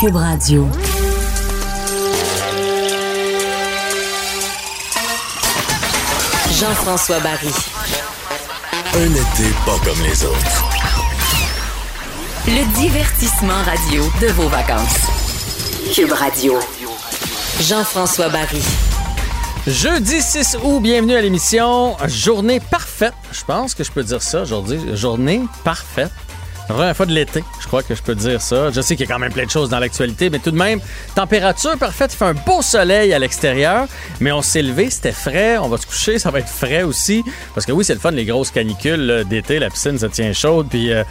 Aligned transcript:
Cube 0.00 0.14
Radio. 0.14 0.64
Jean-François 6.52 7.18
Barry. 7.18 7.48
Un 8.94 9.10
été 9.10 9.50
pas 9.66 9.76
comme 9.84 10.00
les 10.04 10.24
autres. 10.24 10.68
Le 12.46 12.74
divertissement 12.76 13.60
radio 13.64 14.04
de 14.20 14.28
vos 14.28 14.46
vacances. 14.46 15.00
Cube 15.92 16.12
Radio. 16.12 16.54
Jean-François 17.60 18.28
Barry. 18.28 18.62
Jeudi 19.66 20.22
6 20.22 20.58
août, 20.62 20.80
bienvenue 20.80 21.16
à 21.16 21.20
l'émission 21.22 21.96
Journée 22.06 22.60
parfaite. 22.60 23.14
Je 23.32 23.42
pense 23.44 23.74
que 23.74 23.82
je 23.82 23.90
peux 23.90 24.04
dire 24.04 24.22
ça 24.22 24.42
aujourd'hui. 24.42 24.78
Journée 24.94 25.42
parfaite. 25.64 26.12
La 26.68 26.74
première 26.74 26.96
fois 26.96 27.06
de 27.06 27.12
l'été, 27.12 27.42
crois 27.68 27.82
que 27.82 27.94
je 27.94 28.02
peux 28.02 28.14
dire 28.14 28.40
ça. 28.40 28.70
Je 28.70 28.80
sais 28.80 28.96
qu'il 28.96 29.06
y 29.06 29.10
a 29.10 29.12
quand 29.12 29.20
même 29.20 29.32
plein 29.32 29.44
de 29.44 29.50
choses 29.50 29.68
dans 29.68 29.78
l'actualité, 29.78 30.30
mais 30.30 30.38
tout 30.38 30.50
de 30.50 30.56
même, 30.56 30.80
température 31.14 31.76
parfaite. 31.78 32.12
Il 32.14 32.16
fait 32.16 32.24
un 32.24 32.34
beau 32.34 32.62
soleil 32.62 33.12
à 33.12 33.18
l'extérieur, 33.18 33.86
mais 34.20 34.32
on 34.32 34.42
s'est 34.42 34.62
levé, 34.62 34.90
c'était 34.90 35.12
frais. 35.12 35.58
On 35.58 35.68
va 35.68 35.76
se 35.76 35.86
coucher, 35.86 36.18
ça 36.18 36.30
va 36.30 36.40
être 36.40 36.48
frais 36.48 36.82
aussi. 36.82 37.22
Parce 37.54 37.66
que 37.66 37.72
oui, 37.72 37.84
c'est 37.84 37.94
le 37.94 38.00
fun, 38.00 38.10
les 38.10 38.24
grosses 38.24 38.50
canicules 38.50 39.24
d'été. 39.28 39.58
La 39.58 39.70
piscine, 39.70 39.98
ça 39.98 40.08
tient 40.08 40.32
chaude. 40.32 40.68
Puis, 40.70 40.92
euh, 40.92 41.04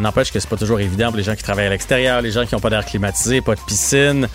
n'empêche 0.00 0.32
que 0.32 0.40
c'est 0.40 0.48
pas 0.48 0.56
toujours 0.56 0.80
évident 0.80 1.08
pour 1.08 1.18
les 1.18 1.22
gens 1.22 1.36
qui 1.36 1.42
travaillent 1.42 1.66
à 1.66 1.70
l'extérieur, 1.70 2.22
les 2.22 2.32
gens 2.32 2.46
qui 2.46 2.54
n'ont 2.54 2.60
pas 2.60 2.70
d'air 2.70 2.84
climatisé, 2.84 3.40
pas 3.42 3.54
de 3.54 3.60
piscine. 3.60 4.26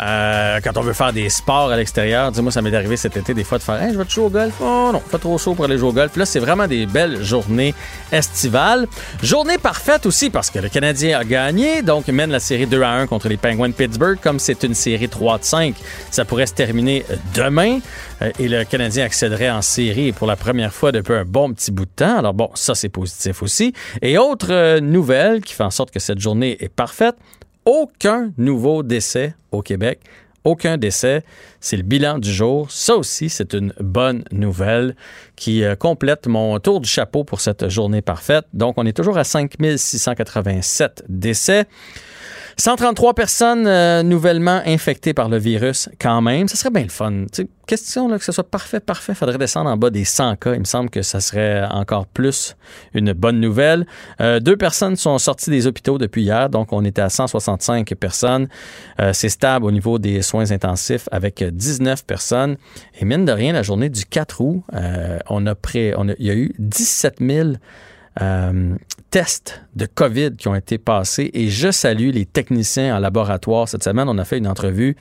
Euh, 0.00 0.60
quand 0.62 0.76
on 0.76 0.82
veut 0.82 0.92
faire 0.92 1.12
des 1.12 1.28
sports 1.28 1.70
à 1.70 1.76
l'extérieur, 1.76 2.32
dis-moi, 2.32 2.50
ça 2.50 2.62
m'est 2.62 2.74
arrivé 2.74 2.96
cet 2.96 3.16
été 3.16 3.32
des 3.32 3.44
fois 3.44 3.58
de 3.58 3.62
faire 3.62 3.80
hey, 3.80 3.92
je 3.92 3.98
vais 3.98 4.04
te 4.04 4.10
jouer 4.10 4.24
au 4.24 4.30
golf? 4.30 4.54
Oh 4.60 4.90
non, 4.92 5.00
pas 5.00 5.18
trop 5.18 5.38
chaud 5.38 5.54
pour 5.54 5.64
aller 5.64 5.78
jouer 5.78 5.90
au 5.90 5.92
golf. 5.92 6.16
Là, 6.16 6.26
c'est 6.26 6.40
vraiment 6.40 6.66
des 6.66 6.86
belles 6.86 7.22
journées 7.22 7.74
estivales. 8.10 8.88
Journée 9.22 9.58
parfaite 9.58 10.06
aussi 10.06 10.30
parce 10.30 10.50
que 10.50 10.58
le 10.58 10.68
Canadien 10.68 11.11
a 11.14 11.24
gagné, 11.24 11.82
donc 11.82 12.08
mène 12.08 12.30
la 12.30 12.40
série 12.40 12.66
2 12.66 12.82
à 12.82 12.90
1 12.92 13.06
contre 13.06 13.28
les 13.28 13.36
Penguins 13.36 13.68
de 13.68 13.74
Pittsburgh. 13.74 14.18
Comme 14.20 14.38
c'est 14.38 14.62
une 14.62 14.74
série 14.74 15.08
3 15.08 15.38
de 15.38 15.44
5, 15.44 15.74
ça 16.10 16.24
pourrait 16.24 16.46
se 16.46 16.54
terminer 16.54 17.04
demain 17.34 17.80
euh, 18.22 18.30
et 18.38 18.48
le 18.48 18.64
Canadien 18.64 19.04
accéderait 19.04 19.50
en 19.50 19.62
série 19.62 20.12
pour 20.12 20.26
la 20.26 20.36
première 20.36 20.72
fois 20.72 20.92
depuis 20.92 21.14
un 21.14 21.24
bon 21.24 21.52
petit 21.52 21.70
bout 21.70 21.84
de 21.84 21.90
temps. 21.90 22.18
Alors 22.18 22.34
bon, 22.34 22.50
ça 22.54 22.74
c'est 22.74 22.88
positif 22.88 23.42
aussi. 23.42 23.72
Et 24.00 24.18
autre 24.18 24.52
euh, 24.52 24.80
nouvelle 24.80 25.40
qui 25.40 25.54
fait 25.54 25.64
en 25.64 25.70
sorte 25.70 25.90
que 25.90 26.00
cette 26.00 26.18
journée 26.18 26.56
est 26.60 26.68
parfaite, 26.68 27.16
aucun 27.64 28.32
nouveau 28.38 28.82
décès 28.82 29.34
au 29.50 29.62
Québec. 29.62 30.00
Aucun 30.44 30.76
décès. 30.76 31.22
C'est 31.60 31.76
le 31.76 31.82
bilan 31.82 32.18
du 32.18 32.32
jour. 32.32 32.70
Ça 32.70 32.96
aussi, 32.96 33.28
c'est 33.28 33.54
une 33.54 33.72
bonne 33.78 34.24
nouvelle 34.32 34.96
qui 35.36 35.62
euh, 35.64 35.76
complète 35.76 36.26
mon 36.26 36.58
tour 36.58 36.80
du 36.80 36.88
chapeau 36.88 37.24
pour 37.24 37.40
cette 37.40 37.68
journée 37.68 38.02
parfaite. 38.02 38.46
Donc, 38.52 38.74
on 38.76 38.86
est 38.86 38.96
toujours 38.96 39.18
à 39.18 39.24
5687 39.24 41.04
décès. 41.08 41.66
133 42.62 43.14
personnes 43.14 43.66
euh, 43.66 44.04
nouvellement 44.04 44.62
infectées 44.64 45.14
par 45.14 45.28
le 45.28 45.36
virus 45.36 45.88
quand 46.00 46.20
même. 46.20 46.46
Ça 46.46 46.54
serait 46.54 46.70
bien 46.70 46.84
le 46.84 46.90
fun. 46.90 47.24
question 47.66 48.06
là, 48.06 48.20
que 48.20 48.24
ce 48.24 48.30
soit 48.30 48.48
parfait, 48.48 48.78
parfait. 48.78 49.16
faudrait 49.16 49.36
descendre 49.36 49.68
en 49.68 49.76
bas 49.76 49.90
des 49.90 50.04
100 50.04 50.36
cas. 50.36 50.54
Il 50.54 50.60
me 50.60 50.64
semble 50.64 50.88
que 50.88 51.02
ça 51.02 51.18
serait 51.18 51.64
encore 51.64 52.06
plus 52.06 52.54
une 52.94 53.14
bonne 53.14 53.40
nouvelle. 53.40 53.84
Euh, 54.20 54.38
deux 54.38 54.56
personnes 54.56 54.94
sont 54.94 55.18
sorties 55.18 55.50
des 55.50 55.66
hôpitaux 55.66 55.98
depuis 55.98 56.22
hier, 56.22 56.50
donc 56.50 56.72
on 56.72 56.84
était 56.84 57.02
à 57.02 57.08
165 57.08 57.96
personnes. 57.96 58.46
Euh, 59.00 59.12
c'est 59.12 59.28
stable 59.28 59.66
au 59.66 59.72
niveau 59.72 59.98
des 59.98 60.22
soins 60.22 60.52
intensifs 60.52 61.08
avec 61.10 61.42
19 61.42 62.06
personnes. 62.06 62.58
Et 63.00 63.04
mine 63.04 63.24
de 63.24 63.32
rien, 63.32 63.54
la 63.54 63.64
journée 63.64 63.88
du 63.88 64.06
4 64.06 64.40
août, 64.40 64.62
on 65.28 65.46
a 65.48 65.50
a, 65.50 65.56
il 65.56 66.26
y 66.26 66.30
a 66.30 66.34
eu 66.34 66.54
17 66.60 67.16
000 67.20 67.48
euh, 68.20 68.74
tests 69.10 69.62
de 69.74 69.86
COVID 69.86 70.36
qui 70.36 70.48
ont 70.48 70.54
été 70.54 70.78
passés 70.78 71.30
et 71.32 71.48
je 71.48 71.70
salue 71.70 72.10
les 72.10 72.26
techniciens 72.26 72.96
en 72.96 72.98
laboratoire. 72.98 73.68
Cette 73.68 73.84
semaine, 73.84 74.08
on 74.08 74.18
a 74.18 74.24
fait 74.24 74.38
une 74.38 74.48
entrevue 74.48 74.96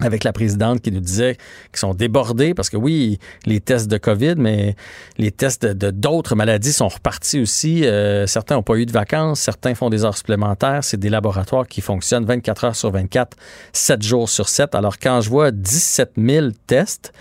avec 0.00 0.22
la 0.22 0.32
présidente 0.32 0.80
qui 0.80 0.92
nous 0.92 1.00
disait 1.00 1.36
qu'ils 1.70 1.78
sont 1.78 1.94
débordés 1.94 2.54
parce 2.54 2.70
que 2.70 2.76
oui, 2.76 3.18
les 3.46 3.60
tests 3.60 3.88
de 3.88 3.98
COVID, 3.98 4.36
mais 4.36 4.76
les 5.16 5.30
tests 5.30 5.66
de 5.66 5.90
d'autres 5.90 6.36
maladies 6.36 6.72
sont 6.72 6.88
repartis 6.88 7.40
aussi. 7.40 7.84
Euh, 7.84 8.26
certains 8.26 8.56
n'ont 8.56 8.62
pas 8.62 8.76
eu 8.76 8.86
de 8.86 8.92
vacances, 8.92 9.40
certains 9.40 9.74
font 9.74 9.90
des 9.90 10.04
heures 10.04 10.16
supplémentaires. 10.16 10.84
C'est 10.84 11.00
des 11.00 11.10
laboratoires 11.10 11.66
qui 11.66 11.80
fonctionnent 11.80 12.24
24 12.24 12.64
heures 12.64 12.76
sur 12.76 12.90
24, 12.92 13.36
7 13.72 14.02
jours 14.02 14.28
sur 14.28 14.48
7. 14.48 14.74
Alors 14.74 14.98
quand 14.98 15.20
je 15.20 15.30
vois 15.30 15.50
17 15.50 16.12
000 16.16 16.48
tests, 16.66 17.12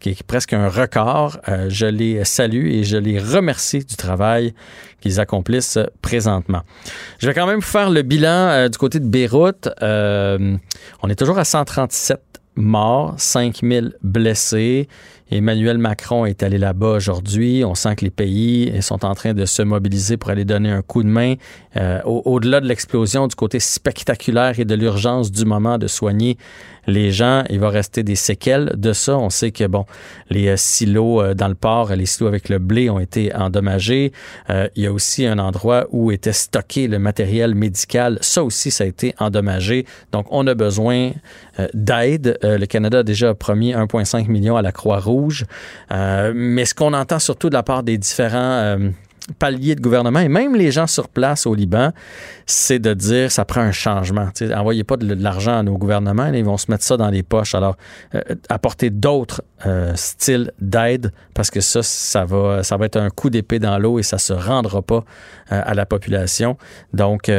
qui 0.00 0.10
est 0.10 0.22
presque 0.22 0.52
un 0.52 0.68
record. 0.68 1.38
Euh, 1.48 1.66
je 1.68 1.86
les 1.86 2.24
salue 2.24 2.68
et 2.68 2.84
je 2.84 2.96
les 2.96 3.18
remercie 3.18 3.84
du 3.84 3.96
travail 3.96 4.54
qu'ils 5.00 5.20
accomplissent 5.20 5.78
présentement. 6.02 6.62
Je 7.18 7.26
vais 7.26 7.34
quand 7.34 7.46
même 7.46 7.62
faire 7.62 7.90
le 7.90 8.02
bilan 8.02 8.48
euh, 8.48 8.68
du 8.68 8.78
côté 8.78 8.98
de 8.98 9.06
Beyrouth. 9.06 9.68
Euh, 9.82 10.56
on 11.02 11.08
est 11.08 11.14
toujours 11.14 11.38
à 11.38 11.44
137 11.44 12.20
morts, 12.56 13.14
5000 13.18 13.94
blessés. 14.02 14.88
Emmanuel 15.30 15.78
Macron 15.78 16.26
est 16.26 16.42
allé 16.42 16.58
là-bas 16.58 16.96
aujourd'hui. 16.96 17.62
On 17.64 17.76
sent 17.76 17.94
que 17.94 18.04
les 18.04 18.10
pays 18.10 18.82
sont 18.82 19.04
en 19.04 19.14
train 19.14 19.32
de 19.32 19.44
se 19.44 19.62
mobiliser 19.62 20.16
pour 20.16 20.30
aller 20.30 20.44
donner 20.44 20.70
un 20.70 20.82
coup 20.82 21.04
de 21.04 21.08
main 21.08 21.34
au-delà 22.04 22.60
de 22.60 22.66
l'explosion 22.66 23.28
du 23.28 23.36
côté 23.36 23.60
spectaculaire 23.60 24.58
et 24.58 24.64
de 24.64 24.74
l'urgence 24.74 25.30
du 25.30 25.44
moment 25.44 25.78
de 25.78 25.86
soigner 25.86 26.36
les 26.86 27.12
gens. 27.12 27.44
Il 27.50 27.60
va 27.60 27.68
rester 27.68 28.02
des 28.02 28.14
séquelles 28.14 28.72
de 28.76 28.92
ça. 28.92 29.18
On 29.18 29.30
sait 29.30 29.50
que 29.50 29.66
bon, 29.66 29.86
les 30.28 30.48
euh, 30.48 30.56
silos 30.56 31.20
euh, 31.20 31.34
dans 31.34 31.48
le 31.48 31.54
port, 31.54 31.94
les 31.94 32.06
silos 32.06 32.28
avec 32.28 32.48
le 32.48 32.58
blé 32.58 32.90
ont 32.90 32.98
été 32.98 33.34
endommagés. 33.34 34.12
il 34.48 34.82
y 34.82 34.86
a 34.86 34.92
aussi 34.92 35.26
un 35.26 35.38
endroit 35.38 35.86
où 35.90 36.10
était 36.10 36.32
stocké 36.32 36.88
le 36.88 36.98
matériel 36.98 37.54
médical. 37.54 38.18
Ça 38.20 38.42
aussi, 38.44 38.70
ça 38.70 38.84
a 38.84 38.86
été 38.86 39.14
endommagé. 39.18 39.86
Donc, 40.12 40.26
on 40.30 40.46
a 40.46 40.54
besoin 40.54 41.12
d'aide. 41.74 42.38
le 42.42 42.64
Canada 42.66 42.98
a 42.98 43.02
déjà 43.02 43.34
promis 43.34 43.72
1,5 43.72 44.28
million 44.28 44.56
à 44.56 44.62
la 44.62 44.72
Croix-Rouge. 44.72 45.46
mais 45.90 46.64
ce 46.64 46.74
qu'on 46.74 46.92
entend 46.92 47.18
surtout 47.18 47.48
de 47.48 47.54
la 47.54 47.62
part 47.62 47.82
des 47.82 47.98
différents 47.98 48.76
paliers 49.38 49.74
de 49.74 49.80
gouvernement 49.80 50.20
et 50.20 50.28
même 50.28 50.54
les 50.54 50.70
gens 50.70 50.86
sur 50.86 51.08
place 51.08 51.46
au 51.46 51.54
Liban, 51.54 51.92
c'est 52.46 52.78
de 52.78 52.94
dire 52.94 53.30
ça 53.30 53.44
prend 53.44 53.60
un 53.60 53.72
changement. 53.72 54.28
T'sais, 54.32 54.54
envoyez 54.54 54.84
pas 54.84 54.96
de, 54.96 55.14
l'argent 55.14 55.58
à 55.58 55.62
nos 55.62 55.76
gouvernements, 55.76 56.26
ils 56.26 56.44
vont 56.44 56.56
se 56.56 56.70
mettre 56.70 56.84
ça 56.84 56.96
dans 56.96 57.10
les 57.10 57.22
poches. 57.22 57.54
Alors, 57.54 57.76
euh, 58.14 58.20
apporter 58.48 58.90
d'autres 58.90 59.42
euh, 59.66 59.92
styles 59.94 60.52
d'aide 60.60 61.12
parce 61.34 61.50
que 61.50 61.60
ça, 61.60 61.82
ça 61.82 62.24
va, 62.24 62.62
ça 62.62 62.76
va 62.76 62.86
être 62.86 62.96
un 62.96 63.10
coup 63.10 63.30
d'épée 63.30 63.58
dans 63.58 63.78
l'eau 63.78 63.98
et 63.98 64.02
ça 64.02 64.18
se 64.18 64.32
rendra 64.32 64.82
pas 64.82 65.04
euh, 65.52 65.62
à 65.64 65.74
la 65.74 65.86
population. 65.86 66.56
Donc, 66.92 67.30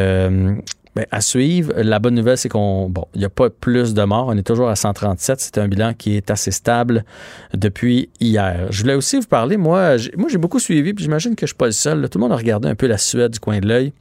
Bien, 0.95 1.05
à 1.11 1.21
suivre. 1.21 1.73
La 1.77 1.99
bonne 1.99 2.15
nouvelle, 2.15 2.37
c'est 2.37 2.49
qu'on 2.49 2.89
bon, 2.89 3.05
il 3.15 3.19
n'y 3.19 3.25
a 3.25 3.29
pas 3.29 3.49
plus 3.49 3.93
de 3.93 4.03
morts. 4.03 4.27
On 4.27 4.37
est 4.37 4.45
toujours 4.45 4.69
à 4.69 4.75
137. 4.75 5.39
C'est 5.39 5.57
un 5.57 5.67
bilan 5.67 5.93
qui 5.93 6.17
est 6.17 6.29
assez 6.29 6.51
stable 6.51 7.05
depuis 7.53 8.09
hier. 8.19 8.67
Je 8.71 8.81
voulais 8.81 8.95
aussi 8.95 9.17
vous 9.17 9.27
parler. 9.27 9.55
Moi, 9.55 9.97
j'ai, 9.97 10.11
moi, 10.17 10.27
j'ai 10.29 10.37
beaucoup 10.37 10.59
suivi, 10.59 10.93
puis 10.93 11.03
j'imagine 11.03 11.35
que 11.35 11.45
je 11.45 11.51
suis 11.51 11.57
pas 11.57 11.67
le 11.67 11.71
seul. 11.71 12.09
Tout 12.09 12.17
le 12.17 12.23
monde 12.23 12.33
a 12.33 12.37
regardé 12.37 12.67
un 12.67 12.75
peu 12.75 12.87
la 12.87 12.97
Suède 12.97 13.31
du 13.31 13.39
coin 13.39 13.59
de 13.59 13.67
l'œil 13.67 13.93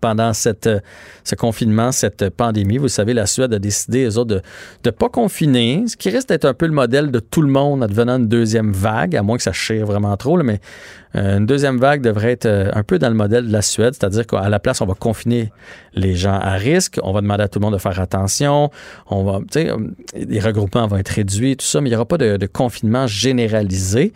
pendant 0.00 0.32
cette, 0.32 0.68
ce 1.24 1.34
confinement, 1.34 1.92
cette 1.92 2.30
pandémie. 2.30 2.78
Vous 2.78 2.88
savez, 2.88 3.12
la 3.12 3.26
Suède 3.26 3.52
a 3.52 3.58
décidé, 3.58 4.04
eux 4.06 4.18
autres, 4.18 4.36
de 4.36 4.42
ne 4.86 4.90
pas 4.90 5.08
confiner, 5.08 5.84
ce 5.86 5.96
qui 5.96 6.10
risque 6.10 6.28
d'être 6.28 6.44
un 6.44 6.54
peu 6.54 6.66
le 6.66 6.72
modèle 6.72 7.10
de 7.10 7.18
tout 7.18 7.42
le 7.42 7.48
monde 7.48 7.82
en 7.82 7.86
devenant 7.86 8.18
une 8.18 8.28
deuxième 8.28 8.72
vague, 8.72 9.16
à 9.16 9.22
moins 9.22 9.36
que 9.36 9.42
ça 9.42 9.52
chire 9.52 9.86
vraiment 9.86 10.16
trop, 10.16 10.36
là, 10.36 10.44
mais 10.44 10.54
euh, 10.54 10.99
une 11.14 11.46
deuxième 11.46 11.78
vague 11.78 12.02
devrait 12.02 12.32
être 12.32 12.46
euh, 12.46 12.70
un 12.72 12.82
peu 12.82 12.98
dans 12.98 13.08
le 13.08 13.14
modèle 13.14 13.46
de 13.46 13.52
la 13.52 13.62
Suède, 13.62 13.94
c'est-à-dire 13.94 14.26
qu'à 14.26 14.48
la 14.48 14.58
place, 14.58 14.80
on 14.80 14.86
va 14.86 14.94
confiner 14.94 15.52
les 15.94 16.14
gens 16.14 16.38
à 16.38 16.52
risque, 16.52 17.00
on 17.02 17.12
va 17.12 17.20
demander 17.20 17.42
à 17.42 17.48
tout 17.48 17.58
le 17.58 17.64
monde 17.64 17.74
de 17.74 17.78
faire 17.78 17.98
attention, 17.98 18.70
on 19.08 19.24
va, 19.24 19.40
euh, 19.56 19.76
les 20.14 20.40
regroupements 20.40 20.86
vont 20.86 20.98
être 20.98 21.08
réduits, 21.08 21.56
tout 21.56 21.66
ça, 21.66 21.80
mais 21.80 21.88
il 21.88 21.92
n'y 21.92 21.96
aura 21.96 22.04
pas 22.04 22.18
de, 22.18 22.36
de 22.36 22.46
confinement 22.46 23.08
généralisé. 23.08 24.12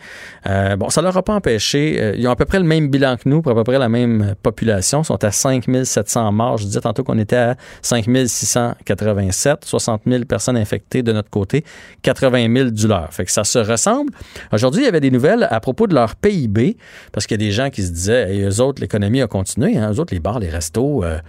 Euh, 0.47 0.77
bon, 0.77 0.89
ça 0.89 1.01
ne 1.01 1.07
leur 1.07 1.17
a 1.17 1.23
pas 1.23 1.33
empêché, 1.33 2.15
ils 2.17 2.25
ont 2.27 2.31
à 2.31 2.35
peu 2.37 2.45
près 2.45 2.59
le 2.59 2.65
même 2.65 2.87
bilan 2.87 3.17
que 3.17 3.27
nous, 3.27 3.41
pour 3.41 3.51
à 3.51 3.55
peu 3.55 3.63
près 3.63 3.77
la 3.77 3.89
même 3.89 4.35
population, 4.41 5.01
ils 5.01 5.05
sont 5.05 5.21
à 5.23 5.31
5700 5.31 6.31
morts. 6.31 6.57
Je 6.59 6.65
disais 6.65 6.81
tantôt 6.81 7.03
qu'on 7.03 7.19
était 7.19 7.35
à 7.35 7.55
5687, 7.81 9.65
60 9.65 10.01
000 10.07 10.23
personnes 10.25 10.57
infectées 10.57 11.03
de 11.03 11.11
notre 11.11 11.29
côté, 11.29 11.65
80 12.03 12.53
000 12.53 12.69
du 12.69 12.87
leur. 12.87 13.13
Fait 13.13 13.25
que 13.25 13.31
ça 13.31 13.43
se 13.43 13.59
ressemble. 13.59 14.11
Aujourd'hui, 14.53 14.83
il 14.83 14.85
y 14.85 14.87
avait 14.87 15.01
des 15.01 15.11
nouvelles 15.11 15.47
à 15.49 15.59
propos 15.59 15.87
de 15.87 15.93
leur 15.93 16.15
PIB. 16.15 16.77
Parce 17.11 17.27
qu'il 17.27 17.39
y 17.39 17.43
a 17.43 17.45
des 17.45 17.51
gens 17.51 17.69
qui 17.69 17.83
se 17.83 17.91
disaient, 17.91 18.35
et 18.35 18.41
eux 18.41 18.61
autres, 18.61 18.81
l'économie 18.81 19.21
a 19.21 19.27
continué. 19.27 19.77
Hein, 19.77 19.91
eux 19.93 19.99
autres, 19.99 20.13
les 20.13 20.19
bars, 20.19 20.39
les 20.39 20.49
restos, 20.49 21.03
euh, 21.03 21.19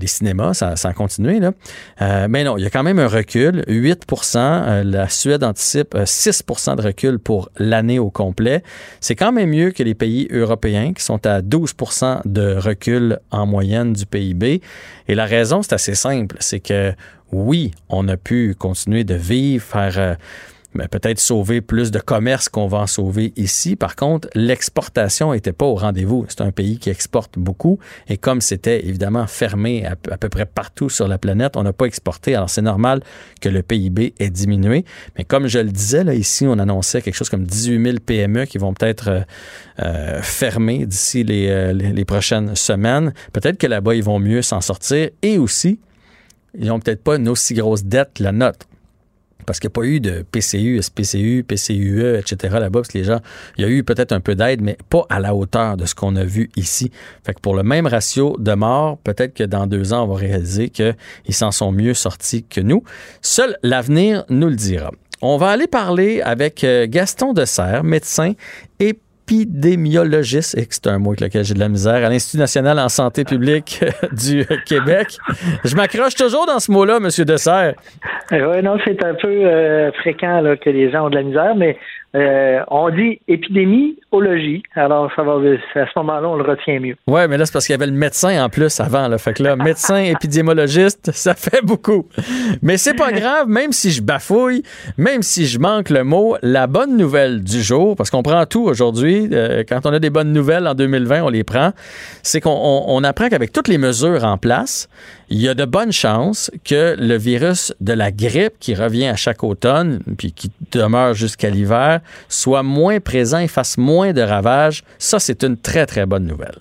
les 0.00 0.06
cinémas, 0.06 0.54
ça, 0.54 0.74
a 0.82 0.92
continué. 0.92 1.40
Euh, 2.00 2.26
mais 2.28 2.44
non, 2.44 2.56
il 2.56 2.64
y 2.64 2.66
a 2.66 2.70
quand 2.70 2.82
même 2.82 2.98
un 2.98 3.08
recul, 3.08 3.64
8% 3.68 4.38
euh, 4.38 4.84
La 4.84 5.08
Suède 5.08 5.44
anticipe 5.44 5.94
6% 5.94 6.76
de 6.76 6.82
recul 6.82 7.18
pour 7.18 7.50
l'année 7.58 7.98
au 7.98 8.10
complet. 8.10 8.62
C'est 9.00 9.16
quand 9.16 9.32
même 9.32 9.50
mieux 9.50 9.70
que 9.70 9.82
les 9.82 9.94
pays 9.94 10.28
européens 10.30 10.92
qui 10.92 11.02
sont 11.02 11.24
à 11.26 11.40
12% 11.40 12.22
de 12.24 12.56
recul 12.56 13.18
en 13.30 13.46
moyenne 13.46 13.92
du 13.92 14.06
PIB. 14.06 14.62
Et 15.08 15.14
la 15.14 15.26
raison, 15.26 15.62
c'est 15.62 15.74
assez 15.74 15.94
simple. 15.94 16.36
C'est 16.40 16.60
que 16.60 16.92
oui, 17.32 17.72
on 17.88 18.08
a 18.08 18.16
pu 18.16 18.54
continuer 18.58 19.04
de 19.04 19.14
vivre, 19.14 19.62
faire 19.62 20.16
mais 20.74 20.86
peut-être 20.86 21.18
sauver 21.18 21.60
plus 21.60 21.90
de 21.90 21.98
commerce 21.98 22.48
qu'on 22.48 22.66
va 22.66 22.78
en 22.78 22.86
sauver 22.86 23.32
ici. 23.36 23.74
Par 23.74 23.96
contre, 23.96 24.28
l'exportation 24.34 25.32
n'était 25.32 25.52
pas 25.52 25.64
au 25.64 25.74
rendez-vous. 25.74 26.26
C'est 26.28 26.42
un 26.42 26.50
pays 26.50 26.78
qui 26.78 26.90
exporte 26.90 27.38
beaucoup 27.38 27.78
et 28.08 28.18
comme 28.18 28.40
c'était 28.40 28.86
évidemment 28.86 29.26
fermé 29.26 29.86
à, 29.86 29.96
peu 29.96 30.28
près 30.28 30.46
partout 30.46 30.90
sur 30.90 31.08
la 31.08 31.16
planète, 31.18 31.56
on 31.56 31.62
n'a 31.62 31.72
pas 31.72 31.86
exporté. 31.86 32.34
Alors 32.34 32.50
c'est 32.50 32.62
normal 32.62 33.02
que 33.40 33.48
le 33.48 33.62
PIB 33.62 34.14
ait 34.18 34.30
diminué. 34.30 34.84
Mais 35.16 35.24
comme 35.24 35.46
je 35.46 35.58
le 35.58 35.70
disais, 35.70 36.04
là, 36.04 36.14
ici, 36.14 36.46
on 36.46 36.58
annonçait 36.58 37.00
quelque 37.00 37.16
chose 37.16 37.30
comme 37.30 37.44
18 37.44 37.82
000 37.82 37.96
PME 38.04 38.44
qui 38.44 38.58
vont 38.58 38.74
peut-être 38.74 39.08
euh, 39.08 39.20
euh, 39.80 40.22
fermer 40.22 40.84
d'ici 40.86 41.24
les, 41.24 41.72
les, 41.72 41.92
les 41.92 42.04
prochaines 42.04 42.54
semaines. 42.54 43.14
Peut-être 43.32 43.58
que 43.58 43.66
là-bas, 43.66 43.94
ils 43.94 44.04
vont 44.04 44.18
mieux 44.18 44.42
s'en 44.42 44.60
sortir 44.60 45.08
et 45.22 45.38
aussi, 45.38 45.80
ils 46.58 46.66
n'ont 46.66 46.80
peut-être 46.80 47.02
pas 47.02 47.16
une 47.16 47.28
aussi 47.28 47.54
grosse 47.54 47.84
dette 47.84 48.18
la 48.18 48.32
nôtre 48.32 48.67
parce 49.48 49.60
qu'il 49.60 49.68
n'y 49.68 49.72
a 49.72 49.80
pas 49.80 49.86
eu 49.86 49.98
de 49.98 50.26
PCU, 50.30 50.78
SPCU, 50.82 51.42
PCUE, 51.42 52.18
etc. 52.18 52.56
là-bas, 52.60 52.80
parce 52.80 52.88
que 52.88 52.98
les 52.98 53.04
gens, 53.04 53.20
il 53.56 53.64
y 53.64 53.66
a 53.66 53.70
eu 53.70 53.82
peut-être 53.82 54.12
un 54.12 54.20
peu 54.20 54.34
d'aide, 54.34 54.60
mais 54.60 54.76
pas 54.90 55.06
à 55.08 55.20
la 55.20 55.34
hauteur 55.34 55.78
de 55.78 55.86
ce 55.86 55.94
qu'on 55.94 56.16
a 56.16 56.24
vu 56.24 56.50
ici. 56.54 56.90
Fait 57.24 57.32
que 57.32 57.40
pour 57.40 57.56
le 57.56 57.62
même 57.62 57.86
ratio 57.86 58.36
de 58.38 58.52
morts, 58.52 58.98
peut-être 58.98 59.32
que 59.32 59.44
dans 59.44 59.66
deux 59.66 59.94
ans, 59.94 60.04
on 60.04 60.08
va 60.08 60.16
réaliser 60.16 60.68
qu'ils 60.68 60.94
s'en 61.30 61.50
sont 61.50 61.72
mieux 61.72 61.94
sortis 61.94 62.44
que 62.44 62.60
nous. 62.60 62.82
Seul 63.22 63.56
l'avenir 63.62 64.26
nous 64.28 64.48
le 64.50 64.56
dira. 64.56 64.90
On 65.22 65.38
va 65.38 65.48
aller 65.48 65.66
parler 65.66 66.20
avec 66.20 66.62
euh, 66.62 66.86
Gaston 66.86 67.32
Dessert, 67.32 67.84
médecin 67.84 68.34
et 68.80 68.98
épidémiologiste, 69.28 70.56
et 70.56 70.66
c'est 70.70 70.86
un 70.86 70.98
mot 70.98 71.10
avec 71.10 71.20
lequel 71.20 71.44
j'ai 71.44 71.54
de 71.54 71.58
la 71.58 71.68
misère, 71.68 72.04
à 72.04 72.08
l'Institut 72.08 72.38
national 72.38 72.78
en 72.78 72.88
santé 72.88 73.24
publique 73.24 73.84
du 74.12 74.46
Québec. 74.66 75.18
Je 75.64 75.74
m'accroche 75.76 76.14
toujours 76.14 76.46
dans 76.46 76.58
ce 76.58 76.70
mot-là, 76.72 76.96
M. 76.96 77.08
Dessert. 77.24 77.74
Euh, 78.32 78.52
oui, 78.52 78.62
non, 78.62 78.78
c'est 78.84 79.04
un 79.04 79.14
peu 79.14 79.28
euh, 79.28 79.92
fréquent 79.92 80.42
que 80.60 80.70
les 80.70 80.90
gens 80.90 81.06
ont 81.06 81.10
de 81.10 81.16
la 81.16 81.22
misère, 81.22 81.54
mais 81.56 81.76
euh, 82.14 82.60
on 82.68 82.88
dit 82.88 83.20
épidémiologie. 83.28 84.62
Alors, 84.74 85.10
ça 85.14 85.22
va, 85.22 85.32
à 85.34 85.86
ce 85.86 85.98
moment-là, 85.98 86.26
on 86.26 86.36
le 86.36 86.42
retient 86.42 86.80
mieux. 86.80 86.96
Oui, 87.06 87.20
mais 87.28 87.36
là, 87.36 87.44
c'est 87.44 87.52
parce 87.52 87.66
qu'il 87.66 87.74
y 87.74 87.78
avait 87.78 87.90
le 87.90 87.92
médecin 87.92 88.42
en 88.42 88.48
plus 88.48 88.80
avant. 88.80 89.08
Là. 89.08 89.18
Fait 89.18 89.34
que 89.34 89.42
là, 89.42 89.56
médecin, 89.56 89.96
épidémiologiste, 90.04 91.10
ça 91.12 91.34
fait 91.34 91.62
beaucoup. 91.62 92.06
Mais 92.62 92.78
c'est 92.78 92.94
pas 92.94 93.12
grave, 93.12 93.48
même 93.48 93.72
si 93.72 93.90
je 93.90 94.02
bafouille, 94.02 94.62
même 94.96 95.22
si 95.22 95.46
je 95.46 95.58
manque 95.58 95.90
le 95.90 96.02
mot, 96.02 96.36
la 96.42 96.66
bonne 96.66 96.96
nouvelle 96.96 97.42
du 97.42 97.62
jour, 97.62 97.94
parce 97.94 98.10
qu'on 98.10 98.22
prend 98.22 98.46
tout 98.46 98.64
aujourd'hui, 98.64 99.28
euh, 99.32 99.62
quand 99.68 99.84
on 99.84 99.92
a 99.92 99.98
des 99.98 100.10
bonnes 100.10 100.32
nouvelles 100.32 100.66
en 100.66 100.74
2020, 100.74 101.24
on 101.24 101.28
les 101.28 101.44
prend, 101.44 101.72
c'est 102.22 102.40
qu'on 102.40 103.04
apprend 103.04 103.28
qu'avec 103.28 103.52
toutes 103.52 103.68
les 103.68 103.78
mesures 103.78 104.24
en 104.24 104.38
place, 104.38 104.88
il 105.28 105.42
y 105.42 105.48
a 105.48 105.54
de 105.54 105.66
bonnes 105.66 105.92
chances 105.92 106.50
que 106.64 106.96
le 106.98 107.16
virus 107.16 107.74
de 107.80 107.92
la 107.92 108.10
grippe 108.10 108.54
qui 108.60 108.74
revient 108.74 109.08
à 109.08 109.16
chaque 109.16 109.44
automne, 109.44 110.00
puis 110.16 110.32
qui 110.32 110.50
demeure 110.72 111.12
jusqu'à 111.12 111.50
l'hiver, 111.50 111.97
soit 112.28 112.62
moins 112.62 113.00
présent 113.00 113.38
et 113.38 113.48
fasse 113.48 113.78
moins 113.78 114.12
de 114.12 114.22
ravages. 114.22 114.82
Ça, 114.98 115.18
c'est 115.18 115.42
une 115.44 115.56
très, 115.56 115.86
très 115.86 116.06
bonne 116.06 116.26
nouvelle. 116.26 116.58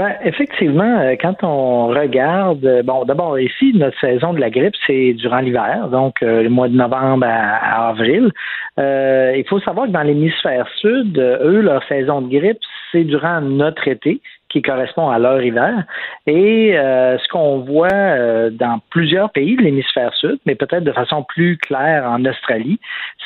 Ben, 0.00 0.14
effectivement, 0.24 1.00
euh, 1.00 1.14
quand 1.20 1.44
on 1.44 1.88
regarde, 1.88 2.64
euh, 2.64 2.82
bon, 2.82 3.04
d'abord 3.04 3.38
ici, 3.38 3.72
notre 3.74 4.00
saison 4.00 4.32
de 4.32 4.40
la 4.40 4.48
grippe, 4.48 4.72
c'est 4.86 5.12
durant 5.12 5.40
l'hiver, 5.40 5.88
donc 5.88 6.22
euh, 6.22 6.42
le 6.42 6.48
mois 6.48 6.68
de 6.68 6.74
novembre 6.74 7.26
à, 7.28 7.88
avril. 7.90 8.30
il 8.78 9.44
faut 9.46 9.60
savoir 9.60 9.88
que 9.88 9.92
dans 9.92 10.02
l'hémisphère 10.02 10.66
sud, 10.80 11.18
eux, 11.18 11.60
leur 11.60 11.84
saison 11.86 12.22
de 12.22 12.34
grippe, 12.34 12.60
c'est 12.92 13.04
durant 13.04 13.42
notre 13.42 13.88
été 13.88 14.22
qui 14.50 14.62
correspond 14.62 15.08
à 15.08 15.18
leur 15.18 15.42
hiver. 15.42 15.84
Et 16.26 16.76
euh, 16.76 17.16
ce 17.18 17.28
qu'on 17.28 17.60
voit 17.60 17.88
euh, 17.92 18.50
dans 18.50 18.80
plusieurs 18.90 19.30
pays 19.30 19.56
de 19.56 19.62
l'hémisphère 19.62 20.12
sud, 20.14 20.38
mais 20.44 20.54
peut-être 20.54 20.84
de 20.84 20.92
façon 20.92 21.22
plus 21.22 21.56
claire 21.56 22.04
en 22.04 22.24
Australie, 22.24 22.78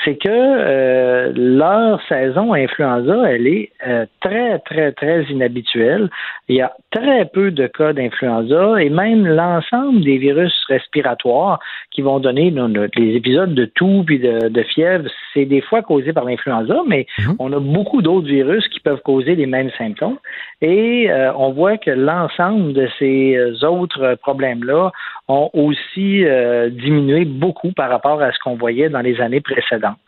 c'est 0.05 0.17
que 0.17 0.29
euh, 0.29 1.32
leur 1.35 2.00
saison 2.09 2.53
influenza, 2.53 3.25
elle 3.26 3.47
est 3.47 3.73
très, 4.21 4.59
très, 4.61 4.93
très 4.93 5.25
inhabituelle. 5.25 6.11
Il 6.49 6.56
y 6.56 6.61
a 6.61 6.73
très 6.91 7.25
peu 7.25 7.50
de 7.50 7.67
cas 7.67 7.93
d'influenza 7.93 8.82
et 8.82 8.91
même 8.91 9.27
l'ensemble 9.27 10.03
des 10.03 10.19
virus 10.19 10.53
respiratoires 10.69 11.59
qui 11.91 12.03
vont 12.03 12.20
donner 12.20 12.53
les 12.97 13.17
épisodes 13.17 13.55
de 13.55 13.65
toux 13.65 14.05
puis 14.05 14.19
de, 14.19 14.62
fièvre, 14.62 15.09
c'est 15.32 15.44
des 15.44 15.61
fois 15.61 15.82
causé 15.82 16.12
par 16.12 16.25
l'influenza, 16.25 16.82
mais 16.87 17.06
mhm. 17.19 17.37
on 17.38 17.53
a 17.53 17.61
beaucoup 17.61 18.03
d'autres 18.03 18.27
virus 18.27 18.67
qui 18.69 18.81
peuvent 18.81 19.00
causer 19.03 19.35
les 19.35 19.47
mêmes 19.47 19.70
symptômes. 19.79 20.19
Et 20.66 21.11
euh, 21.11 21.31
on 21.34 21.52
voit 21.52 21.76
que 21.76 21.90
l'ensemble 21.90 22.72
de 22.72 22.88
ces 22.99 23.37
euh, 23.37 23.69
autres 23.69 24.14
problèmes-là 24.22 24.93
ont 25.28 25.50
aussi 25.52 26.25
euh, 26.25 26.70
diminué 26.70 27.26
beaucoup 27.26 27.72
par 27.72 27.90
rapport 27.90 28.22
à 28.22 28.32
ce 28.32 28.38
qu'on 28.38 28.56
voyait 28.56 28.88
dans 28.88 29.02
les 29.02 29.20
années 29.20 29.43
précédentes. 29.43 29.99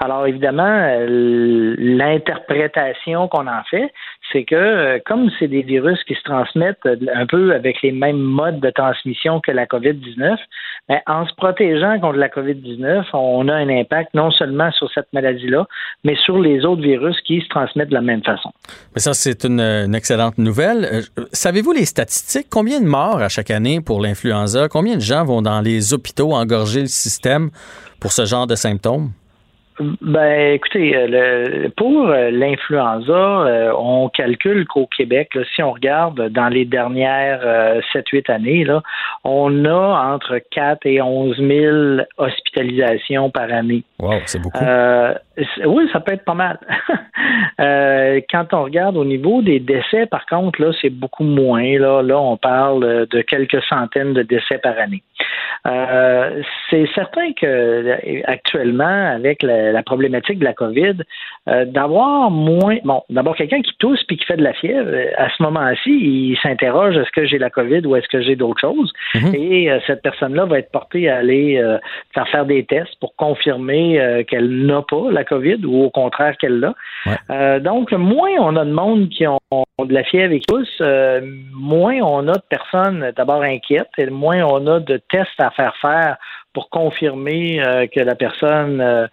Alors 0.00 0.26
évidemment, 0.26 0.96
l'interprétation 1.78 3.28
qu'on 3.28 3.46
en 3.46 3.62
fait, 3.70 3.92
c'est 4.32 4.44
que 4.44 4.54
euh, 4.54 4.98
comme 5.06 5.30
c'est 5.38 5.48
des 5.48 5.62
virus 5.62 6.02
qui 6.04 6.14
se 6.14 6.22
transmettent 6.22 6.84
euh, 6.86 6.96
un 7.14 7.26
peu 7.26 7.54
avec 7.54 7.80
les 7.82 7.92
mêmes 7.92 8.18
modes 8.18 8.60
de 8.60 8.70
transmission 8.70 9.40
que 9.40 9.52
la 9.52 9.66
COVID-19, 9.66 10.36
ben, 10.88 11.00
en 11.06 11.26
se 11.26 11.34
protégeant 11.34 11.98
contre 12.00 12.18
la 12.18 12.28
COVID-19, 12.28 13.04
on 13.12 13.48
a 13.48 13.54
un 13.54 13.68
impact 13.68 14.12
non 14.14 14.30
seulement 14.30 14.70
sur 14.72 14.90
cette 14.92 15.12
maladie-là, 15.12 15.66
mais 16.02 16.16
sur 16.16 16.38
les 16.38 16.64
autres 16.64 16.82
virus 16.82 17.16
qui 17.22 17.40
se 17.40 17.48
transmettent 17.48 17.88
de 17.88 17.94
la 17.94 18.00
même 18.00 18.22
façon. 18.22 18.50
Mais 18.94 19.00
ça, 19.00 19.14
c'est 19.14 19.44
une, 19.44 19.94
excellente 19.94 20.38
nouvelle. 20.38 20.84
Euh, 20.84 21.24
savez-vous 21.32 21.72
les 21.72 21.84
statistiques? 21.84 22.48
Combien 22.50 22.80
de 22.80 22.86
morts 22.86 23.22
à 23.22 23.28
chaque 23.28 23.50
année 23.50 23.80
pour 23.80 24.00
l'influenza? 24.00 24.68
Combien 24.68 24.96
de 24.96 25.00
gens 25.00 25.24
vont 25.24 25.42
dans 25.42 25.60
les 25.60 25.94
hôpitaux 25.94 26.32
engorger 26.32 26.80
le 26.80 26.86
système 26.86 27.50
pour 28.00 28.12
ce 28.12 28.24
genre 28.24 28.46
de 28.46 28.54
symptômes? 28.54 29.10
Ben, 29.80 30.52
écoutez, 30.52 30.96
euh, 30.96 31.06
le, 31.08 31.68
pour 31.70 32.06
euh, 32.06 32.30
l'influenza, 32.30 33.12
euh, 33.12 33.72
on 33.76 34.08
calcule 34.08 34.66
qu'au 34.66 34.86
Québec, 34.86 35.36
si 35.52 35.64
on 35.64 35.72
regarde 35.72 36.28
dans 36.28 36.48
les 36.48 36.64
dernières 36.64 37.40
7-8 37.92 38.30
années, 38.30 38.64
là, 38.64 38.82
on 39.24 39.64
a 39.64 40.14
entre 40.14 40.38
4 40.52 40.86
et 40.86 41.02
11 41.02 41.36
000 41.38 41.76
hospitalisations 42.18 43.30
par 43.30 43.52
année. 43.52 43.82
Wow, 43.98 44.20
c'est 44.26 44.40
beaucoup. 44.40 44.64
oui, 45.66 45.88
ça 45.92 46.00
peut 46.00 46.12
être 46.12 46.24
pas 46.24 46.34
mal. 46.34 46.58
quand 48.30 48.54
on 48.54 48.62
regarde 48.62 48.96
au 48.96 49.04
niveau 49.04 49.42
des 49.42 49.58
décès, 49.58 50.06
par 50.06 50.24
contre, 50.26 50.62
là, 50.62 50.70
c'est 50.80 50.90
beaucoup 50.90 51.24
moins. 51.24 51.78
Là, 51.78 52.00
là, 52.02 52.18
on 52.20 52.36
parle 52.36 53.06
de 53.08 53.20
quelques 53.22 53.62
centaines 53.64 54.12
de 54.12 54.22
décès 54.22 54.58
par 54.58 54.78
année. 54.78 55.02
Euh, 55.66 56.42
c'est 56.68 56.86
certain 56.94 57.32
que 57.32 57.96
actuellement, 58.30 59.12
avec 59.14 59.42
la, 59.42 59.63
problématique 59.82 60.38
de 60.38 60.44
la 60.44 60.52
COVID, 60.52 60.94
euh, 61.48 61.64
d'avoir 61.64 62.30
moins, 62.30 62.78
bon, 62.84 63.02
d'abord 63.10 63.36
quelqu'un 63.36 63.62
qui 63.62 63.72
tousse 63.78 64.02
puis 64.04 64.16
qui 64.16 64.24
fait 64.24 64.36
de 64.36 64.42
la 64.42 64.52
fièvre, 64.52 64.90
à 65.16 65.28
ce 65.30 65.42
moment-ci, 65.42 65.90
il 65.90 66.38
s'interroge 66.42 66.96
est-ce 66.96 67.10
que 67.10 67.26
j'ai 67.26 67.38
la 67.38 67.50
COVID 67.50 67.86
ou 67.86 67.96
est-ce 67.96 68.08
que 68.08 68.22
j'ai 68.22 68.36
d'autres 68.36 68.60
choses, 68.60 68.92
mhm. 69.14 69.34
et 69.34 69.70
euh, 69.70 69.78
cette 69.86 70.02
personne-là 70.02 70.44
va 70.46 70.58
être 70.58 70.70
portée 70.70 71.08
à 71.08 71.18
aller 71.18 71.62
faire 72.14 72.28
faire 72.28 72.46
des 72.46 72.64
tests 72.64 72.98
pour 73.00 73.14
confirmer 73.16 74.24
qu'elle 74.28 74.66
n'a 74.66 74.82
pas 74.82 75.10
la 75.10 75.24
COVID 75.24 75.64
ou 75.64 75.84
au 75.84 75.90
contraire 75.90 76.36
qu'elle 76.38 76.60
l'a. 76.60 77.60
donc, 77.60 77.92
moins 77.92 78.30
on 78.38 78.56
a 78.56 78.64
de 78.64 78.72
monde 78.72 79.08
qui 79.08 79.26
ont 79.26 79.38
de 79.50 79.92
la 79.92 80.04
fièvre 80.04 80.32
et 80.32 80.40
tous, 80.40 80.82
moins 81.54 81.98
on 82.02 82.28
a 82.28 82.32
de 82.32 82.42
personnes 82.48 83.12
d'abord 83.16 83.42
inquiètes 83.42 83.88
et 83.98 84.06
moins 84.06 84.42
on 84.42 84.66
a 84.66 84.80
de 84.80 85.00
tests 85.10 85.38
à 85.38 85.50
faire 85.50 85.74
faire 85.80 86.16
pour 86.54 86.70
confirmer 86.70 87.60
euh, 87.60 87.86
que 87.86 88.00
la 88.00 88.14
personne 88.14 88.80
euh, 88.80 89.06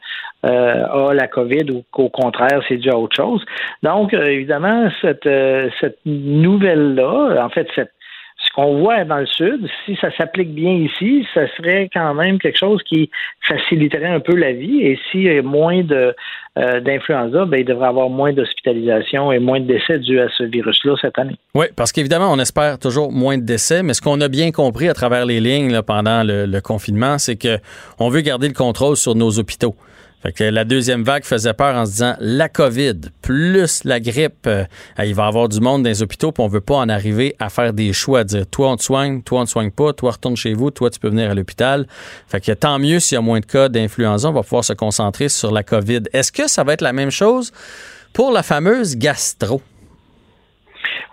euh, 0.46 1.10
a 1.10 1.14
la 1.14 1.28
COVID 1.28 1.72
ou 1.72 1.84
qu'au 1.92 2.10
contraire, 2.10 2.62
c'est 2.70 2.78
dû 2.78 2.90
à 2.90 2.98
autre 2.98 3.16
chose. 3.16 3.44
Donc, 3.84 4.14
évidemment, 4.14 4.90
cette, 5.02 5.30
cette 5.82 6.00
nouvelle-là, 6.06 7.44
en 7.44 7.50
fait, 7.50 7.68
cette 7.76 7.92
ce 8.52 8.56
qu'on 8.56 8.80
voit 8.80 9.06
dans 9.06 9.18
le 9.18 9.26
Sud, 9.26 9.68
si 9.86 9.96
ça 10.02 10.16
s'applique 10.18 10.54
bien 10.54 10.74
ici, 10.74 11.26
ça 11.34 11.48
serait 11.56 11.90
quand 11.94 12.14
même 12.14 12.38
quelque 12.38 12.58
chose 12.58 12.82
qui 12.84 13.10
faciliterait 13.48 14.10
un 14.10 14.20
peu 14.20 14.36
la 14.36 14.52
vie. 14.52 14.82
Et 14.82 15.00
s'il 15.10 15.24
y 15.24 15.38
a 15.38 15.42
moins 15.42 15.84
de, 15.84 16.14
euh, 16.58 16.80
d'influenza, 16.82 17.46
ben, 17.46 17.62
il 17.62 17.66
devrait 17.66 17.88
avoir 17.88 18.10
moins 18.10 18.34
d'hospitalisation 18.34 19.32
et 19.32 19.40
moins 19.40 19.62
de 19.62 19.68
décès 19.68 20.00
dus 20.00 20.20
à 20.20 20.28
ce 20.38 20.44
virus-là 20.44 20.96
cette 21.02 21.18
année. 21.18 21.38
Oui, 21.56 21.68
parce 21.76 21.94
qu'évidemment, 21.94 22.32
on 22.32 22.40
espère 22.40 22.78
toujours 22.78 23.12
moins 23.12 23.38
de 23.38 23.44
décès, 23.46 23.84
mais 23.84 23.94
ce 23.94 24.02
qu'on 24.02 24.20
a 24.20 24.28
bien 24.28 24.52
compris 24.52 24.90
à 24.90 24.94
travers 24.94 25.26
les 25.26 25.40
lignes 25.40 25.82
pendant 25.82 26.24
le 26.26 26.60
confinement, 26.60 27.18
c'est 27.18 27.38
qu'on 27.38 28.10
veut 28.10 28.22
garder 28.22 28.48
le 28.48 28.54
contrôle 28.54 28.98
sur 28.98 29.16
nos 29.16 29.40
hôpitaux. 29.40 29.76
Fait 30.22 30.32
que 30.32 30.44
la 30.44 30.66
deuxième 30.66 31.04
vague 31.04 31.24
faisait 31.24 31.54
peur 31.54 31.76
en 31.76 31.86
se 31.86 31.92
disant 31.92 32.16
la 32.20 32.48
COVID 32.48 32.94
plus 33.22 33.84
la 33.86 34.00
grippe, 34.00 34.46
euh, 34.46 34.66
il 35.00 35.16
va 35.16 35.26
y 35.26 35.28
avoir 35.28 35.50
du 35.50 35.60
monde 35.60 35.84
dans 35.84 35.90
les 35.90 36.04
hôpitaux, 36.04 36.32
puis 36.32 36.44
on 36.44 36.48
veut 36.48 36.62
pas 36.62 36.76
en 36.76 36.90
arriver 36.90 37.36
à 37.40 37.50
faire 37.50 37.74
des 37.74 37.92
choix, 37.92 38.20
à 38.20 38.24
dire 38.24 38.46
toi 38.50 38.72
on 38.72 38.76
te 38.76 38.84
soigne, 38.84 39.24
toi 39.24 39.42
on 39.42 39.46
te 39.46 39.50
soigne 39.50 39.72
pas, 39.72 39.94
toi 39.94 40.12
retourne 40.12 40.38
chez 40.38 40.54
vous, 40.54 40.70
toi 40.70 40.90
tu 40.90 41.00
peux 41.00 41.10
venir 41.10 41.32
à 41.32 41.34
l'hôpital. 41.34 41.86
Fait 42.28 42.40
que 42.40 42.52
tant 42.52 42.78
mieux 42.78 43.00
s'il 43.00 43.16
y 43.16 43.20
a 43.20 43.22
moins 43.22 43.40
de 43.40 43.46
cas 43.46 43.68
d'influenza, 43.68 44.30
on 44.30 44.34
va 44.34 44.44
pouvoir 44.44 44.64
se 44.64 44.74
concentrer 44.74 45.30
sur 45.30 45.52
la 45.52 45.64
COVID. 45.64 46.04
Est-ce 46.14 46.32
que 46.32 46.48
ça 46.48 46.64
va 46.64 46.74
être 46.74 46.82
la 46.82 46.94
même 46.94 47.12
chose 47.12 47.52
pour 48.14 48.32
la 48.32 48.44
fameuse 48.44 48.98
gastro? 48.98 49.62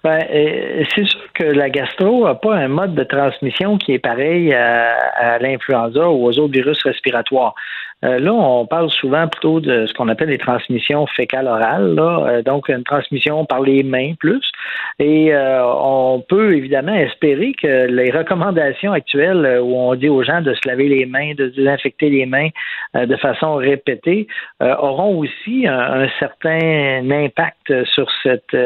Ben, 0.04 0.24
euh, 0.30 0.84
c'est 0.94 1.04
sûr 1.06 1.20
que 1.34 1.44
la 1.44 1.70
gastro 1.70 2.24
n'a 2.24 2.36
pas 2.36 2.54
un 2.54 2.68
mode 2.68 2.94
de 2.94 3.02
transmission 3.02 3.78
qui 3.78 3.94
est 3.94 3.98
pareil 3.98 4.54
à, 4.54 5.38
l'influenza 5.40 6.08
ou 6.08 6.26
aux 6.26 6.38
autres 6.38 6.52
virus 6.52 6.80
respiratoires. 6.84 7.54
Là, 8.02 8.32
on 8.32 8.66
parle 8.66 8.90
souvent 8.90 9.26
plutôt 9.28 9.60
de 9.60 9.86
ce 9.86 9.94
qu'on 9.94 10.08
appelle 10.08 10.28
les 10.28 10.38
transmissions 10.38 11.06
fécales-orales, 11.06 11.94
là, 11.94 12.42
donc 12.42 12.68
une 12.68 12.84
transmission 12.84 13.44
par 13.44 13.60
les 13.60 13.82
mains 13.82 14.14
plus. 14.18 14.52
Et 14.98 15.32
on 15.34 16.24
peut 16.28 16.56
évidemment 16.56 16.94
espérer 16.94 17.52
que 17.60 17.86
les 17.86 18.10
recommandations 18.10 18.92
actuelles 18.92 19.60
où 19.62 19.76
on 19.76 19.94
dit 19.94 20.08
aux 20.08 20.22
gens 20.22 20.40
de 20.40 20.54
se 20.54 20.66
laver 20.66 20.88
les 20.88 21.06
mains, 21.06 21.34
de 21.34 21.48
désinfecter 21.48 22.10
les 22.10 22.26
mains 22.26 22.48
de 22.94 23.16
façon 23.16 23.56
répétée, 23.56 24.26
auront 24.60 25.18
aussi 25.18 25.66
un, 25.66 26.08
certain 26.18 27.10
impact 27.10 27.84
sur 27.84 28.08
cette 28.22 28.56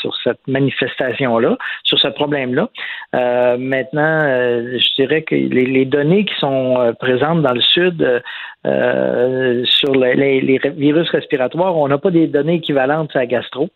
sur 0.00 0.16
cette 0.22 0.46
manifestation-là, 0.48 1.56
sur 1.84 1.98
ce 1.98 2.08
problème-là. 2.08 2.68
Euh, 3.14 3.56
maintenant, 3.58 4.20
euh, 4.22 4.78
je 4.78 4.94
dirais 4.94 5.22
que 5.22 5.34
les, 5.34 5.84
données 5.84 6.24
qui 6.24 6.34
sont 6.38 6.76
euh, 6.78 6.92
présentes 6.92 7.42
dans 7.42 7.52
le 7.52 7.60
Sud 7.60 8.22
sur 8.64 9.92
les, 9.94 10.60
virus 10.76 11.10
respiratoires, 11.10 11.76
on 11.76 11.88
n'a 11.88 11.98
pas 11.98 12.10
des 12.10 12.26
données 12.26 12.56
équivalentes 12.56 13.14
à 13.16 13.26
gastro. 13.26 13.68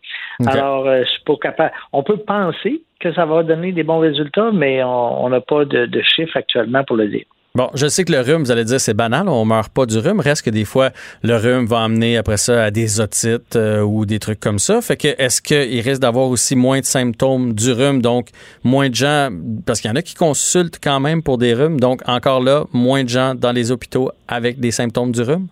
Alors, 0.45 0.87
pour 1.25 1.39
capable, 1.39 1.73
on 1.93 2.03
peut 2.03 2.17
penser 2.17 2.81
que 2.99 3.13
ça 3.13 3.25
va 3.25 3.43
donner 3.43 3.71
des 3.71 3.83
bons 3.83 3.99
résultats, 3.99 4.51
mais 4.53 4.83
on 4.83 5.29
n'a 5.29 5.41
pas 5.41 5.65
de, 5.65 5.85
de 5.85 6.01
chiffres 6.01 6.37
actuellement 6.37 6.83
pour 6.83 6.97
le 6.97 7.07
dire. 7.07 7.25
Bon, 7.57 7.71
je 7.73 7.87
sais 7.87 8.05
que 8.05 8.11
le 8.11 8.19
rhume, 8.19 8.43
vous 8.43 8.51
allez 8.51 8.65
dire, 8.65 8.79
c'est 8.79 8.93
banal, 8.93 9.27
on 9.27 9.43
meurt 9.43 9.73
pas 9.73 9.87
du 9.87 9.97
rhume. 9.97 10.19
Reste 10.19 10.45
que 10.45 10.51
des 10.51 10.63
fois, 10.63 10.91
le 11.23 11.37
rhume 11.37 11.65
va 11.65 11.79
amener 11.79 12.15
après 12.15 12.37
ça 12.37 12.65
à 12.65 12.69
des 12.69 13.01
otites 13.01 13.55
euh, 13.55 13.81
ou 13.81 14.05
des 14.05 14.19
trucs 14.19 14.39
comme 14.39 14.59
ça. 14.59 14.79
Fait 14.79 14.95
que, 14.95 15.07
est-ce 15.07 15.41
qu'il 15.41 15.81
risque 15.81 15.99
d'avoir 15.99 16.27
aussi 16.27 16.55
moins 16.55 16.81
de 16.81 16.85
symptômes 16.85 17.53
du 17.53 17.71
rhume, 17.71 17.99
donc 18.03 18.27
moins 18.63 18.89
de 18.89 18.93
gens, 18.93 19.29
parce 19.65 19.81
qu'il 19.81 19.89
y 19.89 19.91
en 19.91 19.95
a 19.95 20.03
qui 20.03 20.13
consultent 20.13 20.77
quand 20.79 20.99
même 20.99 21.23
pour 21.23 21.39
des 21.39 21.55
rhumes, 21.55 21.79
donc 21.79 22.07
encore 22.07 22.43
là, 22.43 22.65
moins 22.73 23.03
de 23.03 23.09
gens 23.09 23.33
dans 23.33 23.53
les 23.53 23.71
hôpitaux 23.71 24.11
avec 24.27 24.59
des 24.59 24.69
symptômes 24.69 25.11
du 25.11 25.23
rhume? 25.23 25.47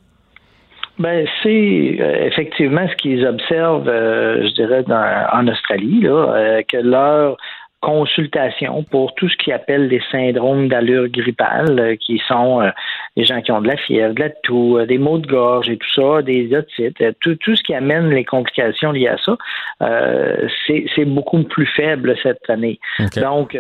Ben, 0.99 1.25
c'est 1.41 1.97
euh, 1.99 2.27
effectivement 2.27 2.87
ce 2.87 2.95
qu'ils 2.97 3.25
observent, 3.25 3.89
euh, 3.89 4.47
je 4.47 4.53
dirais, 4.53 4.85
en 5.33 5.47
Australie, 5.47 6.01
là, 6.01 6.61
que 6.71 6.77
leur 6.77 7.37
consultation 7.85 8.81
pour 8.81 9.13
tout 9.13 9.29
ce 9.29 9.37
qui 9.37 9.51
appelle 9.51 9.87
les 9.87 10.01
syndromes 10.11 10.67
d'allure 10.67 11.07
grippale, 11.07 11.79
euh, 11.79 11.95
qui 11.95 12.19
sont 12.27 12.59
euh, 12.59 12.71
les 13.15 13.25
gens 13.25 13.41
qui 13.41 13.51
ont 13.51 13.61
de 13.61 13.67
la 13.67 13.77
fièvre, 13.77 14.15
de 14.15 14.21
la 14.21 14.29
toux, 14.31 14.79
euh, 14.79 14.87
des 14.87 14.97
maux 14.97 15.19
de 15.19 15.27
gorge 15.27 15.69
et 15.69 15.77
tout 15.77 15.93
ça, 15.93 16.23
des 16.23 16.51
otites, 16.55 16.97
tout, 17.21 17.35
tout 17.35 17.55
ce 17.55 17.61
qui 17.61 17.75
amène 17.75 18.09
les 18.09 18.25
complications 18.25 18.91
liées 18.91 19.09
à 19.09 19.17
ça, 19.17 19.37
c'est 20.67 21.05
beaucoup 21.05 21.43
plus 21.43 21.67
faible 21.67 22.15
cette 22.23 22.49
année. 22.49 22.79
Donc, 23.17 23.51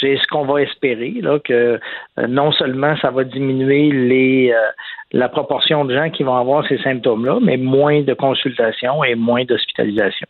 c'est 0.00 0.16
ce 0.16 0.26
qu'on 0.26 0.44
va 0.44 0.62
espérer, 0.62 1.14
là, 1.20 1.38
que 1.38 1.78
non 2.26 2.50
seulement 2.52 2.96
ça 2.96 3.10
va 3.10 3.22
diminuer 3.24 3.92
les 3.92 4.54
la 5.12 5.28
proportion 5.28 5.84
de 5.84 5.94
gens 5.94 6.10
qui 6.10 6.22
vont 6.22 6.36
avoir 6.36 6.66
ces 6.66 6.78
symptômes-là, 6.78 7.38
mais 7.40 7.56
moins 7.56 8.02
de 8.02 8.14
consultations 8.14 9.04
et 9.04 9.14
moins 9.14 9.44
d'hospitalisation. 9.44 10.26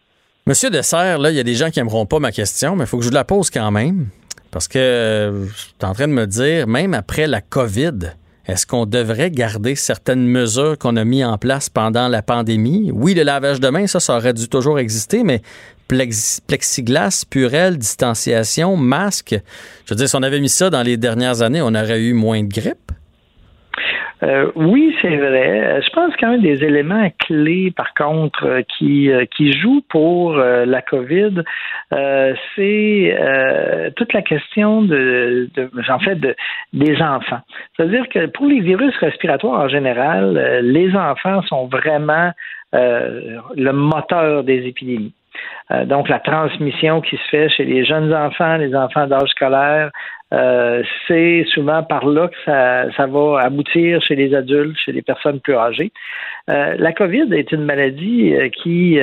Monsieur 0.48 0.70
Dessert, 0.70 1.18
là, 1.18 1.30
il 1.30 1.36
y 1.36 1.40
a 1.40 1.42
des 1.42 1.54
gens 1.54 1.68
qui 1.68 1.78
n'aimeront 1.78 2.06
pas 2.06 2.20
ma 2.20 2.32
question, 2.32 2.74
mais 2.74 2.84
il 2.84 2.86
faut 2.86 2.96
que 2.96 3.04
je 3.04 3.10
la 3.10 3.22
pose 3.22 3.50
quand 3.50 3.70
même. 3.70 4.06
Parce 4.50 4.66
que 4.66 4.78
euh, 4.78 5.44
en 5.82 5.92
train 5.92 6.08
de 6.08 6.14
me 6.14 6.26
dire, 6.26 6.66
même 6.66 6.94
après 6.94 7.26
la 7.26 7.42
COVID, 7.42 8.14
est-ce 8.46 8.66
qu'on 8.66 8.86
devrait 8.86 9.30
garder 9.30 9.74
certaines 9.74 10.26
mesures 10.26 10.78
qu'on 10.78 10.96
a 10.96 11.04
mises 11.04 11.26
en 11.26 11.36
place 11.36 11.68
pendant 11.68 12.08
la 12.08 12.22
pandémie? 12.22 12.90
Oui, 12.94 13.12
le 13.12 13.24
lavage 13.24 13.60
de 13.60 13.68
mains, 13.68 13.86
ça, 13.86 14.00
ça 14.00 14.16
aurait 14.16 14.32
dû 14.32 14.48
toujours 14.48 14.78
exister, 14.78 15.22
mais 15.22 15.42
plexiglas, 15.86 17.26
purelle, 17.28 17.76
distanciation, 17.76 18.74
masque. 18.74 19.38
Je 19.84 19.92
veux 19.92 19.98
dire, 19.98 20.08
si 20.08 20.16
on 20.16 20.22
avait 20.22 20.40
mis 20.40 20.48
ça 20.48 20.70
dans 20.70 20.82
les 20.82 20.96
dernières 20.96 21.42
années, 21.42 21.60
on 21.60 21.74
aurait 21.74 22.00
eu 22.00 22.14
moins 22.14 22.42
de 22.42 22.48
grippe. 22.48 22.90
Euh, 24.22 24.50
oui, 24.56 24.96
c'est 25.00 25.16
vrai. 25.16 25.60
Euh, 25.60 25.80
je 25.80 25.90
pense 25.90 26.14
qu'un 26.16 26.38
des 26.38 26.64
éléments 26.64 27.08
clés, 27.18 27.70
par 27.70 27.94
contre, 27.94 28.46
euh, 28.46 28.62
qui, 28.62 29.10
qui 29.36 29.52
joue 29.52 29.82
pour 29.88 30.36
la 30.36 30.82
COVID, 30.82 31.42
c'est 32.56 33.16
toute 33.96 34.12
la 34.12 34.22
question 34.22 34.82
de, 34.82 35.48
de, 35.54 35.70
en 35.88 35.98
fait, 35.98 36.16
de, 36.16 36.34
des 36.72 37.00
enfants. 37.00 37.40
C'est-à-dire 37.76 38.08
que 38.08 38.26
pour 38.26 38.46
les 38.46 38.60
virus 38.60 38.96
respiratoires 38.98 39.60
en 39.60 39.68
général, 39.68 40.60
les 40.62 40.94
enfants 40.94 41.42
sont 41.42 41.66
vraiment 41.66 42.32
le 42.72 43.70
moteur 43.70 44.44
des 44.44 44.66
épidémies. 44.66 45.14
donc, 45.86 46.08
la 46.08 46.20
transmission 46.20 47.00
qui 47.00 47.16
se 47.16 47.28
fait 47.30 47.48
chez 47.48 47.64
les 47.64 47.84
jeunes 47.84 48.12
enfants, 48.14 48.56
les 48.56 48.74
enfants 48.74 49.06
d'âge 49.06 49.28
scolaire, 49.30 49.90
euh, 50.34 50.82
c'est 51.06 51.44
souvent 51.54 51.82
par 51.82 52.06
là 52.06 52.28
que 52.28 52.36
ça, 52.44 53.06
va 53.06 53.40
aboutir 53.40 54.02
chez 54.02 54.14
les 54.14 54.34
adultes, 54.34 54.76
chez 54.76 54.92
les 54.92 55.02
personnes 55.02 55.40
plus 55.40 55.54
âgées. 55.54 55.92
Euh, 56.50 56.74
la 56.78 56.92
COVID 56.92 57.32
est 57.32 57.50
une 57.52 57.64
maladie 57.64 58.34
euh, 58.34 58.48
qui, 58.50 58.98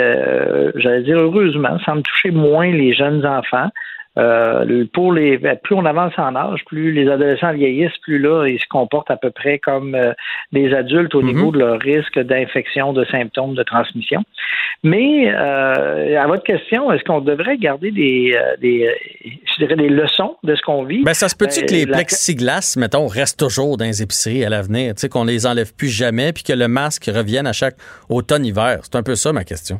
j'allais 0.75 1.03
dire 1.03 1.17
heureusement, 1.17 1.79
semble 1.85 2.03
toucher 2.03 2.31
moins 2.31 2.71
les 2.71 2.93
jeunes 2.93 3.25
enfants. 3.25 3.69
Euh, 4.17 4.85
pour 4.93 5.11
les, 5.11 5.37
ben, 5.37 5.57
plus 5.61 5.75
on 5.75 5.85
avance 5.85 6.13
en 6.17 6.35
âge, 6.35 6.63
plus 6.65 6.93
les 6.93 7.09
adolescents 7.09 7.51
vieillissent, 7.53 7.97
plus 8.01 8.17
là, 8.17 8.47
ils 8.47 8.59
se 8.59 8.67
comportent 8.69 9.11
à 9.11 9.17
peu 9.17 9.29
près 9.29 9.59
comme 9.59 9.93
euh, 9.93 10.13
des 10.53 10.73
adultes 10.73 11.15
au 11.15 11.21
mhm. 11.21 11.27
niveau 11.27 11.51
de 11.51 11.59
leur 11.59 11.79
risque 11.79 12.17
d'infection, 12.19 12.93
de 12.93 13.03
symptômes 13.05 13.55
de 13.55 13.63
transmission. 13.63 14.23
Mais 14.83 15.33
euh, 15.33 16.21
à 16.21 16.27
votre 16.27 16.43
question, 16.43 16.91
est-ce 16.91 17.03
qu'on 17.03 17.19
devrait 17.19 17.57
garder 17.57 17.91
des, 17.91 18.37
des, 18.61 18.89
je 19.23 19.55
dirais 19.57 19.75
des 19.75 19.89
leçons 19.89 20.37
de 20.43 20.55
ce 20.55 20.61
qu'on 20.61 20.83
vit? 20.83 21.03
Ben, 21.03 21.13
ça 21.13 21.27
se 21.27 21.35
peut-tu 21.35 21.61
ben, 21.61 21.65
que 21.67 21.73
les 21.73 21.85
plexiglas, 21.85 22.75
mettons, 22.77 23.07
restent 23.07 23.39
toujours 23.39 23.77
dans 23.77 23.85
les 23.85 24.01
épiceries 24.01 24.45
à 24.45 24.49
l'avenir, 24.49 24.93
tu 24.95 25.01
sais, 25.01 25.09
qu'on 25.09 25.25
les 25.25 25.45
enlève 25.45 25.75
plus 25.75 25.89
jamais, 25.89 26.31
puis 26.31 26.43
que 26.43 26.53
le 26.53 26.67
masque 26.67 27.09
revienne 27.13 27.47
à 27.47 27.53
chaque 27.53 27.75
automne-hiver? 28.09 28.79
C'est 28.83 28.95
un 28.95 29.03
peu 29.03 29.15
ça 29.15 29.33
ma 29.33 29.43
question 29.43 29.79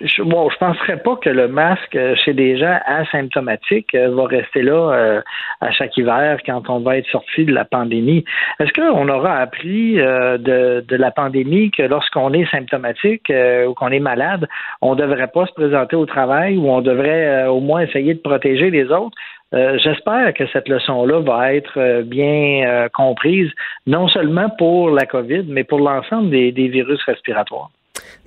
je, 0.00 0.22
bon, 0.22 0.48
je 0.50 0.56
penserais 0.58 0.98
pas 0.98 1.16
que 1.16 1.30
le 1.30 1.48
masque 1.48 1.96
euh, 1.96 2.14
chez 2.24 2.32
des 2.32 2.56
gens 2.56 2.78
asymptomatiques 2.86 3.94
euh, 3.94 4.10
va 4.14 4.26
rester 4.26 4.62
là 4.62 4.92
euh, 4.92 5.20
à 5.60 5.72
chaque 5.72 5.96
hiver 5.96 6.38
quand 6.46 6.68
on 6.68 6.80
va 6.80 6.98
être 6.98 7.08
sorti 7.08 7.44
de 7.44 7.52
la 7.52 7.64
pandémie. 7.64 8.24
Est-ce 8.60 8.72
qu'on 8.72 9.08
aura 9.08 9.38
appris 9.38 9.94
de, 9.94 10.84
de, 10.86 10.96
la 10.96 11.10
pandémie 11.10 11.70
que 11.70 11.82
lorsqu'on 11.82 12.32
est 12.32 12.48
symptomatique 12.50 13.32
ou 13.66 13.74
qu'on 13.74 13.88
est 13.88 14.00
malade, 14.00 14.48
on 14.80 14.94
devrait 14.94 15.28
pas 15.28 15.46
se 15.46 15.52
présenter 15.52 15.96
au 15.96 16.06
travail 16.06 16.56
ou 16.56 16.70
on 16.70 16.80
devrait 16.80 17.46
au 17.46 17.60
moins 17.60 17.82
essayer 17.82 18.14
de 18.14 18.20
protéger 18.20 18.70
les 18.70 18.90
autres? 18.90 19.16
J'espère 19.52 20.32
que 20.34 20.46
cette 20.48 20.68
leçon-là 20.68 21.20
va 21.20 21.54
être 21.54 22.02
bien 22.02 22.88
comprise, 22.94 23.50
non 23.86 24.08
seulement 24.08 24.48
pour 24.50 24.90
la 24.90 25.06
COVID, 25.06 25.44
mais 25.48 25.64
pour 25.64 25.80
l'ensemble 25.80 26.30
des 26.30 26.68
virus 26.68 27.02
respiratoires. 27.04 27.70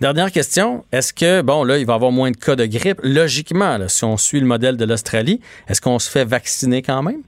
Dernière 0.02 0.32
question. 0.32 0.84
Est-ce 0.92 1.14
que, 1.14 1.42
bon, 1.42 1.64
là, 1.64 1.78
il 1.78 1.86
va 1.86 1.94
y 1.94 1.96
avoir 1.96 2.12
moins 2.12 2.32
de 2.32 2.38
cas 2.38 2.56
de 2.56 2.66
grippe? 2.66 3.00
Logiquement, 3.04 3.78
si 3.88 4.04
on 4.04 4.18
suit 4.18 4.40
le 4.40 4.46
modèle 4.46 4.76
de 4.76 4.86
l'Australie, 4.86 5.40
est-ce 5.68 5.82
qu'on 5.82 6.00
se 6.00 6.10
fait 6.10 6.26
vacciner 6.26 6.82
quand 6.82 7.04
même? 7.04 7.22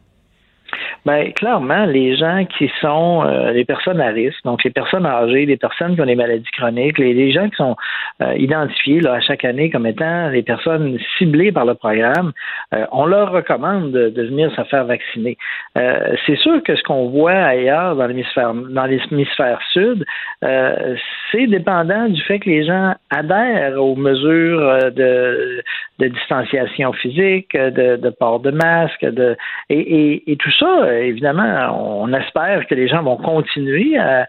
Bien, 1.05 1.31
clairement, 1.31 1.85
les 1.85 2.15
gens 2.15 2.45
qui 2.45 2.71
sont 2.81 3.23
euh, 3.25 3.51
les 3.51 3.63
personnes 3.63 4.01
à 4.01 4.07
risque, 4.07 4.43
donc 4.43 4.63
les 4.63 4.71
personnes 4.71 5.05
âgées, 5.05 5.45
les 5.45 5.57
personnes 5.57 5.95
qui 5.95 6.01
ont 6.01 6.05
des 6.05 6.15
maladies 6.15 6.49
chroniques, 6.57 6.97
les, 6.97 7.31
gens 7.31 7.47
qui 7.49 7.55
sont 7.57 7.75
euh, 8.21 8.33
identifiés 8.37 9.01
là, 9.01 9.13
à 9.13 9.19
chaque 9.19 9.45
année 9.45 9.69
comme 9.69 9.85
étant 9.85 10.29
les 10.29 10.41
personnes 10.41 10.97
ciblées 11.17 11.51
par 11.51 11.65
le 11.65 11.75
programme, 11.75 12.31
euh, 12.73 12.85
on 12.91 13.05
leur 13.05 13.31
recommande 13.31 13.91
de, 13.91 14.21
venir 14.25 14.51
se 14.55 14.63
faire 14.63 14.85
vacciner. 14.85 15.37
c'est 15.75 16.37
sûr 16.37 16.63
que 16.63 16.75
ce 16.75 16.81
qu'on 16.81 17.09
voit 17.09 17.31
ailleurs 17.31 17.95
dans 17.95 18.07
l'hémisphère 18.07 18.53
dans 18.53 18.85
l'hémisphère 18.85 19.59
sud, 19.71 20.03
c'est 20.41 21.47
dépendant 21.47 22.07
du 22.09 22.21
fait 22.23 22.39
que 22.39 22.49
les 22.49 22.65
gens 22.65 22.95
adhèrent 23.11 23.81
aux 23.81 23.95
mesures 23.95 24.79
de, 24.91 25.61
distanciation 25.99 26.93
physique, 26.93 27.55
de, 27.55 28.09
port 28.19 28.39
de 28.39 28.51
masque, 28.51 29.05
de 29.05 29.37
et 29.69 30.37
tout 30.39 30.51
ça 30.59 30.74
évidemment, 30.83 32.01
on 32.01 32.13
espère 32.13 32.65
que 32.67 32.75
les 32.75 32.87
gens 32.87 33.03
vont 33.03 33.17
continuer 33.17 33.97
à, 33.97 34.27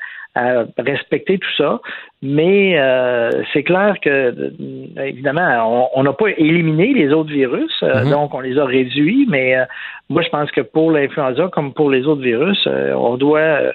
respecter 0.76 1.38
tout 1.38 1.54
ça, 1.56 1.80
mais 2.20 2.78
euh, 2.78 3.30
c'est 3.54 3.62
clair 3.62 3.94
que, 4.02 4.52
évidemment, 5.00 5.88
on 5.94 6.02
n'a 6.02 6.12
pas 6.12 6.28
éliminé 6.28 6.92
les 6.92 7.10
autres 7.10 7.32
virus, 7.32 7.72
euh, 7.82 8.04
mhm. 8.04 8.10
donc 8.10 8.34
on 8.34 8.40
les 8.40 8.58
a 8.58 8.66
réduits, 8.66 9.26
mais 9.30 9.56
euh, 9.56 9.64
moi, 10.10 10.20
je 10.20 10.28
pense 10.28 10.50
que 10.50 10.60
pour 10.60 10.90
l'influenza, 10.90 11.48
comme 11.48 11.72
pour 11.72 11.90
les 11.90 12.06
autres 12.06 12.20
virus, 12.20 12.68
on 12.68 13.16
doit, 13.16 13.72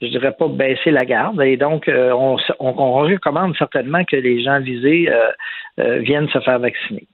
je 0.00 0.06
dirais 0.06 0.36
pas 0.38 0.46
baisser 0.46 0.92
la 0.92 1.04
garde, 1.04 1.42
et 1.42 1.56
donc 1.56 1.90
on, 1.90 2.36
on 2.60 2.92
recommande 2.92 3.56
certainement 3.56 4.04
que 4.04 4.14
les 4.14 4.40
gens 4.40 4.60
visés 4.60 5.10
viennent 5.76 6.28
se 6.28 6.38
faire 6.38 6.60
vacciner. 6.60 7.08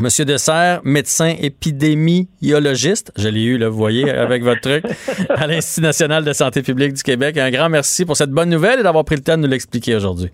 Monsieur 0.00 0.24
Dessert, 0.24 0.80
médecin 0.82 1.34
épidémiologiste, 1.38 3.12
je 3.18 3.28
l'ai 3.28 3.42
eu, 3.42 3.58
là, 3.58 3.68
vous 3.68 3.76
voyez, 3.76 4.10
avec 4.10 4.42
votre 4.42 4.62
truc, 4.62 4.82
à 5.28 5.46
l'Institut 5.46 5.82
national 5.82 6.24
de 6.24 6.32
santé 6.32 6.62
publique 6.62 6.94
du 6.94 7.02
Québec. 7.02 7.36
Un 7.36 7.50
grand 7.50 7.68
merci 7.68 8.06
pour 8.06 8.16
cette 8.16 8.30
bonne 8.30 8.48
nouvelle 8.48 8.80
et 8.80 8.82
d'avoir 8.82 9.04
pris 9.04 9.16
le 9.16 9.22
temps 9.22 9.36
de 9.36 9.42
nous 9.42 9.48
l'expliquer 9.48 9.94
aujourd'hui. 9.94 10.30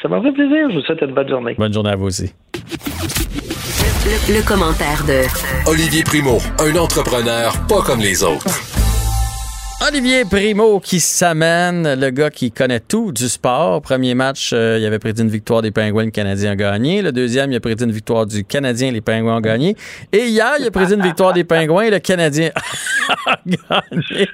Ça 0.00 0.08
m'a 0.08 0.22
fait 0.22 0.30
plaisir. 0.30 0.70
Je 0.70 0.76
vous 0.76 0.82
souhaite 0.82 1.02
une 1.02 1.12
bonne 1.12 1.28
journée. 1.28 1.54
Bonne 1.58 1.72
journée 1.72 1.90
à 1.90 1.96
vous 1.96 2.06
aussi. 2.06 2.32
Le, 4.28 4.46
commentaire 4.46 5.04
de 5.06 5.68
Olivier 5.68 6.04
Primo, 6.04 6.38
un 6.60 6.76
entrepreneur 6.76 7.52
pas 7.68 7.82
comme 7.82 8.00
les 8.00 8.22
autres. 8.22 8.46
Olivier 9.80 10.24
Primo 10.28 10.80
qui 10.80 10.98
s'amène, 10.98 11.94
le 12.00 12.10
gars 12.10 12.30
qui 12.30 12.50
connaît 12.50 12.80
tout 12.80 13.12
du 13.12 13.28
sport. 13.28 13.80
Premier 13.80 14.16
match, 14.16 14.50
euh, 14.52 14.76
il 14.76 14.84
avait 14.84 14.98
prédit 14.98 15.22
une 15.22 15.28
victoire 15.28 15.62
des 15.62 15.70
Pingouins, 15.70 16.06
le 16.06 16.10
Canadien 16.10 16.50
a 16.50 16.56
gagné. 16.56 17.00
Le 17.00 17.12
deuxième, 17.12 17.52
il 17.52 17.56
a 17.56 17.60
prédit 17.60 17.84
une 17.84 17.92
victoire 17.92 18.26
du 18.26 18.44
Canadien, 18.44 18.90
les 18.90 19.00
Pingouins 19.00 19.36
ont 19.36 19.40
gagné. 19.40 19.76
Et 20.12 20.26
hier, 20.26 20.54
il 20.58 20.66
a 20.66 20.72
prédit 20.72 20.94
une 20.94 21.02
victoire 21.02 21.32
des 21.32 21.44
Pingouins 21.44 21.84
et 21.84 21.90
le 21.90 22.00
Canadien 22.00 22.50
a 23.24 23.36
gagné. 23.46 24.26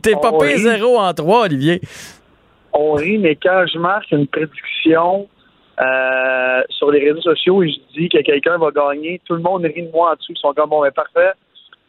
T'es 0.00 0.14
pas 0.14 0.32
payé 0.32 0.56
zéro 0.56 0.98
en 0.98 1.12
trois, 1.12 1.42
Olivier. 1.42 1.82
On 2.72 2.92
rit, 2.92 3.18
mais 3.18 3.36
quand 3.36 3.66
je 3.70 3.78
marque 3.78 4.10
une 4.12 4.26
prédiction 4.26 5.28
euh, 5.78 6.62
sur 6.70 6.90
les 6.90 7.06
réseaux 7.06 7.20
sociaux 7.20 7.62
et 7.62 7.70
je 7.70 8.00
dis 8.00 8.08
que 8.08 8.22
quelqu'un 8.22 8.56
va 8.56 8.70
gagner, 8.70 9.20
tout 9.26 9.34
le 9.34 9.42
monde 9.42 9.62
rit 9.64 9.82
de 9.82 9.90
moi 9.92 10.12
en 10.12 10.14
dessous. 10.14 10.32
Ils 10.32 10.40
sont 10.40 10.54
comme, 10.54 10.70
bon, 10.70 10.82
mais 10.82 10.90
parfait 10.90 11.32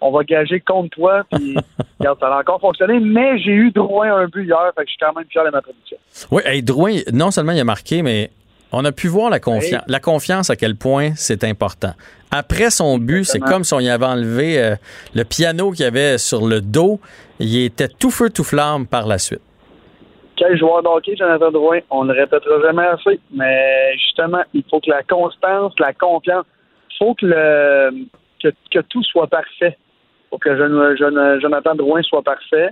on 0.01 0.11
va 0.11 0.23
gager 0.23 0.59
contre 0.59 0.89
toi, 0.89 1.23
puis 1.31 1.55
ça 2.01 2.15
a 2.21 2.39
encore 2.39 2.61
fonctionné, 2.61 2.99
mais 2.99 3.39
j'ai 3.39 3.51
eu 3.51 3.71
Drouin 3.71 4.15
un 4.15 4.27
but 4.27 4.45
hier, 4.45 4.71
fait 4.75 4.83
que 4.83 4.87
je 4.87 4.91
suis 4.91 4.99
quand 4.99 5.13
même 5.13 5.25
fier 5.29 5.43
de 5.43 5.49
ma 5.49 5.61
prédiction. 5.61 5.97
Oui, 6.31 6.41
hey, 6.45 6.61
Drouin, 6.61 6.99
non 7.11 7.31
seulement 7.31 7.53
il 7.53 7.59
a 7.59 7.63
marqué, 7.63 8.01
mais 8.01 8.29
on 8.71 8.83
a 8.85 8.91
pu 8.91 9.07
voir 9.07 9.29
la 9.29 9.39
confiance, 9.39 9.83
la 9.87 9.99
confiance 9.99 10.49
à 10.49 10.55
quel 10.55 10.75
point 10.75 11.11
c'est 11.15 11.43
important. 11.43 11.93
Après 12.31 12.69
son 12.69 12.97
but, 12.97 13.23
c'est 13.23 13.39
comme 13.39 13.63
si 13.63 13.73
on 13.73 13.79
y 13.79 13.89
avait 13.89 14.05
enlevé 14.05 14.61
euh, 14.61 14.75
le 15.15 15.23
piano 15.23 15.71
qu'il 15.71 15.85
avait 15.85 16.17
sur 16.17 16.45
le 16.45 16.59
dos. 16.59 16.99
Il 17.39 17.63
était 17.63 17.87
tout 17.87 18.11
feu, 18.11 18.29
tout 18.29 18.43
flamme 18.43 18.85
par 18.85 19.07
la 19.07 19.17
suite. 19.17 19.41
Quel 20.35 20.57
joueur 20.57 20.83
d'hockey, 20.83 21.15
Jonathan 21.15 21.51
Drouin? 21.51 21.79
On 21.89 22.03
ne 22.03 22.13
répétera 22.13 22.61
jamais 22.61 22.85
assez, 22.85 23.19
mais 23.31 23.93
justement, 23.93 24.43
il 24.53 24.63
faut 24.69 24.79
que 24.81 24.89
la 24.89 25.01
constance, 25.03 25.73
la 25.79 25.93
confiance, 25.93 26.45
il 26.91 26.97
faut 26.97 27.15
que, 27.15 27.25
le, 27.25 28.05
que 28.43 28.79
tout 28.89 29.03
soit 29.03 29.27
parfait 29.27 29.77
pour 30.29 30.39
que 30.39 30.55
Jonathan 31.39 31.75
Drouin 31.75 32.01
soit 32.03 32.21
parfait. 32.21 32.69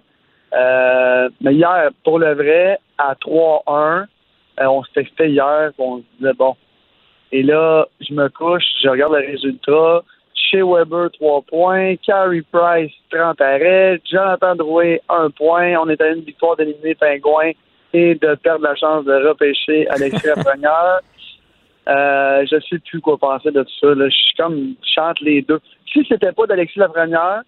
Euh, 0.54 1.30
mais 1.42 1.54
hier, 1.56 1.90
pour 2.04 2.20
le 2.20 2.34
vrai, 2.34 2.80
à 2.98 3.16
3-1, 3.16 4.06
euh, 4.60 4.66
on 4.66 4.84
se 4.84 4.92
textait 4.94 5.30
hier, 5.30 5.72
on 5.78 5.98
se 5.98 6.04
disait 6.18 6.34
bon. 6.34 6.56
Et 7.32 7.44
là, 7.44 7.88
je 8.00 8.14
me 8.14 8.30
couche, 8.30 8.64
je 8.82 8.90
regarde 8.90 9.14
le 9.14 9.26
résultat. 9.26 10.04
Chez 10.34 10.62
Weber, 10.62 11.10
3 11.12 11.42
points. 11.44 11.96
Carey 12.06 12.42
Price, 12.52 12.92
30 13.12 13.42
arrêts. 13.42 14.00
Jonathan 14.10 14.56
Drouin, 14.56 14.98
1 15.10 15.30
point. 15.32 15.76
On 15.78 15.90
est 15.90 16.00
à 16.00 16.10
une 16.10 16.22
victoire 16.22 16.56
d'éliminer 16.56 16.96
Pingouin 16.96 17.52
et 17.94 18.16
de 18.16 18.36
perdre 18.36 18.64
la 18.64 18.76
chance 18.76 19.06
de 19.06 19.28
repêcher 19.28 19.88
Alexis 19.90 20.28
Lafrenière. 20.36 21.00
Euh, 21.88 22.46
je 22.50 22.60
sais 22.68 22.80
plus 22.80 23.00
quoi 23.00 23.18
penser 23.18 23.52
de 23.52 23.62
tout 23.62 23.80
ça. 23.80 23.94
Je 23.94 24.10
suis 24.10 24.36
comme, 24.38 24.76
chante 24.84 25.20
les 25.22 25.42
deux. 25.42 25.60
Si 25.92 26.06
c'était 26.08 26.32
pas 26.32 26.48
d'Alexis 26.48 26.80
Lafrenière, 26.80 27.44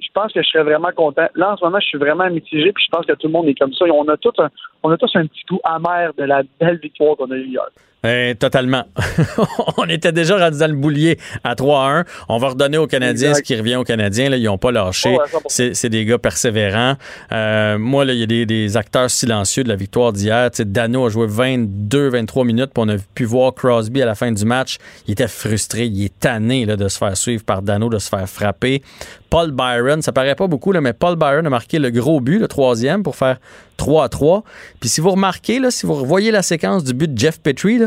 je 0.00 0.08
pense 0.12 0.32
que 0.32 0.42
je 0.42 0.48
serais 0.48 0.64
vraiment 0.64 0.90
content. 0.94 1.28
Là, 1.34 1.52
en 1.52 1.56
ce 1.56 1.64
moment, 1.64 1.80
je 1.80 1.86
suis 1.86 1.98
vraiment 1.98 2.28
mitigé, 2.28 2.72
puis 2.72 2.84
je 2.84 2.90
pense 2.90 3.06
que 3.06 3.12
tout 3.12 3.26
le 3.26 3.32
monde 3.32 3.48
est 3.48 3.58
comme 3.58 3.72
ça. 3.72 3.84
on 3.86 4.08
a 4.08 4.16
tous 4.16 4.34
un, 4.38 4.50
on 4.82 4.90
a 4.90 4.96
tous 4.96 5.14
un 5.14 5.26
petit 5.26 5.44
goût 5.48 5.60
amer 5.64 6.12
de 6.14 6.24
la 6.24 6.42
belle 6.60 6.78
victoire 6.78 7.16
qu'on 7.16 7.30
a 7.30 7.36
eue 7.36 7.46
hier. 7.46 7.68
Eh, 8.04 8.34
totalement. 8.38 8.84
on 9.76 9.88
était 9.88 10.12
déjà 10.12 10.38
rendu 10.38 10.58
dans 10.58 10.70
le 10.70 10.76
boulier 10.76 11.18
à 11.42 11.54
3-1. 11.54 12.04
On 12.28 12.38
va 12.38 12.48
redonner 12.50 12.78
aux 12.78 12.86
Canadiens 12.86 13.34
ce 13.34 13.42
qui 13.42 13.56
revient 13.56 13.74
aux 13.74 13.84
Canadiens. 13.84 14.30
Là, 14.30 14.36
ils 14.36 14.44
n'ont 14.44 14.58
pas 14.58 14.70
lâché. 14.70 15.16
c'est 15.48 15.88
des 15.88 16.04
gars 16.04 16.18
persévérants. 16.18 16.94
Euh, 17.32 17.76
moi, 17.78 18.04
il 18.04 18.14
y 18.14 18.22
a 18.22 18.44
des, 18.44 18.76
acteurs 18.76 19.10
silencieux 19.10 19.64
de 19.64 19.68
la 19.68 19.76
victoire 19.76 20.12
d'hier. 20.12 20.50
Dano 20.58 21.06
a 21.06 21.08
joué 21.08 21.26
22-23 21.26 22.46
minutes, 22.46 22.70
puis 22.74 22.84
on 22.86 22.88
a 22.88 22.96
pu 23.14 23.24
voir 23.24 23.54
Crosby 23.54 24.02
à 24.02 24.06
la 24.06 24.14
fin 24.14 24.30
du 24.30 24.44
match. 24.44 24.78
Il 25.06 25.12
était 25.12 25.26
frustré, 25.26 25.86
il 25.86 26.04
est 26.04 26.18
tanné 26.20 26.66
là, 26.66 26.76
de 26.76 26.86
se 26.86 26.98
faire 26.98 27.16
suivre 27.16 27.42
par 27.44 27.62
Dano, 27.62 27.88
de 27.88 27.98
se 27.98 28.08
faire 28.08 28.28
frapper. 28.28 28.82
Paul 29.30 29.50
Byron, 29.50 30.00
ça 30.02 30.12
paraît 30.12 30.34
pas 30.34 30.46
beaucoup, 30.46 30.72
là, 30.72 30.80
mais 30.80 30.92
Paul 30.92 31.16
Byron 31.16 31.46
a 31.46 31.50
marqué 31.50 31.78
le 31.78 31.90
gros 31.90 32.20
but, 32.20 32.38
le 32.38 32.48
troisième, 32.48 33.02
pour 33.02 33.16
faire 33.16 33.38
3 33.78 34.04
à 34.04 34.08
3. 34.10 34.44
Puis 34.80 34.90
si 34.90 35.00
vous 35.00 35.10
remarquez, 35.10 35.58
là, 35.58 35.70
si 35.70 35.86
vous 35.86 35.94
revoyez 35.94 36.30
la 36.30 36.42
séquence 36.42 36.84
du 36.84 36.92
but 36.92 37.14
de 37.14 37.18
Jeff 37.18 37.40
Petrie, 37.40 37.80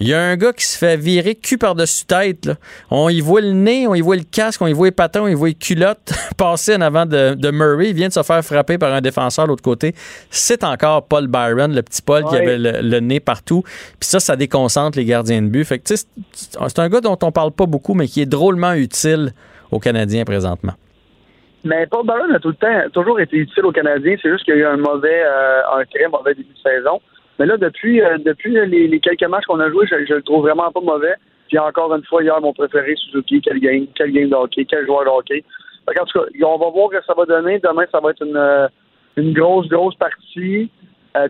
il 0.00 0.08
y 0.08 0.12
a 0.12 0.20
un 0.20 0.36
gars 0.36 0.52
qui 0.52 0.64
se 0.64 0.76
fait 0.76 0.96
virer 0.96 1.36
cul 1.36 1.58
par-dessus 1.58 2.06
tête. 2.06 2.50
On 2.90 3.08
y 3.08 3.20
voit 3.20 3.42
le 3.42 3.52
nez, 3.52 3.86
on 3.86 3.94
y 3.94 4.00
voit 4.00 4.16
le 4.16 4.24
casque, 4.24 4.60
on 4.62 4.66
y 4.66 4.72
voit 4.72 4.88
les 4.88 4.92
patins, 4.92 5.22
on 5.22 5.28
y 5.28 5.34
voit 5.34 5.48
les 5.48 5.54
culottes 5.54 6.12
passer 6.36 6.74
en 6.74 6.80
avant 6.80 7.06
de, 7.06 7.50
Murray. 7.50 7.90
Il 7.90 7.94
vient 7.94 8.08
de 8.08 8.12
se 8.12 8.22
faire 8.22 8.44
frapper 8.44 8.78
par 8.78 8.92
un 8.92 9.00
défenseur 9.00 9.44
de 9.44 9.50
l'autre 9.50 9.62
côté. 9.62 9.94
C'est 10.30 10.64
encore 10.64 11.06
Paul 11.06 11.28
Byron, 11.28 11.72
le 11.72 11.82
petit 11.82 12.02
Paul 12.02 12.24
qui 12.24 12.34
avait 12.34 12.58
le, 12.58 13.00
nez 13.00 13.20
partout. 13.20 13.62
Puis 14.00 14.08
ça, 14.08 14.18
ça 14.18 14.34
déconcentre 14.34 14.98
les 14.98 15.04
gardiens 15.04 15.42
de 15.42 15.48
but. 15.48 15.64
Fait 15.64 15.78
que, 15.78 15.94
c'est 15.94 16.78
un 16.78 16.88
gars 16.88 17.00
dont 17.00 17.18
on 17.22 17.32
parle 17.32 17.52
pas 17.52 17.66
beaucoup, 17.66 17.94
mais 17.94 18.08
qui 18.08 18.22
est 18.22 18.26
drôlement 18.26 18.72
utile 18.72 19.34
aux 19.70 19.78
Canadiens 19.78 20.24
présentement. 20.24 20.72
Mais 21.64 21.86
Paul 21.86 22.06
Byron 22.06 22.30
a 22.34 22.38
tout 22.38 22.48
le 22.48 22.54
temps 22.54 22.90
toujours 22.92 23.18
été 23.20 23.38
utile 23.38 23.64
aux 23.64 23.72
Canadiens. 23.72 24.16
C'est 24.20 24.30
juste 24.30 24.44
qu'il 24.44 24.54
y 24.54 24.58
a 24.58 24.60
eu 24.60 24.66
un 24.66 24.76
mauvais, 24.76 25.22
euh, 25.24 25.62
un 25.78 25.84
très 25.86 26.06
mauvais 26.08 26.34
début 26.34 26.52
de 26.52 26.58
saison. 26.58 27.00
Mais 27.38 27.46
là, 27.46 27.56
depuis, 27.56 28.02
euh, 28.02 28.18
depuis 28.18 28.52
les, 28.52 29.00
quelques 29.00 29.24
matchs 29.24 29.46
qu'on 29.46 29.60
a 29.60 29.70
joués, 29.70 29.86
je, 29.90 30.14
le 30.14 30.22
trouve 30.22 30.42
vraiment 30.42 30.70
pas 30.70 30.80
mauvais. 30.82 31.14
Puis 31.48 31.58
encore 31.58 31.94
une 31.94 32.04
fois, 32.04 32.22
hier, 32.22 32.38
mon 32.40 32.52
préféré, 32.52 32.94
Suzuki, 32.96 33.40
quel 33.40 33.60
game, 33.60 33.86
quel 33.94 34.12
game 34.12 34.28
de 34.28 34.34
hockey, 34.34 34.66
quel 34.66 34.84
joueur 34.84 35.04
de 35.04 35.08
hockey. 35.08 35.42
en 35.88 36.04
tout 36.04 36.20
cas, 36.20 36.46
on 36.46 36.58
va 36.58 36.68
voir 36.68 36.90
ce 36.92 36.98
que 36.98 37.04
ça 37.06 37.14
va 37.14 37.24
donner. 37.24 37.58
Demain, 37.60 37.84
ça 37.90 38.00
va 38.00 38.10
être 38.10 38.24
une, 38.24 38.36
euh, 38.36 38.68
une 39.16 39.32
grosse, 39.32 39.66
grosse 39.68 39.94
partie. 39.96 40.70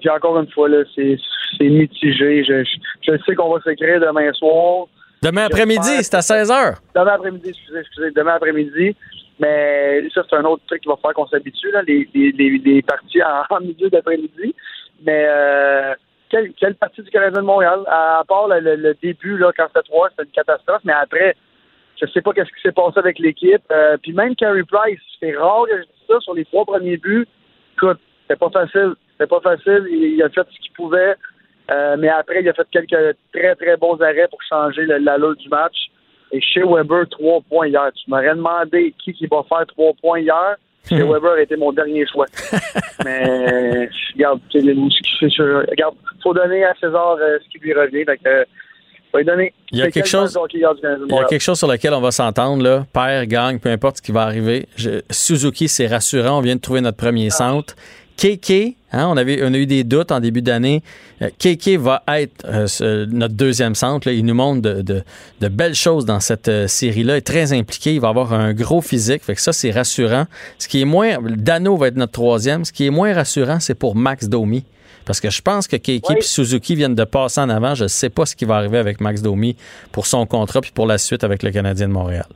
puis 0.00 0.10
encore 0.10 0.40
une 0.40 0.50
fois, 0.50 0.68
là, 0.68 0.82
c'est, 0.96 1.16
c'est 1.56 1.68
mitigé. 1.68 2.42
Je, 2.42 2.64
je, 3.02 3.16
sais 3.24 3.34
qu'on 3.36 3.54
va 3.54 3.60
s'écrire 3.62 4.00
demain 4.00 4.32
soir. 4.32 4.86
Demain 5.22 5.44
après-midi, 5.44 6.02
c'est 6.02 6.16
à 6.16 6.20
16h. 6.20 6.78
Demain 6.94 7.12
après-midi, 7.12 7.50
excusez, 7.50 7.78
excusez, 7.78 8.10
demain 8.10 8.34
après-midi. 8.34 8.96
Mais 9.40 10.08
ça, 10.14 10.22
c'est 10.28 10.36
un 10.36 10.44
autre 10.44 10.62
truc 10.66 10.82
qui 10.82 10.88
va 10.88 10.96
faire 10.96 11.12
qu'on 11.12 11.26
s'habitue, 11.26 11.70
là, 11.72 11.82
les, 11.82 12.08
les, 12.14 12.32
les, 12.32 12.82
parties 12.82 13.20
en, 13.50 13.60
milieu 13.60 13.90
d'après-midi. 13.90 14.54
Mais 15.04 15.26
euh, 15.28 15.94
quelle, 16.30 16.52
quelle, 16.52 16.74
partie 16.76 17.02
du 17.02 17.10
Canadien 17.10 17.40
de 17.40 17.46
Montréal? 17.46 17.80
À, 17.88 18.22
part 18.28 18.48
le, 18.48 18.94
début, 19.02 19.36
là, 19.36 19.52
quand 19.56 19.66
c'était 19.68 19.88
3, 19.88 20.10
c'était 20.10 20.22
une 20.22 20.30
catastrophe, 20.30 20.82
mais 20.84 20.92
après, 20.92 21.34
je 22.00 22.06
sais 22.06 22.22
pas 22.22 22.32
qu'est-ce 22.32 22.50
qui 22.50 22.62
s'est 22.62 22.72
passé 22.72 22.98
avec 22.98 23.18
l'équipe. 23.18 23.62
Euh, 23.70 23.96
puis 24.02 24.12
même 24.12 24.36
Carey 24.36 24.62
Price, 24.64 25.00
c'est 25.20 25.36
rare 25.36 25.64
que 25.68 25.78
je 25.78 25.82
dise 25.82 26.06
ça 26.08 26.20
sur 26.20 26.34
les 26.34 26.44
trois 26.44 26.64
premiers 26.64 26.96
buts. 26.96 27.26
Écoute, 27.76 27.98
c'était 28.22 28.38
pas 28.38 28.50
facile. 28.50 28.94
C'était 29.12 29.28
pas 29.28 29.40
facile. 29.40 29.86
Il, 29.90 30.22
a 30.22 30.28
fait 30.28 30.46
ce 30.50 30.60
qu'il 30.60 30.72
pouvait. 30.72 31.14
Euh, 31.70 31.96
mais 31.98 32.08
après, 32.08 32.40
il 32.40 32.48
a 32.48 32.52
fait 32.52 32.66
quelques 32.70 33.16
très, 33.32 33.54
très 33.54 33.76
bons 33.76 34.00
arrêts 34.00 34.28
pour 34.28 34.42
changer 34.42 34.86
l'allure 34.86 35.36
du 35.36 35.48
match. 35.48 35.88
Et 36.32 36.40
chez 36.40 36.62
Weber, 36.62 37.08
trois 37.10 37.40
points 37.48 37.68
hier. 37.68 37.90
Tu 37.94 38.10
m'aurais 38.10 38.34
demandé 38.34 38.94
qui, 39.02 39.12
qui 39.12 39.26
va 39.26 39.42
faire 39.48 39.66
trois 39.66 39.92
points 40.00 40.20
hier. 40.20 40.56
Chez 40.88 41.02
hmm. 41.02 41.12
Weber 41.12 41.38
était 41.38 41.56
mon 41.56 41.72
dernier 41.72 42.06
choix. 42.06 42.26
Mais 43.04 43.88
regarde, 44.14 44.40
regarde, 44.52 45.94
faut 46.22 46.34
donner 46.34 46.64
à 46.64 46.74
César 46.74 47.16
euh, 47.20 47.38
ce 47.42 47.48
qui 47.48 47.58
lui 47.58 47.72
revient. 47.72 48.04
Donc, 48.04 48.18
euh, 48.26 48.44
donner. 49.22 49.52
Il 49.70 49.78
y 49.78 49.82
a 49.82 49.90
quelque 49.90 50.08
chose. 50.08 50.36
Il 50.52 50.60
y 50.60 50.64
a 50.64 51.24
quelque 51.24 51.40
chose 51.40 51.58
sur 51.58 51.68
lequel 51.68 51.94
on 51.94 52.00
va 52.00 52.10
s'entendre 52.10 52.62
là. 52.62 52.84
Père, 52.92 53.26
gang, 53.26 53.60
peu 53.60 53.68
importe 53.68 53.98
ce 53.98 54.02
qui 54.02 54.10
va 54.10 54.22
arriver. 54.22 54.66
Suzuki, 55.10 55.68
c'est 55.68 55.86
rassurant. 55.86 56.38
On 56.38 56.40
vient 56.40 56.56
de 56.56 56.60
trouver 56.60 56.80
notre 56.80 56.96
premier 56.96 57.28
ah. 57.28 57.30
centre. 57.30 57.76
KK, 58.16 58.76
hein, 58.92 59.08
on, 59.08 59.16
avait, 59.16 59.40
on 59.42 59.52
a 59.52 59.56
eu 59.56 59.66
des 59.66 59.82
doutes 59.82 60.12
en 60.12 60.20
début 60.20 60.42
d'année. 60.42 60.82
KK 61.20 61.68
euh, 61.68 61.78
va 61.78 62.02
être 62.08 62.44
euh, 62.44 63.06
notre 63.10 63.34
deuxième 63.34 63.74
centre. 63.74 64.08
Il 64.08 64.24
nous 64.24 64.34
montre 64.34 64.60
de, 64.60 65.02
belles 65.40 65.74
choses 65.74 66.04
dans 66.04 66.20
cette 66.20 66.48
euh, 66.48 66.68
série-là. 66.68 67.14
Il 67.14 67.18
est 67.18 67.22
très 67.22 67.52
impliqué. 67.52 67.94
Il 67.94 68.00
va 68.00 68.08
avoir 68.08 68.32
un 68.32 68.54
gros 68.54 68.80
physique. 68.80 69.24
Fait 69.24 69.34
que 69.34 69.40
ça, 69.40 69.52
c'est 69.52 69.70
rassurant. 69.70 70.26
Ce 70.58 70.68
qui 70.68 70.80
est 70.80 70.84
moins. 70.84 71.18
Dano 71.20 71.76
va 71.76 71.88
être 71.88 71.96
notre 71.96 72.12
troisième. 72.12 72.64
Ce 72.64 72.72
qui 72.72 72.86
est 72.86 72.90
moins 72.90 73.12
rassurant, 73.12 73.58
c'est 73.60 73.74
pour 73.74 73.96
Max 73.96 74.28
Domi. 74.28 74.64
Parce 75.04 75.20
que 75.20 75.28
je 75.28 75.42
pense 75.42 75.68
que 75.68 75.76
KK 75.76 76.10
et 76.18 76.22
Suzuki 76.22 76.76
viennent 76.76 76.94
de 76.94 77.04
passer 77.04 77.40
en 77.40 77.50
avant. 77.50 77.74
Je 77.74 77.84
ne 77.84 77.88
sais 77.88 78.08
pas 78.08 78.26
ce 78.26 78.36
qui 78.36 78.44
va 78.44 78.56
arriver 78.56 78.78
avec 78.78 79.00
Max 79.00 79.20
Domi 79.22 79.56
pour 79.92 80.06
son 80.06 80.24
contrat 80.24 80.60
puis 80.60 80.72
pour 80.72 80.86
la 80.86 80.98
suite 80.98 81.24
avec 81.24 81.42
le 81.42 81.50
Canadien 81.50 81.88
de 81.88 81.92
Montréal. 81.92 82.26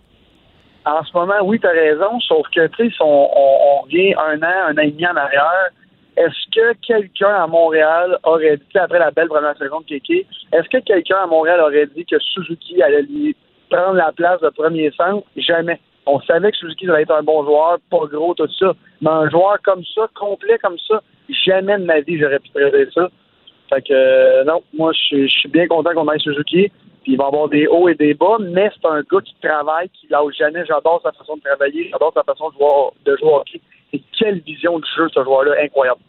En 0.88 1.04
ce 1.04 1.12
moment, 1.12 1.34
oui, 1.42 1.60
tu 1.60 1.66
as 1.66 1.70
raison, 1.70 2.18
sauf 2.20 2.46
que, 2.48 2.66
tu 2.68 2.90
sais, 2.90 2.96
on, 3.00 3.28
on, 3.36 3.82
revient 3.82 4.14
un 4.14 4.42
an, 4.42 4.68
un 4.68 4.78
an 4.78 4.80
et 4.80 4.90
demi 4.90 5.06
en 5.06 5.16
arrière. 5.16 5.68
Est-ce 6.16 6.50
que 6.50 6.72
quelqu'un 6.80 7.34
à 7.34 7.46
Montréal 7.46 8.16
aurait 8.24 8.56
dit, 8.56 8.78
après 8.78 8.98
la 8.98 9.10
belle 9.10 9.28
première 9.28 9.56
saison 9.58 9.80
de 9.80 9.84
Kéké, 9.84 10.26
est-ce 10.50 10.66
que 10.70 10.78
quelqu'un 10.78 11.18
à 11.24 11.26
Montréal 11.26 11.60
aurait 11.60 11.88
dit 11.94 12.06
que 12.06 12.18
Suzuki 12.18 12.82
allait 12.82 13.02
lui 13.02 13.36
prendre 13.68 13.96
la 13.96 14.12
place 14.12 14.40
de 14.40 14.48
premier 14.48 14.90
centre? 14.92 15.26
Jamais. 15.36 15.78
On 16.06 16.20
savait 16.22 16.50
que 16.52 16.56
Suzuki 16.56 16.88
allait 16.88 17.02
être 17.02 17.14
un 17.14 17.22
bon 17.22 17.44
joueur, 17.44 17.76
pas 17.90 18.06
gros, 18.10 18.34
tout 18.34 18.48
ça. 18.58 18.72
Mais 19.02 19.10
un 19.10 19.28
joueur 19.28 19.58
comme 19.62 19.84
ça, 19.94 20.08
complet 20.14 20.56
comme 20.62 20.78
ça, 20.88 21.02
jamais 21.44 21.76
de 21.76 21.84
ma 21.84 22.00
vie 22.00 22.18
j'aurais 22.18 22.38
pu 22.38 22.48
traiter 22.48 22.88
ça. 22.94 23.08
Fait 23.68 23.82
que, 23.82 23.92
euh, 23.92 24.44
non, 24.44 24.62
moi, 24.72 24.92
je 25.10 25.26
suis 25.26 25.50
bien 25.50 25.66
content 25.66 25.92
qu'on 25.92 26.10
ait 26.10 26.18
Suzuki 26.18 26.72
il 27.08 27.16
va 27.16 27.26
avoir 27.26 27.48
des 27.48 27.66
hauts 27.66 27.88
et 27.88 27.94
des 27.94 28.12
bas, 28.12 28.36
mais 28.38 28.70
c'est 28.74 28.86
un 28.86 29.00
gars 29.00 29.20
qui 29.24 29.34
travaille, 29.42 29.88
qui 29.88 30.06
lâche 30.08 30.36
jamais. 30.38 30.64
J'adore 30.66 31.00
sa 31.02 31.10
façon 31.12 31.36
de 31.36 31.40
travailler, 31.40 31.88
j'adore 31.90 32.12
sa 32.12 32.22
façon 32.22 32.50
de 32.50 33.16
jouer, 33.16 33.30
au 33.30 33.36
hockey. 33.36 33.60
Et 33.94 34.02
quelle 34.18 34.40
vision 34.40 34.78
de 34.78 34.84
jeu, 34.94 35.08
ce 35.14 35.24
joueur-là, 35.24 35.54
incroyable. 35.62 36.00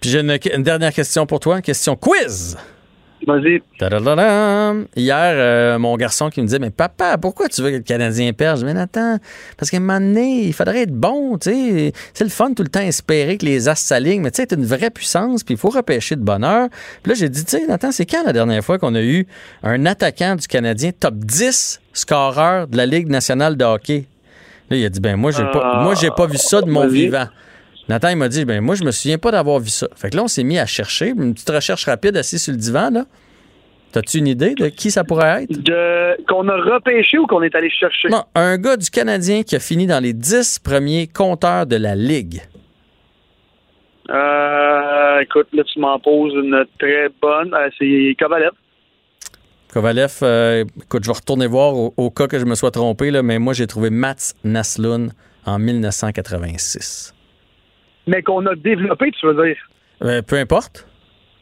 Puis 0.00 0.10
j'ai 0.10 0.20
une, 0.20 0.62
dernière 0.64 0.92
question 0.92 1.24
pour 1.24 1.38
toi, 1.38 1.56
une 1.56 1.62
question 1.62 1.94
quiz. 1.94 2.58
Vas-y. 3.26 3.60
Hier, 4.96 5.32
euh, 5.36 5.78
mon 5.78 5.96
garçon 5.96 6.30
qui 6.30 6.40
me 6.40 6.46
disait 6.46 6.58
Mais 6.58 6.70
papa, 6.70 7.18
pourquoi 7.18 7.48
tu 7.48 7.60
veux 7.62 7.70
que 7.70 7.76
le 7.76 7.82
Canadien 7.82 8.32
perde? 8.32 8.60
Je 8.60 8.66
dis 8.66 8.72
Mais 8.72 8.80
attends, 8.80 9.18
parce 9.56 9.70
qu'à 9.70 9.76
un 9.76 9.80
moment 9.80 10.00
donné, 10.00 10.46
il 10.46 10.52
faudrait 10.52 10.82
être 10.82 10.94
bon. 10.94 11.36
tu 11.38 11.50
sais. 11.50 11.92
C'est 12.14 12.24
le 12.24 12.30
fun 12.30 12.52
tout 12.54 12.62
le 12.62 12.68
temps 12.68 12.80
espérer 12.80 13.36
que 13.36 13.44
les 13.44 13.68
as 13.68 13.74
s'alignent, 13.74 14.22
mais 14.22 14.30
tu 14.30 14.42
sais, 14.42 14.46
c'est 14.48 14.56
une 14.56 14.64
vraie 14.64 14.90
puissance, 14.90 15.44
puis 15.44 15.54
il 15.54 15.58
faut 15.58 15.70
repêcher 15.70 16.16
de 16.16 16.22
bonheur. 16.22 16.68
Puis 17.02 17.12
là, 17.12 17.18
j'ai 17.18 17.28
dit 17.28 17.44
Tu 17.44 17.58
sais, 17.58 17.66
Nathan, 17.66 17.92
c'est 17.92 18.06
quand 18.06 18.24
la 18.24 18.32
dernière 18.32 18.64
fois 18.64 18.78
qu'on 18.78 18.94
a 18.94 19.02
eu 19.02 19.26
un 19.62 19.84
attaquant 19.86 20.36
du 20.36 20.46
Canadien 20.46 20.90
top 20.98 21.14
10 21.16 21.80
scoreur 21.92 22.68
de 22.68 22.76
la 22.76 22.86
Ligue 22.86 23.08
nationale 23.08 23.56
de 23.56 23.64
hockey? 23.64 24.06
Là, 24.70 24.76
il 24.76 24.84
a 24.84 24.88
dit 24.88 25.00
Ben, 25.00 25.16
moi, 25.16 25.30
j'ai 25.30 25.44
pas, 25.44 25.82
moi, 25.82 25.94
j'ai 25.94 26.10
pas 26.10 26.26
vu 26.26 26.36
ça 26.38 26.60
de 26.62 26.70
mon 26.70 26.82
Vas-y. 26.86 26.92
vivant. 26.92 27.26
Nathan, 27.90 28.10
il 28.10 28.16
m'a 28.16 28.28
dit, 28.28 28.44
ben 28.44 28.60
moi, 28.60 28.76
je 28.76 28.84
me 28.84 28.92
souviens 28.92 29.18
pas 29.18 29.32
d'avoir 29.32 29.58
vu 29.58 29.68
ça. 29.68 29.88
Fait 29.96 30.10
que 30.10 30.16
là, 30.16 30.22
on 30.22 30.28
s'est 30.28 30.44
mis 30.44 30.60
à 30.60 30.66
chercher, 30.66 31.08
une 31.08 31.34
petite 31.34 31.50
recherche 31.50 31.86
rapide 31.86 32.16
assis 32.16 32.38
sur 32.38 32.52
le 32.52 32.56
divan, 32.56 32.88
là. 32.90 33.04
T'as-tu 33.90 34.18
une 34.18 34.28
idée 34.28 34.54
de 34.54 34.68
qui 34.68 34.92
ça 34.92 35.02
pourrait 35.02 35.42
être? 35.42 35.50
De, 35.50 36.24
qu'on 36.28 36.48
a 36.48 36.54
repêché 36.54 37.18
ou 37.18 37.26
qu'on 37.26 37.42
est 37.42 37.52
allé 37.52 37.68
chercher? 37.68 38.06
Non, 38.08 38.22
un 38.36 38.58
gars 38.58 38.76
du 38.76 38.88
Canadien 38.90 39.42
qui 39.42 39.56
a 39.56 39.58
fini 39.58 39.88
dans 39.88 39.98
les 39.98 40.12
10 40.12 40.60
premiers 40.60 41.08
compteurs 41.08 41.66
de 41.66 41.74
la 41.74 41.96
Ligue. 41.96 42.42
Euh, 44.08 45.18
écoute, 45.22 45.48
là, 45.52 45.64
tu 45.64 45.80
m'en 45.80 45.98
poses 45.98 46.34
une 46.34 46.64
très 46.78 47.08
bonne. 47.20 47.52
Euh, 47.52 47.70
c'est 47.76 48.14
Kovalev. 48.20 48.52
Kovalev, 49.72 50.18
euh, 50.22 50.64
écoute, 50.80 51.02
je 51.02 51.10
vais 51.10 51.16
retourner 51.16 51.48
voir 51.48 51.74
au, 51.74 51.92
au 51.96 52.10
cas 52.10 52.28
que 52.28 52.38
je 52.38 52.44
me 52.44 52.54
sois 52.54 52.70
trompé, 52.70 53.10
là, 53.10 53.24
mais 53.24 53.40
moi, 53.40 53.52
j'ai 53.52 53.66
trouvé 53.66 53.90
Mats 53.90 54.34
Naslund 54.44 55.10
en 55.44 55.58
1986. 55.58 57.14
Mais 58.06 58.22
qu'on 58.22 58.44
a 58.46 58.54
développé, 58.54 59.10
tu 59.12 59.26
veux 59.26 59.44
dire? 59.46 59.56
Euh, 60.02 60.22
peu 60.22 60.36
importe. 60.36 60.86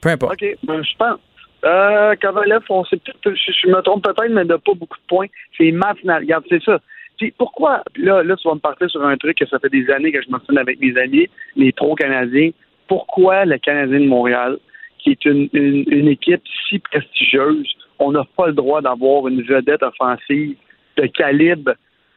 Peu 0.00 0.08
importe. 0.10 0.34
OK, 0.42 0.56
ben, 0.64 0.82
je 0.82 0.96
pense. 0.98 1.18
Euh, 1.64 2.14
Kovalev, 2.20 2.62
on 2.68 2.84
sait 2.84 2.98
peut-être, 2.98 3.36
je, 3.36 3.52
je 3.62 3.68
me 3.68 3.80
trompe 3.82 4.04
peut-être, 4.04 4.30
mais 4.30 4.42
il 4.42 4.48
n'a 4.48 4.58
pas 4.58 4.74
beaucoup 4.74 4.96
de 4.98 5.06
points. 5.08 5.26
C'est 5.56 5.72
Matt 5.72 6.02
Nal- 6.04 6.22
Regarde, 6.22 6.44
c'est 6.48 6.62
ça. 6.62 6.78
Puis 7.16 7.32
pourquoi, 7.36 7.82
là, 7.96 8.22
là, 8.22 8.36
tu 8.36 8.46
vas 8.46 8.54
me 8.54 8.60
partir 8.60 8.88
sur 8.88 9.04
un 9.04 9.16
truc 9.16 9.38
que 9.38 9.46
ça 9.46 9.58
fait 9.58 9.68
des 9.70 9.90
années 9.90 10.12
que 10.12 10.22
je 10.22 10.30
mentionne 10.30 10.58
avec 10.58 10.78
mes 10.80 10.96
amis, 10.96 11.26
les 11.56 11.72
pro-canadiens. 11.72 12.50
Pourquoi 12.86 13.44
le 13.44 13.58
Canadien 13.58 14.00
de 14.00 14.06
Montréal, 14.06 14.58
qui 15.00 15.10
est 15.10 15.24
une, 15.24 15.48
une, 15.52 15.84
une 15.88 16.08
équipe 16.08 16.42
si 16.68 16.78
prestigieuse, 16.78 17.68
on 17.98 18.12
n'a 18.12 18.24
pas 18.36 18.46
le 18.46 18.52
droit 18.52 18.80
d'avoir 18.80 19.26
une 19.26 19.42
vedette 19.42 19.82
offensive 19.82 20.56
de 20.96 21.06
calibre 21.06 21.72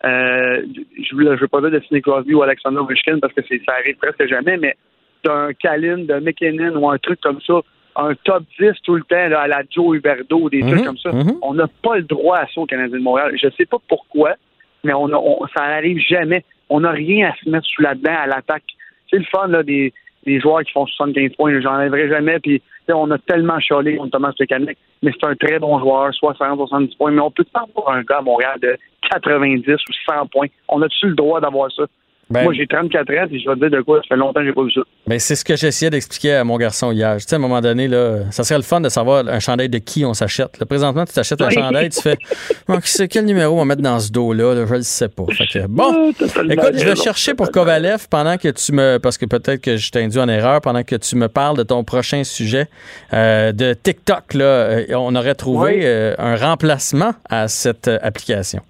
euh, 0.05 0.63
je 1.01 1.15
ne 1.15 1.35
veux 1.35 1.47
pas 1.47 1.61
dire 1.61 1.71
de 1.71 1.79
Sidney 1.81 2.01
Crosby 2.01 2.33
ou 2.33 2.41
Alexander 2.43 2.79
Ovechkin 2.79 3.19
parce 3.19 3.33
que 3.33 3.41
ça 3.41 3.73
arrive 3.79 3.95
presque 3.97 4.25
jamais, 4.27 4.57
mais 4.57 4.75
d'un 5.23 5.53
Kalin, 5.53 5.99
de 5.99 6.15
McKinnon 6.19 6.75
ou 6.77 6.89
un 6.89 6.97
truc 6.97 7.19
comme 7.21 7.39
ça, 7.41 7.59
un 7.95 8.13
top 8.23 8.43
10 8.59 8.71
tout 8.83 8.95
le 8.95 9.03
temps 9.03 9.27
là, 9.27 9.41
à 9.41 9.47
la 9.47 9.61
Joe 9.69 9.97
Huberdeau, 9.97 10.49
des 10.49 10.63
Mhm, 10.63 10.69
trucs 10.71 10.85
comme 10.85 10.97
ça. 10.97 11.11
mhm. 11.11 11.33
On 11.41 11.53
n'a 11.53 11.67
pas 11.83 11.97
le 11.97 12.03
droit 12.03 12.37
à 12.37 12.47
ça 12.47 12.61
au 12.61 12.65
Canadien 12.65 12.97
de 12.97 13.03
Montréal. 13.03 13.33
Je 13.41 13.47
sais 13.57 13.65
pas 13.65 13.77
pourquoi, 13.87 14.35
mais 14.83 14.93
on, 14.93 15.07
a- 15.09 15.17
on- 15.17 15.45
ça 15.55 15.67
n'arrive 15.67 15.99
jamais. 15.99 16.43
On 16.69 16.79
n'a 16.79 16.91
rien 16.91 17.29
à 17.29 17.35
se 17.43 17.49
mettre 17.49 17.65
sous 17.67 17.81
la 17.81 17.93
dent 17.95 18.15
à 18.17 18.27
l'attaque. 18.27 18.63
C'est 19.09 19.17
le 19.19 19.25
fun 19.25 19.47
là, 19.47 19.61
des, 19.61 19.93
des 20.25 20.39
joueurs 20.39 20.61
qui 20.63 20.71
font 20.71 20.85
75 20.85 21.35
points. 21.35 21.59
J'en 21.61 21.75
enlèverai 21.75 22.09
jamais. 22.09 22.39
Puis 22.39 22.61
on 22.93 23.09
a 23.11 23.17
tellement 23.19 23.59
chialé 23.59 23.95
contre 23.95 24.11
Thomas 24.11 24.33
Plekanec, 24.33 24.77
mais 25.01 25.11
c'est 25.11 25.27
un 25.27 25.35
très 25.35 25.59
bon 25.59 25.79
joueur, 25.79 26.13
60, 26.13 26.57
70 26.57 26.95
points. 26.95 27.11
Mais 27.11 27.21
on 27.21 27.31
peut 27.31 27.45
pas 27.45 27.65
avoir 27.75 27.95
un 27.95 28.03
gars 28.03 28.17
à 28.17 28.21
Montréal 28.21 28.59
de 28.61 28.77
90 29.11 29.67
ou 29.67 29.93
100 30.09 30.27
points. 30.27 30.47
On 30.67 30.81
a-tu 30.81 31.07
le 31.07 31.15
droit 31.15 31.39
d'avoir 31.39 31.71
ça? 31.71 31.83
Ben, 32.31 32.43
Moi, 32.43 32.53
j'ai 32.53 32.65
34 32.67 33.09
ans, 33.11 33.27
et 33.31 33.39
je 33.39 33.49
vais 33.49 33.55
te 33.55 33.59
dire 33.59 33.69
de 33.69 33.81
quoi, 33.81 33.97
ça 33.97 34.07
fait 34.09 34.15
longtemps 34.15 34.39
que 34.39 34.45
j'ai 34.45 34.53
pas 34.53 34.63
vu 34.63 34.71
ça. 34.71 34.81
ben, 35.07 35.19
c'est 35.19 35.35
ce 35.35 35.43
que 35.45 35.55
j'essayais 35.55 35.89
d'expliquer 35.89 36.33
à 36.35 36.43
mon 36.43 36.57
garçon 36.57 36.91
hier. 36.91 37.17
Tu 37.17 37.23
sais, 37.27 37.33
à 37.35 37.37
un 37.37 37.41
moment 37.41 37.61
donné, 37.61 37.87
là, 37.87 38.31
ça 38.31 38.43
serait 38.43 38.57
le 38.57 38.63
fun 38.63 38.81
de 38.81 38.89
savoir 38.89 39.27
un 39.27 39.39
chandail 39.39 39.69
de 39.69 39.77
qui 39.77 40.05
on 40.05 40.13
s'achète. 40.13 40.63
Présentement, 40.65 41.05
tu 41.05 41.13
t'achètes 41.13 41.41
un 41.41 41.49
chandail, 41.49 41.89
tu 41.89 42.01
fais 42.01 42.17
c'est- 42.83 43.07
quel 43.07 43.25
numéro 43.25 43.55
on 43.55 43.59
va 43.59 43.65
mettre 43.65 43.81
dans 43.81 43.99
ce 43.99 44.11
dos-là? 44.11 44.55
là? 44.55 44.65
Je 44.65 44.73
le 44.75 44.81
sais 44.81 45.09
pas. 45.09 45.23
Fait 45.31 45.45
que, 45.47 45.67
bon. 45.67 46.13
Ah, 46.21 46.41
Écoute, 46.49 46.71
je 46.77 46.85
vais 46.85 46.95
chercher 46.95 47.33
pour 47.33 47.51
Kovalev 47.51 48.07
pendant 48.09 48.37
que 48.37 48.47
tu 48.49 48.71
me. 48.71 48.97
Parce 48.99 49.17
que 49.17 49.25
peut-être 49.25 49.61
que 49.61 49.77
je 49.77 49.91
t'ai 49.91 50.03
induit 50.03 50.19
en 50.19 50.29
erreur, 50.29 50.61
pendant 50.61 50.83
que 50.83 50.95
tu 50.95 51.15
me 51.15 51.27
parles 51.27 51.57
de 51.57 51.63
ton 51.63 51.83
prochain 51.83 52.23
sujet 52.23 52.67
euh, 53.13 53.51
de 53.51 53.73
TikTok. 53.73 54.33
Là, 54.35 54.43
Euh, 54.45 54.85
on 54.95 55.15
aurait 55.15 55.35
trouvé 55.35 55.73
Oui. 55.73 55.79
euh, 55.83 56.13
un 56.17 56.35
remplacement 56.35 57.11
à 57.29 57.47
cette 57.47 57.87
application. 58.01 58.61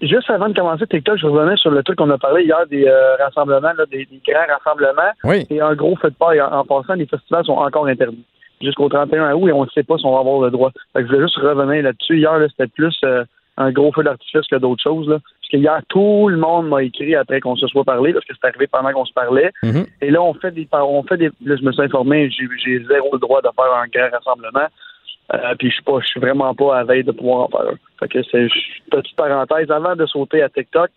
Juste 0.00 0.30
avant 0.30 0.48
de 0.48 0.54
commencer 0.54 0.86
TikTok, 0.86 1.18
je 1.18 1.26
revenais 1.26 1.56
sur 1.56 1.70
le 1.70 1.82
truc 1.82 1.98
qu'on 1.98 2.10
a 2.10 2.18
parlé 2.18 2.44
hier 2.44 2.66
des 2.68 2.86
euh, 2.86 3.16
rassemblements, 3.16 3.72
là, 3.76 3.84
des, 3.90 4.06
des 4.06 4.20
grands 4.26 4.46
rassemblements. 4.48 5.12
Oui. 5.24 5.46
Et 5.50 5.60
un 5.60 5.74
gros 5.74 5.96
feu 5.96 6.10
de 6.10 6.14
paille. 6.14 6.40
En, 6.40 6.50
en 6.52 6.64
passant, 6.64 6.94
les 6.94 7.06
festivals 7.06 7.44
sont 7.44 7.52
encore 7.52 7.86
interdits 7.86 8.24
jusqu'au 8.60 8.88
31 8.88 9.34
août 9.34 9.48
et 9.48 9.52
on 9.52 9.64
ne 9.64 9.70
sait 9.70 9.82
pas 9.82 9.98
si 9.98 10.06
on 10.06 10.12
va 10.12 10.20
avoir 10.20 10.40
le 10.40 10.50
droit. 10.50 10.70
Fait 10.92 11.00
que 11.00 11.08
je 11.08 11.12
voulais 11.12 11.26
juste 11.26 11.36
revenir 11.36 11.82
là-dessus. 11.82 12.18
Hier, 12.18 12.38
là, 12.38 12.46
c'était 12.48 12.68
plus 12.68 12.96
euh, 13.04 13.24
un 13.56 13.72
gros 13.72 13.92
feu 13.92 14.02
d'artifice 14.02 14.46
que 14.50 14.56
d'autres 14.56 14.82
choses. 14.82 15.08
Là. 15.08 15.18
Parce 15.18 15.50
que 15.52 15.56
hier, 15.56 15.80
tout 15.88 16.28
le 16.28 16.36
monde 16.36 16.68
m'a 16.68 16.82
écrit 16.82 17.14
après 17.14 17.40
qu'on 17.40 17.56
se 17.56 17.66
soit 17.66 17.84
parlé, 17.84 18.12
parce 18.12 18.24
que 18.24 18.32
c'est 18.34 18.48
arrivé 18.48 18.66
pendant 18.66 18.92
qu'on 18.92 19.04
se 19.04 19.12
parlait. 19.12 19.50
Mhm. 19.62 19.86
Et 20.00 20.10
là, 20.10 20.22
on 20.22 20.34
fait 20.34 20.50
des 20.50 20.68
on 20.72 21.02
fait 21.02 21.16
des. 21.16 21.30
Là, 21.44 21.56
je 21.56 21.64
me 21.64 21.72
suis 21.72 21.82
informé, 21.82 22.30
j'ai 22.30 22.46
j'ai 22.64 22.84
zéro 22.86 23.10
le 23.12 23.18
droit 23.18 23.40
de 23.42 23.48
faire 23.54 23.74
un 23.74 23.86
grand 23.86 24.10
rassemblement. 24.10 24.66
Euh, 25.32 25.54
puis 25.58 25.70
je 25.70 25.76
suis 25.76 26.08
suis 26.08 26.20
vraiment 26.20 26.54
pas 26.54 26.78
à 26.78 26.84
veille 26.84 27.04
de 27.04 27.12
pouvoir 27.12 27.44
en 27.44 27.48
faire. 27.48 27.74
Fait 28.00 28.08
que 28.08 28.22
c'est 28.30 28.48
petite 28.90 29.16
parenthèse 29.16 29.70
avant 29.70 29.94
de 29.94 30.06
sauter 30.06 30.42
à 30.42 30.48
TikTok. 30.48 30.90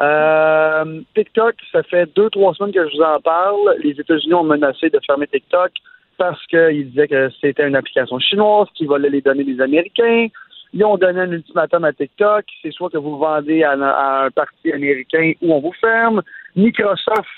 Euh, 0.00 1.00
TikTok, 1.14 1.54
ça 1.72 1.82
fait 1.84 2.12
deux, 2.14 2.28
trois 2.30 2.52
semaines 2.54 2.72
que 2.72 2.88
je 2.88 2.96
vous 2.96 3.02
en 3.02 3.20
parle. 3.20 3.76
Les 3.82 3.98
États-Unis 3.98 4.34
ont 4.34 4.44
menacé 4.44 4.90
de 4.90 5.00
fermer 5.06 5.26
TikTok 5.28 5.70
parce 6.18 6.44
qu'ils 6.46 6.90
disaient 6.90 7.08
que 7.08 7.30
c'était 7.40 7.66
une 7.66 7.76
application 7.76 8.18
chinoise 8.18 8.68
qui 8.74 8.86
volait 8.86 9.08
les 9.08 9.20
données 9.20 9.44
des 9.44 9.60
Américains. 9.60 10.28
Ils 10.72 10.84
ont 10.84 10.98
donné 10.98 11.20
un 11.20 11.30
ultimatum 11.30 11.84
à 11.84 11.92
TikTok. 11.92 12.44
C'est 12.60 12.72
soit 12.72 12.90
que 12.90 12.98
vous 12.98 13.16
vendez 13.16 13.62
à, 13.62 13.72
à 13.72 14.24
un 14.26 14.30
parti 14.30 14.72
américain 14.72 15.32
ou 15.40 15.54
on 15.54 15.60
vous 15.60 15.74
ferme. 15.80 16.22
Microsoft, 16.56 17.28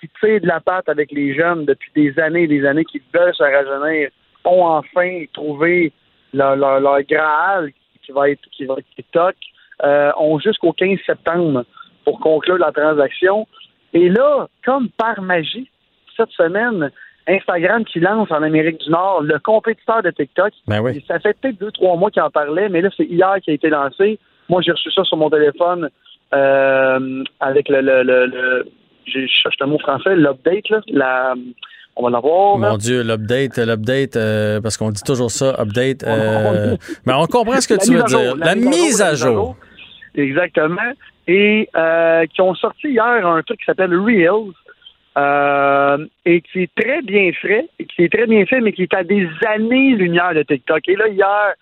qui 0.00 0.08
tire 0.20 0.40
de 0.40 0.46
la 0.46 0.60
patte 0.60 0.88
avec 0.88 1.10
les 1.10 1.34
jeunes 1.34 1.64
depuis 1.64 1.90
des 1.94 2.18
années 2.20 2.42
et 2.42 2.48
des 2.48 2.66
années, 2.66 2.84
qui 2.84 3.02
veulent 3.12 3.34
se 3.34 3.42
rajeunir, 3.42 4.10
ont 4.44 4.64
enfin 4.66 5.24
trouvé 5.32 5.92
leur, 6.32 6.56
leur, 6.56 6.80
leur 6.80 7.02
Graal 7.02 7.70
qui 8.04 8.12
va 8.12 8.28
être, 8.30 8.42
qui 8.52 8.64
va 8.66 8.74
être 8.78 8.86
TikTok, 8.96 9.34
euh, 9.82 10.12
ont 10.18 10.38
jusqu'au 10.38 10.72
15 10.72 10.98
septembre 11.06 11.64
pour 12.04 12.20
conclure 12.20 12.58
la 12.58 12.70
transaction. 12.72 13.46
Et 13.92 14.08
là, 14.08 14.46
comme 14.64 14.88
par 14.90 15.20
magie, 15.22 15.68
cette 16.16 16.30
semaine, 16.30 16.90
Instagram 17.26 17.84
qui 17.84 18.00
lance 18.00 18.30
en 18.30 18.42
Amérique 18.42 18.78
du 18.80 18.90
Nord 18.90 19.22
le 19.22 19.38
compétiteur 19.38 20.02
de 20.02 20.10
TikTok. 20.10 20.52
Ben 20.66 20.80
oui. 20.80 21.02
Ça 21.08 21.18
fait 21.18 21.34
peut-être 21.40 21.58
deux, 21.58 21.72
trois 21.72 21.96
mois 21.96 22.10
qu'il 22.10 22.20
en 22.22 22.30
parlait, 22.30 22.68
mais 22.68 22.82
là, 22.82 22.90
c'est 22.96 23.04
hier 23.06 23.36
qui 23.42 23.50
a 23.50 23.54
été 23.54 23.70
lancé. 23.70 24.18
Moi, 24.50 24.60
j'ai 24.60 24.72
reçu 24.72 24.90
ça 24.90 25.04
sur 25.04 25.16
mon 25.16 25.30
téléphone 25.30 25.88
euh, 26.34 27.24
avec 27.40 27.68
le, 27.70 27.80
le, 27.80 28.02
le, 28.02 28.26
le- 28.26 28.68
je 29.06 29.20
je 29.20 29.26
cherche 29.26 29.56
le 29.60 29.66
mot 29.66 29.78
français, 29.78 30.16
l'update, 30.16 30.68
là, 30.70 30.80
la, 30.88 31.34
on 31.96 32.02
va 32.04 32.10
l'avoir. 32.10 32.58
Mon 32.58 32.76
Dieu, 32.76 33.02
l'update, 33.02 33.56
l'update, 33.58 34.16
euh, 34.16 34.60
parce 34.60 34.76
qu'on 34.76 34.90
dit 34.90 35.02
toujours 35.02 35.30
ça, 35.30 35.54
update. 35.60 36.02
euh, 36.04 36.76
mais 37.06 37.12
on 37.14 37.26
comprend 37.26 37.60
ce 37.60 37.68
que 37.68 37.74
tu 37.84 37.94
veux 37.94 38.02
dire. 38.04 38.36
La 38.36 38.54
mise 38.54 39.00
à 39.00 39.14
jour. 39.14 39.56
Exactement. 40.14 40.92
Et 41.26 41.68
euh, 41.76 42.26
qui 42.26 42.40
ont 42.40 42.54
sorti 42.54 42.88
hier 42.88 43.26
un 43.26 43.42
truc 43.42 43.58
qui 43.60 43.64
s'appelle 43.64 43.94
Reels. 43.94 44.52
euh, 45.16 45.98
et 46.24 46.40
qui 46.40 46.62
est 46.62 46.74
très 46.74 47.00
bien 47.02 47.30
fait, 47.40 47.68
et 47.78 47.86
qui 47.86 48.02
est 48.04 48.12
très 48.12 48.26
bien 48.26 48.44
fait, 48.46 48.60
mais 48.60 48.72
qui 48.72 48.82
est 48.82 48.94
à 48.94 49.04
des 49.04 49.28
années-lumière 49.46 50.34
de 50.34 50.42
TikTok. 50.42 50.88
Et 50.88 50.96
là, 50.96 51.08
hier, 51.08 51.54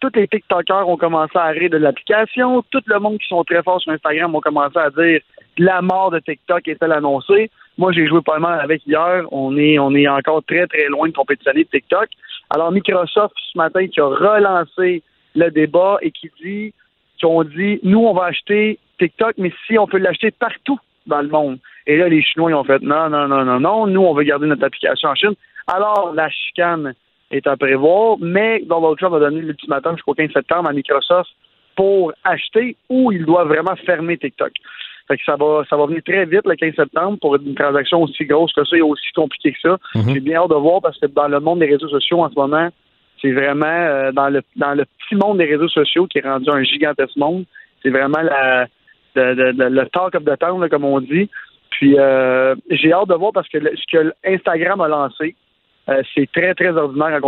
tous 0.00 0.10
les 0.14 0.26
TikTokers 0.26 0.88
ont 0.88 0.96
commencé 0.96 1.36
à 1.36 1.48
rire 1.48 1.70
de 1.70 1.76
l'application. 1.76 2.62
Tout 2.70 2.80
le 2.86 2.98
monde 2.98 3.18
qui 3.18 3.28
sont 3.28 3.44
très 3.44 3.62
forts 3.62 3.80
sur 3.80 3.92
Instagram 3.92 4.34
ont 4.34 4.40
commencé 4.40 4.78
à 4.78 4.90
dire 4.90 5.20
que 5.56 5.62
la 5.62 5.80
mort 5.82 6.10
de 6.10 6.18
TikTok 6.20 6.66
est-elle 6.68 6.92
annoncée. 6.92 7.50
Moi, 7.76 7.92
j'ai 7.92 8.06
joué 8.06 8.20
pas 8.22 8.38
mal 8.38 8.60
avec 8.60 8.86
hier. 8.86 9.24
On 9.32 9.56
est, 9.56 9.78
on 9.78 9.94
est 9.94 10.06
encore 10.08 10.42
très, 10.44 10.66
très 10.66 10.86
loin 10.86 11.08
de 11.08 11.12
compétitionner 11.12 11.64
TikTok. 11.64 12.08
Alors, 12.50 12.70
Microsoft, 12.70 13.34
ce 13.52 13.58
matin, 13.58 13.86
qui 13.88 14.00
a 14.00 14.06
relancé 14.06 15.02
le 15.34 15.50
débat 15.50 15.98
et 16.02 16.10
qui 16.10 16.30
dit, 16.42 16.72
qui 17.18 17.26
ont 17.26 17.42
dit, 17.42 17.80
nous, 17.82 18.00
on 18.00 18.14
va 18.14 18.26
acheter 18.26 18.78
TikTok, 18.98 19.34
mais 19.38 19.52
si 19.66 19.78
on 19.78 19.86
peut 19.86 19.98
l'acheter 19.98 20.30
partout 20.30 20.78
dans 21.06 21.20
le 21.20 21.28
monde. 21.28 21.58
Et 21.86 21.96
là, 21.96 22.08
les 22.08 22.22
Chinois, 22.22 22.50
ils 22.50 22.54
ont 22.54 22.64
fait, 22.64 22.80
non, 22.82 23.10
non, 23.10 23.28
non, 23.28 23.44
non, 23.44 23.60
non, 23.60 23.86
nous, 23.86 24.02
on 24.02 24.14
veut 24.14 24.24
garder 24.24 24.46
notre 24.46 24.64
application 24.64 25.08
en 25.08 25.14
Chine. 25.14 25.34
Alors, 25.66 26.12
la 26.14 26.28
chicane 26.30 26.94
est 27.30 27.46
à 27.46 27.56
prévoir, 27.56 28.16
mais 28.20 28.62
Donald 28.64 28.96
Trump 28.98 29.14
a 29.14 29.18
donné 29.18 29.40
l'ultimatum 29.40 29.96
jusqu'au 29.96 30.14
15 30.14 30.30
septembre 30.32 30.68
à 30.68 30.72
Microsoft 30.72 31.30
pour 31.76 32.12
acheter 32.22 32.76
ou 32.88 33.12
il 33.12 33.24
doit 33.24 33.44
vraiment 33.44 33.74
fermer 33.76 34.16
TikTok. 34.16 34.52
Fait 35.08 35.16
que 35.18 35.22
ça 35.24 35.36
va, 35.36 35.62
ça 35.68 35.76
va 35.76 35.86
venir 35.86 36.02
très 36.02 36.24
vite 36.24 36.46
le 36.46 36.54
15 36.56 36.74
septembre 36.76 37.18
pour 37.20 37.36
une 37.36 37.54
transaction 37.54 38.02
aussi 38.02 38.24
grosse 38.24 38.52
que 38.54 38.64
ça 38.64 38.76
et 38.76 38.80
aussi 38.82 39.12
compliquée 39.14 39.52
que 39.52 39.60
ça. 39.60 39.76
Mhm. 39.94 40.14
J'ai 40.14 40.20
bien 40.20 40.38
hâte 40.40 40.50
de 40.50 40.54
voir 40.54 40.80
parce 40.80 40.98
que 40.98 41.06
dans 41.06 41.28
le 41.28 41.40
monde 41.40 41.58
des 41.60 41.66
réseaux 41.66 41.88
sociaux 41.88 42.22
en 42.22 42.30
ce 42.30 42.34
moment, 42.34 42.68
c'est 43.20 43.32
vraiment 43.32 43.66
euh, 43.66 44.12
dans 44.12 44.28
le 44.30 44.42
dans 44.56 44.74
le 44.74 44.84
petit 44.84 45.14
monde 45.16 45.38
des 45.38 45.44
réseaux 45.44 45.68
sociaux 45.68 46.06
qui 46.06 46.18
est 46.18 46.26
rendu 46.26 46.48
un 46.50 46.62
gigantesque 46.62 47.16
monde. 47.16 47.44
C'est 47.82 47.90
vraiment 47.90 48.22
la 48.22 48.66
de- 49.14 49.34
de- 49.34 49.52
de- 49.52 49.64
le 49.64 49.86
talk 49.90 50.14
of 50.14 50.24
the 50.24 50.38
town, 50.38 50.60
là, 50.60 50.68
comme 50.68 50.84
on 50.84 51.00
dit. 51.00 51.28
Puis 51.70 51.96
euh, 51.98 52.54
j'ai 52.70 52.92
hâte 52.92 53.08
de 53.08 53.14
voir 53.14 53.32
parce 53.32 53.48
que 53.48 53.58
le- 53.58 53.76
ce 53.76 53.84
que 53.96 54.12
Instagram 54.26 54.80
a 54.80 54.88
lancé, 54.88 55.34
Euh, 55.86 56.02
c'est 56.14 56.26
très, 56.32 56.54
très 56.54 56.70
ordinaire 56.70 57.20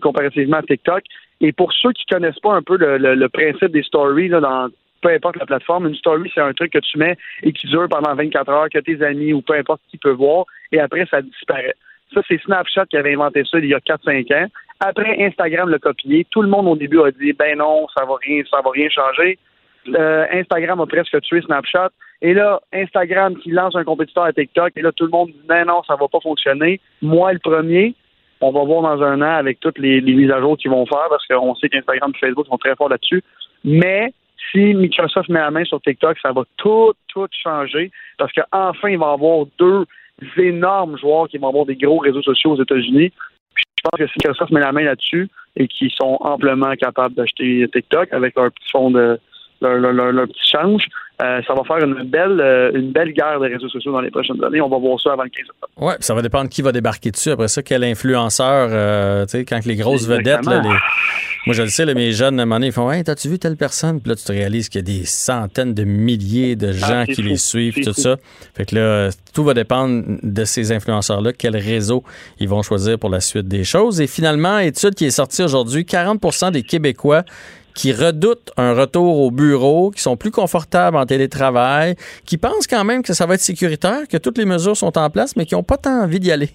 comparativement 0.00 0.58
à 0.58 0.62
TikTok. 0.62 1.02
Et 1.40 1.50
pour 1.52 1.72
ceux 1.72 1.90
qui 1.92 2.04
connaissent 2.06 2.38
pas 2.38 2.54
un 2.54 2.62
peu 2.62 2.76
le, 2.76 3.26
principe 3.28 3.72
des 3.72 3.82
stories, 3.82 4.28
là, 4.28 4.38
dans 4.40 4.68
peu 5.00 5.10
importe 5.10 5.36
la 5.36 5.46
plateforme, 5.46 5.86
une 5.86 5.94
story, 5.94 6.30
c'est 6.34 6.40
un 6.40 6.52
truc 6.52 6.72
que 6.72 6.78
tu 6.78 6.98
mets 6.98 7.16
et 7.42 7.52
qui 7.52 7.66
dure 7.66 7.88
pendant 7.88 8.14
24 8.14 8.48
heures, 8.50 8.68
que 8.68 8.78
tes 8.78 9.02
amis 9.02 9.32
ou 9.32 9.42
peu 9.42 9.54
importe 9.54 9.80
qui 9.90 9.98
peut 9.98 10.12
voir, 10.12 10.44
et 10.72 10.80
après, 10.80 11.06
ça 11.06 11.22
disparaît. 11.22 11.74
Ça, 12.14 12.22
c'est 12.26 12.40
Snapchat 12.42 12.86
qui 12.86 12.96
avait 12.96 13.14
inventé 13.14 13.42
ça 13.44 13.58
il 13.58 13.66
y 13.66 13.74
a 13.74 13.80
4-5 13.80 14.32
ans. 14.34 14.48
Après, 14.80 15.22
Instagram 15.24 15.68
l'a 15.68 15.78
copié. 15.78 16.26
Tout 16.30 16.42
le 16.42 16.48
monde 16.48 16.68
au 16.68 16.76
début 16.76 17.00
a 17.00 17.10
dit 17.10 17.32
ben 17.32 17.58
non, 17.58 17.86
ça 17.96 18.04
va 18.04 18.14
rien, 18.22 18.42
ça 18.50 18.60
va 18.64 18.70
rien 18.70 18.88
changer. 18.88 19.38
Euh, 19.88 20.26
Instagram 20.32 20.80
a 20.80 20.86
presque 20.86 21.20
tué 21.22 21.42
Snapchat. 21.42 21.90
Et 22.20 22.34
là, 22.34 22.60
Instagram 22.72 23.36
qui 23.36 23.50
lance 23.50 23.76
un 23.76 23.84
compétiteur 23.84 24.24
à 24.24 24.32
TikTok, 24.32 24.72
et 24.76 24.82
là, 24.82 24.92
tout 24.92 25.04
le 25.04 25.10
monde 25.10 25.28
dit 25.28 25.42
ben 25.46 25.64
non, 25.66 25.82
ça 25.86 25.96
va 25.96 26.08
pas 26.08 26.20
fonctionner. 26.20 26.80
Moi, 27.02 27.32
le 27.32 27.38
premier, 27.38 27.94
on 28.40 28.52
va 28.52 28.64
voir 28.64 28.82
dans 28.82 29.02
un 29.02 29.20
an 29.20 29.36
avec 29.36 29.60
toutes 29.60 29.78
les, 29.78 30.00
mises 30.00 30.30
à 30.30 30.40
jour 30.40 30.56
qu'ils 30.56 30.70
vont 30.70 30.86
faire, 30.86 31.06
parce 31.10 31.26
qu'on 31.26 31.54
sait 31.56 31.68
qu'Instagram 31.68 32.12
et 32.14 32.18
Facebook 32.18 32.46
sont 32.46 32.58
très 32.58 32.76
forts 32.76 32.88
là-dessus. 32.88 33.22
Mais 33.64 34.12
si 34.50 34.74
Microsoft 34.74 35.28
met 35.28 35.40
la 35.40 35.50
main 35.50 35.64
sur 35.64 35.80
TikTok, 35.80 36.18
ça 36.20 36.32
va 36.32 36.44
tout, 36.56 36.92
tout 37.08 37.26
changer, 37.42 37.90
parce 38.16 38.32
qu'enfin, 38.32 38.90
il 38.90 38.98
va 38.98 39.10
y 39.10 39.14
avoir 39.14 39.46
deux 39.58 39.84
énormes 40.36 40.98
joueurs 40.98 41.28
qui 41.28 41.38
vont 41.38 41.48
avoir 41.48 41.66
des 41.66 41.76
gros 41.76 41.98
réseaux 41.98 42.22
sociaux 42.22 42.52
aux 42.52 42.62
États-Unis. 42.62 43.12
Je 43.56 43.82
pense 43.84 43.98
que 43.98 44.06
si 44.06 44.14
Microsoft 44.18 44.50
met 44.50 44.60
la 44.60 44.72
main 44.72 44.84
là-dessus 44.84 45.28
et 45.56 45.68
qui 45.68 45.90
sont 45.90 46.18
amplement 46.20 46.74
capables 46.74 47.14
d'acheter 47.14 47.66
TikTok 47.72 48.12
avec 48.12 48.36
leur 48.36 48.50
petit 48.50 48.70
fonds 48.70 48.90
de 48.90 49.18
leur, 49.60 50.26
petit 50.26 50.48
change, 50.50 50.84
euh, 51.20 51.40
ça 51.46 51.54
va 51.54 51.64
faire 51.64 51.84
une 51.84 52.04
belle, 52.04 52.40
euh, 52.40 52.70
une 52.74 52.92
belle 52.92 53.12
guerre 53.12 53.40
des 53.40 53.48
réseaux 53.48 53.68
sociaux 53.68 53.90
dans 53.90 54.00
les 54.00 54.10
prochaines 54.10 54.42
années. 54.44 54.60
On 54.60 54.68
va 54.68 54.78
voir 54.78 55.00
ça 55.00 55.14
avant 55.14 55.24
le 55.24 55.30
15 55.30 55.46
octobre. 55.48 55.72
Oui, 55.78 55.94
ça 55.98 56.14
va 56.14 56.22
dépendre 56.22 56.48
qui 56.48 56.62
va 56.62 56.70
débarquer 56.70 57.10
dessus. 57.10 57.30
Après 57.30 57.48
ça, 57.48 57.60
quel 57.62 57.82
influenceur, 57.82 58.68
euh, 58.70 59.24
tu 59.24 59.30
sais, 59.30 59.44
quand 59.44 59.64
les 59.66 59.74
grosses 59.74 60.06
vedettes, 60.06 60.46
là, 60.46 60.60
les... 60.60 60.68
moi 60.68 61.54
je 61.54 61.62
le 61.62 61.68
sais, 61.68 61.92
mes 61.92 62.12
jeunes, 62.12 62.38
à 62.38 62.44
un 62.44 62.46
moment 62.46 62.56
donné, 62.56 62.68
ils 62.68 62.72
font 62.72 62.88
Hey, 62.88 63.02
t'as-tu 63.02 63.28
vu 63.28 63.40
telle 63.40 63.56
personne? 63.56 64.00
Puis 64.00 64.10
là, 64.10 64.14
tu 64.14 64.24
te 64.24 64.32
réalises 64.32 64.68
qu'il 64.68 64.80
y 64.80 64.84
a 64.84 64.98
des 64.98 65.04
centaines 65.06 65.74
de 65.74 65.82
milliers 65.82 66.54
de 66.54 66.68
ah, 66.68 66.72
gens 67.04 67.04
qui 67.12 67.22
les 67.22 67.36
suivent, 67.36 67.82
tout 67.82 67.92
ça. 67.92 68.16
Fait 68.54 68.66
que 68.66 68.76
là, 68.76 69.10
tout 69.34 69.42
va 69.42 69.54
dépendre 69.54 70.04
de 70.22 70.44
ces 70.44 70.70
influenceurs-là, 70.70 71.32
quel 71.32 71.56
réseau 71.56 72.04
ils 72.38 72.48
vont 72.48 72.62
choisir 72.62 72.96
pour 72.96 73.10
la 73.10 73.18
suite 73.18 73.48
des 73.48 73.64
choses. 73.64 74.00
Et 74.00 74.06
finalement, 74.06 74.58
étude 74.60 74.94
qui 74.94 75.06
est 75.06 75.10
sortie 75.10 75.42
aujourd'hui, 75.42 75.82
40% 75.82 76.52
des 76.52 76.62
Québécois 76.62 77.24
qui 77.78 77.92
redoutent 77.92 78.50
un 78.56 78.74
retour 78.74 79.20
au 79.20 79.30
bureau, 79.30 79.92
qui 79.92 80.02
sont 80.02 80.16
plus 80.16 80.32
confortables 80.32 80.96
en 80.96 81.06
télétravail, 81.06 81.94
qui 82.26 82.36
pensent 82.36 82.66
quand 82.66 82.84
même 82.84 83.04
que 83.04 83.12
ça 83.12 83.24
va 83.24 83.34
être 83.34 83.40
sécuritaire, 83.40 84.08
que 84.10 84.16
toutes 84.16 84.36
les 84.36 84.46
mesures 84.46 84.76
sont 84.76 84.98
en 84.98 85.08
place, 85.10 85.36
mais 85.36 85.46
qui 85.46 85.54
n'ont 85.54 85.62
pas 85.62 85.76
tant 85.76 86.02
envie 86.02 86.18
d'y 86.18 86.32
aller. 86.32 86.48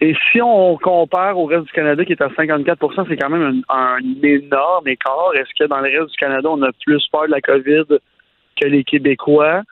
Et 0.00 0.14
si 0.30 0.40
on 0.40 0.76
compare 0.76 1.36
au 1.36 1.46
reste 1.46 1.64
du 1.64 1.72
Canada 1.72 2.04
qui 2.04 2.12
est 2.12 2.22
à 2.22 2.28
54% 2.28 3.06
c'est 3.08 3.16
quand 3.16 3.28
même 3.28 3.62
un, 3.68 3.96
énorme 4.22 4.86
écart. 4.86 5.32
Est-ce 5.34 5.50
que 5.58 5.68
dans 5.68 5.80
le 5.80 5.90
reste 5.90 6.12
du 6.12 6.16
Canada, 6.16 6.48
on 6.48 6.62
a 6.62 6.70
plus 6.86 7.04
peur 7.10 7.26
de 7.26 7.32
la 7.32 7.40
COVID 7.40 7.98
que 8.60 8.68
les 8.68 8.84
Québécois? 8.84 9.62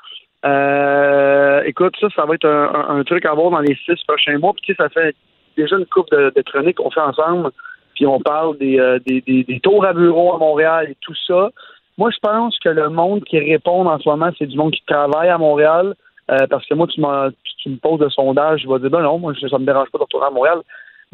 Euh, 0.45 1.63
écoute, 1.67 1.95
ça, 2.01 2.09
ça 2.17 2.25
va 2.27 2.35
être 2.35 2.49
un, 2.49 3.05
truc 3.05 3.25
à 3.27 3.35
voir 3.35 3.51
dans 3.51 3.61
les 3.61 3.79
six 3.87 4.03
prochains 4.09 4.39
mois. 4.39 4.55
Puis, 4.61 4.75
ça 4.77 4.89
fait 4.89 5.15
déjà 5.57 5.77
une 5.77 5.87
coupe 5.87 6.11
de, 6.11 6.33
de 6.35 6.43
chroniques 6.43 6.79
qu'on 6.79 6.91
fait 6.91 7.01
ensemble 7.01 7.53
puis 7.97 8.07
on 8.07 8.21
parle 8.21 8.57
des, 8.59 8.79
euh, 8.79 8.99
des, 9.05 9.21
des, 9.21 9.61
tours 9.61 9.85
à 9.85 9.93
bureau 9.93 10.35
à 10.35 10.39
Montréal 10.39 10.89
et 10.91 10.97
tout 11.01 11.15
ça. 11.27 11.51
Moi, 11.99 12.11
je 12.11 12.19
pense 12.21 12.59
que 12.59 12.69
le 12.69 12.91
monde 12.91 13.25
qui 13.25 13.39
répond 13.39 13.87
en 13.87 13.99
ce 13.99 14.09
moment, 14.09 14.31
c'est 14.39 14.47
du 14.47 14.57
monde 14.57 14.73
qui 14.73 14.85
travaille 14.87 15.31
à 15.31 15.39
Montréal. 15.39 15.95
Euh, 16.31 16.47
parce 16.51 16.67
que 16.67 16.75
moi, 16.75 16.87
tu, 16.89 17.01
me 17.01 17.77
poses 17.77 18.01
le 18.01 18.11
sondage, 18.11 18.63
je 18.63 18.69
vais 18.69 18.81
dire, 18.81 18.91
ben 18.91 19.03
non, 19.03 19.19
moi, 19.19 19.33
ça 19.35 19.59
me 19.59 19.65
dérange 19.65 19.91
pas 19.91 19.99
de 19.99 20.03
retourner 20.03 20.27
à 20.27 20.31
Montréal. 20.31 20.59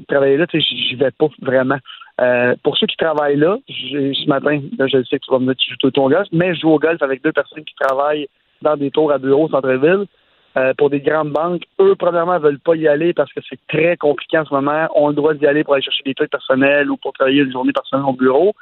Travailler 0.08 0.38
là, 0.38 0.46
tu 0.46 0.60
sais, 0.60 0.96
vais 0.96 1.10
pas 1.10 1.26
vraiment. 1.42 1.76
Euh, 2.20 2.54
pour 2.62 2.76
ceux 2.78 2.86
qui 2.86 2.96
travaillent 2.96 3.36
là, 3.36 3.58
ce 3.68 4.26
matin, 4.26 4.60
je 4.78 5.02
sais 5.04 5.18
que 5.18 5.24
tu 5.24 5.30
vas 5.30 5.38
me 5.38 5.46
dire 5.46 5.56
tu 5.56 5.74
joues 5.80 5.90
ton 5.90 6.08
golf, 6.08 6.26
mais 6.32 6.54
je 6.54 6.60
joue 6.60 6.70
au 6.70 6.78
golf 6.78 7.00
avec 7.02 7.22
deux 7.22 7.32
personnes 7.32 7.64
qui 7.64 7.74
travaillent 7.78 8.26
dans 8.62 8.76
des 8.76 8.90
tours 8.90 9.12
à 9.12 9.18
bureau 9.18 9.44
au 9.44 9.48
centre-ville. 9.50 10.06
Euh, 10.56 10.74
pour 10.76 10.90
des 10.90 11.00
grandes 11.00 11.30
banques, 11.30 11.62
eux, 11.80 11.94
premièrement, 11.98 12.38
veulent 12.38 12.58
pas 12.58 12.76
y 12.76 12.86
aller 12.86 13.14
parce 13.14 13.32
que 13.32 13.40
c'est 13.48 13.58
très 13.68 13.96
compliqué 13.96 14.38
en 14.38 14.44
ce 14.44 14.52
moment. 14.52 14.86
On 14.94 15.06
a 15.06 15.10
le 15.10 15.14
droit 15.14 15.34
d'y 15.34 15.46
aller 15.46 15.64
pour 15.64 15.74
aller 15.74 15.82
chercher 15.82 16.02
des 16.04 16.14
trucs 16.14 16.30
personnels 16.30 16.90
ou 16.90 16.98
pour 16.98 17.14
travailler 17.14 17.42
une 17.42 17.52
journée 17.52 17.72
personnelle 17.72 18.06
au 18.06 18.12
bureau. 18.12 18.52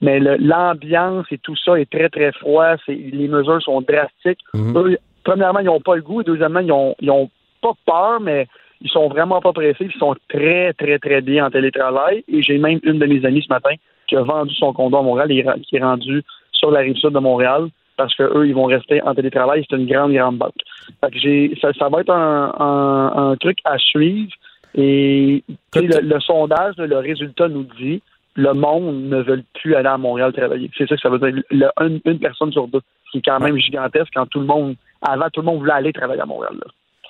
Mais 0.00 0.18
l'ambiance 0.18 1.26
et 1.30 1.38
tout 1.38 1.56
ça 1.56 1.78
est 1.78 1.90
très, 1.90 2.08
très 2.08 2.32
froid. 2.32 2.76
Les 2.88 3.28
mesures 3.28 3.62
sont 3.62 3.82
drastiques. 3.82 4.40
Mhm. 4.54 4.76
Eux, 4.76 4.98
premièrement, 5.24 5.60
ils 5.60 5.66
n'ont 5.66 5.80
pas 5.80 5.96
le 5.96 6.02
goût. 6.02 6.22
Et 6.22 6.24
deuxièmement, 6.24 6.60
ils 6.60 6.72
ont, 6.72 6.94
ils 7.00 7.10
ont 7.10 7.28
pas 7.60 7.72
peur, 7.86 8.20
mais 8.20 8.46
ils 8.80 8.90
sont 8.90 9.08
vraiment 9.08 9.40
pas 9.40 9.52
pressés. 9.52 9.88
Ils 9.92 9.98
sont 9.98 10.14
très, 10.28 10.72
très, 10.72 10.98
très 10.98 11.20
bien 11.20 11.46
en 11.46 11.50
télétravail. 11.50 12.24
Et 12.28 12.42
j'ai 12.42 12.56
même 12.56 12.80
une 12.82 12.98
de 12.98 13.06
mes 13.06 13.24
amies 13.26 13.42
ce 13.42 13.52
matin 13.52 13.74
qui 14.06 14.16
a 14.16 14.22
vendu 14.22 14.54
son 14.54 14.72
condo 14.72 14.96
à 14.96 15.02
Montréal 15.02 15.32
et 15.32 15.44
qui 15.62 15.76
est 15.76 15.82
rendue 15.82 16.22
sur 16.52 16.70
la 16.70 16.80
rive 16.80 16.96
sud 16.96 17.10
de 17.10 17.18
Montréal 17.18 17.68
parce 17.96 18.14
qu'eux, 18.14 18.46
ils 18.46 18.54
vont 18.54 18.64
rester 18.64 19.02
en 19.02 19.14
télétravail. 19.14 19.64
C'est 19.68 19.76
une 19.76 19.86
grande, 19.86 20.12
grande 20.12 20.38
banque. 20.38 20.54
ça, 21.00 21.88
va 21.88 22.00
être 22.00 22.12
un, 22.12 23.36
truc 23.40 23.58
à 23.64 23.78
suivre. 23.78 24.32
Et 24.74 25.42
le, 25.74 26.20
sondage, 26.20 26.74
le 26.76 26.98
résultat 26.98 27.48
nous 27.48 27.66
dit 27.78 28.02
le 28.36 28.52
monde 28.52 29.08
ne 29.08 29.22
veut 29.22 29.42
plus 29.54 29.74
aller 29.74 29.88
à 29.88 29.96
Montréal 29.96 30.32
travailler. 30.32 30.70
C'est 30.76 30.86
ça 30.86 30.96
que 30.96 31.00
ça 31.00 31.08
veut 31.08 31.18
dire. 31.18 31.42
une, 31.80 32.18
personne 32.18 32.52
sur 32.52 32.68
deux, 32.68 32.82
qui 33.10 33.18
est 33.18 33.22
quand 33.22 33.40
même 33.40 33.56
gigantesque 33.56 34.10
quand 34.14 34.26
tout 34.26 34.40
le 34.40 34.46
monde, 34.46 34.76
avant, 35.00 35.28
tout 35.32 35.40
le 35.40 35.46
monde 35.46 35.60
voulait 35.60 35.72
aller 35.72 35.92
travailler 35.92 36.20
à 36.20 36.26
Montréal. 36.26 36.52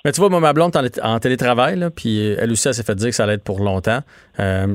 Mais 0.05 0.13
tu 0.13 0.21
vois, 0.21 0.29
moi, 0.29 0.39
ma 0.39 0.53
blonde 0.53 0.71
en, 0.77 0.85
en 1.03 1.19
télétravail, 1.19 1.85
puis 1.93 2.19
elle 2.39 2.51
aussi, 2.51 2.69
elle 2.69 2.73
s'est 2.73 2.83
fait 2.83 2.95
dire 2.95 3.09
que 3.09 3.15
ça 3.15 3.23
allait 3.23 3.33
être 3.33 3.43
pour 3.43 3.59
longtemps. 3.59 3.99
Euh, 4.39 4.67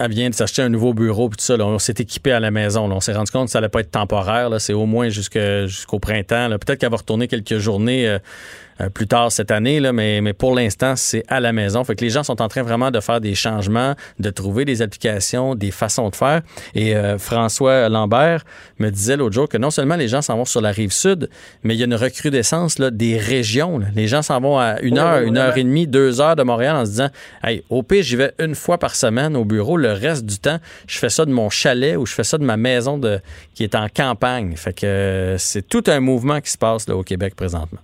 elle 0.00 0.12
vient 0.12 0.30
de 0.30 0.34
s'acheter 0.34 0.62
un 0.62 0.70
nouveau 0.70 0.94
bureau, 0.94 1.28
puis 1.28 1.36
tout 1.36 1.44
ça. 1.44 1.56
on 1.58 1.78
s'est 1.78 1.94
équipé 1.98 2.32
à 2.32 2.40
la 2.40 2.50
maison. 2.50 2.90
On 2.90 3.00
s'est 3.00 3.12
rendu 3.12 3.30
compte 3.30 3.46
que 3.46 3.50
ça 3.50 3.58
allait 3.58 3.68
pas 3.68 3.80
être 3.80 3.90
temporaire. 3.90 4.50
C'est 4.58 4.72
au 4.72 4.86
moins 4.86 5.10
jusqu'au 5.10 5.98
printemps. 5.98 6.48
Peut-être 6.48 6.78
qu'elle 6.78 6.90
va 6.90 6.96
retourner 6.96 7.28
quelques 7.28 7.58
journées 7.58 8.08
euh, 8.08 8.18
plus 8.88 9.06
tard 9.06 9.30
cette 9.32 9.50
année, 9.50 9.80
là, 9.80 9.92
mais, 9.92 10.20
mais 10.20 10.32
pour 10.32 10.54
l'instant, 10.54 10.94
c'est 10.96 11.24
à 11.28 11.40
la 11.40 11.52
maison. 11.52 11.84
Fait 11.84 11.94
que 11.94 12.04
les 12.04 12.10
gens 12.10 12.22
sont 12.22 12.40
en 12.40 12.48
train 12.48 12.62
vraiment 12.62 12.90
de 12.90 13.00
faire 13.00 13.20
des 13.20 13.34
changements, 13.34 13.94
de 14.18 14.30
trouver 14.30 14.64
des 14.64 14.82
applications, 14.82 15.54
des 15.54 15.70
façons 15.70 16.08
de 16.08 16.16
faire. 16.16 16.42
Et 16.74 16.96
euh, 16.96 17.18
François 17.18 17.88
Lambert 17.88 18.44
me 18.78 18.90
disait 18.90 19.16
l'autre 19.16 19.34
jour 19.34 19.48
que 19.48 19.58
non 19.58 19.70
seulement 19.70 19.96
les 19.96 20.08
gens 20.08 20.22
s'en 20.22 20.36
vont 20.36 20.44
sur 20.44 20.60
la 20.60 20.70
rive 20.70 20.92
sud, 20.92 21.28
mais 21.62 21.74
il 21.74 21.78
y 21.78 21.82
a 21.82 21.86
une 21.86 21.94
recrudescence 21.94 22.78
là, 22.78 22.90
des 22.90 23.16
régions. 23.18 23.80
Les 23.94 24.06
gens 24.06 24.22
s'en 24.22 24.40
vont 24.40 24.58
à 24.58 24.80
une 24.80 24.98
heure, 24.98 25.20
une 25.22 25.36
heure 25.36 25.56
et 25.56 25.64
demie, 25.64 25.86
deux 25.86 26.20
heures 26.20 26.36
de 26.36 26.42
Montréal 26.42 26.76
en 26.76 26.84
se 26.84 26.90
disant 26.90 27.08
Hey, 27.42 27.64
au 27.68 27.82
pire, 27.82 28.02
j'y 28.02 28.16
vais 28.16 28.32
une 28.38 28.54
fois 28.54 28.78
par 28.78 28.94
semaine 28.94 29.36
au 29.36 29.44
bureau. 29.44 29.76
Le 29.76 29.92
reste 29.92 30.24
du 30.24 30.38
temps, 30.38 30.58
je 30.86 30.98
fais 30.98 31.10
ça 31.10 31.24
de 31.24 31.32
mon 31.32 31.50
chalet 31.50 31.96
ou 31.96 32.06
je 32.06 32.14
fais 32.14 32.24
ça 32.24 32.38
de 32.38 32.44
ma 32.44 32.56
maison 32.56 32.98
de, 32.98 33.20
qui 33.54 33.64
est 33.64 33.74
en 33.74 33.88
campagne. 33.88 34.54
Fait 34.56 34.72
que 34.72 34.86
euh, 34.86 35.38
c'est 35.38 35.66
tout 35.66 35.84
un 35.86 36.00
mouvement 36.00 36.40
qui 36.40 36.50
se 36.50 36.58
passe 36.58 36.88
là, 36.88 36.96
au 36.96 37.02
Québec 37.02 37.34
présentement. 37.34 37.80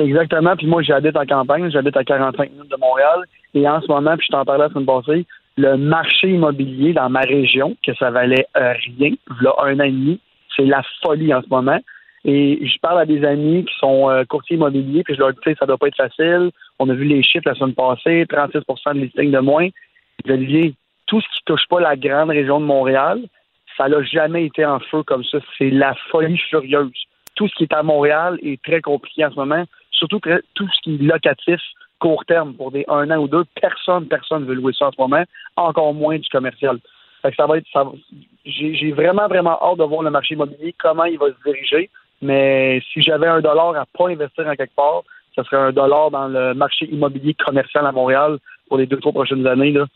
Exactement. 0.00 0.56
Puis 0.56 0.66
moi, 0.66 0.82
j'habite 0.82 1.16
en 1.16 1.26
campagne, 1.26 1.70
j'habite 1.70 1.96
à 1.96 2.04
45 2.04 2.50
minutes 2.50 2.70
de 2.70 2.76
Montréal. 2.76 3.24
Et 3.54 3.68
en 3.68 3.80
ce 3.80 3.86
moment, 3.88 4.16
puis 4.16 4.26
je 4.28 4.32
t'en 4.32 4.44
parlais 4.44 4.64
la 4.64 4.70
semaine 4.70 4.86
passée, 4.86 5.26
le 5.56 5.76
marché 5.76 6.28
immobilier 6.30 6.92
dans 6.92 7.10
ma 7.10 7.20
région, 7.20 7.76
que 7.84 7.94
ça 7.94 8.10
valait 8.10 8.46
euh, 8.56 8.72
rien, 8.98 9.12
là, 9.40 9.54
un 9.62 9.78
an 9.80 9.84
et 9.84 9.90
demi, 9.90 10.20
c'est 10.56 10.64
la 10.64 10.82
folie 11.02 11.34
en 11.34 11.42
ce 11.42 11.48
moment. 11.48 11.78
Et 12.24 12.66
je 12.66 12.78
parle 12.80 13.00
à 13.00 13.06
des 13.06 13.24
amis 13.24 13.64
qui 13.64 13.74
sont 13.78 14.10
euh, 14.10 14.24
courtiers 14.24 14.56
immobiliers, 14.56 15.02
puis 15.04 15.14
je 15.14 15.20
leur 15.20 15.32
dis, 15.32 15.38
ça 15.58 15.66
doit 15.66 15.78
pas 15.78 15.88
être 15.88 15.96
facile. 15.96 16.50
On 16.78 16.88
a 16.88 16.94
vu 16.94 17.04
les 17.04 17.22
chiffres 17.22 17.48
la 17.48 17.54
semaine 17.54 17.74
passée, 17.74 18.24
36% 18.24 18.94
de 18.94 19.00
listings 19.00 19.30
de 19.30 19.38
moins. 19.38 19.68
Olivier, 20.28 20.74
tout 21.06 21.20
ce 21.20 21.26
qui 21.28 21.44
touche 21.46 21.66
pas 21.68 21.80
la 21.80 21.96
grande 21.96 22.30
région 22.30 22.60
de 22.60 22.66
Montréal, 22.66 23.20
ça 23.76 23.88
n'a 23.88 24.02
jamais 24.02 24.44
été 24.44 24.64
en 24.64 24.78
feu 24.80 25.02
comme 25.02 25.24
ça. 25.24 25.38
C'est 25.58 25.70
la 25.70 25.94
folie 26.10 26.38
furieuse. 26.38 26.92
Tout 27.34 27.48
ce 27.48 27.54
qui 27.54 27.64
est 27.64 27.74
à 27.74 27.82
Montréal 27.82 28.38
est 28.42 28.62
très 28.62 28.82
compliqué 28.82 29.24
en 29.24 29.30
ce 29.30 29.36
moment 29.36 29.64
surtout 30.00 30.18
que 30.18 30.42
tout 30.54 30.68
ce 30.68 30.80
qui 30.82 30.94
est 30.96 31.02
locatif, 31.02 31.60
court 32.00 32.24
terme, 32.24 32.54
pour 32.54 32.72
des 32.72 32.84
un 32.88 33.10
an 33.10 33.18
ou 33.18 33.28
deux, 33.28 33.44
personne, 33.60 34.08
personne 34.08 34.42
ne 34.42 34.48
veut 34.48 34.54
louer 34.54 34.72
ça 34.76 34.86
en 34.86 34.92
ce 34.92 35.00
moment, 35.00 35.22
encore 35.56 35.94
moins 35.94 36.18
du 36.18 36.28
commercial. 36.28 36.78
ça 37.36 37.46
va 37.46 37.58
être, 37.58 37.66
ça 37.72 37.84
j'ai 38.44 38.92
vraiment, 38.92 39.28
vraiment 39.28 39.58
hâte 39.62 39.78
de 39.78 39.84
voir 39.84 40.02
le 40.02 40.10
marché 40.10 40.34
immobilier, 40.34 40.74
comment 40.78 41.04
il 41.04 41.18
va 41.18 41.26
se 41.28 41.42
diriger. 41.44 41.90
Mais 42.22 42.82
si 42.92 43.02
j'avais 43.02 43.28
un 43.28 43.40
dollar 43.40 43.76
à 43.76 43.84
pas 43.86 44.08
investir 44.08 44.46
en 44.46 44.56
quelque 44.56 44.74
part, 44.74 45.02
ce 45.36 45.42
serait 45.44 45.58
un 45.58 45.72
dollar 45.72 46.10
dans 46.10 46.28
le 46.28 46.54
marché 46.54 46.86
immobilier 46.86 47.34
commercial 47.34 47.86
à 47.86 47.92
Montréal 47.92 48.38
pour 48.68 48.78
les 48.78 48.86
deux, 48.86 48.98
trois 48.98 49.12
prochaines 49.12 49.46
années. 49.46 49.72
Là. 49.72 49.86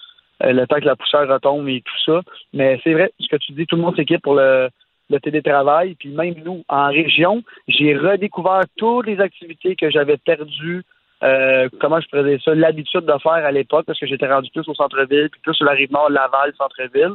Euh, 0.43 0.53
le 0.53 0.67
temps 0.67 0.81
que 0.81 0.87
la 0.87 0.97
poussière 0.97 1.29
retombe 1.29 1.69
et 1.69 1.83
tout 1.83 2.01
ça. 2.05 2.21
Mais 2.53 2.81
c'est 2.83 2.93
vrai, 2.93 3.13
ce 3.19 3.29
que 3.29 3.37
tu 3.37 3.53
dis, 3.53 3.67
tout 3.67 3.77
le 3.77 3.83
monde 3.83 3.97
s'équipe 3.97 4.23
pour 4.23 4.35
le, 4.35 4.69
le 5.11 5.21
télétravail. 5.21 5.95
Puis 5.95 6.11
même 6.11 6.35
nous, 6.45 6.65
en 6.69 6.89
région, 6.89 7.43
j'ai 7.69 7.97
redécouvert 7.97 8.63
toutes 8.77 9.07
les 9.07 9.21
activités 9.21 9.77
que 9.77 9.91
j'avais 9.91 10.17
perdues, 10.17 10.83
euh, 11.23 11.69
comment 11.81 12.01
je 12.01 12.09
faisais 12.11 12.39
ça, 12.45 12.55
l'habitude 12.55 13.05
de 13.07 13.19
faire 13.23 13.33
à 13.33 13.53
l'époque, 13.53 13.87
parce 13.87 13.99
que 13.99 14.07
j'étais 14.07 14.31
rendu 14.31 14.51
plus 14.51 14.69
au 14.69 14.75
centre-ville, 14.75 15.31
puis 15.31 15.41
plus 15.43 15.55
sur 15.55 15.65
la 15.65 15.73
rive 15.73 15.93
nord, 15.93 16.11
Laval, 16.11 16.53
centre-ville. 16.57 17.15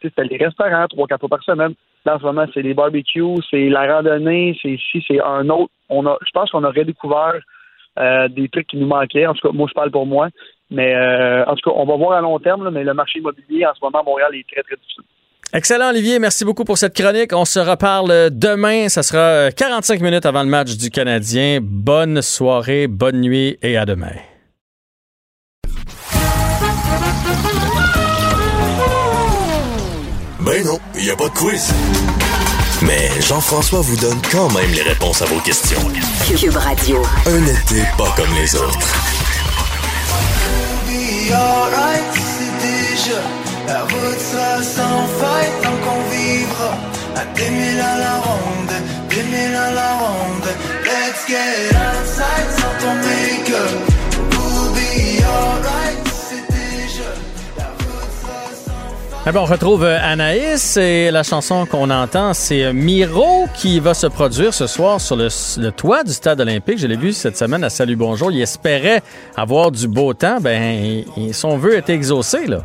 C'était 0.00 0.24
les 0.24 0.38
restaurants, 0.38 0.86
trois, 0.88 1.06
quatre 1.06 1.20
fois 1.20 1.28
par 1.28 1.42
semaine. 1.42 1.74
Là, 2.06 2.16
en 2.16 2.18
ce 2.18 2.24
moment, 2.24 2.46
c'est 2.54 2.62
les 2.62 2.72
barbecues, 2.72 3.42
c'est 3.50 3.68
la 3.68 3.94
randonnée, 3.94 4.56
c'est 4.62 4.70
ici, 4.70 5.04
c'est 5.06 5.20
un 5.20 5.48
autre. 5.50 5.72
On 5.90 6.06
a, 6.06 6.16
je 6.24 6.30
pense 6.32 6.50
qu'on 6.50 6.64
a 6.64 6.70
redécouvert 6.70 7.40
euh, 7.98 8.28
des 8.28 8.48
trucs 8.48 8.68
qui 8.68 8.78
nous 8.78 8.86
manquaient. 8.86 9.26
En 9.26 9.34
tout 9.34 9.46
cas, 9.46 9.52
moi, 9.52 9.66
je 9.68 9.74
parle 9.74 9.90
pour 9.90 10.06
moi. 10.06 10.28
Mais 10.70 10.94
euh, 10.94 11.44
en 11.44 11.54
tout 11.54 11.68
cas, 11.68 11.76
on 11.76 11.84
va 11.84 11.96
voir 11.96 12.12
à 12.12 12.20
long 12.22 12.38
terme, 12.38 12.70
mais 12.70 12.84
le 12.84 12.94
marché 12.94 13.18
immobilier 13.18 13.66
en 13.66 13.74
ce 13.74 13.80
moment 13.82 14.00
à 14.00 14.02
Montréal 14.02 14.34
est 14.34 14.48
très, 14.50 14.62
très 14.62 14.76
difficile. 14.76 15.04
Excellent, 15.54 15.90
Olivier. 15.90 16.18
Merci 16.18 16.46
beaucoup 16.46 16.64
pour 16.64 16.78
cette 16.78 16.94
chronique. 16.94 17.34
On 17.34 17.44
se 17.44 17.58
reparle 17.58 18.30
demain. 18.30 18.88
Ça 18.88 19.02
sera 19.02 19.52
45 19.52 20.00
minutes 20.00 20.24
avant 20.24 20.42
le 20.42 20.48
match 20.48 20.76
du 20.78 20.88
Canadien. 20.90 21.58
Bonne 21.60 22.22
soirée, 22.22 22.86
bonne 22.86 23.20
nuit 23.20 23.58
et 23.60 23.76
à 23.76 23.84
demain. 23.84 24.14
Ben 30.40 30.64
non, 30.64 30.78
il 30.96 31.04
n'y 31.04 31.10
a 31.10 31.16
pas 31.16 31.28
de 31.28 31.34
quiz. 31.34 31.70
Mais 32.80 33.10
Jean-François 33.20 33.82
vous 33.82 33.96
donne 33.96 34.20
quand 34.32 34.50
même 34.54 34.72
les 34.72 34.82
réponses 34.82 35.20
à 35.20 35.26
vos 35.26 35.38
questions. 35.40 35.78
Cube 36.34 36.56
Radio. 36.56 37.02
Un 37.26 37.46
été 37.46 37.82
pas 37.98 38.12
comme 38.16 38.34
les 38.34 38.56
autres. 38.56 38.88
La 43.72 43.84
route 43.84 44.20
sera 44.20 44.62
sans 44.62 45.06
faille 45.18 45.50
tant 45.62 45.70
qu'on 45.70 46.02
vivra 46.10 46.76
à 47.16 47.24
2000 47.34 47.80
à 47.80 47.98
la 48.00 48.16
ronde, 48.18 48.72
2000 49.08 49.54
à 49.54 49.70
la 49.72 49.92
ronde. 49.94 50.48
Let's 50.84 51.26
get 51.26 51.74
outside 51.74 52.50
sans 52.50 52.84
ton 52.84 52.94
make-up. 52.96 53.72
We'll 54.30 54.74
be 54.74 55.24
alright. 55.24 55.98
Eh 59.24 59.30
ben, 59.30 59.40
on 59.40 59.44
retrouve 59.46 59.84
euh, 59.84 59.98
Anaïs 60.02 60.76
et 60.76 61.10
la 61.10 61.22
chanson 61.22 61.64
qu'on 61.64 61.88
entend, 61.88 62.34
c'est 62.34 62.64
euh, 62.64 62.72
Miro 62.74 63.46
qui 63.54 63.80
va 63.80 63.94
se 63.94 64.08
produire 64.08 64.52
ce 64.52 64.66
soir 64.66 65.00
sur 65.00 65.16
le, 65.16 65.28
le 65.58 65.70
toit 65.70 66.02
du 66.02 66.12
stade 66.12 66.40
olympique. 66.40 66.78
Je 66.78 66.88
l'ai 66.88 66.96
vu 66.96 67.14
cette 67.14 67.38
semaine 67.38 67.64
à 67.64 67.70
Salut 67.70 67.96
Bonjour. 67.96 68.32
Il 68.32 68.42
espérait 68.42 69.00
avoir 69.34 69.70
du 69.70 69.88
beau 69.88 70.12
temps. 70.12 70.40
Ben, 70.42 71.04
son 71.32 71.56
vœu 71.56 71.76
est 71.76 71.88
exaucé, 71.88 72.46
là. 72.46 72.64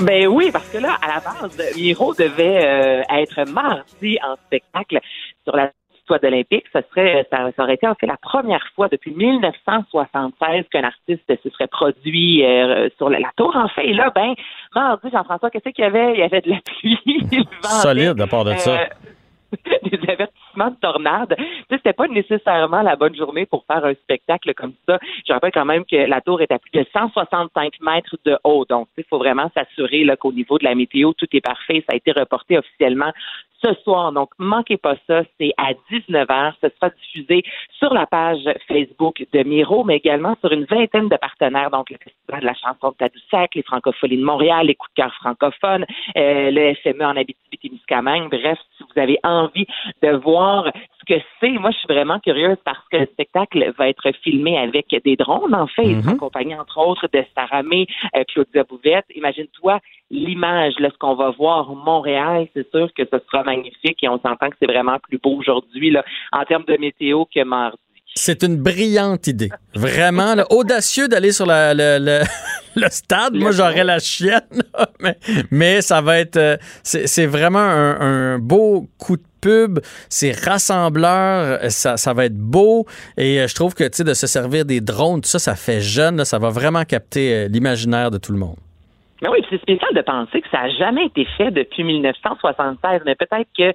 Ben 0.00 0.26
oui, 0.26 0.50
parce 0.52 0.68
que 0.68 0.78
là, 0.78 0.96
à 1.02 1.08
la 1.08 1.20
base, 1.20 1.76
Miro 1.76 2.14
devait 2.14 2.64
euh, 2.64 3.02
être 3.10 3.50
mardi 3.50 4.18
en 4.22 4.36
spectacle 4.46 5.00
sur 5.44 5.56
la 5.56 5.70
toit 6.06 6.24
olympique. 6.24 6.64
Ça 6.72 6.80
serait, 6.90 7.26
ça, 7.30 7.50
aurait 7.58 7.74
été 7.74 7.86
en 7.86 7.94
fait 7.94 8.06
la 8.06 8.16
première 8.16 8.64
fois 8.74 8.88
depuis 8.88 9.12
1976 9.12 10.64
qu'un 10.70 10.84
artiste 10.84 11.22
se 11.42 11.50
serait 11.50 11.66
produit 11.66 12.44
euh, 12.44 12.88
sur 12.96 13.10
la, 13.10 13.18
tour. 13.36 13.54
En 13.54 13.68
fait, 13.68 13.86
et 13.86 13.92
là, 13.92 14.10
ben, 14.14 14.34
mardi, 14.74 15.08
Jean-François, 15.12 15.50
qu'est-ce 15.50 15.68
qu'il 15.70 15.84
y 15.84 15.86
avait? 15.86 16.14
Il 16.14 16.20
y 16.20 16.22
avait 16.22 16.40
de 16.40 16.50
la 16.50 16.60
pluie. 16.64 17.26
Solide 17.62 18.20
à 18.20 18.26
part 18.26 18.44
de 18.44 18.54
ça. 18.54 18.80
Euh, 18.80 18.86
des 19.90 19.98
avertissements 20.10 20.45
de 20.56 20.76
tornade. 20.80 21.36
C'était 21.70 21.92
pas 21.92 22.08
nécessairement 22.08 22.82
la 22.82 22.96
bonne 22.96 23.14
journée 23.14 23.46
pour 23.46 23.64
faire 23.66 23.84
un 23.84 23.94
spectacle 23.94 24.54
comme 24.54 24.72
ça. 24.88 24.98
Je 25.26 25.32
rappelle 25.32 25.52
quand 25.52 25.64
même 25.64 25.84
que 25.84 25.96
la 25.96 26.20
tour 26.20 26.40
est 26.40 26.52
à 26.52 26.58
plus 26.58 26.70
de 26.72 26.84
165 26.92 27.80
mètres 27.80 28.16
de 28.24 28.36
haut. 28.44 28.64
Donc, 28.68 28.88
il 28.96 29.04
faut 29.04 29.18
vraiment 29.18 29.50
s'assurer 29.54 30.06
qu'au 30.18 30.32
niveau 30.32 30.58
de 30.58 30.64
la 30.64 30.74
météo, 30.74 31.12
tout 31.12 31.28
est 31.32 31.40
parfait. 31.40 31.84
Ça 31.88 31.94
a 31.94 31.96
été 31.96 32.12
reporté 32.12 32.58
officiellement 32.58 33.12
ce 33.64 33.74
soir. 33.82 34.12
Donc, 34.12 34.30
manquez 34.38 34.76
pas 34.76 34.96
ça. 35.06 35.22
C'est 35.38 35.52
à 35.56 35.72
19h. 35.90 36.52
Ce 36.62 36.68
sera 36.68 36.90
diffusé 36.90 37.42
sur 37.78 37.92
la 37.92 38.06
page 38.06 38.44
Facebook 38.68 39.24
de 39.32 39.42
Miro, 39.42 39.84
mais 39.84 39.96
également 39.96 40.36
sur 40.40 40.52
une 40.52 40.64
vingtaine 40.64 41.08
de 41.08 41.16
partenaires. 41.16 41.70
Donc, 41.70 41.90
le 41.90 41.96
Festival 41.96 42.40
de 42.40 42.46
la 42.46 42.54
chanson 42.54 42.90
de 42.90 42.96
Tadoussac, 42.96 43.54
les 43.54 43.62
Francophonies 43.62 44.18
de 44.18 44.24
Montréal, 44.24 44.66
les 44.66 44.74
coups 44.74 44.92
de 44.96 45.02
cœur 45.02 45.14
francophones, 45.14 45.86
euh, 46.16 46.50
le 46.50 46.74
FME 46.74 47.04
en 47.04 47.16
Abitibi-Témiscamingue. 47.16 48.30
Bref, 48.30 48.58
si 48.76 48.84
vous 48.84 49.00
avez 49.00 49.18
envie 49.22 49.66
de 50.02 50.10
voir 50.10 50.45
ce 50.98 51.14
que 51.14 51.20
c'est, 51.40 51.50
moi, 51.50 51.70
je 51.70 51.78
suis 51.78 51.88
vraiment 51.88 52.18
curieuse 52.20 52.56
parce 52.64 52.82
que 52.90 52.98
le 52.98 53.06
spectacle 53.06 53.72
va 53.78 53.88
être 53.88 54.10
filmé 54.22 54.58
avec 54.58 54.94
des 55.04 55.16
drones, 55.16 55.54
en 55.54 55.66
fait, 55.66 55.94
mm 55.94 56.08
accompagné, 56.08 56.54
entre 56.58 56.78
autres, 56.78 57.08
de 57.12 57.24
Saramé, 57.34 57.86
euh, 58.14 58.24
Claudia 58.28 58.64
Bouvette. 58.64 59.04
Imagine-toi 59.14 59.80
l'image, 60.10 60.74
là, 60.78 60.90
ce 60.92 60.98
qu'on 60.98 61.14
va 61.14 61.30
voir 61.30 61.74
Montréal, 61.74 62.48
c'est 62.54 62.68
sûr 62.70 62.88
que 62.96 63.02
ce 63.04 63.18
sera 63.26 63.42
magnifique 63.42 64.02
et 64.02 64.08
on 64.08 64.18
s'entend 64.20 64.50
que 64.50 64.56
c'est 64.60 64.70
vraiment 64.70 64.98
plus 64.98 65.18
beau 65.18 65.36
aujourd'hui, 65.36 65.90
là, 65.90 66.04
en 66.32 66.44
termes 66.44 66.64
de 66.64 66.76
météo 66.78 67.24
que 67.24 67.42
mardi. 67.44 67.78
C'est 68.18 68.42
une 68.44 68.56
brillante 68.56 69.26
idée. 69.26 69.50
Vraiment, 69.74 70.34
audacieux 70.48 71.06
d'aller 71.06 71.32
sur 71.32 71.44
la, 71.44 71.74
le, 72.76 72.88
stade. 72.90 73.34
Moi, 73.34 73.52
j'aurais 73.52 73.84
la 73.84 73.98
chienne, 73.98 74.40
mais, 75.00 75.16
mais, 75.50 75.80
ça 75.80 76.00
va 76.00 76.18
être. 76.18 76.36
Euh, 76.36 76.56
c'est 76.82 77.26
vraiment 77.26 77.58
un, 77.58 78.38
beau 78.38 78.88
coup 78.98 79.16
de 79.16 79.22
pub. 79.40 79.78
C'est 80.08 80.32
rassembleur. 80.32 81.70
Ça, 81.70 81.96
ça, 81.96 82.12
va 82.12 82.26
être 82.26 82.36
beau. 82.36 82.86
Et 83.16 83.40
euh, 83.40 83.48
je 83.48 83.54
trouve 83.54 83.74
que, 83.74 83.84
tu 83.84 83.98
sais, 83.98 84.04
de 84.04 84.14
se 84.14 84.26
servir 84.26 84.64
des 84.64 84.80
drones, 84.80 85.20
tout 85.20 85.28
ça, 85.28 85.38
ça 85.38 85.54
fait 85.54 85.80
jeune. 85.80 86.24
ça 86.24 86.38
va 86.38 86.50
vraiment 86.50 86.84
capter 86.84 87.34
euh, 87.34 87.48
l'imaginaire 87.48 88.10
de 88.10 88.18
tout 88.18 88.32
le 88.32 88.38
monde. 88.38 88.56
Mais 89.22 89.28
oui, 89.28 89.38
c'est 89.48 89.60
spécial 89.60 89.94
de 89.94 90.02
penser 90.02 90.42
que 90.42 90.48
ça 90.50 90.62
n'a 90.62 90.70
jamais 90.70 91.06
été 91.06 91.26
fait 91.38 91.50
depuis 91.50 91.84
1976, 91.84 93.02
mais 93.06 93.14
peut-être 93.14 93.48
que 93.56 93.72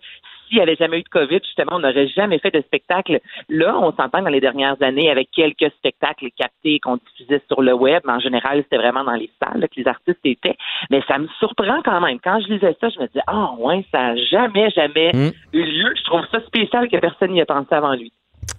s'il 0.52 0.58
n'y 0.58 0.64
avait 0.64 0.76
jamais 0.76 1.00
eu 1.00 1.04
de 1.04 1.10
COVID, 1.10 1.40
justement, 1.44 1.78
on 1.78 1.80
n'aurait 1.80 2.10
jamais 2.10 2.38
fait 2.40 2.52
de 2.52 2.60
spectacle. 2.62 3.22
Là, 3.48 3.78
on 3.80 3.94
s'entend 3.94 4.22
dans 4.22 4.30
les 4.30 4.42
dernières 4.42 4.82
années 4.82 5.10
avec 5.10 5.30
quelques 5.32 5.72
spectacles 5.78 6.28
captés 6.38 6.80
qu'on 6.80 6.98
diffusait 6.98 7.42
sur 7.48 7.62
le 7.62 7.74
web. 7.74 8.02
Mais 8.06 8.14
en 8.14 8.20
général, 8.20 8.62
c'était 8.64 8.78
vraiment 8.78 9.06
dans 9.06 9.14
les 9.14 9.30
salles 9.42 9.68
que 9.70 9.80
les 9.80 9.88
artistes 9.88 10.20
étaient. 10.26 10.58
Mais 10.90 11.02
ça 11.08 11.18
me 11.18 11.28
surprend 11.40 11.82
quand 11.84 12.02
même. 12.02 12.20
Quand 12.20 12.42
je 12.42 12.54
lisais 12.54 12.76
ça, 12.82 12.90
je 12.90 13.00
me 13.00 13.08
disais, 13.08 13.24
ah 13.28 13.52
ouais, 13.60 13.86
ça 13.92 14.14
n'a 14.14 14.16
jamais, 14.18 14.70
jamais 14.72 15.12
hmm. 15.14 15.32
eu 15.54 15.64
lieu. 15.64 15.94
Je 15.96 16.04
trouve 16.04 16.26
ça 16.32 16.42
spécial 16.42 16.90
que 16.90 16.98
personne 16.98 17.32
n'y 17.32 17.40
ait 17.40 17.46
pensé 17.46 17.74
avant 17.74 17.94
lui. 17.94 18.12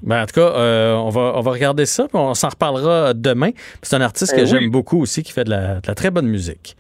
Ben, 0.03 0.23
en 0.23 0.27
tout 0.27 0.35
cas, 0.35 0.53
euh, 0.57 0.95
on, 0.95 1.11
va, 1.11 1.33
on 1.37 1.41
va 1.41 1.51
regarder 1.53 1.87
ça, 1.87 2.05
puis 2.05 2.17
on 2.17 2.35
s'en 2.35 2.49
reparlera 2.49 3.15
demain. 3.15 3.51
C'est 3.83 3.95
un 3.97 4.01
artiste 4.01 4.33
que 4.33 4.39
ben 4.39 4.47
j'aime 4.47 4.71
beaucoup 4.71 5.01
aussi, 5.01 5.23
qui 5.23 5.33
fait 5.33 5.45
de 5.45 5.51
la, 5.51 5.81
très 5.81 6.11
bonne 6.11 6.27
musique. 6.27 6.77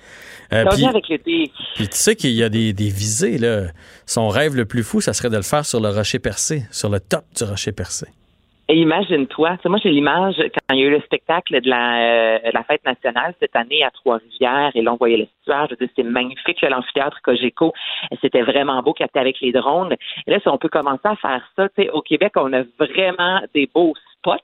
Euh, 0.53 0.65
puis, 0.71 0.85
avec 0.85 1.09
l'été. 1.09 1.51
Puis 1.77 1.89
tu 1.89 1.97
sais 1.97 2.17
qu'il 2.17 2.33
y 2.33 2.43
a 2.43 2.49
des, 2.49 2.73
des, 2.73 2.89
visées, 2.89 3.39
là. 3.39 3.69
Son 4.07 4.29
rêve 4.29 4.55
le 4.55 4.65
plus 4.65 4.83
fou, 4.83 5.01
ça 5.01 5.13
serait 5.13 5.31
de 5.31 5.37
le 5.37 5.43
faire 5.43 5.65
sur 5.65 5.81
le 5.81 5.89
rocher 5.89 6.19
percé, 6.19 6.65
sur 6.71 6.89
le 6.89 7.01
top 7.01 7.25
du 7.37 7.45
rocher 7.45 7.73
percé. 7.73 8.07
Et 8.73 8.77
imagine-toi, 8.77 9.59
moi 9.67 9.79
j'ai 9.83 9.91
l'image 9.91 10.37
quand 10.39 10.75
il 10.75 10.81
y 10.81 10.83
a 10.85 10.87
eu 10.87 10.91
le 10.91 11.01
spectacle 11.03 11.61
de 11.61 11.69
la, 11.69 12.37
euh, 12.37 12.39
la 12.55 12.65
fête 12.65 12.83
nationale 12.87 13.35
cette 13.39 13.55
année 13.55 13.85
à 13.85 13.91
Trois-Rivières 13.91 14.71
et 14.75 14.81
là 14.81 14.95
on 14.95 14.97
voyait 14.97 15.19
l'estuaire, 15.19 15.67
je 15.67 15.73
veux 15.73 15.77
dire 15.77 15.89
c'était 15.95 16.09
magnifique 16.09 16.63
l'amphithéâtre 16.63 17.21
Cogeco, 17.23 17.75
c'était 18.23 18.41
vraiment 18.41 18.83
beau 18.83 18.95
capté 18.95 19.19
avec 19.21 19.41
les 19.43 19.53
drones. 19.53 19.95
Là 20.27 20.41
si 20.41 20.49
on 20.49 20.57
peut 20.57 20.71
commencer 20.71 21.05
à 21.05 21.17
faire 21.17 21.47
ça, 21.55 21.69
tu 21.69 21.83
sais 21.83 21.91
au 21.91 22.01
Québec 22.01 22.33
on 22.37 22.51
a 22.55 22.63
vraiment 22.79 23.43
des 23.53 23.69
beaux 23.75 23.93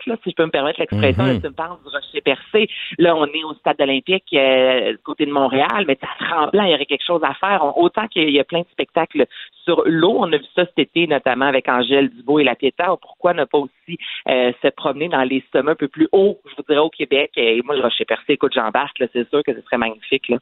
là, 0.07 0.17
si 0.23 0.31
je 0.31 0.35
peux 0.35 0.45
me 0.45 0.51
permettre 0.51 0.81
l'expression. 0.81 1.25
Mm 1.25 1.41
Tu 1.41 1.47
me 1.49 1.53
parles 1.53 1.79
du 1.85 1.89
Rocher 1.89 2.21
Percé. 2.21 2.69
Là, 2.99 3.17
on 3.17 3.27
est 3.27 3.45
au 3.45 3.55
stade 3.55 3.81
olympique 3.81 4.25
euh, 4.35 4.97
côté 5.05 5.27
de 5.27 5.33
Montréal, 5.33 5.85
mais 5.87 5.99
à 6.03 6.25
Tremblant, 6.25 6.65
il 6.65 6.71
y 6.71 6.75
aurait 6.75 6.87
quelque 6.87 7.05
chose 7.05 7.23
à 7.25 7.35
faire. 7.35 7.77
autant 7.77 8.07
qu'il 8.09 8.31
y 8.31 8.41
a 8.41 8.45
plein 8.45 8.61
de 8.61 8.67
spectacles 8.73 9.27
sur 9.65 9.83
l'eau. 9.87 10.17
On 10.19 10.33
a 10.33 10.37
vu 10.37 10.45
ça 10.55 10.65
cet 10.65 10.79
été, 10.79 11.07
notamment 11.07 11.47
avec 11.47 11.69
Angèle 11.69 12.11
Dubois 12.11 12.43
et 12.43 12.45
la 12.45 12.55
Pieta. 12.55 12.97
Pourquoi 13.01 13.35
ne 13.35 13.45
pas 13.45 13.59
aussi 13.59 13.99
euh, 14.29 14.53
se 14.63 14.69
promener 14.69 15.09
dans 15.09 15.23
les 15.23 15.45
sommets 15.53 15.73
un 15.73 15.77
peu 15.77 15.89
plus 15.89 16.09
hauts, 16.13 16.39
je 16.47 16.57
vous 16.57 16.63
dirais, 16.69 16.81
au 16.81 16.91
Québec? 16.91 17.33
Et 17.37 17.61
moi, 17.63 17.77
le 17.77 17.83
Rocher 17.83 18.05
Percé, 18.05 18.33
écoute, 18.33 18.53
j'embarque, 18.55 19.03
c'est 19.13 19.29
sûr 19.29 19.43
que 19.43 19.55
ce 19.55 19.61
serait 19.63 19.79
magnifique. 19.79 20.29
Là. 20.29 20.39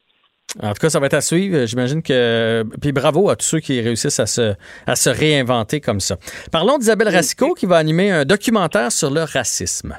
En 0.63 0.73
tout 0.73 0.81
cas, 0.81 0.91
ça 0.91 1.01
va 1.01 1.07
être 1.07 1.15
à 1.15 1.21
suivre. 1.21 1.67
J'imagine 1.67 2.03
que. 2.03 2.65
Puis 2.81 2.93
bravo 2.93 3.29
à 3.29 3.37
tous 3.37 3.47
ceux 3.47 3.61
qui 3.61 3.81
réussissent 3.81 4.21
à 4.21 4.27
se, 4.27 4.55
à 4.87 4.97
se 4.97 5.11
réinventer 5.11 5.81
comme 5.81 6.01
ça. 6.01 6.17
Parlons 6.51 6.79
d'Isabelle 6.79 7.09
Racicot 7.09 7.55
qui 7.55 7.67
va 7.67 7.77
animer 7.77 8.11
un 8.11 8.25
documentaire 8.25 8.93
sur 8.93 9.11
le 9.11 9.23
racisme. 9.23 9.97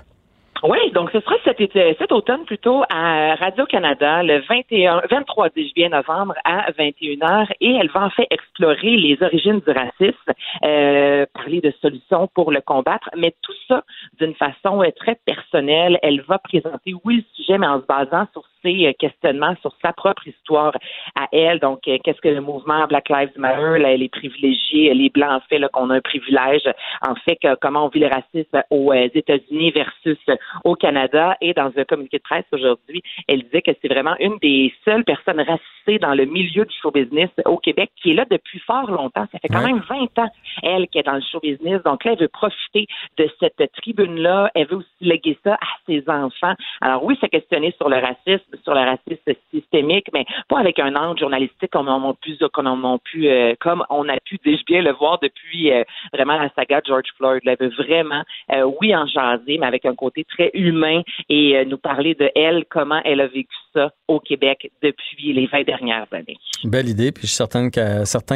Oui, 0.63 0.91
donc 0.91 1.12
ce 1.12 1.20
sera 1.20 1.36
cet, 1.46 1.58
cet 1.72 2.12
automne 2.12 2.43
plutôt 2.46 2.84
à 2.89 3.36
Radio-Canada 3.36 4.24
le 4.24 4.41
21, 4.50 5.04
23 5.10 5.50
juillet 5.56 5.89
novembre 5.89 6.34
à 6.46 6.72
21h 6.72 7.52
et 7.62 7.76
elle 7.76 7.89
va 7.91 8.06
en 8.06 8.10
fait 8.10 8.26
explorer 8.32 8.98
les 8.98 9.17
origines 9.22 9.60
du 9.60 9.72
racisme, 9.72 10.34
euh, 10.65 11.26
parler 11.34 11.62
de 11.62 11.72
solutions 11.80 12.28
pour 12.34 12.52
le 12.52 12.62
combattre, 12.62 13.10
mais 13.15 13.36
tout 13.43 13.54
ça 13.67 13.84
d'une 14.20 14.34
façon 14.34 14.82
euh, 14.82 14.89
très 14.96 15.15
personnelle. 15.26 16.00
Elle 16.02 16.22
va 16.22 16.39
présenter, 16.39 16.93
oui, 17.06 17.17
le 17.17 17.24
sujet, 17.36 17.58
mais 17.60 17.67
en 17.67 17.80
se 17.80 17.86
basant 17.86 18.28
sur 18.34 18.43
ses 18.67 18.88
euh, 18.88 18.93
questionnements, 18.99 19.56
sur 19.62 19.73
sa 19.82 19.93
propre 19.93 20.27
histoire 20.27 20.73
à 21.15 21.27
elle. 21.32 21.60
Donc, 21.60 21.82
qu'est-ce 21.82 22.21
que 22.21 22.30
le 22.30 22.41
mouvement 22.41 22.86
Black 22.88 23.10
Lives 23.10 23.32
Matter, 23.38 23.97
les 23.97 24.10
privilégiés, 24.10 24.93
les 24.93 25.10
Blancs, 25.10 25.32
en 25.32 25.39
fait, 25.47 25.62
qu'on 25.71 25.89
a 25.89 25.95
un 25.95 26.01
privilège, 26.01 26.63
en 27.08 27.15
fait, 27.15 27.38
comment 27.62 27.86
on 27.86 27.89
vit 27.89 27.99
le 27.99 28.08
racisme 28.08 28.63
aux 28.69 28.93
États-Unis 28.93 29.71
versus 29.71 30.17
au 30.63 30.75
Canada 30.75 31.36
et 31.41 31.53
dans 31.53 31.71
un 31.75 31.84
communiqué 31.86 32.17
de 32.17 32.23
presse 32.23 32.45
aujourd'hui, 32.51 33.01
elle 33.27 33.43
disait 33.43 33.62
que 33.62 33.71
c'est 33.82 33.88
vraiment 33.88 34.15
une 34.19 34.38
des 34.39 34.73
seules 34.86 35.03
personnes 35.03 35.41
racisées 35.41 36.00
dans 36.00 36.13
le 36.13 36.25
milieu 36.25 36.65
du 36.65 36.75
show 36.81 36.92
business 36.92 37.29
au 37.46 37.58
Québec 37.58 37.92
qui 38.02 38.12
est 38.12 38.13
là 38.13 38.25
depuis 38.29 38.60
fort 38.60 38.92
longtemps. 38.92 39.25
Ça 39.31 39.39
fait 39.39 39.48
quand 39.48 39.65
même 39.65 39.81
20 39.87 40.19
ans, 40.19 40.29
elle, 40.63 40.87
qui 40.87 41.00
est 41.00 41.04
dans 41.04 41.13
le 41.13 41.21
show 41.21 41.39
business. 41.39 41.81
Donc 41.83 42.04
là, 42.04 42.13
elle 42.13 42.19
veut 42.19 42.27
profiter 42.27 42.87
de 43.17 43.29
cette 43.39 43.71
tribune-là. 43.81 44.52
Elle 44.54 44.67
veut 44.67 44.77
aussi 44.77 44.87
léguer 45.02 45.37
ça 45.44 45.54
à 45.56 45.67
ses 45.85 46.04
enfants. 46.08 46.54
Alors 46.81 47.04
oui, 47.04 47.17
c'est 47.21 47.29
questionné 47.29 47.73
sur 47.77 47.89
le 47.89 47.98
racisme, 47.98 48.56
sur 48.63 48.73
le 48.73 48.81
racisme 48.81 49.31
systémique, 49.53 50.08
mais 50.13 50.25
pas 50.49 50.60
avec 50.60 50.79
un 50.79 50.95
angle 50.95 51.19
journalistique 51.19 51.71
comme 51.71 51.87
on 51.87 52.10
a 52.10 52.13
pu, 52.13 52.37
comme 52.53 52.67
on 52.67 52.95
a 52.95 52.97
pu, 52.99 53.27
euh, 53.27 53.53
comme 53.60 53.83
on 53.89 54.08
a 54.10 54.17
pu, 54.23 54.37
dis-je 54.45 54.63
bien, 54.65 54.81
le 54.81 54.93
voir 54.93 55.19
depuis 55.21 55.71
euh, 55.71 55.83
vraiment 56.13 56.37
la 56.37 56.49
saga 56.55 56.81
George 56.85 57.10
Floyd. 57.17 57.41
Elle 57.45 57.58
veut 57.60 57.73
vraiment, 57.77 58.23
euh, 58.53 58.69
oui, 58.81 58.95
en 58.95 59.05
jaser, 59.08 59.58
mais 59.58 59.65
avec 59.67 59.85
un 59.85 59.95
côté 59.95 60.23
très 60.23 60.51
humain 60.53 61.01
et 61.29 61.65
nous 61.65 61.77
parler 61.77 62.15
de 62.15 62.29
elle, 62.35 62.65
comment 62.69 63.01
elle 63.05 63.21
a 63.21 63.27
vécu 63.27 63.55
ça 63.73 63.91
au 64.08 64.19
Québec 64.19 64.71
depuis 64.81 65.33
les 65.33 65.47
20 65.47 65.63
dernières 65.65 66.08
années. 66.12 66.37
Belle 66.63 66.89
idée, 66.89 67.12
puis 67.12 67.23
je 67.23 67.27
suis 67.27 67.35
certain 67.35 67.69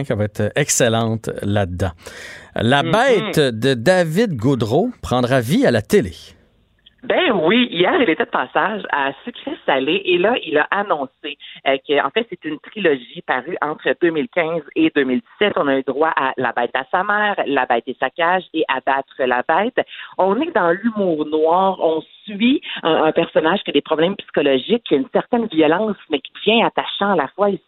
qu'elle 0.03 0.17
va 0.17 0.23
être 0.25 0.51
excellente 0.55 1.29
là-dedans. 1.41 1.91
La 2.55 2.83
Mhm. 2.83 2.91
bête 2.91 3.39
de 3.39 3.73
David 3.73 4.35
Gaudreau 4.35 4.89
prendra 5.01 5.39
vie 5.41 5.65
à 5.65 5.71
la 5.71 5.81
télé. 5.81 6.11
Ben 7.03 7.31
oui, 7.31 7.67
hier, 7.71 7.99
il 7.99 8.09
était 8.11 8.25
de 8.25 8.29
passage 8.29 8.83
à 8.91 9.11
Sucré 9.23 9.57
Salé 9.65 10.03
et 10.05 10.19
là, 10.19 10.35
il 10.45 10.55
a 10.59 10.67
annoncé 10.69 11.35
euh, 11.67 11.75
que, 11.87 11.99
en 12.05 12.11
fait, 12.11 12.27
c'est 12.29 12.45
une 12.45 12.59
trilogie 12.59 13.23
parue 13.25 13.57
entre 13.59 13.95
2015 13.99 14.61
et 14.75 14.91
2017. 14.93 15.53
On 15.55 15.67
a 15.67 15.79
eu 15.79 15.83
droit 15.83 16.13
à 16.15 16.33
La 16.37 16.51
bête 16.51 16.75
à 16.75 16.85
sa 16.91 17.03
mère, 17.03 17.35
La 17.47 17.65
bête 17.65 17.85
et 17.87 17.97
sa 17.99 18.11
cage 18.11 18.43
et 18.53 18.63
Abattre 18.67 19.15
la 19.17 19.41
bête. 19.41 19.83
On 20.19 20.39
est 20.41 20.51
dans 20.51 20.69
l'humour 20.69 21.25
noir. 21.25 21.77
On 21.79 22.01
suit 22.31 22.61
un, 22.83 23.03
un 23.03 23.11
personnage 23.11 23.61
qui 23.63 23.71
a 23.71 23.73
des 23.73 23.81
problèmes 23.81 24.15
psychologiques, 24.15 24.83
qui 24.83 24.95
a 24.95 24.97
une 24.97 25.09
certaine 25.11 25.47
violence, 25.47 25.97
mais 26.09 26.19
qui 26.19 26.31
devient 26.33 26.63
attachant 26.63 27.11
à 27.11 27.15
la 27.15 27.27
fois. 27.29 27.49
Et 27.49 27.59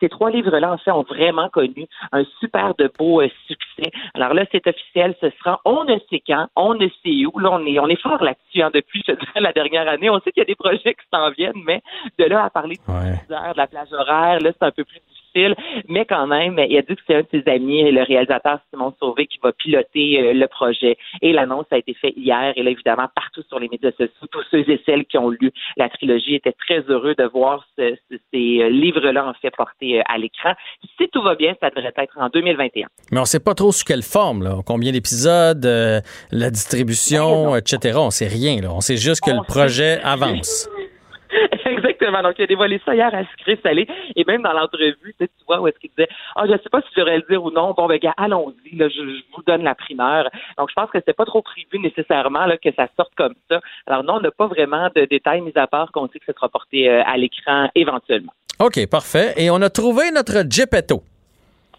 ces 0.00 0.08
trois 0.08 0.30
livres-là, 0.30 0.72
en 0.72 0.78
fait, 0.78 0.90
ont 0.90 1.02
vraiment 1.02 1.48
connu 1.48 1.86
un 2.12 2.24
super 2.40 2.74
de 2.76 2.90
beau 2.98 3.20
euh, 3.20 3.28
succès. 3.46 3.90
Alors 4.14 4.34
là, 4.34 4.44
c'est 4.52 4.66
officiel. 4.66 5.14
Ce 5.20 5.30
sera 5.38 5.60
on 5.64 5.84
ne 5.84 5.98
sait 6.10 6.22
quand, 6.26 6.46
on 6.56 6.74
ne 6.74 6.88
sait 7.02 7.26
où. 7.26 7.38
Là, 7.38 7.50
on 7.52 7.64
est, 7.66 7.78
on 7.78 7.88
est 7.88 8.00
fort 8.00 8.22
là-dessus 8.22 8.62
hein, 8.62 8.70
depuis 8.72 9.02
je 9.06 9.12
dirais, 9.12 9.40
la 9.40 9.52
dernière 9.52 9.88
année. 9.88 10.10
On 10.10 10.20
sait 10.20 10.32
qu'il 10.32 10.40
y 10.40 10.44
a 10.44 10.46
des 10.46 10.54
projets 10.54 10.94
qui 10.94 11.06
s'en 11.12 11.30
viennent, 11.30 11.62
mais 11.64 11.82
de 12.18 12.24
là 12.24 12.44
à 12.44 12.50
parler 12.50 12.76
de 12.76 12.80
Ouais. 12.90 13.12
10 13.28 13.34
heures, 13.34 13.52
de 13.52 13.58
la 13.58 13.66
plage 13.66 13.92
horaire, 13.92 14.40
là, 14.40 14.50
c'est 14.52 14.66
un 14.66 14.70
peu 14.72 14.84
plus 14.84 15.00
difficile. 15.34 15.54
Mais 15.88 16.04
quand 16.04 16.26
même, 16.26 16.58
il 16.68 16.76
a 16.76 16.82
dit 16.82 16.94
que 16.96 17.02
c'est 17.06 17.14
un 17.16 17.20
de 17.20 17.26
ses 17.30 17.50
amis, 17.50 17.90
le 17.90 18.02
réalisateur 18.02 18.58
Simon 18.70 18.92
Sauvé, 18.98 19.26
qui 19.26 19.38
va 19.42 19.52
piloter 19.52 20.20
euh, 20.20 20.32
le 20.32 20.46
projet. 20.46 20.96
Et 21.22 21.32
l'annonce 21.32 21.66
a 21.70 21.78
été 21.78 21.94
faite 21.94 22.14
hier. 22.16 22.52
Et 22.56 22.62
là, 22.62 22.70
évidemment, 22.70 23.08
partout 23.14 23.42
sur 23.48 23.58
les 23.58 23.68
médias 23.68 23.90
sociaux, 23.92 24.26
tous 24.30 24.42
ceux 24.50 24.68
et 24.68 24.80
celles 24.86 25.04
qui 25.06 25.18
ont 25.18 25.30
lu 25.30 25.50
la 25.76 25.88
trilogie 25.88 26.34
étaient 26.34 26.54
très 26.66 26.80
heureux 26.88 27.14
de 27.14 27.24
voir 27.24 27.64
ce- 27.78 27.96
ce- 28.10 28.16
ces 28.32 28.62
euh, 28.62 28.68
livres-là, 28.70 29.26
en 29.26 29.34
fait, 29.34 29.50
portés 29.56 29.98
euh, 29.98 30.02
à 30.06 30.18
l'écran. 30.18 30.52
Si 30.98 31.08
tout 31.08 31.22
va 31.22 31.34
bien, 31.34 31.54
ça 31.60 31.70
devrait 31.70 31.92
être 31.96 32.16
en 32.18 32.28
2021. 32.28 32.88
Mais 33.12 33.20
on 33.20 33.24
sait 33.24 33.40
pas 33.40 33.54
trop 33.54 33.72
sous 33.72 33.84
quelle 33.84 34.02
forme, 34.02 34.42
là. 34.42 34.56
Combien 34.66 34.92
d'épisodes, 34.92 35.64
euh, 35.64 36.00
la 36.30 36.50
distribution, 36.50 37.56
etc. 37.56 37.98
On 37.98 38.10
sait 38.10 38.28
rien, 38.28 38.60
là. 38.60 38.68
On 38.72 38.80
sait 38.80 38.96
juste 38.96 39.22
que 39.24 39.30
On 39.30 39.38
le 39.40 39.46
projet 39.46 40.00
avance. 40.02 40.68
Exactement. 41.64 42.22
Donc, 42.22 42.34
il 42.38 42.42
a 42.42 42.46
dévoilé 42.46 42.80
ça 42.84 42.94
hier 42.94 43.14
à 43.14 43.24
Sucré 43.24 43.58
Salé. 43.62 43.86
Et 44.16 44.24
même 44.24 44.42
dans 44.42 44.52
l'entrevue, 44.52 45.14
tu, 45.18 45.28
vois 45.46 45.60
où 45.60 45.68
est-ce 45.68 45.78
qu'il 45.78 45.90
disait 45.90 46.08
Ah, 46.36 46.44
je 46.46 46.52
sais 46.52 46.68
pas 46.70 46.80
si 46.82 46.88
je 46.94 47.00
devrais 47.00 47.18
le 47.18 47.24
dire 47.28 47.42
ou 47.42 47.50
non. 47.50 47.72
Bon, 47.76 47.86
ben, 47.86 47.98
gars, 47.98 48.14
allons-y. 48.16 48.76
Là, 48.76 48.88
je, 48.88 49.00
vous 49.00 49.42
donne 49.46 49.62
la 49.62 49.74
primeur. 49.74 50.28
Donc, 50.58 50.70
je 50.70 50.74
pense 50.74 50.90
que 50.90 50.98
c'était 50.98 51.12
pas 51.12 51.24
trop 51.24 51.42
prévu 51.42 51.78
nécessairement 51.78 52.46
que 52.62 52.70
ça 52.76 52.88
sorte 52.96 53.14
comme 53.16 53.34
ça. 53.50 53.60
Alors, 53.86 54.04
non, 54.04 54.14
on 54.14 54.20
n'a 54.20 54.30
pas 54.30 54.46
vraiment 54.46 54.88
de 54.94 55.04
détails 55.04 55.40
mis 55.40 55.52
à 55.54 55.66
part 55.66 55.92
qu'on 55.92 56.08
sait 56.08 56.18
que 56.18 56.26
ça 56.26 56.32
sera 56.32 56.48
porté 56.48 56.88
euh, 56.88 57.02
à 57.04 57.16
l'écran 57.16 57.68
éventuellement. 57.74 58.32
OK, 58.58 58.86
parfait. 58.88 59.34
Et 59.36 59.50
on 59.50 59.62
a 59.62 59.70
trouvé 59.70 60.10
notre 60.10 60.44
Geppetto. 60.48 61.02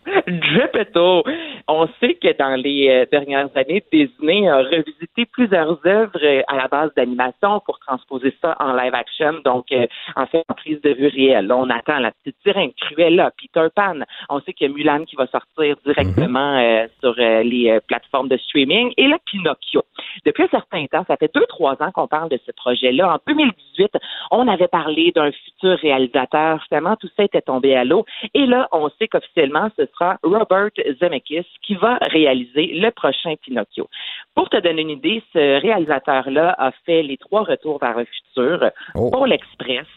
Geppetto. 0.27 1.23
On 1.67 1.87
sait 1.99 2.15
que 2.15 2.35
dans 2.37 2.55
les 2.55 2.89
euh, 2.89 3.05
dernières 3.11 3.49
années, 3.55 3.83
Disney 3.91 4.49
a 4.49 4.57
revisité 4.57 5.25
plusieurs 5.25 5.79
œuvres 5.85 6.19
euh, 6.23 6.41
à 6.47 6.55
la 6.55 6.67
base 6.67 6.91
d'animation 6.95 7.61
pour 7.65 7.79
transposer 7.79 8.35
ça 8.41 8.55
en 8.59 8.73
live 8.73 8.95
action, 8.95 9.33
donc 9.45 9.71
euh, 9.71 9.85
en 10.15 10.25
fait 10.25 10.43
en 10.49 10.53
prise 10.55 10.81
de 10.81 10.89
vue 10.91 11.07
réelle. 11.07 11.51
On 11.51 11.69
attend 11.69 11.99
la 11.99 12.11
petite 12.11 12.35
sirène, 12.43 12.71
Cruella, 12.73 13.31
Peter 13.39 13.67
Pan. 13.75 13.99
On 14.29 14.41
sait 14.41 14.53
qu'il 14.53 14.67
y 14.67 14.71
a 14.71 14.73
Mulan 14.73 15.05
qui 15.05 15.15
va 15.15 15.27
sortir 15.27 15.75
directement 15.85 16.57
euh, 16.57 16.87
sur 16.99 17.13
euh, 17.19 17.43
les 17.43 17.79
plateformes 17.87 18.27
de 18.27 18.37
streaming 18.37 18.93
et 18.97 19.07
là 19.07 19.17
Pinocchio. 19.25 19.83
Depuis 20.25 20.43
un 20.43 20.47
certain 20.47 20.85
temps, 20.87 21.05
ça 21.07 21.15
fait 21.17 21.33
deux 21.33 21.45
trois 21.47 21.73
ans 21.81 21.91
qu'on 21.91 22.07
parle 22.07 22.29
de 22.29 22.39
ce 22.45 22.51
projet-là. 22.51 23.13
En 23.13 23.19
2018, 23.27 23.91
on 24.31 24.47
avait 24.47 24.67
parlé 24.67 25.11
d'un 25.15 25.31
futur 25.31 25.77
réalisateur. 25.77 26.63
Finalement, 26.67 26.95
tout 26.95 27.09
ça 27.15 27.23
était 27.23 27.41
tombé 27.41 27.75
à 27.75 27.83
l'eau. 27.83 28.05
Et 28.33 28.45
là, 28.45 28.67
on 28.71 28.89
sait 28.99 29.07
qu'officiellement, 29.07 29.69
ce 29.77 29.83
sera 29.93 30.17
Robert 30.23 30.71
Zemeckis 30.99 31.45
qui 31.61 31.75
va 31.75 31.97
réaliser 32.01 32.67
le 32.73 32.89
prochain 32.91 33.35
Pinocchio. 33.41 33.87
Pour 34.35 34.49
te 34.49 34.57
donner 34.57 34.81
une 34.81 34.89
idée, 34.91 35.23
ce 35.33 35.61
réalisateur-là 35.61 36.55
a 36.57 36.71
fait 36.85 37.03
les 37.03 37.17
trois 37.17 37.43
retours 37.43 37.79
vers 37.79 37.97
le 37.97 38.05
futur, 38.05 38.71
Oh. 38.95 39.09
Pôle 39.11 39.33
Express, 39.33 39.87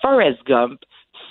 Forrest 0.00 0.42
Gump, 0.46 0.80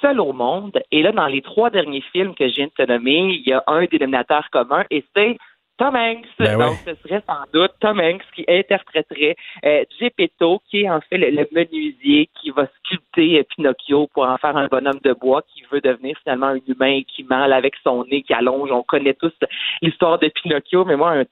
Seul 0.01 0.19
au 0.19 0.33
monde. 0.33 0.81
Et 0.91 1.03
là, 1.03 1.11
dans 1.11 1.27
les 1.27 1.41
trois 1.41 1.69
derniers 1.69 2.03
films 2.11 2.33
que 2.33 2.47
je 2.47 2.55
viens 2.55 2.67
de 2.67 2.85
te 2.85 2.91
nommer, 2.91 3.35
il 3.35 3.47
y 3.47 3.53
a 3.53 3.63
un 3.67 3.85
dénominateur 3.85 4.49
commun 4.51 4.83
et 4.89 5.03
c'est 5.15 5.37
Tom 5.81 5.95
Hanks. 5.95 6.27
Ben 6.37 6.59
Donc, 6.59 6.77
ce 6.85 6.93
serait 6.93 7.23
sans 7.27 7.43
doute 7.51 7.71
Tom 7.79 7.99
Hanks 7.99 8.21
qui 8.35 8.45
interpréterait 8.47 9.35
euh, 9.65 9.83
Geppetto, 9.99 10.61
qui 10.69 10.81
est 10.81 10.89
en 10.89 11.01
fait 11.01 11.17
le, 11.17 11.31
le 11.31 11.47
menuisier 11.51 12.29
qui 12.39 12.51
va 12.51 12.67
sculpter 12.77 13.39
euh, 13.39 13.43
Pinocchio 13.43 14.07
pour 14.13 14.25
en 14.25 14.37
faire 14.37 14.55
un 14.55 14.67
bonhomme 14.67 14.99
de 15.03 15.13
bois 15.13 15.41
qui 15.51 15.63
veut 15.71 15.81
devenir 15.81 16.15
finalement 16.21 16.47
un 16.47 16.59
humain 16.67 17.01
qui 17.07 17.23
mâle 17.23 17.51
avec 17.51 17.73
son 17.83 18.05
nez 18.05 18.21
qui 18.21 18.31
allonge. 18.31 18.71
On 18.71 18.83
connaît 18.83 19.15
tous 19.15 19.33
l'histoire 19.81 20.19
de 20.19 20.27
Pinocchio, 20.27 20.85
mais 20.85 20.95
moi, 20.95 21.13
un 21.13 21.23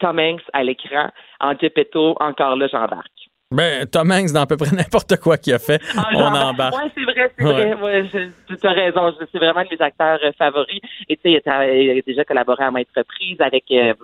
Tom 0.00 0.18
Hanks 0.18 0.42
à 0.52 0.62
l'écran, 0.62 1.08
en 1.40 1.56
Geppetto, 1.56 2.14
encore 2.20 2.56
là, 2.56 2.68
j'embarque. 2.70 3.23
Ben, 3.50 3.86
Tom 3.86 4.10
Hanks, 4.10 4.32
dans 4.32 4.40
à 4.42 4.46
peu 4.46 4.56
près 4.56 4.70
n'importe 4.76 5.16
quoi 5.18 5.36
qu'il 5.36 5.52
a 5.52 5.58
fait, 5.58 5.80
Ah, 5.96 6.08
on 6.14 6.24
embarque. 6.24 6.76
Ouais, 6.76 6.90
c'est 6.94 7.04
vrai, 7.04 7.30
c'est 7.38 7.44
vrai. 7.44 7.74
Ouais, 7.74 8.04
tu 8.48 8.66
as 8.66 8.72
raison. 8.72 9.14
C'est 9.30 9.38
vraiment 9.38 9.60
un 9.60 9.64
de 9.64 9.68
mes 9.70 9.80
acteurs 9.80 10.18
euh, 10.24 10.32
favoris. 10.36 10.80
Et 11.08 11.16
tu 11.16 11.22
sais, 11.32 11.42
il 11.44 11.50
a- 11.50 12.02
déjà 12.02 12.24
collaboré 12.24 12.64
à 12.64 12.70
maintes 12.70 12.88
reprises 12.96 13.40
avec. 13.40 13.64
euh, 13.70 13.94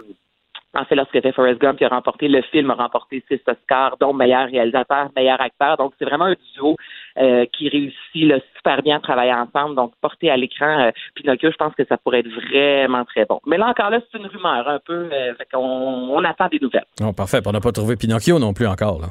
en 0.73 0.85
fait, 0.85 0.95
lorsque 0.95 1.21
fait 1.21 1.33
Forrest 1.33 1.61
Gump, 1.61 1.79
il 1.81 1.85
a 1.87 1.89
remporté 1.89 2.29
le 2.29 2.43
film, 2.43 2.71
a 2.71 2.75
remporté 2.75 3.25
six 3.29 3.41
Oscars, 3.49 3.97
dont 4.01 4.13
meilleur 4.13 4.49
réalisateur, 4.49 5.09
meilleur 5.17 5.41
acteur. 5.41 5.77
Donc, 5.79 5.95
c'est 5.99 6.05
vraiment 6.05 6.27
un 6.27 6.37
duo 6.55 6.77
euh, 7.19 7.45
qui 7.53 7.69
réussit 7.69 8.29
là, 8.29 8.39
super 8.55 8.81
bien 8.81 8.99
à 8.99 9.01
travailler 9.01 9.33
ensemble. 9.35 9.75
Donc, 9.75 9.95
porter 10.01 10.31
à 10.31 10.37
l'écran 10.37 10.79
euh, 10.87 10.91
Pinocchio, 11.17 11.51
je 11.51 11.57
pense 11.57 11.75
que 11.75 11.85
ça 11.87 11.97
pourrait 11.97 12.21
être 12.21 12.29
vraiment 12.31 13.05
très 13.05 13.25
bon. 13.25 13.41
Mais 13.47 13.59
là 13.59 13.67
encore, 13.67 13.91
là, 13.91 13.99
c'est 14.13 14.19
une 14.19 14.27
rumeur 14.29 14.69
un 14.69 14.79
peu. 14.79 15.09
Euh, 15.13 15.35
fait 15.35 15.49
on 15.57 16.23
attend 16.23 16.47
des 16.47 16.61
nouvelles. 16.61 16.85
Parfait. 17.17 17.41
On 17.45 17.51
n'a 17.51 17.61
pas 17.61 17.73
trouvé 17.73 17.97
Pinocchio 17.97 18.39
non 18.39 18.53
plus 18.53 18.69
encore, 18.69 19.01
là. 19.01 19.09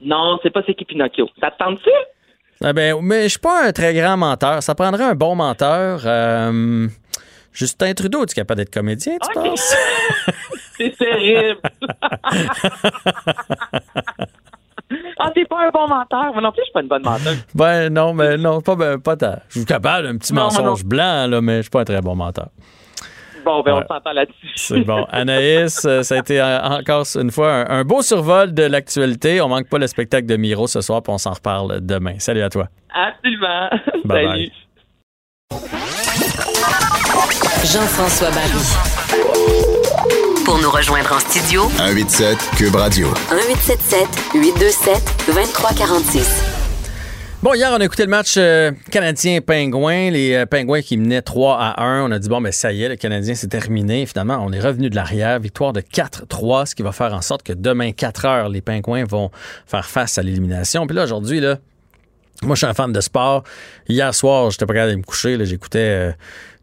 Non, 0.00 0.38
c'est 0.42 0.50
pas 0.50 0.62
c'est 0.66 0.74
qui 0.74 0.84
Pinocchio. 0.84 1.28
Ça 1.40 1.50
te 1.50 1.58
tente-tu? 1.58 1.90
Ah 2.62 2.72
ben, 2.72 2.96
mais 3.02 3.24
je 3.24 3.28
suis 3.28 3.38
pas 3.38 3.66
un 3.66 3.72
très 3.72 3.94
grand 3.94 4.16
menteur. 4.16 4.62
Ça 4.62 4.74
prendrait 4.74 5.04
un 5.04 5.14
bon 5.14 5.34
menteur. 5.36 6.00
Euh, 6.04 6.88
Justin 7.52 7.94
Trudeau, 7.94 8.26
tu 8.26 8.32
es 8.32 8.34
capable 8.34 8.58
d'être 8.58 8.72
comédien, 8.72 9.16
tu 9.20 9.32
penses? 9.32 9.74
C'est 10.76 10.96
terrible. 10.96 11.60
ah, 15.18 15.30
t'es 15.34 15.44
pas 15.44 15.66
un 15.66 15.70
bon 15.70 15.88
menteur. 15.88 16.32
Moi 16.32 16.40
non 16.40 16.52
plus, 16.52 16.60
je 16.60 16.64
suis 16.64 16.72
pas 16.72 16.82
une 16.82 16.88
bonne 16.88 17.02
menteuse. 17.02 17.44
Ben 17.54 17.92
non, 17.92 18.14
mais 18.14 18.36
non, 18.36 18.60
pas, 18.60 18.76
ben, 18.76 19.00
pas 19.00 19.16
tant. 19.16 19.38
Je 19.48 19.58
suis 19.58 19.66
capable 19.66 20.06
d'un 20.06 20.18
petit 20.18 20.32
Non, 20.32 20.44
mensonge 20.44 20.84
blanc, 20.84 21.26
là, 21.28 21.40
mais 21.40 21.56
je 21.58 21.62
suis 21.62 21.70
pas 21.70 21.80
un 21.80 21.84
très 21.84 22.00
bon 22.00 22.14
menteur. 22.14 22.48
Bon, 23.48 23.62
ben, 23.62 23.74
Ouais. 23.76 23.82
on 23.88 23.94
s'entend 23.94 24.12
là-dessus. 24.12 24.50
C'est 24.56 24.80
bon. 24.80 25.04
Anaïs, 25.10 25.84
euh, 25.86 26.02
ça 26.02 26.16
a 26.16 26.18
été 26.18 26.38
euh, 26.38 26.60
encore 26.60 27.06
une 27.16 27.30
fois 27.30 27.50
un, 27.50 27.80
un 27.80 27.84
beau 27.84 28.02
survol 28.02 28.52
de 28.52 28.62
l'actualité. 28.64 29.40
On 29.40 29.48
manque 29.48 29.68
pas 29.70 29.78
le 29.78 29.86
spectacle 29.86 30.26
de 30.26 30.36
Miro 30.36 30.66
ce 30.66 30.82
soir, 30.82 31.02
puis 31.02 31.12
on 31.12 31.18
s'en 31.18 31.32
reparle 31.32 31.80
demain. 31.80 32.14
Salut 32.18 32.42
à 32.42 32.50
toi. 32.50 32.66
Absolument. 32.94 33.70
Bye 34.04 34.24
Salut. 34.26 34.28
bye. 34.28 34.52
Jean-François 37.64 38.30
Barry. 38.30 38.52
Pour 40.44 40.58
nous 40.58 40.70
rejoindre 40.70 41.12
en 41.14 41.18
studio, 41.18 41.62
187 41.76 42.38
Cube 42.56 42.74
Radio. 42.74 43.08
1877 43.30 44.08
827 44.34 45.24
2346. 45.26 46.57
Bon, 47.40 47.54
hier, 47.54 47.70
on 47.72 47.80
a 47.80 47.84
écouté 47.84 48.02
le 48.02 48.10
match 48.10 48.34
euh, 48.36 48.72
canadien-pingouin. 48.90 50.10
Les 50.10 50.34
euh, 50.34 50.44
pingouins 50.44 50.82
qui 50.82 50.96
menaient 50.96 51.22
3 51.22 51.56
à 51.56 51.84
1. 51.84 52.02
On 52.02 52.10
a 52.10 52.18
dit, 52.18 52.28
bon, 52.28 52.40
ben 52.40 52.50
ça 52.50 52.72
y 52.72 52.82
est, 52.82 52.88
le 52.88 52.96
Canadien, 52.96 53.36
c'est 53.36 53.46
terminé. 53.46 54.06
Finalement, 54.06 54.42
on 54.44 54.50
est 54.50 54.58
revenu 54.58 54.90
de 54.90 54.96
l'arrière. 54.96 55.38
Victoire 55.38 55.72
de 55.72 55.80
4-3, 55.80 56.66
ce 56.66 56.74
qui 56.74 56.82
va 56.82 56.90
faire 56.90 57.14
en 57.14 57.22
sorte 57.22 57.44
que 57.44 57.52
demain, 57.52 57.92
4 57.92 58.24
heures, 58.24 58.48
les 58.48 58.60
pingouins 58.60 59.04
vont 59.04 59.30
faire 59.68 59.86
face 59.86 60.18
à 60.18 60.22
l'élimination. 60.22 60.88
Puis 60.88 60.96
là, 60.96 61.04
aujourd'hui, 61.04 61.38
là, 61.38 61.58
moi, 62.42 62.56
je 62.56 62.58
suis 62.58 62.66
un 62.66 62.74
fan 62.74 62.92
de 62.92 63.00
sport. 63.00 63.44
Hier 63.88 64.12
soir, 64.12 64.50
j'étais 64.50 64.66
pas 64.66 64.74
capable 64.74 64.92
de 64.94 64.96
me 64.96 65.04
coucher. 65.04 65.38
J'écoutais 65.44 65.78
euh, 65.78 66.12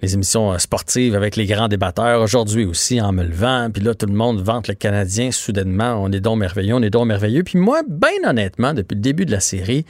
les 0.01 0.13
émissions 0.13 0.59
sportives 0.59 1.15
avec 1.15 1.37
les 1.37 1.45
grands 1.45 1.69
débatteurs. 1.69 2.21
Aujourd'hui 2.21 2.65
aussi, 2.65 2.99
en 2.99 3.13
me 3.13 3.23
levant. 3.23 3.69
Puis 3.73 3.81
là, 3.81 3.95
tout 3.95 4.07
le 4.07 4.13
monde 4.13 4.41
vante 4.41 4.67
le 4.67 4.73
Canadien 4.73 5.31
soudainement. 5.31 6.03
On 6.03 6.11
est 6.11 6.19
donc 6.19 6.37
merveilleux, 6.37 6.75
on 6.75 6.81
est 6.81 6.89
donc 6.89 7.07
merveilleux. 7.07 7.43
Puis 7.43 7.57
moi, 7.57 7.81
bien 7.87 8.29
honnêtement, 8.29 8.73
depuis 8.73 8.95
le 8.95 9.01
début 9.01 9.25
de 9.25 9.31
la 9.31 9.39
série, 9.39 9.85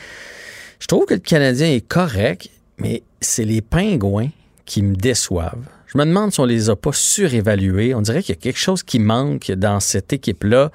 je 0.86 0.88
trouve 0.88 1.08
que 1.08 1.16
le 1.16 1.20
Canadien 1.20 1.72
est 1.72 1.82
correct, 1.82 2.48
mais 2.78 3.02
c'est 3.20 3.44
les 3.44 3.62
pingouins 3.62 4.30
qui 4.68 4.84
me 4.84 4.96
déçoivent. 4.96 5.66
Je 5.88 5.98
me 5.98 6.06
demande 6.06 6.32
si 6.32 6.40
on 6.40 6.46
les 6.46 6.70
a 6.70 6.76
pas 6.76 6.92
surévalués. 6.94 7.96
On 7.96 8.02
dirait 8.02 8.22
qu'il 8.22 8.36
y 8.36 8.38
a 8.38 8.40
quelque 8.40 8.60
chose 8.60 8.84
qui 8.84 9.00
manque 9.00 9.52
dans 9.52 9.80
cette 9.80 10.14
équipe-là. 10.14 10.70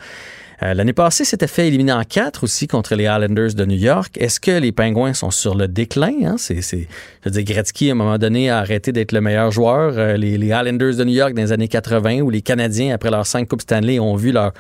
Euh, 0.63 0.75
L'année 0.75 0.93
passée, 0.93 1.25
c'était 1.25 1.47
fait 1.47 1.69
éliminer 1.69 1.93
en 1.93 2.03
quatre 2.03 2.45
aussi 2.45 2.67
contre 2.67 2.95
les 2.95 3.05
Islanders 3.05 3.55
de 3.55 3.65
New 3.65 3.79
York. 3.79 4.17
Est-ce 4.19 4.41
que 4.41 4.51
les 4.51 4.73
Pingouins 4.73 5.15
sont 5.15 5.31
sur 5.31 5.55
le 5.55 5.69
déclin? 5.69 6.13
Hein? 6.25 6.35
C'est, 6.39 6.61
je 6.61 6.77
veux 7.25 7.31
dire, 7.31 7.45
Gretzky, 7.45 7.89
à 7.89 7.93
un 7.93 7.95
moment 7.95 8.19
donné, 8.19 8.51
a 8.51 8.59
arrêté 8.59 8.93
d'être 8.93 9.13
le 9.13 9.23
meilleur 9.23 9.51
joueur. 9.51 9.95
Euh, 9.97 10.17
les, 10.17 10.37
les 10.37 10.49
Islanders 10.49 10.97
de 10.97 11.05
New 11.05 11.15
York 11.15 11.33
dans 11.33 11.43
les 11.43 11.53
années 11.53 11.69
80, 11.69 12.21
où 12.21 12.31
les 12.31 12.43
Canadiens, 12.43 12.95
après 12.95 13.11
leurs 13.11 13.27
cinq 13.27 13.49
Coupes 13.49 13.63
Stanley, 13.63 13.99
ont 14.01 14.17
vu 14.17 14.33
leur, 14.33 14.53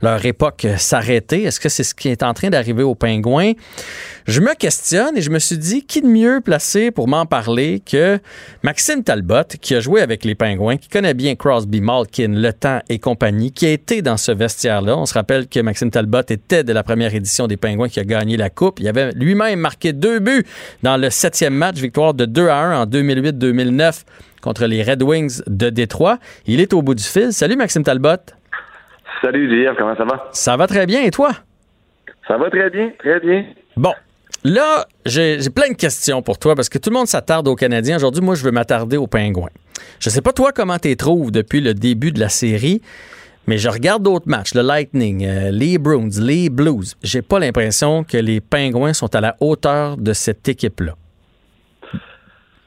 leur 0.00 0.24
époque 0.24 0.66
s'arrêter. 0.76 1.42
Est-ce 1.44 1.58
que 1.58 1.68
c'est 1.68 1.82
ce 1.82 1.94
qui 1.94 2.08
est 2.08 2.22
en 2.22 2.34
train 2.34 2.50
d'arriver 2.50 2.84
aux 2.84 2.94
Pingouins? 2.94 3.54
Je 4.28 4.42
me 4.42 4.54
questionne 4.54 5.16
et 5.16 5.22
je 5.22 5.30
me 5.30 5.38
suis 5.38 5.56
dit, 5.56 5.86
qui 5.86 6.02
de 6.02 6.06
mieux 6.06 6.42
placé 6.42 6.90
pour 6.90 7.08
m'en 7.08 7.24
parler 7.24 7.80
que 7.80 8.18
Maxime 8.62 9.02
Talbot, 9.02 9.56
qui 9.58 9.74
a 9.74 9.80
joué 9.80 10.02
avec 10.02 10.22
les 10.22 10.34
Pingouins, 10.34 10.76
qui 10.76 10.90
connaît 10.90 11.14
bien 11.14 11.34
Crosby, 11.34 11.80
Malkin, 11.80 12.34
Le 12.34 12.52
Temps 12.52 12.80
et 12.90 12.98
compagnie, 12.98 13.52
qui 13.52 13.64
a 13.64 13.70
été 13.70 14.02
dans 14.02 14.18
ce 14.18 14.30
vestiaire-là. 14.30 14.98
On 14.98 15.06
se 15.06 15.14
rappelle 15.14 15.48
que 15.48 15.60
Maxime 15.60 15.90
Talbot 15.90 16.20
était 16.28 16.62
de 16.62 16.74
la 16.74 16.82
première 16.82 17.14
édition 17.14 17.46
des 17.46 17.56
Pingouins 17.56 17.88
qui 17.88 18.00
a 18.00 18.04
gagné 18.04 18.36
la 18.36 18.50
Coupe. 18.50 18.80
Il 18.80 18.88
avait 18.88 19.12
lui-même 19.12 19.60
marqué 19.60 19.94
deux 19.94 20.18
buts 20.18 20.44
dans 20.82 20.98
le 20.98 21.08
septième 21.08 21.54
match, 21.54 21.76
victoire 21.76 22.12
de 22.12 22.26
2 22.26 22.48
à 22.48 22.58
1 22.58 22.82
en 22.82 22.84
2008-2009 22.84 24.04
contre 24.42 24.66
les 24.66 24.82
Red 24.82 25.02
Wings 25.02 25.40
de 25.46 25.70
Détroit. 25.70 26.18
Il 26.46 26.60
est 26.60 26.74
au 26.74 26.82
bout 26.82 26.94
du 26.94 27.02
fil. 27.02 27.32
Salut 27.32 27.56
Maxime 27.56 27.82
Talbot. 27.82 28.20
Salut 29.22 29.48
JF, 29.48 29.74
comment 29.78 29.96
ça 29.96 30.04
va? 30.04 30.28
Ça 30.32 30.54
va 30.58 30.66
très 30.66 30.84
bien 30.84 31.00
et 31.00 31.10
toi? 31.10 31.30
Ça 32.26 32.36
va 32.36 32.50
très 32.50 32.68
bien, 32.68 32.90
très 32.98 33.20
bien. 33.20 33.46
Bon, 33.74 33.94
Là, 34.44 34.86
j'ai 35.04 35.38
plein 35.54 35.68
de 35.70 35.76
questions 35.76 36.22
pour 36.22 36.38
toi 36.38 36.54
parce 36.54 36.68
que 36.68 36.78
tout 36.78 36.90
le 36.90 36.94
monde 36.94 37.06
s'attarde 37.06 37.48
aux 37.48 37.56
Canadiens. 37.56 37.96
Aujourd'hui, 37.96 38.22
moi, 38.22 38.34
je 38.34 38.44
veux 38.44 38.52
m'attarder 38.52 38.96
aux 38.96 39.06
Pingouins. 39.06 39.50
Je 39.98 40.10
sais 40.10 40.22
pas 40.22 40.32
toi 40.32 40.52
comment 40.52 40.78
tu 40.78 40.96
trouves 40.96 41.30
depuis 41.32 41.60
le 41.60 41.74
début 41.74 42.12
de 42.12 42.20
la 42.20 42.28
série, 42.28 42.80
mais 43.46 43.58
je 43.58 43.68
regarde 43.68 44.02
d'autres 44.02 44.28
matchs, 44.28 44.54
le 44.54 44.62
Lightning, 44.62 45.26
euh, 45.26 45.50
les 45.50 45.78
Bruins, 45.78 46.08
les 46.20 46.50
Blues. 46.50 46.96
J'ai 47.02 47.22
pas 47.22 47.38
l'impression 47.38 48.04
que 48.04 48.16
les 48.16 48.40
Pingouins 48.40 48.92
sont 48.92 49.14
à 49.14 49.20
la 49.20 49.36
hauteur 49.40 49.96
de 49.96 50.12
cette 50.12 50.48
équipe-là. 50.48 50.94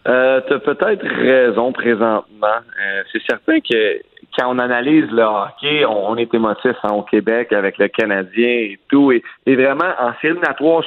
Euh, 0.07 0.41
tu 0.47 0.59
peut-être 0.59 1.05
raison 1.05 1.72
présentement. 1.72 2.26
Euh, 2.41 3.03
c'est 3.12 3.22
certain 3.30 3.59
que 3.59 4.01
quand 4.38 4.53
on 4.53 4.59
analyse 4.59 5.09
le 5.11 5.23
hockey, 5.23 5.86
on, 5.86 6.15
est 6.17 6.34
émotif 6.34 6.75
hein, 6.84 6.93
au 6.93 7.03
Québec 7.03 7.51
avec 7.53 7.77
le 7.77 7.88
Canadien 7.88 8.47
et 8.47 8.79
tout. 8.89 9.11
Et, 9.11 9.21
vraiment, 9.45 9.91
en 9.99 10.13
série 10.21 10.38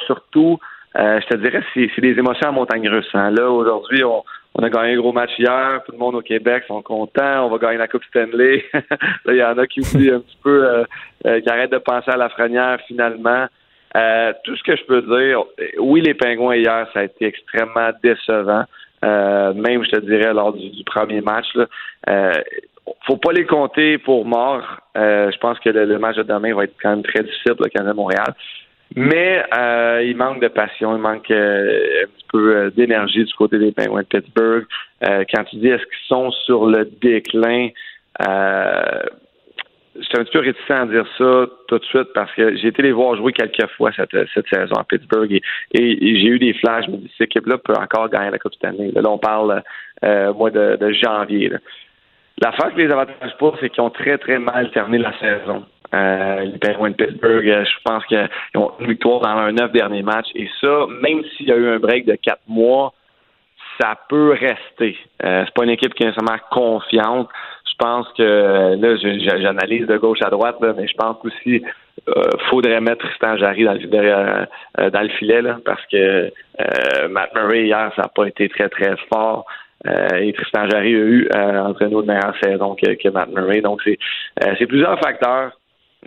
surtout, 0.05 0.59
euh, 0.97 1.19
je 1.21 1.27
te 1.27 1.35
dirais, 1.35 1.61
c'est, 1.73 2.01
des 2.01 2.17
émotions 2.17 2.49
en 2.49 2.53
montagne 2.53 2.87
russe. 2.89 3.09
Hein. 3.13 3.31
Là, 3.31 3.49
aujourd'hui, 3.49 4.03
on, 4.03 4.23
a 4.61 4.69
gagné 4.69 4.93
un 4.93 4.97
gros 4.97 5.11
match 5.11 5.31
hier. 5.37 5.81
Tout 5.85 5.91
le 5.91 5.97
monde 5.97 6.15
au 6.15 6.21
Québec 6.21 6.63
sont 6.67 6.81
contents. 6.81 7.45
On 7.45 7.49
va 7.49 7.57
gagner 7.57 7.77
la 7.77 7.87
Coupe 7.87 8.03
Stanley. 8.05 8.63
Là, 8.73 9.33
il 9.33 9.35
y 9.35 9.43
en 9.43 9.57
a 9.57 9.67
qui 9.67 9.81
oublient 9.81 10.11
un 10.11 10.21
petit 10.21 10.37
peu, 10.41 10.65
euh, 10.65 10.83
euh, 11.27 11.41
qui 11.41 11.49
arrêtent 11.49 11.71
de 11.71 11.77
penser 11.77 12.11
à 12.11 12.17
la 12.17 12.29
frenière 12.29 12.79
finalement. 12.87 13.47
tout 14.43 14.55
ce 14.55 14.63
que 14.63 14.75
je 14.75 14.83
peux 14.85 15.01
dire, 15.01 15.43
oui, 15.79 16.01
les 16.01 16.13
Pingouins 16.13 16.55
hier, 16.55 16.87
ça 16.93 17.01
a 17.01 17.03
été 17.03 17.25
extrêmement 17.25 17.91
décevant. 18.01 18.63
même, 19.03 19.83
je 19.83 19.91
te 19.91 19.99
dirais, 19.99 20.33
lors 20.33 20.53
du, 20.53 20.83
premier 20.85 21.21
match. 21.21 21.47
Faut 23.07 23.17
pas 23.17 23.31
les 23.31 23.45
compter 23.45 23.97
pour 23.97 24.25
mort. 24.25 24.63
je 24.95 25.37
pense 25.39 25.59
que 25.59 25.69
le, 25.69 25.99
match 25.99 26.17
de 26.17 26.23
demain 26.23 26.53
va 26.53 26.65
être 26.65 26.75
quand 26.81 26.91
même 26.91 27.03
très 27.03 27.23
difficile 27.23 27.55
pour 27.55 27.65
le 27.65 27.69
Canada-Montréal. 27.69 28.33
Mais 28.95 29.43
euh, 29.53 30.03
il 30.05 30.15
manque 30.15 30.41
de 30.41 30.47
passion, 30.47 30.95
il 30.95 31.01
manque 31.01 31.29
euh, 31.31 32.03
un 32.03 32.07
petit 32.07 32.25
peu 32.31 32.55
euh, 32.55 32.69
d'énergie 32.69 33.25
du 33.25 33.33
côté 33.33 33.57
des 33.57 33.71
Penguins 33.71 34.01
de 34.01 34.07
Pittsburgh. 34.07 34.65
quand 35.01 35.43
tu 35.45 35.55
dis 35.57 35.67
est-ce 35.67 35.83
qu'ils 35.83 36.07
sont 36.07 36.31
sur 36.31 36.67
le 36.67 36.85
déclin, 37.01 37.69
j'étais 38.19 38.29
un 40.19 40.23
petit 40.23 40.31
peu 40.31 40.39
réticent 40.39 40.69
à 40.69 40.85
dire 40.85 41.05
ça 41.17 41.47
tout 41.67 41.79
de 41.79 41.85
suite 41.85 42.13
parce 42.13 42.31
que 42.35 42.55
j'ai 42.57 42.67
été 42.67 42.83
les 42.83 42.91
voir 42.91 43.17
jouer 43.17 43.33
quelques 43.33 43.67
fois 43.75 43.91
cette, 43.95 44.15
cette 44.33 44.47
saison 44.47 44.75
à 44.75 44.83
Pittsburgh 44.83 45.31
et, 45.31 45.41
j'ai 45.73 46.27
eu 46.27 46.39
des 46.39 46.53
flashs. 46.53 46.85
Je 46.85 46.91
me 46.91 46.97
dis, 46.97 47.11
cette 47.17 47.25
équipe-là 47.25 47.57
peut 47.57 47.73
encore 47.73 48.09
gagner 48.09 48.31
la 48.31 48.39
Coupe 48.39 48.53
Stanley. 48.53 48.91
Là, 48.93 49.09
on 49.09 49.17
parle 49.17 49.63
euh, 50.03 50.33
mois 50.33 50.51
de, 50.51 50.77
de 50.79 50.93
janvier. 50.93 51.49
Là. 51.49 51.57
L'affaire 52.41 52.73
que 52.73 52.81
les 52.81 52.91
avantages 52.91 53.37
pas, 53.39 53.53
c'est 53.59 53.69
qu'ils 53.69 53.81
ont 53.81 53.89
très, 53.89 54.17
très 54.17 54.39
mal 54.39 54.69
terminé 54.71 55.03
la 55.03 55.17
saison. 55.19 55.65
Euh, 55.93 56.41
les 56.41 56.57
Penguins 56.57 56.89
de 56.89 56.95
Pittsburgh, 56.95 57.47
euh, 57.47 57.63
je 57.63 57.75
pense 57.85 58.05
qu'ils 58.07 58.27
ont 58.55 58.71
une 58.79 58.87
victoire 58.87 59.21
dans 59.21 59.33
leurs 59.35 59.53
neuf 59.53 59.71
derniers 59.71 60.03
matchs. 60.03 60.29
Et 60.35 60.49
ça, 60.59 60.85
même 61.01 61.23
s'il 61.37 61.47
y 61.47 61.51
a 61.51 61.55
eu 61.55 61.69
un 61.69 61.79
break 61.79 62.05
de 62.05 62.15
quatre 62.15 62.41
mois, 62.47 62.93
ça 63.79 63.97
peut 64.09 64.31
rester. 64.31 64.97
Euh, 65.23 65.43
c'est 65.45 65.53
pas 65.53 65.63
une 65.63 65.69
équipe 65.69 65.93
qui 65.93 66.03
est 66.03 66.07
nécessairement 66.07 66.41
confiante. 66.51 67.29
Je 67.69 67.75
pense 67.77 68.07
que 68.17 68.75
là, 68.75 69.39
j'analyse 69.41 69.87
de 69.87 69.97
gauche 69.97 70.21
à 70.21 70.29
droite, 70.29 70.57
mais 70.61 70.87
je 70.87 70.93
pense 70.93 71.17
aussi 71.23 71.61
euh, 72.07 72.23
faudrait 72.49 72.79
mettre 72.79 73.05
Tristan 73.05 73.37
Jarry 73.37 73.63
dans 73.65 73.73
le, 73.73 74.89
dans 74.89 75.01
le 75.01 75.09
filet 75.09 75.41
là, 75.41 75.57
parce 75.65 75.85
que 75.87 76.31
Matt 77.09 77.35
Murray 77.35 77.65
hier, 77.65 77.91
ça 77.97 78.03
n'a 78.03 78.07
pas 78.07 78.27
été 78.27 78.47
très 78.47 78.69
très 78.69 78.95
fort. 79.11 79.45
Et 79.85 80.33
Tristan 80.33 80.67
Jarry 80.69 80.95
a 80.95 80.97
eu 80.97 81.29
entre 81.33 81.85
nous 81.85 82.01
de 82.01 82.07
meilleure 82.07 82.35
saison 82.43 82.75
que, 82.75 82.93
que 82.93 83.09
Matt 83.09 83.29
Murray. 83.29 83.61
Donc 83.61 83.81
c'est 83.83 83.97
c'est 84.57 84.65
plusieurs 84.65 84.99
facteurs. 84.99 85.51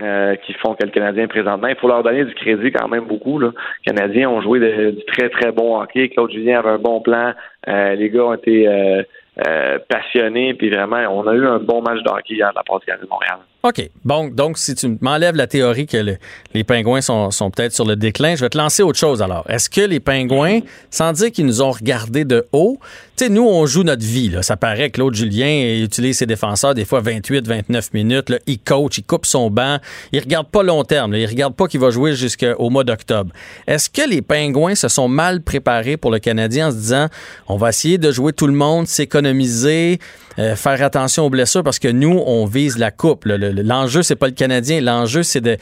Euh, 0.01 0.37
qui 0.37 0.53
font 0.53 0.76
que 0.76 0.85
le 0.85 0.93
Canadien 0.93 1.26
présentement. 1.26 1.66
Il 1.66 1.74
faut 1.74 1.89
leur 1.89 2.05
donner 2.05 2.24
du 2.24 2.33
crédit 2.33 2.70
quand 2.70 2.87
même 2.87 3.07
beaucoup. 3.07 3.41
Là. 3.41 3.51
Les 3.85 3.93
Canadiens 3.93 4.31
ont 4.31 4.41
joué 4.41 4.61
du 4.61 5.05
très, 5.07 5.29
très 5.29 5.51
bon 5.51 5.81
hockey. 5.81 6.09
Claude 6.11 6.31
Julien 6.31 6.61
avait 6.61 6.68
un 6.68 6.79
bon 6.79 7.01
plan. 7.01 7.33
Euh, 7.66 7.97
les 7.97 8.09
gars 8.09 8.26
ont 8.26 8.35
été 8.35 8.68
euh, 8.68 9.79
passionnés. 9.89 10.55
Puis 10.55 10.70
vraiment, 10.70 10.99
on 11.11 11.26
a 11.26 11.35
eu 11.35 11.45
un 11.45 11.59
bon 11.59 11.83
match 11.83 12.01
de 12.05 12.11
hockey 12.11 12.35
hier 12.35 12.49
de 12.51 12.55
la 12.55 12.62
part 12.62 12.79
du 12.79 12.87
Canadien 12.87 13.07
de 13.07 13.11
Montréal. 13.11 13.39
OK. 13.65 13.91
Bon, 14.05 14.29
donc, 14.29 14.57
si 14.57 14.77
tu 14.77 14.97
m'enlèves 15.01 15.35
la 15.35 15.49
théorie 15.49 15.87
que 15.87 16.17
les 16.55 16.65
pingouins 16.65 17.01
sont, 17.01 17.51
peut-être 17.51 17.73
sur 17.73 17.85
le 17.85 17.97
déclin, 17.97 18.37
je 18.37 18.43
vais 18.43 18.49
te 18.49 18.57
lancer 18.57 18.85
autre 18.85 18.99
chose 18.99 19.21
alors. 19.21 19.45
Est-ce 19.51 19.69
que 19.69 19.81
les 19.81 19.99
pingouins, 19.99 20.61
sans 20.91 21.13
dire 21.13 21.33
qu'ils 21.33 21.47
nous 21.47 21.61
ont 21.61 21.73
regardés 21.73 22.25
de 22.25 22.47
haut, 22.53 22.79
tu 23.19 23.25
sais, 23.25 23.31
nous, 23.31 23.43
on 23.43 23.67
joue 23.67 23.83
notre 23.83 24.05
vie. 24.05 24.29
Là. 24.29 24.45
Ça 24.45 24.57
paraît 24.57 24.91
que 24.91 24.99
Claude 24.99 25.13
Julien 25.13 25.83
utilise 25.83 26.19
ses 26.19 26.27
défenseurs 26.27 26.73
des 26.73 26.85
fois 26.85 27.01
28, 27.01 27.49
29 27.49 27.93
minutes. 27.93 28.31
Là. 28.31 28.39
Il 28.47 28.61
coach, 28.61 28.99
il 28.99 29.03
coupe 29.03 29.27
son 29.27 29.51
banc. 29.51 29.79
Il 30.13 30.21
regarde 30.21 30.47
pas 30.47 30.63
long 30.63 30.85
terme. 30.85 31.17
Il 31.17 31.27
regarde 31.27 31.57
pas 31.57 31.67
qu'il 31.67 31.81
va 31.81 31.91
jouer 31.91 32.15
jusqu'au 32.15 32.71
mois 32.71 32.85
d'octobre. 32.85 33.33
Est-ce 33.67 33.91
que 33.91 34.09
les 34.09 34.23
pingouins 34.23 34.77
se 34.77 34.87
sont 34.87 35.09
mal 35.09 35.43
préparés 35.43 35.97
pour 35.97 36.13
le 36.13 36.21
Canadien 36.21 36.69
en 36.69 36.71
se 36.71 36.77
disant 36.77 37.09
on 37.49 37.57
va 37.57 37.71
essayer 37.71 37.99
de 37.99 38.13
jouer 38.13 38.33
tout 38.33 38.47
le 38.47 38.53
monde, 38.53 38.87
s'économiser, 38.87 39.99
euh, 40.39 40.55
faire 40.55 40.81
attention 40.81 41.27
aux 41.27 41.31
blessures 41.31 41.65
parce 41.65 41.81
que 41.81 41.89
nous, 41.89 42.23
on 42.25 42.47
vise 42.47 42.79
la 42.79 42.93
coupe. 42.93 43.25
L'enjeu, 43.62 44.03
c'est 44.03 44.16
pas 44.16 44.26
le 44.26 44.32
Canadien. 44.32 44.80
L'enjeu, 44.80 45.22
c'est 45.22 45.40
de, 45.40 45.57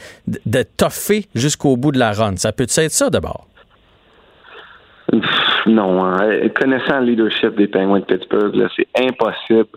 de, 0.45 0.63
toffer 0.63 1.25
jusqu'au 1.35 1.77
bout 1.77 1.91
de 1.91 1.99
la 1.99 2.11
run. 2.11 2.35
Ça 2.37 2.51
peut 2.51 2.63
être 2.63 2.91
ça 2.91 3.09
d'abord? 3.09 3.47
Non. 5.65 6.05
Hein. 6.05 6.49
Connaissant 6.55 6.99
le 6.99 7.07
leadership 7.07 7.55
des 7.55 7.67
Penguins 7.67 7.99
de 7.99 8.05
Pittsburgh, 8.05 8.67
c'est 8.75 8.87
impossible 8.99 9.69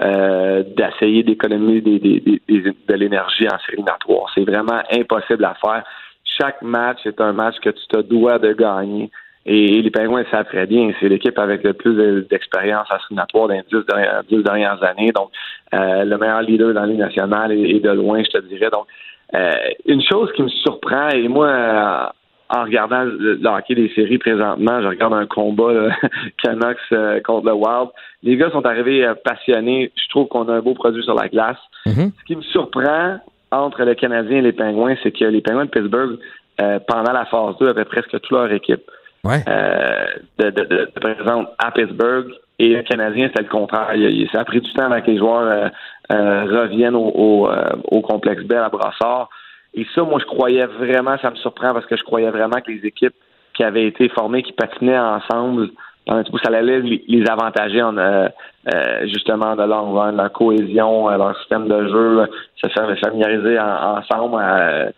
euh, 0.00 0.62
d'essayer 0.76 1.22
d'économiser 1.22 1.82
de 1.82 2.94
l'énergie 2.94 3.46
en 3.46 3.58
série. 3.66 3.84
C'est 4.34 4.44
vraiment 4.44 4.82
impossible 4.90 5.44
à 5.44 5.54
faire. 5.54 5.84
Chaque 6.24 6.62
match 6.62 7.04
est 7.04 7.20
un 7.20 7.32
match 7.32 7.56
que 7.62 7.70
tu 7.70 7.86
te 7.88 8.00
dois 8.00 8.38
de 8.38 8.52
gagner. 8.52 9.10
Et, 9.44 9.82
les 9.82 9.90
Pingouins 9.90 10.24
savent 10.30 10.46
très 10.46 10.66
bien. 10.66 10.92
C'est 11.00 11.08
l'équipe 11.08 11.38
avec 11.38 11.62
le 11.64 11.72
plus 11.72 12.26
d'expérience 12.28 12.86
assignatoire 12.90 13.48
dans 13.48 13.54
les 13.54 13.62
dix 14.28 14.42
dernières, 14.42 14.82
années. 14.82 15.12
Donc, 15.12 15.30
euh, 15.74 16.04
le 16.04 16.16
meilleur 16.18 16.42
leader 16.42 16.74
dans 16.74 16.82
la 16.82 16.86
Ligue 16.86 16.98
nationale 16.98 17.52
et, 17.52 17.80
de 17.80 17.90
loin, 17.90 18.22
je 18.22 18.38
te 18.38 18.44
dirais. 18.46 18.70
Donc, 18.70 18.86
euh, 19.34 19.50
une 19.86 20.02
chose 20.02 20.30
qui 20.36 20.42
me 20.42 20.48
surprend, 20.48 21.08
et 21.08 21.26
moi, 21.26 22.12
en 22.50 22.64
regardant 22.64 23.02
le, 23.04 23.40
hockey 23.44 23.74
des 23.74 23.88
séries 23.94 24.18
présentement, 24.18 24.82
je 24.82 24.88
regarde 24.88 25.14
un 25.14 25.26
combat 25.26 25.88
Canucks 26.42 26.76
euh, 26.92 27.20
contre 27.20 27.46
le 27.46 27.54
Wild. 27.54 27.88
Les 28.22 28.36
gars 28.36 28.50
sont 28.50 28.64
arrivés 28.64 29.10
passionnés. 29.24 29.90
Je 29.96 30.08
trouve 30.10 30.28
qu'on 30.28 30.48
a 30.48 30.54
un 30.54 30.60
beau 30.60 30.74
produit 30.74 31.02
sur 31.02 31.14
la 31.14 31.28
glace. 31.28 31.56
Mm-hmm. 31.86 32.10
Ce 32.20 32.24
qui 32.26 32.36
me 32.36 32.42
surprend 32.42 33.18
entre 33.50 33.82
le 33.84 33.94
Canadien 33.94 34.38
et 34.38 34.42
les 34.42 34.52
Pingouins, 34.52 34.94
c'est 35.02 35.12
que 35.12 35.24
les 35.24 35.40
Pingouins 35.40 35.64
de 35.64 35.70
Pittsburgh, 35.70 36.18
pendant 36.86 37.12
la 37.12 37.24
phase 37.26 37.56
2, 37.58 37.68
avaient 37.68 37.84
presque 37.84 38.10
toute 38.10 38.30
leur 38.30 38.52
équipe 38.52 38.82
ouais. 39.24 39.42
euh, 39.48 40.06
de, 40.38 40.50
de, 40.50 40.64
de, 40.64 41.46
à 41.58 41.70
Pittsburgh. 41.70 42.32
Et 42.58 42.68
le 42.68 42.82
Canadien, 42.82 43.28
c'est 43.34 43.42
le 43.42 43.48
contraire. 43.48 43.94
Il, 43.94 44.28
ça 44.30 44.40
a 44.40 44.44
pris 44.44 44.60
du 44.60 44.72
temps 44.72 44.84
avant 44.84 45.00
que 45.00 45.10
les 45.10 45.18
joueurs 45.18 45.42
euh, 45.42 45.68
euh, 46.12 46.44
reviennent 46.44 46.94
euh, 46.94 47.72
au, 47.90 48.00
complexe 48.02 48.44
Bell 48.44 48.58
à 48.58 48.68
Brassard. 48.68 49.28
Et 49.74 49.84
ça, 49.94 50.02
moi, 50.02 50.20
je 50.20 50.26
croyais 50.26 50.66
vraiment, 50.66 51.16
ça 51.18 51.30
me 51.30 51.36
surprend 51.36 51.72
parce 51.72 51.86
que 51.86 51.96
je 51.96 52.04
croyais 52.04 52.30
vraiment 52.30 52.60
que 52.64 52.70
les 52.70 52.86
équipes 52.86 53.14
qui 53.54 53.64
avaient 53.64 53.86
été 53.86 54.08
formées, 54.10 54.42
qui 54.42 54.52
patinaient 54.52 54.98
ensemble, 54.98 55.70
ça 56.06 56.22
allait 56.52 56.80
les, 56.80 57.24
avantager 57.28 57.82
en, 57.82 57.96
euh, 57.96 58.28
justement 59.04 59.56
de 59.56 59.62
leur, 59.62 60.12
leur 60.12 60.32
cohésion, 60.32 61.08
leur 61.08 61.36
système 61.38 61.68
de 61.68 61.88
jeu, 61.88 62.26
se 62.56 62.68
faire 62.68 62.96
familiariser 62.98 63.58
ensemble 63.58 64.92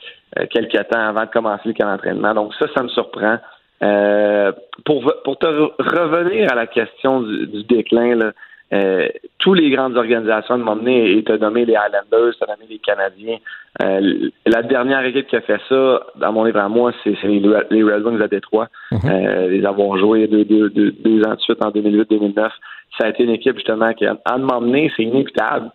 quelques 0.51 0.89
temps 0.89 1.09
avant 1.09 1.25
de 1.25 1.31
commencer 1.31 1.63
le 1.67 1.73
camp 1.75 1.87
d'entraînement. 1.87 2.35
Donc 2.35 2.55
ça, 2.55 2.67
ça 2.75 2.83
me 2.83 2.89
surprend. 2.89 3.39
Euh, 3.85 4.53
pour, 4.85 5.13
pour 5.25 5.39
te 5.39 5.47
revenir 5.47 6.51
à 6.51 6.55
la 6.55 6.67
question 6.67 7.21
du, 7.21 7.65
déclin, 7.65 8.15
là, 8.15 8.33
euh, 8.73 9.09
tous 9.39 9.55
les 9.55 9.71
grandes 9.71 9.97
organisations 9.97 10.59
de 10.59 10.63
m'emmener 10.63 11.13
et 11.13 11.23
t'as 11.23 11.37
nommé 11.37 11.65
les 11.65 11.77
Highlanders, 11.77 12.35
t'as 12.41 12.47
nommé 12.47 12.67
les 12.69 12.79
Canadiens. 12.79 13.37
Euh, 13.83 14.31
la 14.47 14.63
dernière 14.63 15.05
équipe 15.05 15.27
qui 15.27 15.37
a 15.37 15.43
fait 15.43 15.61
ça, 15.69 16.01
dans 16.17 16.33
mon 16.33 16.45
livre 16.45 16.61
à 16.61 16.69
moi, 16.69 16.93
c'est 17.05 17.15
les, 17.25 17.41
les 17.71 17.83
Red 17.83 18.05
Wings 18.05 18.23
à 18.23 18.29
Détroit. 18.29 18.69
euh, 18.93 19.49
les 19.49 19.65
avoir 19.65 19.99
joués 19.99 20.27
deux, 20.27 20.45
deux, 20.45 20.71
deux, 20.71 20.91
deux 20.93 21.23
ans 21.25 21.35
de 21.35 21.41
suite 21.41 21.65
en 21.65 21.71
2008-2009. 21.71 22.51
Ça 22.99 23.07
a 23.07 23.09
été 23.11 23.25
une 23.25 23.31
équipe 23.31 23.57
justement 23.57 23.93
qui 23.93 24.07
a 24.07 24.17
à 24.25 24.39
m'emmener, 24.39 24.91
c'est 24.97 25.03
inévitable. 25.03 25.71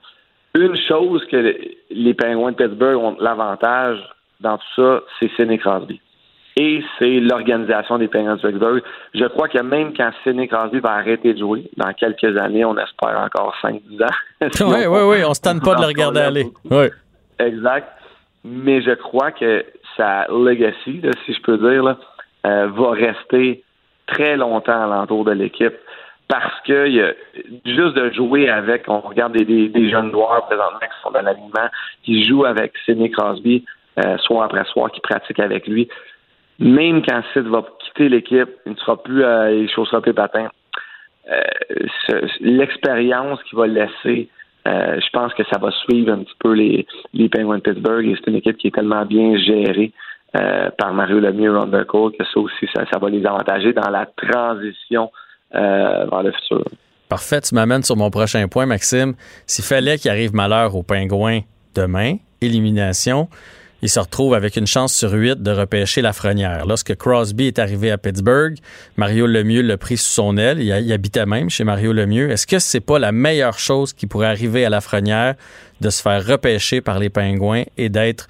Une 0.58 0.76
chose 0.76 1.24
que 1.26 1.56
les 1.92 2.14
Penguins 2.16 2.52
de 2.52 2.56
Pittsburgh 2.56 2.98
ont 2.98 3.18
l'avantage 3.20 4.00
dans 4.42 4.58
tout 4.58 4.64
ça, 4.76 5.02
c'est 5.20 5.30
Sidney 5.36 5.60
Crosby. 5.60 6.02
Et 6.62 6.84
c'est 6.98 7.22
l'organisation 7.22 7.98
des 7.98 8.10
Penguins 8.10 8.36
de 8.36 8.42
Pittsburgh. 8.42 8.84
Je 9.14 9.24
crois 9.28 9.48
que 9.48 9.60
même 9.60 9.94
quand 9.96 10.12
Sidney 10.24 10.50
Crosby 10.50 10.80
va 10.80 10.92
arrêter 10.92 11.34
de 11.34 11.40
jouer, 11.40 11.70
dans 11.78 11.94
quelques 11.94 12.38
années, 12.38 12.66
on 12.66 12.76
espère 12.78 13.18
encore 13.18 13.56
5-10 13.64 14.04
ans. 14.04 14.08
Oui, 14.42 14.86
oui, 14.86 15.00
oui, 15.06 15.24
on 15.26 15.34
se 15.34 15.40
tente 15.40 15.64
pas 15.64 15.76
de 15.76 15.82
le 15.82 15.88
regarder 15.88 16.20
aller. 16.20 16.48
Oui. 16.70 16.88
Exact. 17.40 17.88
Mais 18.44 18.82
je 18.82 18.92
crois 18.92 19.32
que 19.32 19.64
sa 19.96 20.28
legacy, 20.28 21.00
là, 21.02 21.12
si 21.26 21.34
je 21.34 21.42
peux 21.44 21.58
dire, 21.58 21.82
là, 21.82 21.98
euh, 22.46 22.68
va 22.68 22.92
rester 22.92 23.64
très 24.08 24.36
longtemps 24.36 24.84
alentour 24.84 25.24
de 25.24 25.32
l'équipe 25.32 25.76
parce 26.28 26.60
que 26.66 26.90
y 26.90 27.02
a, 27.02 27.14
juste 27.66 27.96
de 27.96 28.12
jouer 28.12 28.50
avec, 28.50 28.84
on 28.90 29.00
regarde 29.00 29.32
des, 29.32 29.46
des, 29.46 29.70
des 29.70 29.90
jeunes 29.90 30.12
joueurs 30.12 30.46
présentement 30.46 30.80
qui 30.80 31.02
sont 31.04 31.12
dans 31.12 31.22
l'alignement, 31.22 31.70
qui 32.04 32.28
jouent 32.28 32.46
avec 32.46 32.74
Sidney 32.86 33.10
Crosby 33.12 33.64
euh, 34.06 34.18
soir 34.18 34.44
après 34.44 34.66
soir, 34.66 34.92
qui 34.92 35.00
pratiquent 35.00 35.40
avec 35.40 35.68
lui. 35.68 35.88
Même 36.60 37.02
quand 37.08 37.22
Sid 37.34 37.44
va 37.48 37.64
quitter 37.86 38.10
l'équipe, 38.10 38.50
il 38.66 38.74
ne 38.74 38.78
sera 38.78 39.02
plus 39.02 39.24
il 39.52 39.70
chaussera 39.74 40.02
plus 40.02 40.14
patin. 40.14 40.50
Euh, 41.32 41.40
ce- 42.08 42.44
L'expérience 42.44 43.40
qu'il 43.44 43.58
va 43.58 43.68
laisser, 43.68 44.30
euh, 44.68 45.00
je 45.00 45.10
pense 45.14 45.34
que 45.36 45.44
ça 45.52 45.58
va 45.60 45.72
suivre 45.72 46.12
un 46.12 46.20
petit 46.24 46.36
peu 46.40 46.54
les, 46.54 46.86
les 47.14 47.30
Penguins 47.30 47.58
de 47.58 47.62
Pittsburgh 47.62 48.06
et 48.08 48.16
c'est 48.16 48.30
une 48.30 48.38
équipe 48.38 48.58
qui 48.58 48.68
est 48.68 48.76
tellement 48.76 49.06
bien 49.06 49.38
gérée 49.38 49.92
euh, 50.36 50.70
par 50.78 50.94
Mario 50.94 51.20
Lemieux 51.20 51.56
et 51.56 52.18
que 52.18 52.24
ça 52.26 52.40
aussi, 52.40 52.68
ça, 52.74 52.84
ça 52.92 53.00
va 53.00 53.10
les 53.10 53.26
avantager 53.26 53.74
dans 53.74 53.90
la 53.90 54.06
transition 54.18 55.12
vers 55.52 56.24
le 56.24 56.32
futur. 56.32 56.64
Parfait, 57.08 57.42
tu 57.42 57.56
m'amènes 57.56 57.82
sur 57.84 57.96
mon 57.96 58.12
prochain 58.12 58.48
point, 58.48 58.68
Maxime. 58.68 59.14
S'il 59.48 59.66
fallait 59.66 59.98
qu'il 59.98 60.12
arrive 60.12 60.36
malheur 60.36 60.76
aux 60.76 60.84
Pingouins 60.84 61.40
demain, 61.76 62.18
élimination, 62.42 63.28
il 63.82 63.90
se 63.90 64.00
retrouve 64.00 64.34
avec 64.34 64.58
une 64.58 64.68
chance 64.68 64.94
sur 64.94 65.12
huit 65.12 65.42
de 65.42 65.52
repêcher 65.52 66.02
Lafrenière. 66.02 66.66
Lorsque 66.68 66.96
Crosby 66.96 67.48
est 67.48 67.60
arrivé 67.60 67.92
à 67.92 67.98
Pittsburgh, 67.98 68.56
Mario 68.98 69.26
Lemieux 69.26 69.62
l'a 69.62 69.78
pris 69.78 69.98
sous 69.98 70.12
son 70.12 70.38
aile. 70.38 70.60
Il, 70.60 70.92
habitait 70.92 71.26
même 71.26 71.50
chez 71.50 71.64
Mario 71.64 71.94
Lemieux. 71.94 72.30
Est-ce 72.30 72.46
que 72.46 72.60
c'est 72.60 72.86
pas 72.86 73.00
la 73.00 73.12
meilleure 73.12 73.58
chose 73.58 73.94
qui 73.94 74.08
pourrait 74.08 74.28
arriver 74.28 74.66
à 74.66 74.70
Lafrenière 74.70 75.36
de 75.80 75.90
se 75.90 76.02
faire 76.02 76.26
repêcher 76.26 76.82
par 76.82 77.00
les 77.00 77.10
Pingouins 77.10 77.64
et 77.78 77.90
d'être 77.90 78.28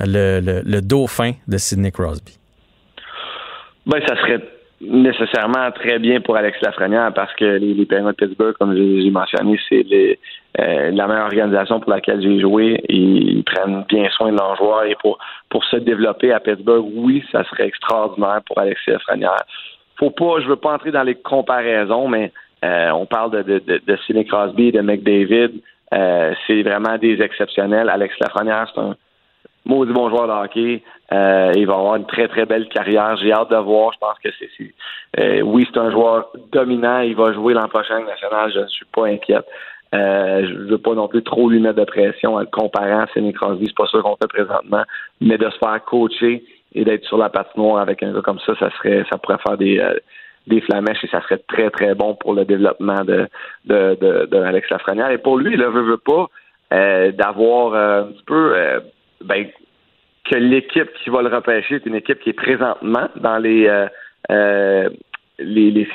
le, 0.00 0.80
dauphin 0.80 1.32
de 1.48 1.56
Sidney 1.56 1.90
Crosby? 1.90 2.38
Ben, 3.86 4.00
ça 4.06 4.16
serait 4.16 4.40
nécessairement 4.80 5.70
très 5.72 5.98
bien 5.98 6.20
pour 6.20 6.36
Alex 6.36 6.58
Lafrenière 6.62 7.12
parce 7.14 7.34
que 7.34 7.44
les, 7.44 7.86
Penguins 7.86 8.10
de 8.10 8.26
Pittsburgh, 8.26 8.54
comme 8.58 8.76
j'ai 8.76 9.10
mentionné, 9.10 9.58
c'est 9.68 9.82
les- 9.82 10.18
euh, 10.60 10.90
la 10.92 11.06
meilleure 11.06 11.26
organisation 11.26 11.80
pour 11.80 11.90
laquelle 11.90 12.22
j'ai 12.22 12.40
joué. 12.40 12.80
Ils, 12.88 13.42
prennent 13.44 13.84
bien 13.88 14.08
soin 14.10 14.32
de 14.32 14.36
leurs 14.38 14.56
joueurs 14.56 14.84
et 14.84 14.96
pour, 15.00 15.18
pour 15.50 15.64
se 15.64 15.76
développer 15.76 16.32
à 16.32 16.40
Pittsburgh, 16.40 16.84
oui, 16.94 17.24
ça 17.32 17.44
serait 17.44 17.66
extraordinaire 17.66 18.40
pour 18.46 18.58
Alexis 18.58 18.90
Lafrenière. 18.90 19.42
Faut 19.96 20.10
pas, 20.10 20.40
je 20.40 20.48
veux 20.48 20.56
pas 20.56 20.72
entrer 20.74 20.90
dans 20.90 21.02
les 21.02 21.14
comparaisons, 21.14 22.08
mais 22.08 22.32
euh, 22.64 22.90
on 22.90 23.06
parle 23.06 23.30
de, 23.32 23.42
de, 23.42 23.58
de, 23.58 23.80
de 23.86 23.96
Sidney 24.06 24.24
Crosby, 24.24 24.72
de 24.72 24.80
McDavid. 24.80 25.60
Euh, 25.92 26.34
c'est 26.46 26.62
vraiment 26.62 26.96
des 26.98 27.20
exceptionnels. 27.20 27.88
Alex 27.88 28.14
Lafrenière, 28.20 28.70
c'est 28.74 28.80
un 28.80 28.96
maudit 29.64 29.92
bon 29.92 30.08
joueur 30.08 30.26
de 30.26 30.32
hockey. 30.32 30.82
Euh, 31.12 31.52
il 31.54 31.66
va 31.66 31.74
avoir 31.74 31.96
une 31.96 32.06
très, 32.06 32.28
très 32.28 32.46
belle 32.46 32.68
carrière. 32.68 33.16
J'ai 33.16 33.32
hâte 33.32 33.50
de 33.50 33.56
voir. 33.56 33.92
Je 33.92 33.98
pense 33.98 34.18
que 34.18 34.30
c'est. 34.38 34.48
euh, 35.20 35.42
oui, 35.42 35.68
c'est 35.72 35.78
un 35.78 35.90
joueur 35.90 36.30
dominant. 36.52 37.00
Il 37.00 37.14
va 37.14 37.32
jouer 37.32 37.54
l'an 37.54 37.68
prochain 37.68 38.00
national. 38.00 38.52
Je 38.52 38.60
ne 38.60 38.66
suis 38.68 38.86
pas 38.86 39.06
inquiète. 39.06 39.46
Euh, 39.94 40.46
je 40.46 40.54
veux 40.70 40.78
pas 40.78 40.94
non 40.94 41.08
plus 41.08 41.22
trop 41.22 41.48
lui 41.48 41.60
mettre 41.60 41.78
de 41.78 41.84
pression 41.84 42.34
en 42.34 42.40
le 42.40 42.46
comparant 42.46 43.00
à 43.00 43.06
Sidney 43.08 43.32
Crosby. 43.32 43.66
C'est 43.66 43.76
pas 43.76 43.86
ça 43.86 43.98
qu'on 44.00 44.16
fait 44.16 44.28
présentement. 44.28 44.82
Mais 45.20 45.38
de 45.38 45.48
se 45.48 45.58
faire 45.58 45.84
coacher 45.84 46.44
et 46.74 46.84
d'être 46.84 47.04
sur 47.04 47.18
la 47.18 47.28
patinoire 47.28 47.78
avec 47.80 48.02
un 48.02 48.12
gars 48.12 48.22
comme 48.22 48.40
ça, 48.40 48.54
ça 48.58 48.70
serait 48.78 49.04
ça 49.10 49.18
pourrait 49.18 49.38
faire 49.46 49.56
des. 49.56 49.78
euh, 49.78 49.94
des 50.46 50.60
flamèches 50.60 51.02
et 51.02 51.08
ça 51.08 51.22
serait 51.22 51.40
très 51.48 51.70
très 51.70 51.94
bon 51.94 52.14
pour 52.16 52.34
le 52.34 52.44
développement 52.44 53.02
de 53.04 53.26
de, 53.64 53.96
de, 54.00 54.26
de 54.26 54.36
Alex 54.36 54.68
Lafrenière 54.70 55.10
et 55.10 55.18
pour 55.18 55.38
lui 55.38 55.54
il 55.54 55.58
ne 55.58 55.66
veut, 55.66 55.96
pas 55.96 56.26
euh, 56.72 57.12
d'avoir 57.12 57.72
euh, 57.74 58.02
un 58.02 58.12
petit 58.12 58.24
peu 58.26 58.52
euh, 58.54 58.80
ben, 59.22 59.46
que 60.30 60.36
l'équipe 60.36 60.92
qui 61.02 61.10
va 61.10 61.22
le 61.22 61.34
repêcher 61.34 61.76
est 61.76 61.86
une 61.86 61.94
équipe 61.94 62.20
qui 62.20 62.30
est 62.30 62.34
présentement 62.34 63.08
dans 63.16 63.38
les 63.38 63.68
euh, 64.30 64.88
les, 65.38 65.70
les 65.70 65.88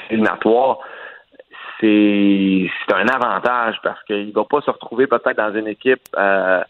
c'est 1.80 2.94
un 2.94 3.08
avantage 3.08 3.76
parce 3.84 4.04
qu'il 4.04 4.32
va 4.34 4.44
pas 4.44 4.62
se 4.62 4.70
retrouver 4.70 5.08
peut-être 5.08 5.38
dans 5.38 5.54
une 5.54 5.68
équipe 5.68 6.02
euh, 6.18 6.62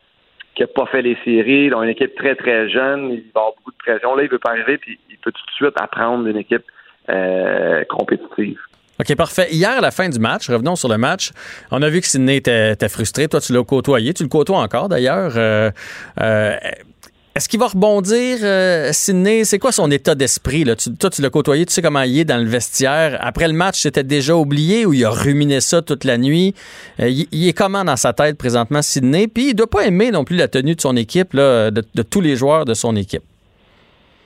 qui 0.55 0.61
n'a 0.63 0.67
pas 0.67 0.85
fait 0.85 1.01
les 1.01 1.17
séries, 1.23 1.69
dans 1.69 1.83
une 1.83 1.89
équipe 1.89 2.15
très 2.15 2.35
très 2.35 2.69
jeune, 2.69 3.11
il 3.11 3.23
va 3.33 3.41
avoir 3.41 3.53
beaucoup 3.57 3.71
de 3.71 3.77
pression. 3.77 4.15
Là, 4.15 4.23
il 4.23 4.29
veut 4.29 4.39
pas 4.39 4.51
arriver 4.51 4.77
puis 4.77 4.99
il 5.09 5.17
peut 5.17 5.31
tout 5.31 5.45
de 5.45 5.51
suite 5.51 5.73
apprendre 5.81 6.25
d'une 6.25 6.37
équipe 6.37 6.65
euh, 7.09 7.83
compétitive. 7.85 8.59
OK, 8.99 9.15
parfait. 9.15 9.47
Hier, 9.51 9.77
à 9.77 9.81
la 9.81 9.91
fin 9.91 10.09
du 10.09 10.19
match, 10.19 10.49
revenons 10.49 10.75
sur 10.75 10.89
le 10.89 10.97
match, 10.97 11.31
on 11.71 11.81
a 11.81 11.89
vu 11.89 12.01
que 12.01 12.07
Sidney 12.07 12.35
était, 12.35 12.89
frustré. 12.89 13.29
Toi, 13.29 13.39
tu 13.39 13.53
l'as 13.53 13.63
côtoyé. 13.63 14.13
Tu 14.13 14.23
le 14.23 14.29
côtoies 14.29 14.59
encore, 14.59 14.89
d'ailleurs. 14.89 15.31
Euh, 15.37 15.71
est-ce 17.35 17.47
qu'il 17.47 17.59
va 17.59 17.67
rebondir, 17.67 18.39
euh, 18.41 18.89
Sidney? 18.91 19.43
C'est 19.45 19.59
quoi 19.59 19.71
son 19.71 19.89
état 19.91 20.15
d'esprit? 20.15 20.63
Là? 20.63 20.75
Tu- 20.75 20.95
toi, 20.95 21.09
tu 21.09 21.21
l'as 21.21 21.29
côtoyé, 21.29 21.65
tu 21.65 21.71
sais 21.71 21.81
comment 21.81 22.01
il 22.01 22.19
est 22.19 22.25
dans 22.25 22.37
le 22.37 22.49
vestiaire. 22.49 23.17
Après 23.21 23.47
le 23.47 23.53
match, 23.53 23.77
c'était 23.77 24.03
déjà 24.03 24.35
oublié 24.35 24.85
ou 24.85 24.93
il 24.93 25.05
a 25.05 25.11
ruminé 25.11 25.61
ça 25.61 25.81
toute 25.81 26.05
la 26.05 26.17
nuit? 26.17 26.55
Euh, 26.99 27.07
il, 27.07 27.47
est 27.47 27.53
comment 27.57 27.85
dans 27.85 27.95
sa 27.95 28.13
tête 28.13 28.37
présentement, 28.37 28.81
Sidney? 28.81 29.27
Puis 29.27 29.49
il 29.49 29.53
doit 29.53 29.69
pas 29.69 29.85
aimer 29.85 30.11
non 30.11 30.23
plus 30.23 30.37
la 30.37 30.47
tenue 30.47 30.75
de 30.75 30.81
son 30.81 30.97
équipe, 30.97 31.33
là, 31.33 31.69
de, 31.71 31.83
tous 32.01 32.21
les 32.21 32.35
joueurs 32.35 32.65
de 32.65 32.73
son 32.73 32.95
équipe. 32.95 33.23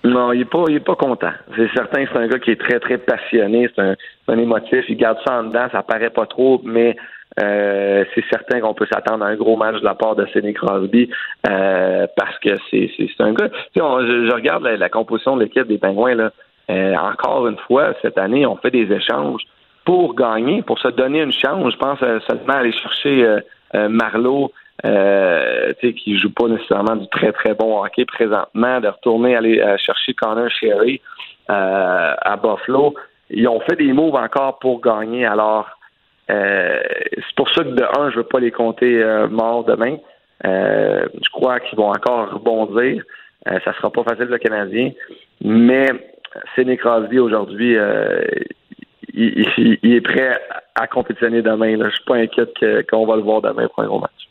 Non, 0.05 0.31
il 0.31 0.41
est 0.41 0.45
pas, 0.45 0.63
il 0.69 0.77
est 0.77 0.79
pas 0.79 0.95
content. 0.95 1.31
C'est 1.55 1.69
certain 1.73 2.05
c'est 2.11 2.17
un 2.17 2.27
gars 2.27 2.39
qui 2.39 2.51
est 2.51 2.59
très, 2.59 2.79
très 2.79 2.97
passionné. 2.97 3.69
C'est 3.75 3.81
un, 3.81 3.95
un 4.27 4.37
émotif. 4.37 4.85
Il 4.89 4.97
garde 4.97 5.17
ça 5.25 5.39
en 5.39 5.43
dedans. 5.43 5.67
Ça 5.71 5.83
paraît 5.83 6.09
pas 6.09 6.25
trop, 6.25 6.61
mais 6.63 6.95
euh, 7.41 8.05
c'est 8.13 8.23
certain 8.29 8.59
qu'on 8.61 8.73
peut 8.73 8.85
s'attendre 8.91 9.25
à 9.25 9.29
un 9.29 9.35
gros 9.35 9.55
match 9.55 9.79
de 9.79 9.85
la 9.85 9.95
part 9.95 10.15
de 10.15 10.25
Sidney 10.27 10.53
Crosby 10.53 11.09
euh, 11.49 12.05
parce 12.15 12.37
que 12.39 12.49
c'est, 12.69 12.91
c'est, 12.95 13.07
c'est 13.15 13.23
un 13.23 13.33
gars. 13.33 13.49
On- 13.79 14.01
je, 14.05 14.27
je 14.27 14.33
regarde 14.33 14.63
la, 14.63 14.77
la 14.77 14.89
composition 14.89 15.35
de 15.35 15.43
l'équipe 15.43 15.67
des 15.67 15.77
Pingouins 15.77 16.15
là. 16.15 16.31
Euh, 16.69 16.95
encore 16.95 17.47
une 17.47 17.57
fois, 17.67 17.93
cette 18.01 18.17
année, 18.17 18.45
on 18.45 18.55
fait 18.55 18.71
des 18.71 18.89
échanges 18.91 19.41
pour 19.83 20.15
gagner, 20.15 20.61
pour 20.61 20.79
se 20.79 20.87
donner 20.87 21.21
une 21.21 21.33
chance. 21.33 21.73
Je 21.73 21.77
pense 21.77 21.99
euh, 22.03 22.19
seulement 22.29 22.53
aller 22.53 22.71
chercher 22.71 23.25
euh, 23.25 23.39
euh, 23.75 23.89
Marlowe, 23.89 24.49
euh, 24.85 25.73
tu 25.81 25.87
sais, 25.87 25.93
qui 25.93 26.17
joue 26.17 26.31
pas 26.31 26.47
nécessairement 26.47 26.95
du 26.95 27.07
très 27.09 27.33
très 27.33 27.53
bon 27.53 27.83
hockey 27.83 28.05
présentement, 28.05 28.79
de 28.79 28.87
retourner 28.87 29.35
aller 29.35 29.59
euh, 29.59 29.75
chercher 29.77 30.13
Connor 30.13 30.49
Sherry 30.49 31.01
euh, 31.49 32.13
à 32.21 32.37
Buffalo. 32.37 32.93
Ils 33.29 33.47
ont 33.47 33.59
fait 33.61 33.75
des 33.75 33.91
moves 33.91 34.15
encore 34.15 34.59
pour 34.59 34.79
gagner. 34.79 35.25
Alors, 35.25 35.67
euh, 36.29 36.79
c'est 37.15 37.35
pour 37.35 37.49
ça 37.51 37.63
que 37.63 37.69
de 37.69 37.83
un, 37.99 38.09
je 38.11 38.17
veux 38.17 38.23
pas 38.23 38.39
les 38.39 38.51
compter 38.51 39.01
euh, 39.03 39.27
morts 39.27 39.63
demain. 39.65 39.97
Euh, 40.45 41.05
je 41.13 41.29
crois 41.31 41.59
qu'ils 41.59 41.77
vont 41.77 41.89
encore 41.89 42.31
rebondir. 42.31 43.03
Euh, 43.47 43.59
ça 43.65 43.73
sera 43.73 43.91
pas 43.91 44.03
facile 44.03 44.25
le 44.25 44.37
Canadien, 44.37 44.91
mais 45.43 45.87
Sidney 46.55 46.77
Crosby 46.77 47.19
aujourd'hui, 47.19 47.75
euh, 47.77 48.21
il, 49.13 49.45
il- 49.57 49.79
il 49.83 49.93
est 49.95 50.01
prêt 50.01 50.39
à 50.75 50.87
compétitionner 50.87 51.41
demain. 51.41 51.75
Là. 51.77 51.89
Je 51.89 51.95
suis 51.95 52.05
pas 52.05 52.15
inquiète 52.15 52.53
qu'on 52.89 53.05
va 53.05 53.15
le 53.17 53.21
voir 53.21 53.41
demain 53.41 53.67
pour 53.67 53.83
un 53.83 53.87
gros 53.87 53.99
match. 53.99 54.27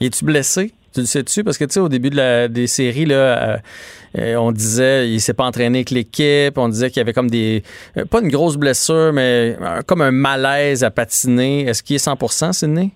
Es-tu 0.00 0.24
blessé? 0.24 0.72
Tu 0.96 1.02
le 1.02 1.06
sais-tu? 1.06 1.44
Parce 1.44 1.58
que, 1.58 1.64
tu 1.64 1.72
sais, 1.72 1.80
au 1.80 1.90
début 1.90 2.08
de 2.08 2.16
la, 2.16 2.48
des 2.48 2.66
séries, 2.66 3.04
là, 3.04 3.14
euh, 3.14 3.56
euh, 4.18 4.36
on 4.36 4.50
disait 4.50 5.10
il 5.10 5.20
s'est 5.20 5.34
pas 5.34 5.44
entraîné 5.44 5.80
avec 5.80 5.90
l'équipe. 5.90 6.56
On 6.56 6.70
disait 6.70 6.88
qu'il 6.88 6.96
y 6.96 7.00
avait 7.02 7.12
comme 7.12 7.28
des... 7.28 7.64
euh, 7.98 8.06
pas 8.10 8.22
une 8.22 8.30
grosse 8.30 8.56
blessure, 8.56 9.12
mais 9.12 9.58
comme 9.86 10.00
un 10.00 10.10
malaise 10.10 10.84
à 10.84 10.90
patiner. 10.90 11.66
Est-ce 11.66 11.82
qu'il 11.82 11.96
est 11.96 12.06
100% 12.06 12.54
Sidney? 12.54 12.92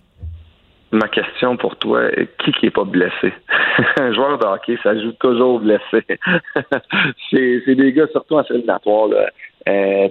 Ma 0.93 1.09
question 1.09 1.59
pour 1.59 1.77
toi, 1.77 2.05
qui 2.43 2.53
qui 2.53 2.67
est 2.67 2.71
pas 2.71 2.85
blessé? 2.85 3.35
un 4.01 4.15
joueur 4.15 4.39
de 4.39 4.47
hockey, 4.47 4.79
ça 4.83 4.99
joue 4.99 5.13
toujours 5.21 5.61
blessé. 5.61 6.07
c'est 7.31 7.75
des 7.75 7.93
gars, 7.93 8.07
surtout 8.13 8.37
en 8.37 8.45
éliminatoire, 8.45 9.09
là. 9.09 9.29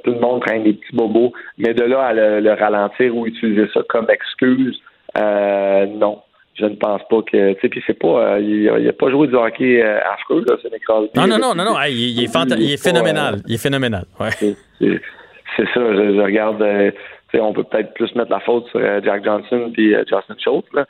Tout 0.04 0.12
le 0.12 0.20
monde 0.20 0.42
traîne 0.46 0.64
des 0.64 0.74
petits 0.74 0.96
bobos, 0.96 1.34
mais 1.58 1.74
de 1.74 1.84
là 1.86 2.02
à 2.04 2.14
le, 2.14 2.40
le 2.40 2.54
ralentir 2.54 3.18
ou 3.18 3.26
utiliser 3.26 3.68
ça 3.74 3.82
comme 3.90 4.06
excuse, 4.12 4.80
euh, 5.18 5.86
non. 5.88 6.22
Je 6.56 6.66
ne 6.66 6.76
pense 6.76 7.02
pas 7.10 7.22
que. 7.22 7.54
Tu 7.54 7.60
sais, 7.62 7.70
puis 7.70 7.82
c'est 7.88 7.98
pas. 7.98 8.08
euh, 8.34 8.40
il, 8.42 8.64
il 8.82 8.90
a 8.90 8.94
pas 8.94 9.10
joué 9.10 9.28
du 9.28 9.36
hockey 9.36 9.82
euh, 9.82 10.00
affreux, 10.14 10.44
là, 10.48 10.56
c'est. 10.62 10.70
Non, 11.16 11.28
non, 11.28 11.38
non, 11.38 11.56
non, 11.56 11.64
non. 11.64 11.80
Hey, 11.80 11.94
il, 11.94 12.20
il 12.20 12.24
est 12.26 12.34
fanta- 12.34 12.58
il 12.60 12.74
est 12.74 12.84
phénoménal. 12.84 13.36
Il 13.48 13.56
est 13.56 13.62
phénoménal. 13.64 14.04
Ouais. 14.20 14.30
C'est 15.56 15.66
ça, 15.74 15.76
je, 15.76 16.14
je 16.16 16.22
regarde 16.22 16.62
euh, 16.62 16.92
on 17.34 17.54
peut 17.54 17.64
peut-être 17.64 17.94
plus 17.94 18.14
mettre 18.16 18.32
la 18.32 18.40
faute 18.40 18.68
sur 18.70 18.80
euh, 18.80 19.00
Jack 19.04 19.24
Johnson 19.24 19.70
puis 19.74 19.92
Justin 20.00 20.36
Schultz. 20.38 20.68
Là. 20.74 20.86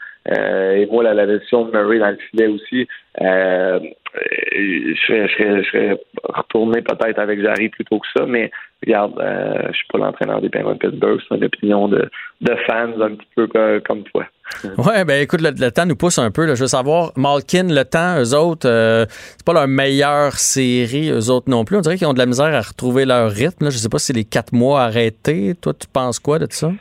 Et 0.75 0.85
moi, 0.87 1.03
la, 1.03 1.13
la 1.13 1.25
version 1.25 1.65
de 1.65 1.71
Murray 1.71 1.99
dans 1.99 2.09
le 2.11 2.17
filet 2.29 2.47
aussi, 2.47 2.87
euh, 3.21 3.79
je, 4.15 4.95
serais, 5.05 5.27
je, 5.27 5.33
serais, 5.33 5.63
je 5.63 5.69
serais 5.69 5.97
retourné 6.23 6.81
peut-être 6.81 7.19
avec 7.19 7.41
Jarry 7.41 7.69
plutôt 7.69 7.99
que 7.99 8.07
ça, 8.15 8.25
mais 8.25 8.51
regarde, 8.85 9.13
euh, 9.19 9.67
je 9.67 9.77
suis 9.77 9.87
pas 9.91 9.99
l'entraîneur 9.99 10.41
des 10.41 10.49
Penguins 10.49 10.73
de 10.73 10.79
Pittsburgh, 10.79 11.19
c'est 11.27 11.35
une 11.35 11.43
opinion 11.43 11.87
de, 11.87 12.09
de 12.41 12.55
fans 12.67 13.01
un 13.01 13.15
petit 13.15 13.27
peu 13.35 13.47
comme, 13.47 13.81
comme 13.81 14.03
toi. 14.03 14.25
Ouais, 14.77 15.05
ben 15.05 15.21
écoute, 15.21 15.41
le, 15.41 15.51
le, 15.51 15.71
temps 15.71 15.85
nous 15.85 15.95
pousse 15.95 16.17
un 16.17 16.31
peu. 16.31 16.45
Là. 16.45 16.55
Je 16.55 16.61
veux 16.61 16.67
savoir, 16.67 17.11
Malkin, 17.15 17.67
le 17.69 17.83
temps, 17.83 18.19
eux 18.19 18.33
autres, 18.35 18.67
euh, 18.67 19.05
c'est 19.09 19.45
pas 19.45 19.53
leur 19.53 19.67
meilleure 19.67 20.33
série, 20.33 21.11
eux 21.11 21.29
autres 21.29 21.49
non 21.49 21.65
plus. 21.65 21.77
On 21.77 21.81
dirait 21.81 21.97
qu'ils 21.97 22.07
ont 22.07 22.13
de 22.13 22.19
la 22.19 22.25
misère 22.25 22.53
à 22.55 22.61
retrouver 22.61 23.05
leur 23.05 23.29
rythme. 23.29 23.65
Là. 23.65 23.69
Je 23.69 23.77
sais 23.77 23.89
pas 23.89 23.99
si 23.99 24.07
c'est 24.07 24.13
les 24.13 24.25
quatre 24.25 24.51
mois 24.51 24.81
arrêtés. 24.81 25.53
Toi, 25.61 25.73
tu 25.79 25.87
penses 25.87 26.17
quoi 26.17 26.39
de 26.39 26.47
ça? 26.49 26.71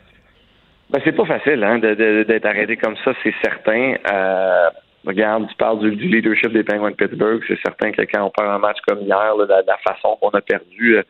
Ben, 0.89 0.99
c'est 1.05 1.11
pas 1.11 1.25
facile 1.25 1.63
hein, 1.63 1.77
d'être 1.77 2.45
arrêté 2.45 2.75
comme 2.75 2.95
ça, 3.05 3.13
c'est 3.23 3.35
certain. 3.43 3.93
Euh, 4.11 4.69
regarde, 5.05 5.47
tu 5.47 5.55
parles 5.55 5.79
du, 5.79 5.91
leadership 5.91 6.51
des 6.51 6.63
Penguins 6.63 6.91
de 6.91 6.95
Pittsburgh. 6.95 7.41
C'est 7.47 7.59
certain 7.63 7.91
que 7.91 8.01
quand 8.01 8.23
on 8.23 8.29
perd 8.29 8.49
un 8.49 8.59
match 8.59 8.77
comme 8.87 9.01
hier, 9.01 9.35
la, 9.35 9.77
façon 9.87 10.17
qu'on 10.19 10.29
a 10.29 10.41
perdu 10.41 10.97
euh, 10.97 11.03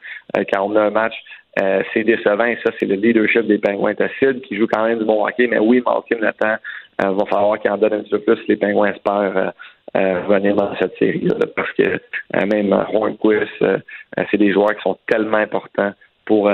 quand 0.51 0.63
on 0.63 0.75
a 0.75 0.81
un 0.81 0.89
match, 0.89 1.15
euh, 1.61 1.83
c'est 1.93 2.03
décevant. 2.03 2.45
Et 2.45 2.57
ça, 2.63 2.71
c'est 2.79 2.85
le 2.85 2.95
leadership 2.95 3.47
des 3.47 3.57
Penguins 3.57 3.95
acides 3.99 4.41
qui 4.41 4.55
joue 4.55 4.67
quand 4.71 4.85
même 4.85 4.99
du 4.99 5.05
bon 5.05 5.25
hockey. 5.25 5.47
Mais 5.47 5.59
oui, 5.59 5.81
Malkin, 5.85 6.19
temps, 6.39 6.55
euh, 7.03 7.11
va 7.11 7.25
falloir 7.25 7.59
qu'il 7.59 7.71
en 7.71 7.77
donne 7.77 7.93
un 7.93 8.01
petit 8.01 8.11
peu 8.11 8.19
plus. 8.19 8.39
Les 8.47 8.57
Penguins 8.57 8.91
espèrent 8.93 9.53
euh, 9.95 10.21
revenir 10.27 10.55
dans 10.55 10.75
cette 10.77 10.95
série 10.97 11.21
là, 11.21 11.35
parce 11.55 11.71
que 11.73 11.99
même 12.45 12.71
Hornquist, 12.71 13.65
c'est 14.29 14.37
des 14.37 14.53
joueurs 14.53 14.75
qui 14.75 14.81
sont 14.83 14.97
tellement 15.07 15.37
importants 15.37 15.93
pour, 16.25 16.51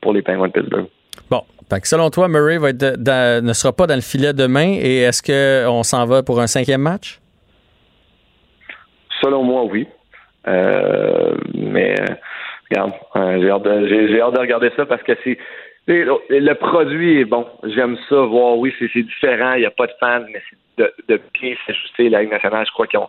pour 0.00 0.12
les 0.14 0.22
Penguins 0.22 0.48
de 0.48 0.52
Pittsburgh. 0.52 0.86
Bon, 1.30 1.42
selon 1.84 2.10
toi, 2.10 2.28
Murray 2.28 2.58
va 2.58 2.70
être 2.70 3.40
ne 3.40 3.52
sera 3.52 3.72
pas 3.72 3.86
dans 3.86 3.94
le 3.94 4.00
filet 4.00 4.32
demain 4.32 4.76
et 4.80 5.02
est-ce 5.02 5.22
qu'on 5.22 5.82
s'en 5.82 6.06
va 6.06 6.22
pour 6.22 6.40
un 6.40 6.46
cinquième 6.46 6.82
match? 6.82 7.20
Selon 9.20 9.42
moi, 9.42 9.64
oui. 9.64 9.86
Euh, 10.46 11.34
mais 11.54 11.94
regarde, 12.70 12.92
j'ai 13.14 13.50
hâte, 13.50 13.62
de, 13.62 13.88
j'ai, 13.88 14.20
hâte 14.20 14.34
de 14.34 14.40
regarder 14.40 14.70
ça 14.76 14.86
parce 14.86 15.02
que 15.02 15.12
c'est 15.24 15.38
le, 15.86 16.52
produit 16.54 17.20
est 17.20 17.24
bon. 17.24 17.46
J'aime 17.64 17.96
ça, 18.08 18.16
voir, 18.16 18.58
oui, 18.58 18.74
c'est, 18.78 18.86
différent, 18.94 19.54
il 19.54 19.60
n'y 19.60 19.66
a 19.66 19.70
pas 19.70 19.86
de 19.86 19.92
fans, 19.98 20.24
mais 20.32 20.42
c'est 20.48 20.82
de, 20.82 20.92
de 21.08 21.20
bien 21.34 21.54
s'ajuster. 21.66 22.08
La 22.08 22.20
Ligue 22.20 22.30
nationale, 22.30 22.66
je 22.66 22.72
crois 22.72 22.86
qu'ils 22.86 22.98
ont, 22.98 23.08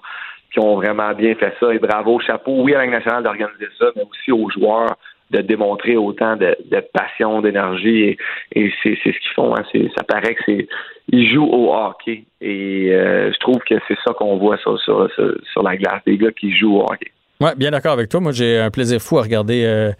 qu'ils 0.51 0.63
ont 0.63 0.75
vraiment 0.75 1.13
bien 1.13 1.35
fait 1.35 1.53
ça. 1.59 1.73
Et 1.73 1.79
bravo, 1.79 2.19
chapeau, 2.19 2.63
oui, 2.63 2.73
à 2.73 2.79
la 2.79 2.83
Ligue 2.85 2.93
nationale 2.93 3.23
d'organiser 3.23 3.67
ça, 3.77 3.87
mais 3.95 4.03
aussi 4.03 4.31
aux 4.31 4.49
joueurs 4.49 4.95
de 5.31 5.41
démontrer 5.41 5.95
autant 5.95 6.35
de, 6.35 6.55
de 6.65 6.83
passion, 6.93 7.41
d'énergie 7.41 8.03
et, 8.03 8.17
et 8.55 8.71
c'est, 8.83 8.95
ce 8.95 9.09
qu'ils 9.09 9.33
font. 9.35 9.55
Hein. 9.55 9.63
Ça 9.97 10.03
paraît 10.03 10.35
que 10.35 10.41
c'est 10.45 10.67
ils 11.11 11.27
jouent 11.33 11.49
au 11.51 11.73
hockey 11.73 12.25
et 12.39 12.89
euh, 12.91 13.31
je 13.33 13.39
trouve 13.39 13.59
que 13.67 13.75
c'est 13.87 13.97
ça 14.05 14.13
qu'on 14.13 14.37
voit 14.37 14.57
sur, 14.57 14.79
sur, 14.79 15.09
sur, 15.15 15.33
sur 15.51 15.63
la 15.63 15.75
glace, 15.75 16.01
des 16.05 16.17
gars 16.17 16.31
qui 16.31 16.55
jouent 16.55 16.77
au 16.77 16.83
hockey. 16.83 17.11
Oui, 17.41 17.51
bien 17.55 17.71
d'accord 17.71 17.93
avec 17.93 18.09
toi. 18.09 18.19
Moi, 18.19 18.33
j'ai 18.33 18.59
un 18.59 18.69
plaisir 18.69 18.99
fou 19.01 19.17
à 19.17 19.21
regarder 19.21 19.63
euh, 19.63 19.93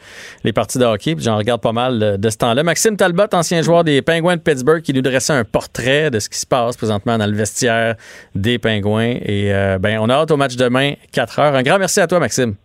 les 0.44 0.52
parties 0.52 0.78
de 0.78 0.84
hockey. 0.84 1.16
J'en 1.20 1.38
regarde 1.38 1.62
pas 1.62 1.72
mal 1.72 2.04
euh, 2.04 2.18
de 2.18 2.30
ce 2.30 2.38
temps-là. 2.38 2.64
Maxime 2.64 2.98
Talbot, 2.98 3.28
ancien 3.32 3.62
joueur 3.62 3.86
des 3.86 4.02
Pingouins 4.02 4.36
de 4.36 4.42
Pittsburgh, 4.42 4.82
qui 4.82 4.94
nous 4.94 5.02
dressait 5.02 5.32
un 5.32 5.46
portrait 5.46 6.12
de 6.12 6.20
ce 6.20 6.28
qui 6.28 6.38
se 6.38 6.46
passe 6.46 6.76
présentement 6.76 7.18
dans 7.18 7.28
le 7.28 7.38
vestiaire 7.38 7.96
des 8.36 8.60
Pingouins. 8.60 9.16
Et 9.22 9.54
euh, 9.54 9.80
ben, 9.80 10.00
on 10.02 10.10
a 10.10 10.16
hâte 10.16 10.32
au 10.32 10.38
match 10.38 10.58
demain, 10.58 10.96
4 11.14 11.40
heures. 11.40 11.56
Un 11.56 11.64
grand 11.64 11.80
merci 11.80 12.02
à 12.02 12.08
toi, 12.08 12.20
Maxime. 12.20 12.56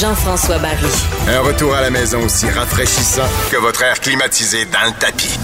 Jean-François 0.00 0.56
Barry. 0.56 0.86
Un 1.28 1.40
retour 1.40 1.74
à 1.74 1.82
la 1.82 1.90
maison 1.90 2.24
aussi 2.24 2.48
rafraîchissant 2.48 3.28
que 3.50 3.58
votre 3.58 3.82
air 3.82 4.00
climatisé 4.00 4.64
dans 4.64 4.86
le 4.86 4.98
tapis. 4.98 5.38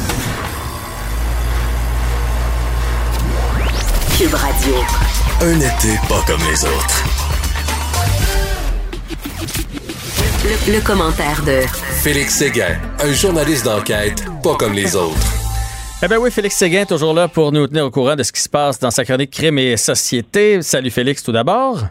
Cube 4.16 4.32
Radio. 4.32 4.74
Un 5.42 5.60
été 5.60 5.98
pas 6.08 6.22
comme 6.26 6.40
les 6.50 6.64
autres. 6.64 7.04
Le, 10.44 10.72
le, 10.72 10.80
commentaire 10.80 11.42
de 11.42 11.60
Félix 12.02 12.36
Séguin, 12.36 12.78
un 13.00 13.12
journaliste 13.12 13.66
d'enquête 13.66 14.24
pas 14.42 14.54
comme 14.54 14.72
les 14.72 14.96
autres. 14.96 15.34
Eh 16.02 16.08
bien 16.08 16.16
oui, 16.16 16.30
Félix 16.30 16.56
Séguin 16.56 16.86
toujours 16.86 17.12
là 17.12 17.28
pour 17.28 17.52
nous 17.52 17.66
tenir 17.66 17.84
au 17.84 17.90
courant 17.90 18.16
de 18.16 18.22
ce 18.22 18.32
qui 18.32 18.40
se 18.40 18.48
passe 18.48 18.78
dans 18.78 18.90
sa 18.90 19.04
chronique 19.04 19.32
Crime 19.32 19.58
et 19.58 19.76
Société. 19.76 20.62
Salut 20.62 20.90
Félix 20.90 21.22
tout 21.22 21.32
d'abord. 21.32 21.82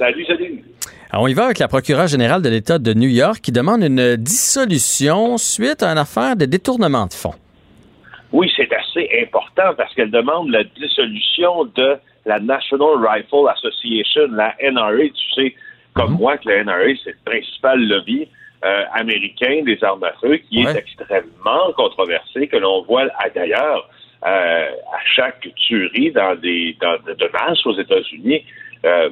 Salut, 0.00 0.24
salut. 0.24 0.64
Alors, 1.10 1.24
on 1.24 1.28
y 1.28 1.34
va 1.34 1.44
avec 1.44 1.58
la 1.58 1.68
procureure 1.68 2.06
générale 2.06 2.40
de 2.40 2.48
l'État 2.48 2.78
de 2.78 2.94
New 2.94 3.10
York 3.10 3.40
qui 3.42 3.52
demande 3.52 3.82
une 3.82 4.16
dissolution 4.16 5.36
suite 5.36 5.82
à 5.82 5.92
une 5.92 5.98
affaire 5.98 6.36
de 6.36 6.46
détournement 6.46 7.04
de 7.04 7.12
fonds. 7.12 7.34
Oui, 8.32 8.50
c'est 8.56 8.72
assez 8.72 9.10
important 9.22 9.74
parce 9.76 9.94
qu'elle 9.94 10.10
demande 10.10 10.48
la 10.48 10.64
dissolution 10.64 11.66
de 11.76 11.98
la 12.24 12.40
National 12.40 12.96
Rifle 12.96 13.46
Association, 13.54 14.22
la 14.32 14.54
NRA. 14.62 15.02
Tu 15.02 15.34
sais, 15.34 15.54
comme 15.92 16.14
mm-hmm. 16.14 16.18
moi, 16.18 16.38
que 16.38 16.48
la 16.48 16.64
NRA, 16.64 16.96
c'est 17.04 17.10
le 17.10 17.30
principal 17.30 17.86
lobby 17.86 18.26
euh, 18.64 18.84
américain 18.94 19.62
des 19.66 19.84
armes 19.84 20.04
à 20.04 20.12
feu 20.18 20.38
qui 20.48 20.64
ouais. 20.64 20.72
est 20.72 20.78
extrêmement 20.78 21.72
controversé, 21.76 22.46
que 22.46 22.56
l'on 22.56 22.84
voit 22.84 23.04
d'ailleurs 23.34 23.86
euh, 24.24 24.66
à 24.70 25.04
chaque 25.14 25.46
tuerie 25.56 26.10
dans 26.12 26.36
des 26.36 26.74
dans, 26.80 26.96
de 27.04 27.30
masse 27.34 27.66
aux 27.66 27.78
États-Unis. 27.78 28.46
Euh, 28.86 29.10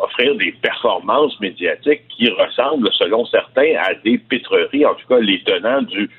offrir 0.00 0.34
des 0.36 0.52
performances 0.52 1.38
médiatiques 1.40 2.02
qui 2.08 2.28
ressemblent, 2.30 2.90
selon 2.92 3.24
certains, 3.26 3.74
à 3.78 3.94
des 3.94 4.18
pétreries, 4.18 4.86
en 4.86 4.94
tout 4.94 5.06
cas 5.08 5.18
les 5.18 5.42
tenants 5.42 5.82
du, 5.82 6.10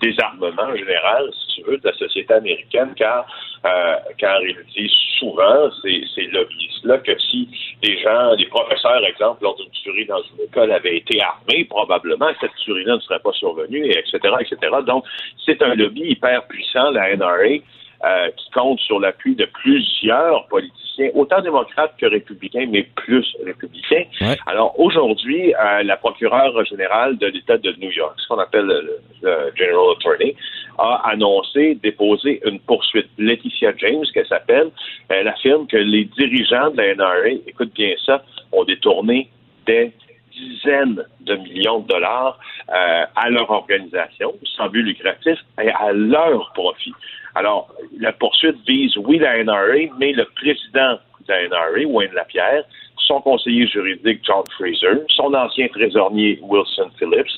désarmement 0.00 0.74
général, 0.76 1.30
si 1.32 1.56
tu 1.62 1.70
veux, 1.70 1.78
de 1.78 1.88
la 1.88 1.94
société 1.94 2.34
américaine, 2.34 2.92
car, 2.96 3.26
euh, 3.64 3.96
car 4.18 4.40
ils 4.42 4.56
disent 4.74 4.90
souvent, 5.18 5.70
ces, 5.82 6.02
ces 6.14 6.26
lobbyistes-là, 6.26 6.98
que 6.98 7.18
si 7.18 7.48
des 7.82 7.98
gens, 7.98 8.36
des 8.36 8.46
professeurs, 8.46 9.04
exemple, 9.06 9.42
lors 9.42 9.56
d'une 9.56 9.70
tuerie 9.70 10.06
dans 10.06 10.22
une 10.22 10.44
école 10.44 10.72
avaient 10.72 10.96
été 10.96 11.20
armés, 11.20 11.64
probablement 11.64 12.30
cette 12.40 12.54
tuerie-là 12.64 12.96
ne 12.96 13.00
serait 13.00 13.20
pas 13.20 13.32
survenue, 13.32 13.86
et 13.86 13.98
etc., 13.98 14.18
etc. 14.40 14.72
Donc, 14.86 15.04
c'est 15.44 15.62
un 15.62 15.74
lobby 15.74 16.02
hyper 16.10 16.46
puissant, 16.46 16.90
la 16.90 17.16
NRA, 17.16 17.62
euh, 18.04 18.30
qui 18.36 18.50
compte 18.50 18.78
sur 18.80 19.00
l'appui 19.00 19.34
de 19.34 19.46
plusieurs 19.46 20.46
politiciens, 20.48 21.08
autant 21.14 21.40
démocrates 21.40 21.94
que 21.98 22.06
républicains, 22.06 22.66
mais 22.70 22.82
plus 22.94 23.26
républicains. 23.44 24.04
Ouais. 24.20 24.36
Alors 24.46 24.78
aujourd'hui, 24.78 25.54
euh, 25.54 25.82
la 25.82 25.96
procureure 25.96 26.64
générale 26.64 27.16
de 27.18 27.26
l'État 27.26 27.58
de 27.58 27.74
New 27.78 27.90
York, 27.90 28.14
ce 28.18 28.28
qu'on 28.28 28.38
appelle 28.38 28.66
le, 28.66 29.00
le, 29.22 29.52
General 29.56 29.94
Attorney, 29.96 30.36
a 30.78 31.08
annoncé 31.10 31.76
déposer 31.82 32.40
une 32.44 32.60
poursuite. 32.60 33.08
Laetitia 33.18 33.72
James, 33.78 34.04
qu'elle 34.12 34.26
s'appelle, 34.26 34.70
elle 35.08 35.28
affirme 35.28 35.66
que 35.66 35.76
les 35.76 36.04
dirigeants 36.04 36.70
de 36.70 36.76
la 36.76 36.94
NRA, 36.94 37.28
écoute 37.46 37.72
bien 37.74 37.94
ça, 38.04 38.22
ont 38.52 38.64
détourné 38.64 39.30
des 39.66 39.92
dizaines 40.36 41.02
de 41.20 41.36
millions 41.36 41.80
de 41.80 41.88
dollars 41.88 42.38
euh, 42.68 43.04
à 43.14 43.30
leur 43.30 43.50
organisation, 43.50 44.34
sans 44.56 44.68
but 44.68 44.82
lucratif, 44.82 45.38
et 45.60 45.70
à 45.70 45.92
leur 45.92 46.52
profit. 46.52 46.92
Alors, 47.36 47.68
la 47.98 48.12
poursuite 48.12 48.56
vise, 48.66 48.96
oui, 48.96 49.18
la 49.18 49.44
NRA, 49.44 49.92
mais 49.98 50.12
le 50.12 50.24
président 50.34 50.98
de 51.20 51.28
la 51.28 51.46
NRA, 51.48 51.86
Wayne 51.86 52.14
Lapierre, 52.14 52.64
son 53.06 53.20
conseiller 53.20 53.66
juridique, 53.66 54.20
John 54.22 54.42
Fraser, 54.56 55.02
son 55.10 55.34
ancien 55.34 55.68
trésorier, 55.68 56.38
Wilson 56.40 56.90
Phillips, 56.98 57.28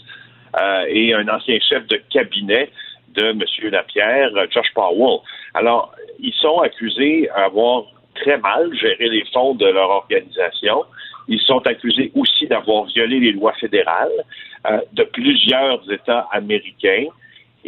euh, 0.61 0.85
et 0.89 1.15
un 1.15 1.27
ancien 1.29 1.59
chef 1.69 1.85
de 1.89 2.01
cabinet 2.11 2.71
de 3.15 3.31
M. 3.31 3.43
Lapierre, 3.73 4.31
Josh 4.53 4.73
Powell. 4.73 5.19
Alors, 5.55 5.93
ils 6.21 6.35
sont 6.35 6.61
accusés 6.61 7.29
d'avoir 7.37 7.83
très 8.15 8.39
mal 8.39 8.73
géré 8.75 9.09
les 9.09 9.25
fonds 9.33 9.55
de 9.55 9.67
leur 9.67 9.91
organisation. 9.91 10.85
Ils 11.27 11.41
sont 11.41 11.67
accusés 11.67 12.13
aussi 12.15 12.47
d'avoir 12.47 12.85
violé 12.85 13.19
les 13.19 13.33
lois 13.33 13.53
fédérales 13.55 14.25
euh, 14.71 14.79
de 14.93 15.03
plusieurs 15.03 15.91
États 15.91 16.29
américains. 16.31 17.07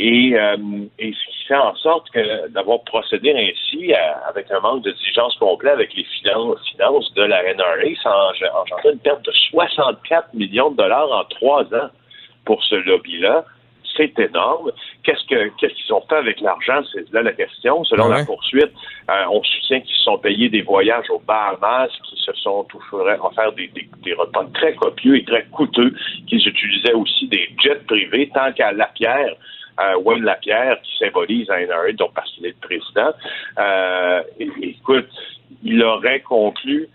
Et, 0.03 0.33
euh, 0.35 0.57
et, 0.99 1.13
ce 1.13 1.27
qui 1.31 1.47
fait 1.47 1.57
en 1.57 1.75
sorte 1.75 2.09
que 2.09 2.49
d'avoir 2.49 2.81
procédé 2.85 3.35
ainsi 3.35 3.93
à, 3.93 4.29
avec 4.29 4.51
un 4.51 4.59
manque 4.61 4.83
de 4.83 4.93
diligence 4.93 5.37
complet 5.37 5.73
avec 5.73 5.93
les 5.95 6.05
finances, 6.05 6.59
finances 6.71 7.13
de 7.13 7.23
la 7.23 7.43
NRA, 7.53 7.95
ça 8.03 8.09
a 8.11 8.63
engendré 8.63 8.93
une 8.95 8.99
perte 9.01 9.23
de 9.27 9.33
64 9.51 10.33
millions 10.33 10.71
de 10.71 10.79
dollars 10.79 11.13
en 11.13 11.25
trois 11.25 11.65
ans 11.75 11.91
pour 12.47 12.65
ce 12.65 12.77
lobby-là. 12.77 13.45
C'est 13.95 14.19
énorme. 14.19 14.73
Qu'est-ce 15.03 15.27
que 15.27 15.49
qu'est-ce 15.59 15.75
qu'ils 15.75 15.93
ont 15.93 16.01
fait 16.09 16.17
avec 16.17 16.41
l'argent? 16.41 16.81
C'est 16.95 17.13
là 17.13 17.21
la 17.21 17.33
question. 17.33 17.85
Selon 17.85 18.09
ouais. 18.09 18.21
la 18.21 18.25
poursuite, 18.25 18.73
euh, 19.11 19.25
on 19.31 19.43
soutient 19.43 19.81
qu'ils 19.81 19.97
se 19.97 20.05
sont 20.05 20.17
payés 20.17 20.49
des 20.49 20.63
voyages 20.63 21.11
aux 21.11 21.19
Bahamas, 21.19 21.91
qui 22.09 22.17
se 22.17 22.33
sont 22.41 22.67
offert 23.21 23.53
des, 23.53 23.69
des, 23.69 23.87
des, 24.03 24.15
repas 24.15 24.47
très 24.55 24.73
copieux 24.77 25.19
et 25.19 25.25
très 25.25 25.45
coûteux, 25.53 25.93
qu'ils 26.27 26.49
utilisaient 26.49 26.95
aussi 26.95 27.29
des 27.29 27.51
jets 27.63 27.83
privés, 27.87 28.31
tant 28.33 28.51
qu'à 28.53 28.73
Lapierre, 28.73 29.35
euh, 29.81 30.19
Lapierre, 30.21 30.81
qui 30.83 30.97
symbolise 30.99 31.49
la 31.49 31.67
NRA, 31.67 31.93
donc 31.93 32.15
parce 32.15 32.31
qu'il 32.33 32.47
est 32.47 32.55
le 32.61 32.67
président, 32.67 33.13
euh, 33.59 34.23
écoute, 34.39 35.09
il 35.63 35.83
aurait 35.83 36.21
conclu 36.21 36.89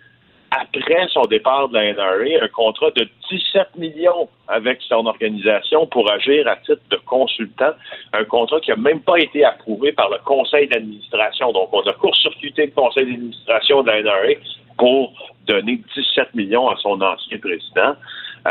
après 0.50 1.08
son 1.12 1.22
départ 1.22 1.68
de 1.68 1.74
la 1.74 1.92
NRA, 1.92 2.44
un 2.44 2.48
contrat 2.48 2.90
de 2.92 3.08
17 3.30 3.76
millions 3.76 4.28
avec 4.48 4.80
son 4.82 5.06
organisation 5.06 5.86
pour 5.86 6.10
agir 6.10 6.46
à 6.46 6.56
titre 6.56 6.82
de 6.90 6.96
consultant, 7.04 7.72
un 8.12 8.24
contrat 8.24 8.60
qui 8.60 8.70
n'a 8.70 8.76
même 8.76 9.00
pas 9.00 9.18
été 9.18 9.44
approuvé 9.44 9.92
par 9.92 10.08
le 10.10 10.18
conseil 10.24 10.68
d'administration. 10.68 11.52
Donc, 11.52 11.70
on 11.72 11.80
a 11.80 11.92
court-circuité 11.94 12.66
le 12.66 12.72
conseil 12.72 13.06
d'administration 13.06 13.82
de 13.82 13.90
la 13.90 14.02
NRA 14.02 14.40
pour 14.78 15.12
donner 15.46 15.80
17 15.94 16.34
millions 16.34 16.68
à 16.68 16.76
son 16.76 17.00
ancien 17.00 17.38
président. 17.38 17.96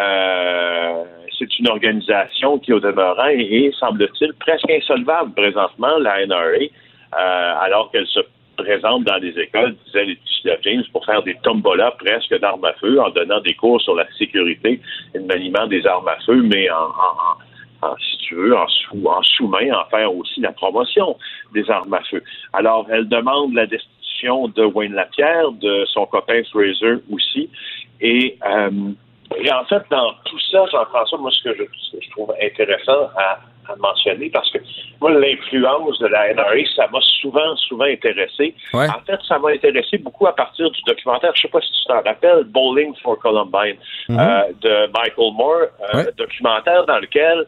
Euh, 0.01 1.03
c'est 1.37 1.59
une 1.59 1.69
organisation 1.69 2.59
qui, 2.59 2.73
au 2.73 2.79
demeurant, 2.79 3.27
est, 3.27 3.71
semble-t-il, 3.79 4.33
presque 4.33 4.69
insolvable 4.69 5.33
présentement, 5.33 5.97
la 5.99 6.25
NRA, 6.25 6.39
euh, 6.41 7.53
alors 7.61 7.91
qu'elle 7.91 8.07
se 8.07 8.19
présente 8.57 9.03
dans 9.03 9.17
les 9.17 9.37
écoles, 9.37 9.75
disait 9.85 10.05
Laetitia 10.05 10.57
James, 10.63 10.83
pour 10.91 11.05
faire 11.05 11.23
des 11.23 11.35
tombolas 11.43 11.91
presque 11.91 12.37
d'armes 12.39 12.65
à 12.65 12.73
feu, 12.73 12.99
en 12.99 13.09
donnant 13.09 13.41
des 13.41 13.53
cours 13.53 13.81
sur 13.81 13.95
la 13.95 14.07
sécurité 14.17 14.79
et 15.13 15.17
le 15.17 15.25
maniement 15.25 15.67
des 15.67 15.85
armes 15.85 16.07
à 16.07 16.17
feu, 16.25 16.41
mais 16.41 16.69
en, 16.71 17.95
si 17.99 18.17
tu 18.19 18.35
veux, 18.35 18.55
en, 18.55 18.67
sous, 18.67 19.05
en 19.05 19.21
sous-main, 19.23 19.73
en 19.73 19.85
faire 19.89 20.15
aussi 20.15 20.39
la 20.39 20.51
promotion 20.51 21.17
des 21.53 21.69
armes 21.69 21.93
à 21.93 22.01
feu. 22.01 22.23
Alors, 22.53 22.87
elle 22.89 23.07
demande 23.07 23.53
la 23.53 23.67
destitution 23.67 24.47
de 24.47 24.63
Wayne 24.63 24.93
Lapierre, 24.93 25.51
de 25.51 25.85
son 25.85 26.05
copain 26.05 26.41
Fraser 26.51 26.95
aussi, 27.11 27.49
et 28.01 28.37
euh, 28.45 28.69
et 29.37 29.51
en 29.51 29.65
fait, 29.65 29.81
dans 29.89 30.13
tout 30.25 30.39
ça, 30.51 30.65
Jean-François, 30.71 31.17
moi, 31.17 31.31
ce 31.31 31.43
que 31.49 31.55
je, 31.57 32.09
trouve 32.11 32.33
intéressant 32.41 33.09
à, 33.17 33.39
mentionner, 33.79 34.29
parce 34.29 34.51
que 34.51 34.59
moi, 35.01 35.11
l'influence 35.11 35.97
de 35.97 36.05
la 36.05 36.33
NRA, 36.35 36.53
ça 36.75 36.87
m'a 36.91 36.99
souvent, 37.19 37.55
souvent 37.55 37.85
intéressé. 37.85 38.53
En 38.73 39.01
fait, 39.05 39.19
ça 39.27 39.39
m'a 39.39 39.49
intéressé 39.49 39.97
beaucoup 39.97 40.27
à 40.27 40.35
partir 40.35 40.69
du 40.69 40.81
documentaire, 40.83 41.31
je 41.33 41.39
ne 41.39 41.41
sais 41.41 41.47
pas 41.51 41.61
si 41.61 41.71
tu 41.71 41.85
t'en 41.87 42.01
rappelles, 42.03 42.43
Bowling 42.43 42.93
for 43.01 43.17
Columbine, 43.17 43.77
Mhm. 44.07 44.19
euh, 44.19 44.43
de 44.61 44.91
Michael 44.95 45.33
Moore, 45.33 45.67
euh, 45.95 46.03
documentaire 46.15 46.85
dans 46.85 46.99
lequel 46.99 47.47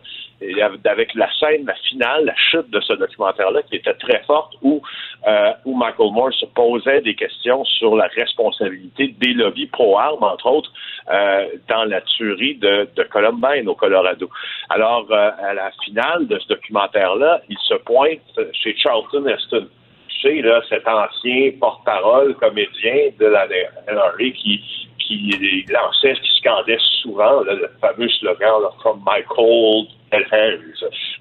avec 0.86 1.14
la 1.16 1.30
scène, 1.40 1.66
la 1.66 1.76
finale, 1.76 2.26
la 2.26 2.36
chute 2.36 2.70
de 2.70 2.80
ce 2.80 2.94
documentaire-là 2.94 3.62
qui 3.64 3.78
était 3.78 3.94
très 3.96 4.22
forte, 4.24 4.54
où, 4.62 4.82
euh, 5.28 5.54
où 5.66 5.76
Michael 5.76 6.12
Moore 6.12 6.34
se 6.34 6.46
posait 6.46 7.02
des 7.02 7.16
questions 7.16 7.64
sur 7.66 7.96
la 7.96 8.08
responsabilité 8.08 9.16
des 9.20 9.34
lobbies 9.34 9.68
pro-armes, 9.68 10.24
entre 10.24 10.46
autres, 10.48 10.72
euh, 11.12 11.48
dans 11.68 11.86
la 11.86 12.02
tuerie 12.02 12.56
de, 12.56 12.88
de 12.96 13.04
Columbine 13.04 13.68
au 13.68 13.76
Colorado. 13.76 14.30
Alors, 14.70 15.08
euh, 15.12 15.32
à 15.40 15.54
la 15.54 15.72
finale 15.84 16.28
de 16.28 16.38
ce 16.40 16.48
documentaire-là, 16.50 17.42
il 17.50 17.58
se 17.60 17.76
pointe 17.76 18.20
chez 18.54 18.76
Charlton 18.78 19.26
Heston. 19.28 19.68
Tu 20.10 20.22
sais, 20.22 20.42
là, 20.42 20.62
cet 20.70 20.88
ancien 20.88 21.52
porte-parole 21.60 22.36
comédien 22.36 23.10
de 23.20 23.26
la 23.26 23.48
NRA 23.48 24.18
qui, 24.36 24.62
qui 25.08 25.66
lançait, 25.70 26.14
qui 26.22 26.40
scandait 26.40 26.78
souvent 27.02 27.42
le 27.42 27.70
fameux 27.82 28.10
slogan 28.10 28.62
là, 28.62 28.72
From 28.82 29.04
my 29.06 29.24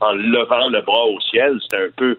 en 0.01 0.13
levant 0.13 0.69
le 0.69 0.81
bras 0.83 1.07
au 1.07 1.21
ciel. 1.21 1.59
C'était 1.63 1.85
un 1.85 1.91
peu 1.97 2.19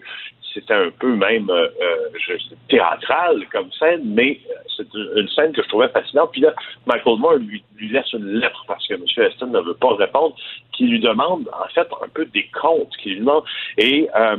c'était 0.53 0.73
un 0.73 0.89
peu 0.99 1.15
même 1.15 1.49
euh, 1.51 1.67
euh, 1.81 2.37
théâtral 2.67 3.45
comme 3.51 3.71
scène, 3.73 4.01
mais 4.05 4.39
c'est 4.75 4.87
une 4.93 5.27
scène 5.29 5.51
que 5.51 5.61
je 5.61 5.67
trouvais 5.67 5.89
fascinante. 5.89 6.31
Puis 6.31 6.41
là, 6.41 6.53
Michael 6.87 7.19
Moore 7.19 7.35
lui, 7.35 7.63
lui 7.75 7.89
laisse 7.89 8.11
une 8.13 8.39
lettre 8.39 8.63
parce 8.67 8.87
que 8.87 8.95
M. 8.95 9.03
Heston 9.17 9.47
ne 9.47 9.59
veut 9.59 9.75
pas 9.75 9.93
répondre, 9.95 10.35
qui 10.71 10.87
lui 10.87 10.99
demande 10.99 11.47
en 11.53 11.67
fait 11.75 11.87
un 12.03 12.07
peu 12.11 12.25
des 12.25 12.49
comptes, 12.59 12.95
qui 12.97 13.09
lui 13.09 13.19
demande 13.19 13.43
et 13.77 14.09
euh, 14.15 14.37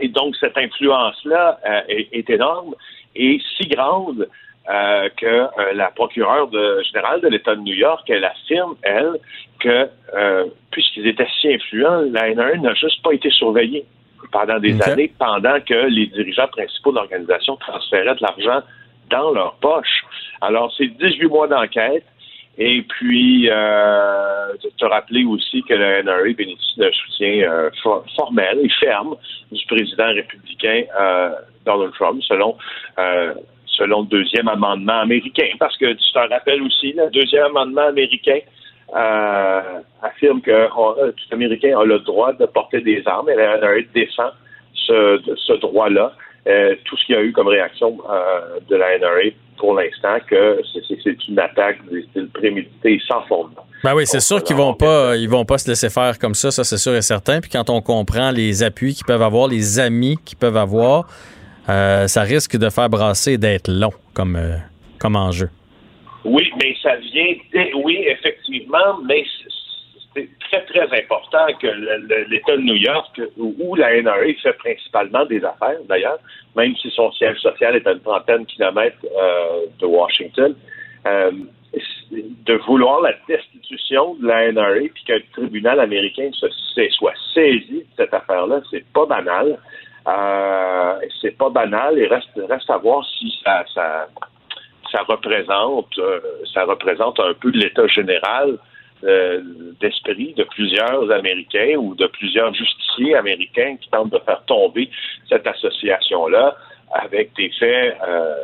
et 0.00 0.08
donc 0.08 0.36
cette 0.36 0.56
influence-là 0.56 1.58
euh, 1.66 1.80
est, 1.88 2.30
énorme 2.30 2.74
et 3.14 3.40
si 3.56 3.68
grande 3.68 4.28
euh, 4.68 5.08
que 5.16 5.26
euh, 5.26 5.72
la 5.74 5.90
procureure 5.90 6.48
de, 6.48 6.82
générale 6.82 7.20
de 7.20 7.28
l'État 7.28 7.54
de 7.54 7.60
New 7.60 7.74
York, 7.74 8.08
elle 8.10 8.24
affirme, 8.24 8.74
elle, 8.82 9.12
que 9.58 9.88
puisqu'ils 10.70 11.06
étaient 11.06 11.26
si 11.40 11.52
influents, 11.52 12.02
la 12.12 12.32
NRA 12.34 12.56
n'a 12.56 12.74
juste 12.74 13.02
pas 13.02 13.12
été 13.12 13.30
surveillée 13.30 13.84
pendant 14.32 14.58
des 14.58 14.74
Okay. 14.74 14.90
années, 14.90 15.12
pendant 15.18 15.60
que 15.60 15.86
les 15.88 16.06
dirigeants 16.06 16.46
principaux 16.48 16.90
de 16.92 16.96
l'organisation 16.96 17.56
transféraient 17.56 18.14
de 18.14 18.22
l'argent 18.22 18.62
dans 19.10 19.32
leur 19.32 19.54
poche. 19.56 20.02
Alors, 20.40 20.72
c'est 20.76 20.86
18 20.86 21.26
mois 21.26 21.48
d'enquête. 21.48 22.04
Et 22.58 22.82
puis, 22.82 23.48
euh, 23.50 24.52
te 24.78 24.84
rappeler 24.84 25.24
aussi 25.24 25.62
que 25.62 25.72
la 25.74 26.02
NRA 26.02 26.32
bénéficie 26.36 26.78
d'un 26.78 26.90
soutien 26.92 27.50
euh, 27.50 27.70
for- 27.82 28.04
formel 28.16 28.58
et 28.62 28.68
ferme 28.80 29.16
du 29.50 29.64
président 29.66 30.08
républicain 30.12 30.82
euh, 31.00 31.30
Donald 31.64 31.92
Trump, 31.94 32.22
selon 32.22 32.56
euh, 32.98 33.34
selon 33.80 34.02
le 34.02 34.06
deuxième 34.06 34.46
amendement 34.48 35.00
américain. 35.00 35.48
Parce 35.58 35.76
que 35.76 35.86
tu 35.92 36.12
te 36.12 36.18
rappelles 36.34 36.62
aussi, 36.62 36.92
le 36.92 37.10
deuxième 37.10 37.46
amendement 37.46 37.88
américain 37.88 38.38
euh, 38.96 39.60
affirme 40.02 40.40
que 40.40 40.68
on- 40.76 40.94
euh, 40.98 41.12
tout 41.12 41.24
Américain 41.34 41.78
a 41.78 41.84
le 41.84 41.98
droit 42.00 42.32
de 42.32 42.44
porter 42.46 42.80
des 42.80 43.02
armes 43.06 43.28
et 43.30 43.36
la 43.36 43.56
NRA 43.58 43.80
défend 43.94 44.30
ce, 44.74 45.20
ce 45.46 45.52
droit-là. 45.60 46.12
Euh, 46.48 46.74
tout 46.86 46.96
ce 46.96 47.04
qu'il 47.06 47.14
y 47.14 47.18
a 47.18 47.22
eu 47.22 47.32
comme 47.32 47.48
réaction 47.48 47.98
euh, 48.10 48.58
de 48.68 48.74
la 48.76 48.98
NRA 48.98 49.30
pour 49.58 49.74
l'instant, 49.74 50.16
que 50.26 50.58
c'est- 50.72 51.28
une 51.28 51.38
attaque 51.38 51.78
des 51.90 52.02
styles 52.10 52.28
prémédité 52.32 52.98
sans 53.06 53.20
fondement. 53.28 53.64
Ben 53.84 53.94
oui, 53.94 54.04
c'est 54.06 54.20
sûr 54.20 54.42
qu'ils 54.42 54.56
vont 54.56 54.72
pas, 54.74 55.16
ils 55.16 55.28
vont 55.28 55.44
pas 55.44 55.58
se 55.58 55.68
laisser 55.68 55.90
faire 55.90 56.18
comme 56.18 56.34
ça, 56.34 56.50
ça 56.50 56.64
c'est 56.64 56.78
sûr 56.78 56.94
et 56.94 57.02
certain. 57.02 57.40
Puis 57.40 57.50
quand 57.50 57.68
on 57.70 57.80
comprend 57.82 58.30
les 58.30 58.62
appuis 58.62 58.94
qu'ils 58.94 59.04
peuvent 59.06 59.22
avoir, 59.22 59.48
les 59.48 59.78
amis 59.78 60.16
qu'ils 60.24 60.38
peuvent 60.38 60.56
avoir, 60.56 61.06
euh, 61.70 62.06
ça 62.08 62.22
risque 62.22 62.56
de 62.56 62.68
faire 62.70 62.88
brasser 62.88 63.32
et 63.34 63.38
d'être 63.38 63.68
long 63.70 63.92
comme, 64.14 64.36
euh, 64.36 64.56
comme 64.98 65.16
enjeu. 65.16 65.48
Oui, 66.24 66.50
mais 66.60 66.74
ça 66.82 66.96
vient, 66.96 67.34
oui, 67.84 68.04
effectivement, 68.06 68.98
mais 69.06 69.24
c'est- 69.34 70.28
très, 70.50 70.64
très 70.64 70.98
important 71.02 71.46
que 71.62 71.68
l'État 72.28 72.56
de 72.56 72.62
New 72.62 72.74
York, 72.74 73.20
où 73.38 73.76
la 73.76 73.94
NRA 74.02 74.32
fait 74.42 74.52
principalement 74.58 75.24
des 75.26 75.42
affaires, 75.44 75.78
d'ailleurs, 75.88 76.18
même 76.56 76.74
si 76.76 76.90
son 76.90 77.12
siège 77.12 77.38
social 77.38 77.76
est 77.76 77.86
à 77.86 77.92
une 77.92 78.00
trentaine 78.00 78.42
de 78.42 78.46
kilomètres 78.46 78.96
euh, 79.16 79.66
de 79.80 79.86
Washington, 79.86 80.54
de 82.46 82.54
vouloir 82.66 83.00
la 83.02 83.12
destitution 83.28 84.14
de 84.16 84.26
la 84.26 84.50
NRA 84.50 84.88
puis 84.92 85.04
qu'un 85.06 85.20
tribunal 85.32 85.78
américain 85.78 86.28
se- 86.32 86.88
soit 86.90 87.14
saisi 87.32 87.78
de 87.78 87.86
cette 87.96 88.12
affaire-là, 88.12 88.60
c'est 88.70 88.84
pas 88.92 89.06
banal. 89.06 89.56
Euh, 90.08 90.94
c'est 91.20 91.36
pas 91.36 91.50
banal 91.50 91.98
et 91.98 92.06
reste, 92.06 92.30
reste 92.48 92.70
à 92.70 92.78
voir 92.78 93.04
si 93.18 93.32
ça, 93.44 93.64
ça, 93.74 94.08
ça 94.90 95.02
représente 95.02 95.98
euh, 95.98 96.20
ça 96.52 96.64
représente 96.64 97.20
un 97.20 97.34
peu 97.34 97.50
l'état 97.50 97.86
général 97.86 98.58
euh, 99.04 99.40
d'esprit 99.80 100.34
de 100.34 100.44
plusieurs 100.44 101.10
Américains 101.10 101.76
ou 101.78 101.94
de 101.94 102.06
plusieurs 102.06 102.52
justiciers 102.54 103.14
américains 103.14 103.76
qui 103.80 103.88
tentent 103.90 104.12
de 104.12 104.18
faire 104.18 104.42
tomber 104.44 104.90
cette 105.28 105.46
association-là 105.46 106.56
avec 106.92 107.34
des 107.36 107.50
faits 107.58 107.96
euh, 108.06 108.34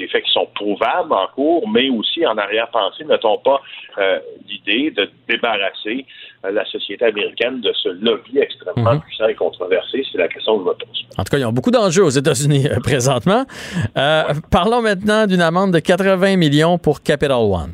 des 0.00 0.08
faits 0.08 0.24
qui 0.24 0.32
sont 0.32 0.48
prouvables 0.54 1.12
en 1.12 1.26
cours, 1.34 1.68
mais 1.68 1.88
aussi 1.90 2.26
en 2.26 2.36
arrière-pensée, 2.36 3.04
n'a-t-on 3.04 3.38
pas 3.38 3.60
euh, 3.98 4.18
l'idée 4.48 4.90
de 4.90 5.08
débarrasser 5.28 6.04
euh, 6.44 6.50
la 6.50 6.64
société 6.64 7.04
américaine 7.04 7.60
de 7.60 7.72
ce 7.82 7.88
lobby 7.90 8.38
extrêmement 8.38 8.94
Mhm. 8.94 9.00
puissant 9.02 9.28
et 9.28 9.34
controversé? 9.34 10.02
C'est 10.10 10.18
la 10.18 10.28
question 10.28 10.58
que 10.58 10.64
je 10.64 10.68
me 10.70 10.74
pose. 10.74 11.04
En 11.18 11.24
tout 11.24 11.30
cas, 11.30 11.38
ils 11.38 11.44
ont 11.46 11.52
beaucoup 11.52 11.70
d'enjeux 11.70 12.04
aux 12.04 12.08
États-Unis 12.22 12.66
euh, 12.68 12.80
présentement. 12.82 13.44
Euh, 13.96 14.24
Parlons 14.50 14.82
maintenant 14.82 15.26
d'une 15.26 15.42
amende 15.42 15.72
de 15.72 15.78
80 15.78 16.36
millions 16.36 16.78
pour 16.78 17.02
Capital 17.02 17.36
One. 17.38 17.72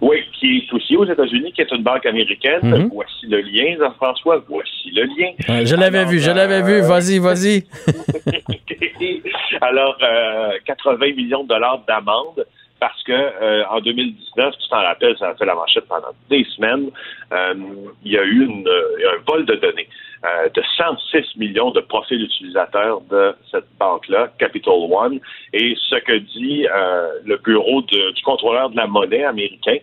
Oui, 0.00 0.18
qui 0.38 0.58
est 0.58 0.72
aussi 0.72 0.96
aux 0.96 1.04
États-Unis, 1.04 1.52
qui 1.52 1.60
est 1.62 1.70
une 1.72 1.82
banque 1.82 2.06
américaine. 2.06 2.60
Mhm. 2.62 2.90
Voici 2.92 3.26
le 3.26 3.40
lien, 3.40 3.76
Jean-François. 3.78 4.42
Voici 4.48 4.90
le 4.94 5.04
lien. 5.04 5.30
Ouais, 5.48 5.66
je 5.66 5.74
l'avais 5.76 6.04
vu, 6.04 6.18
je 6.20 6.30
l'avais 6.30 6.62
euh, 6.62 6.64
vu. 6.64 6.80
Vas-y, 6.82 7.18
vas-y. 7.18 7.64
Alors, 9.60 9.96
euh, 10.02 10.50
80 10.66 10.96
millions 11.16 11.42
de 11.44 11.48
dollars 11.48 11.82
d'amende 11.86 12.44
parce 12.80 13.02
que 13.02 13.12
euh, 13.12 13.64
en 13.70 13.80
2019, 13.80 14.54
tu 14.56 14.68
t'en 14.68 14.76
rappelles, 14.82 15.16
ça 15.18 15.30
a 15.30 15.34
fait 15.34 15.44
la 15.44 15.54
manchette 15.56 15.86
pendant 15.88 16.12
des 16.30 16.44
semaines, 16.54 16.90
euh, 17.32 17.54
il 18.04 18.12
y 18.12 18.18
a 18.18 18.22
eu 18.22 18.44
une, 18.44 18.68
euh, 18.68 19.14
un 19.16 19.22
vol 19.26 19.44
de 19.46 19.54
données 19.56 19.88
euh, 20.24 20.48
de 20.54 20.62
106 20.76 21.36
millions 21.38 21.72
de 21.72 21.80
profils 21.80 22.22
utilisateurs 22.22 23.00
de 23.10 23.34
cette 23.50 23.66
banque-là, 23.80 24.28
Capital 24.38 24.74
One, 24.74 25.18
et 25.52 25.74
ce 25.90 25.96
que 25.96 26.18
dit 26.18 26.68
euh, 26.72 27.08
le 27.24 27.36
bureau 27.38 27.82
de- 27.82 28.12
du 28.12 28.22
contrôleur 28.22 28.70
de 28.70 28.76
la 28.76 28.86
monnaie 28.86 29.24
américain, 29.24 29.78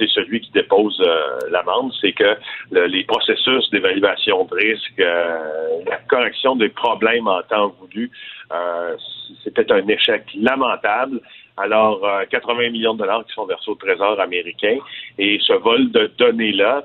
c'est 0.00 0.08
celui 0.08 0.40
qui 0.40 0.50
dépose 0.52 1.00
euh, 1.06 1.38
l'amende, 1.50 1.92
c'est 2.00 2.12
que 2.12 2.36
le- 2.72 2.86
les 2.86 3.04
processus 3.04 3.70
d'évaluation 3.70 4.44
de 4.46 4.54
risque, 4.56 4.98
euh, 4.98 5.38
la 5.86 5.98
correction 6.08 6.56
des 6.56 6.70
problèmes 6.70 7.28
en 7.28 7.42
temps 7.42 7.68
voulu, 7.78 8.10
euh, 8.52 8.96
c'était 9.44 9.70
un 9.70 9.86
échec 9.86 10.24
lamentable. 10.34 11.20
Alors, 11.56 12.04
euh, 12.04 12.24
80 12.30 12.70
millions 12.70 12.94
de 12.94 13.00
dollars 13.00 13.24
qui 13.26 13.34
sont 13.34 13.44
versés 13.46 13.70
au 13.70 13.74
Trésor 13.76 14.18
américain 14.18 14.78
et 15.18 15.38
ce 15.46 15.52
vol 15.52 15.92
de 15.92 16.10
données-là, 16.18 16.82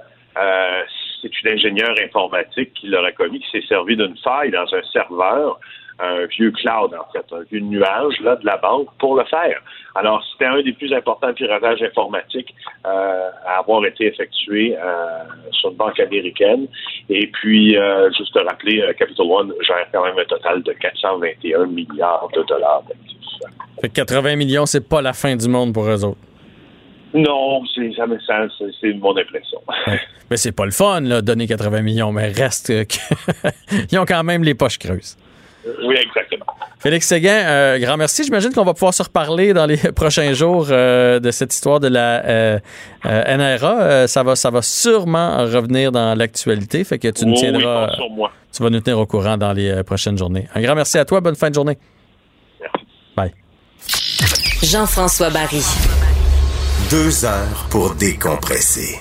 c'est 1.21 1.31
une 1.43 1.49
ingénieure 1.53 1.95
informatique 2.03 2.73
qui 2.73 2.87
l'aurait 2.87 3.13
commis, 3.13 3.39
qui 3.39 3.49
s'est 3.51 3.67
servi 3.67 3.95
d'une 3.95 4.17
faille 4.17 4.51
dans 4.51 4.67
un 4.75 4.83
serveur 4.91 5.59
un 5.99 6.25
vieux 6.25 6.51
cloud, 6.51 6.91
en 6.93 7.11
fait, 7.11 7.25
un 7.33 7.43
vieux 7.49 7.61
nuage 7.61 8.19
là, 8.21 8.35
de 8.35 8.45
la 8.45 8.57
banque 8.57 8.87
pour 8.99 9.15
le 9.15 9.23
faire. 9.25 9.61
Alors, 9.95 10.23
c'était 10.31 10.45
un 10.45 10.61
des 10.61 10.73
plus 10.73 10.93
importants 10.93 11.33
piratages 11.33 11.81
informatiques 11.81 12.53
euh, 12.85 13.29
à 13.45 13.59
avoir 13.59 13.85
été 13.85 14.07
effectué 14.07 14.75
euh, 14.77 15.23
sur 15.51 15.69
une 15.69 15.77
banque 15.77 15.99
américaine. 15.99 16.67
Et 17.09 17.27
puis, 17.27 17.77
euh, 17.77 18.11
juste 18.11 18.33
te 18.33 18.39
rappeler, 18.39 18.83
Capital 18.97 19.25
One 19.25 19.53
gère 19.65 19.87
quand 19.93 20.03
même 20.03 20.17
un 20.19 20.25
total 20.25 20.63
de 20.63 20.73
421 20.73 21.67
milliards 21.67 22.27
de 22.35 22.43
dollars 22.43 22.83
d'actifs. 22.83 23.15
Fait 23.79 23.89
que 23.89 23.93
80 23.93 24.35
millions, 24.35 24.65
c'est 24.65 24.87
pas 24.87 25.01
la 25.01 25.13
fin 25.13 25.35
du 25.35 25.47
monde 25.47 25.73
pour 25.73 25.85
eux 25.85 26.03
autres. 26.03 26.19
Non, 27.13 27.63
c'est 27.73 27.93
jamais 27.93 28.17
ça, 28.27 28.45
c'est 28.81 28.93
mon 28.93 29.15
impression. 29.15 29.61
Mais 30.29 30.37
c'est 30.37 30.51
pas 30.51 30.65
le 30.65 30.71
fun, 30.71 30.99
là, 31.01 31.21
donner 31.21 31.47
80 31.47 31.81
millions, 31.81 32.11
mais 32.11 32.27
reste 32.27 32.87
qu'ils 32.87 33.99
ont 33.99 34.05
quand 34.05 34.23
même 34.23 34.43
les 34.43 34.55
poches 34.55 34.79
creuses. 34.79 35.15
Oui, 35.83 35.95
exactement. 35.95 36.45
Félix 36.79 37.07
Séguin, 37.07 37.43
euh, 37.45 37.79
grand 37.79 37.97
merci. 37.97 38.23
J'imagine 38.23 38.53
qu'on 38.53 38.63
va 38.63 38.73
pouvoir 38.73 38.93
se 38.93 39.03
reparler 39.03 39.53
dans 39.53 39.65
les 39.65 39.77
prochains 39.95 40.33
jours 40.33 40.67
euh, 40.69 41.19
de 41.19 41.31
cette 41.31 41.53
histoire 41.53 41.79
de 41.79 41.87
la 41.87 42.23
euh, 42.25 42.59
NRA. 43.03 44.07
ça 44.07 44.23
va, 44.23 44.35
ça 44.35 44.51
va 44.51 44.61
sûrement 44.61 45.37
revenir 45.37 45.91
dans 45.91 46.15
l'actualité. 46.15 46.83
Fait 46.83 46.99
que 46.99 47.07
tu 47.07 47.25
nous 47.25 47.35
tiendras. 47.35 47.91
Tu 48.53 48.63
vas 48.63 48.69
nous 48.69 48.79
tenir 48.79 48.99
au 48.99 49.05
courant 49.05 49.37
dans 49.37 49.53
les 49.53 49.83
prochaines 49.83 50.17
journées. 50.17 50.47
Un 50.53 50.61
grand 50.61 50.75
merci 50.75 50.97
à 50.97 51.05
toi. 51.05 51.19
Bonne 51.21 51.35
fin 51.35 51.49
de 51.49 51.55
journée. 51.55 51.77
Merci. 52.61 52.85
Bye. 53.15 53.33
Jean-François 54.63 55.29
Barry. 55.29 55.63
Deux 56.89 57.25
heures 57.25 57.67
pour 57.69 57.95
décompresser. 57.95 58.99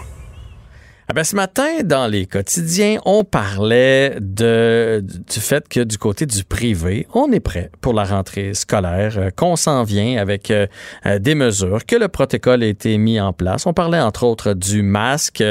Ah 1.07 1.13
ben, 1.13 1.23
ce 1.23 1.37
matin, 1.37 1.83
dans 1.85 2.07
les 2.07 2.25
quotidiens, 2.25 2.99
on 3.05 3.25
parlait 3.25 4.17
de, 4.23 5.05
du 5.05 5.39
fait 5.39 5.69
que 5.69 5.81
du 5.81 5.99
côté 5.99 6.25
du 6.25 6.45
privé, 6.45 7.07
on 7.13 7.31
est 7.31 7.41
prêt 7.41 7.71
pour 7.83 7.93
la 7.93 8.05
rentrée 8.05 8.55
scolaire, 8.55 9.19
euh, 9.19 9.29
qu'on 9.29 9.55
s'en 9.57 9.83
vient 9.83 10.17
avec 10.17 10.51
euh, 10.51 10.67
euh, 11.05 11.19
des 11.19 11.35
mesures, 11.35 11.85
que 11.85 11.97
le 11.97 12.09
protocole 12.09 12.63
a 12.63 12.67
été 12.67 12.97
mis 12.97 13.21
en 13.21 13.35
place. 13.35 13.67
On 13.67 13.75
parlait 13.75 14.01
entre 14.01 14.25
autres 14.25 14.55
du 14.55 14.81
masque. 14.81 15.45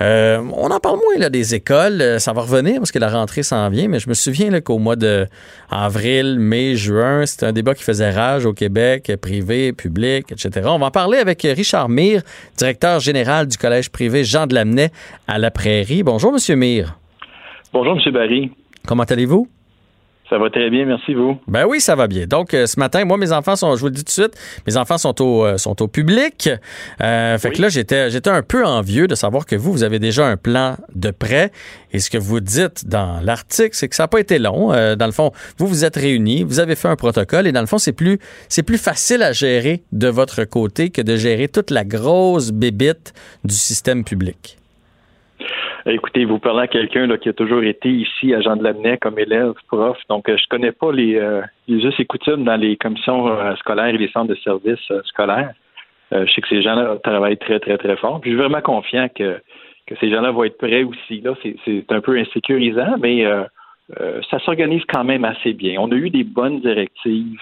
on 0.00 0.70
en 0.70 0.80
parle 0.80 0.96
moins 0.96 1.18
là, 1.18 1.30
des 1.30 1.54
écoles. 1.54 2.20
Ça 2.20 2.34
va 2.34 2.42
revenir 2.42 2.76
parce 2.76 2.92
que 2.92 2.98
la 2.98 3.08
rentrée 3.08 3.42
s'en 3.42 3.70
vient, 3.70 3.88
mais 3.88 4.00
je 4.00 4.08
me 4.10 4.14
souviens 4.14 4.60
qu'au 4.60 4.76
mois 4.76 4.96
de 4.96 5.26
avril, 5.70 6.38
mai, 6.38 6.76
juin, 6.76 7.24
c'était 7.24 7.46
un 7.46 7.52
débat 7.52 7.74
qui 7.74 7.84
faisait 7.84 8.10
rage 8.10 8.44
au 8.44 8.52
Québec, 8.52 9.10
privé, 9.22 9.72
public, 9.72 10.30
etc. 10.30 10.66
On 10.68 10.78
va 10.78 10.86
en 10.86 10.90
parler 10.90 11.16
avec 11.16 11.40
Richard 11.40 11.88
Mire, 11.88 12.20
directeur 12.58 13.00
général 13.00 13.46
du 13.46 13.56
Collège 13.56 13.88
privé 13.88 14.24
Jean 14.24 14.46
de 14.46 14.54
Lamennais 14.54 14.89
à 15.26 15.38
la 15.38 15.50
Prairie. 15.50 16.02
Bonjour, 16.02 16.32
Monsieur 16.32 16.56
Mire. 16.56 16.98
Bonjour, 17.72 17.94
Monsieur 17.94 18.10
Barry. 18.10 18.50
Comment 18.86 19.04
allez-vous? 19.04 19.48
Ça 20.30 20.38
va 20.38 20.48
très 20.48 20.70
bien, 20.70 20.84
merci 20.84 21.12
vous. 21.12 21.40
Ben 21.48 21.66
oui, 21.68 21.80
ça 21.80 21.96
va 21.96 22.06
bien. 22.06 22.24
Donc 22.24 22.54
euh, 22.54 22.66
ce 22.66 22.78
matin, 22.78 23.04
moi 23.04 23.16
mes 23.16 23.32
enfants 23.32 23.56
sont, 23.56 23.74
je 23.74 23.80
vous 23.80 23.88
le 23.88 23.92
dis 23.92 24.04
tout 24.04 24.20
de 24.22 24.28
suite, 24.28 24.38
mes 24.64 24.76
enfants 24.76 24.96
sont 24.96 25.20
au 25.20 25.44
euh, 25.44 25.58
sont 25.58 25.82
au 25.82 25.88
public. 25.88 26.48
Euh, 27.02 27.36
fait 27.36 27.50
que 27.50 27.60
là 27.60 27.68
j'étais 27.68 28.10
j'étais 28.10 28.30
un 28.30 28.42
peu 28.42 28.64
envieux 28.64 29.08
de 29.08 29.16
savoir 29.16 29.44
que 29.44 29.56
vous 29.56 29.72
vous 29.72 29.82
avez 29.82 29.98
déjà 29.98 30.28
un 30.28 30.36
plan 30.36 30.76
de 30.94 31.10
prêt. 31.10 31.50
Et 31.92 31.98
ce 31.98 32.10
que 32.10 32.18
vous 32.18 32.38
dites 32.38 32.86
dans 32.86 33.20
l'article, 33.20 33.70
c'est 33.72 33.88
que 33.88 33.96
ça 33.96 34.04
n'a 34.04 34.08
pas 34.08 34.20
été 34.20 34.38
long. 34.38 34.68
dans 34.68 35.06
le 35.06 35.12
fond, 35.12 35.32
vous 35.58 35.66
vous 35.66 35.84
êtes 35.84 35.96
réunis, 35.96 36.44
vous 36.44 36.60
avez 36.60 36.76
fait 36.76 36.86
un 36.86 36.94
protocole 36.94 37.48
et 37.48 37.52
dans 37.52 37.60
le 37.60 37.66
fond 37.66 37.78
c'est 37.78 37.92
plus 37.92 38.20
c'est 38.48 38.62
plus 38.62 38.78
facile 38.78 39.24
à 39.24 39.32
gérer 39.32 39.82
de 39.90 40.06
votre 40.06 40.44
côté 40.44 40.90
que 40.90 41.02
de 41.02 41.16
gérer 41.16 41.48
toute 41.48 41.72
la 41.72 41.84
grosse 41.84 42.52
bébite 42.52 43.14
du 43.42 43.54
système 43.56 44.04
public. 44.04 44.59
Écoutez, 45.86 46.26
vous 46.26 46.38
parlez 46.38 46.62
à 46.62 46.66
quelqu'un 46.66 47.08
qui 47.16 47.30
a 47.30 47.32
toujours 47.32 47.62
été 47.62 47.88
ici 47.88 48.34
à 48.34 48.42
Jean 48.42 48.56
de 48.56 48.62
Lamennais 48.62 48.98
comme 48.98 49.18
élève, 49.18 49.54
prof. 49.68 49.96
Donc, 50.10 50.28
euh, 50.28 50.36
je 50.36 50.46
connais 50.48 50.72
pas 50.72 50.92
les, 50.92 51.16
euh, 51.16 51.40
les 51.68 51.86
us 51.86 51.94
et 51.98 52.04
coutumes 52.04 52.44
dans 52.44 52.56
les 52.56 52.76
commissions 52.76 53.28
euh, 53.28 53.54
scolaires 53.56 53.86
et 53.86 53.96
les 53.96 54.10
centres 54.10 54.28
de 54.28 54.34
services 54.36 54.92
scolaires. 55.04 55.54
je 56.12 56.30
sais 56.30 56.40
que 56.42 56.48
ces 56.48 56.60
gens-là 56.60 56.96
travaillent 57.02 57.38
très, 57.38 57.60
très, 57.60 57.78
très 57.78 57.96
fort. 57.96 58.20
Puis, 58.20 58.30
je 58.30 58.36
suis 58.36 58.42
vraiment 58.42 58.60
confiant 58.60 59.08
que, 59.08 59.40
que 59.86 59.94
ces 60.00 60.10
gens-là 60.10 60.32
vont 60.32 60.44
être 60.44 60.58
prêts 60.58 60.82
aussi. 60.82 61.22
Là, 61.22 61.34
c'est 61.42 61.92
un 61.92 62.00
peu 62.02 62.18
insécurisant, 62.18 62.96
mais 62.98 63.24
ça 64.30 64.38
s'organise 64.40 64.82
quand 64.86 65.04
même 65.04 65.24
assez 65.24 65.52
bien. 65.52 65.80
On 65.80 65.90
a 65.92 65.94
eu 65.94 66.10
des 66.10 66.24
bonnes 66.24 66.60
directives 66.60 67.40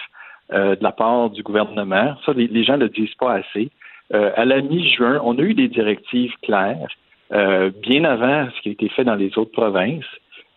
de 0.52 0.82
la 0.82 0.92
part 0.92 1.30
du 1.30 1.42
gouvernement. 1.42 2.14
Ça, 2.24 2.32
les 2.34 2.64
gens 2.64 2.74
ne 2.74 2.84
le 2.84 2.88
disent 2.90 3.14
pas 3.18 3.40
assez. 3.40 3.70
à 4.12 4.44
la 4.44 4.60
mi-juin, 4.60 5.18
on 5.24 5.38
a 5.38 5.42
eu 5.42 5.54
des 5.54 5.68
directives 5.68 6.34
claires 6.42 6.88
euh, 7.32 7.70
bien 7.82 8.04
avant 8.04 8.48
ce 8.56 8.62
qui 8.62 8.70
a 8.70 8.72
été 8.72 8.88
fait 8.88 9.04
dans 9.04 9.14
les 9.14 9.36
autres 9.36 9.52
provinces. 9.52 10.04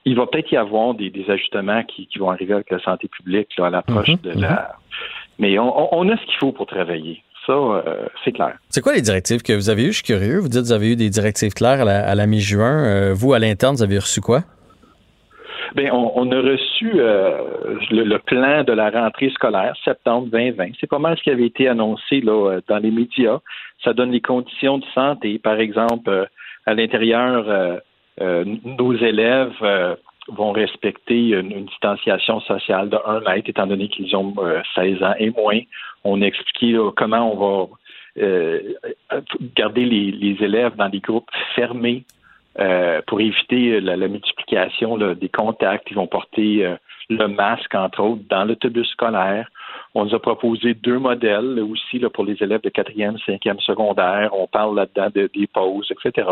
Il 0.06 0.16
va 0.16 0.26
peut-être 0.26 0.52
y 0.52 0.58
avoir 0.58 0.94
des, 0.96 1.12
ajustements 1.28 1.84
qui, 1.84 2.08
vont 2.18 2.32
arriver 2.32 2.54
avec 2.54 2.72
la 2.72 2.80
santé 2.80 3.08
publique 3.08 3.50
à 3.60 3.70
l'approche 3.70 4.10
mhm, 4.10 4.20
de 4.24 4.42
la. 4.42 4.50
Mhm. 4.50 4.58
Mais 5.40 5.60
on, 5.60 6.10
a 6.10 6.18
ce 6.18 6.26
qu'il 6.26 6.36
faut 6.40 6.52
pour 6.52 6.66
travailler. 6.66 7.24
Ça, 7.46 7.54
euh, 7.54 8.06
c'est 8.24 8.32
clair. 8.32 8.58
C'est 8.70 8.82
quoi 8.82 8.94
les 8.94 9.02
directives 9.02 9.42
que 9.42 9.54
vous 9.54 9.70
avez 9.70 9.84
eues? 9.84 9.92
Je 9.92 9.98
suis 9.98 10.04
curieux. 10.04 10.38
Vous 10.38 10.48
dites 10.48 10.62
que 10.62 10.66
vous 10.66 10.72
avez 10.72 10.92
eu 10.92 10.96
des 10.96 11.10
directives 11.10 11.54
claires 11.54 11.82
à 11.82 12.16
la, 12.16 12.28
mi-juin. 12.28 12.86
Euh, 12.86 13.14
vous, 13.14 13.34
à 13.34 13.40
l'interne, 13.40 13.76
vous 13.76 13.84
avez 13.84 13.98
reçu 13.98 14.22
quoi? 14.22 14.42
Bien, 15.76 15.92
on, 15.94 16.32
a 16.32 16.42
reçu 16.42 16.92
le, 16.94 18.18
plan 18.18 18.64
de 18.64 18.74
la 18.74 18.90
rentrée 18.90 19.30
scolaire 19.30 19.74
septembre 19.84 20.28
2020. 20.28 20.72
C'est 20.80 20.90
pas 20.90 21.00
mal 21.00 21.18
ce 21.18 21.24
qui 21.24 21.32
avait 21.32 21.46
été 21.46 21.68
annoncé 21.68 22.22
là, 22.22 22.60
dans 22.68 22.78
les 22.78 22.92
médias. 22.92 23.40
Ça 23.84 23.94
donne 23.94 24.12
les 24.12 24.22
conditions 24.22 24.80
de 24.80 24.86
santé, 24.94 25.40
par 25.40 25.60
exemple, 25.60 26.28
à 26.66 26.74
l'intérieur, 26.74 27.46
euh, 27.48 27.80
euh, 28.22 28.46
nos 28.64 28.94
élèves 28.96 29.56
euh, 29.62 29.96
vont 30.28 30.52
respecter 30.52 31.30
une, 31.30 31.66
distanciation 31.66 32.40
sociale 32.42 32.90
de 32.90 32.98
1 33.06 33.22
mètre, 33.22 33.50
étant 33.50 33.68
donné 33.68 33.88
qu'ils 33.88 34.16
ont 34.16 34.34
16 34.76 35.04
ans 35.04 35.14
et 35.18 35.32
moins. 35.32 35.60
On 36.04 36.22
a 36.22 36.26
expliqué 36.26 36.78
comment 36.96 37.34
on 37.34 37.68
va 38.18 38.28
garder 39.56 39.86
les, 39.86 40.44
élèves 40.44 40.76
dans 40.76 40.90
des 40.90 41.00
groupes 41.00 41.30
fermés 41.56 42.04
pour 43.08 43.20
éviter 43.20 43.82
la, 43.82 43.96
multiplication 44.08 44.98
des 44.98 45.30
contacts. 45.30 45.90
Ils 45.90 45.96
vont 45.96 46.08
porter 46.08 46.76
le 47.10 47.28
masque, 47.28 47.74
entre 47.74 48.02
autres, 48.02 48.24
dans 48.30 48.46
l'autobus 48.46 48.88
scolaire. 48.90 49.50
On 49.94 50.06
nous 50.06 50.16
a 50.16 50.20
proposé 50.20 50.74
deux 50.74 51.00
modèles 51.00 51.60
aussi 51.60 52.00
là, 52.00 52.10
pour 52.10 52.24
les 52.24 52.38
élèves 52.42 52.62
de 52.62 52.70
quatrième, 52.70 53.18
cinquième 53.26 53.60
secondaire. 53.60 54.32
On 54.34 54.48
parle 54.48 54.76
là-dedans 54.76 55.10
de, 55.14 55.30
des 55.36 55.48
pauses, 55.48 55.92
etc. 55.92 56.28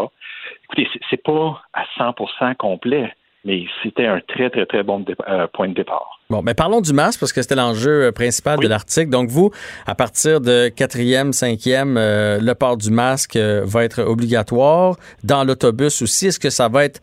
Écoutez, 0.65 0.87
c'est 1.09 1.21
pas 1.21 1.61
à 1.73 1.83
100% 1.97 2.55
complet, 2.55 3.13
mais 3.43 3.65
c'était 3.83 4.05
un 4.05 4.21
très, 4.21 4.49
très, 4.49 4.65
très 4.65 4.83
bon 4.83 5.03
euh, 5.27 5.47
point 5.47 5.67
de 5.67 5.73
départ. 5.73 6.19
Bon, 6.29 6.41
mais 6.41 6.53
parlons 6.53 6.79
du 6.79 6.93
masque 6.93 7.19
parce 7.19 7.33
que 7.33 7.41
c'était 7.41 7.55
l'enjeu 7.55 8.05
euh, 8.05 8.11
principal 8.13 8.59
de 8.59 8.67
l'article. 8.67 9.09
Donc, 9.09 9.29
vous, 9.29 9.51
à 9.85 9.95
partir 9.95 10.39
de 10.39 10.69
quatrième, 10.69 11.33
cinquième, 11.33 11.97
euh, 11.97 12.39
le 12.39 12.55
port 12.55 12.77
du 12.77 12.91
masque 12.91 13.35
va 13.37 13.83
être 13.83 14.03
obligatoire. 14.03 14.95
Dans 15.23 15.43
l'autobus 15.43 16.01
aussi, 16.01 16.27
est-ce 16.27 16.39
que 16.39 16.49
ça 16.49 16.69
va 16.69 16.85
être 16.85 17.01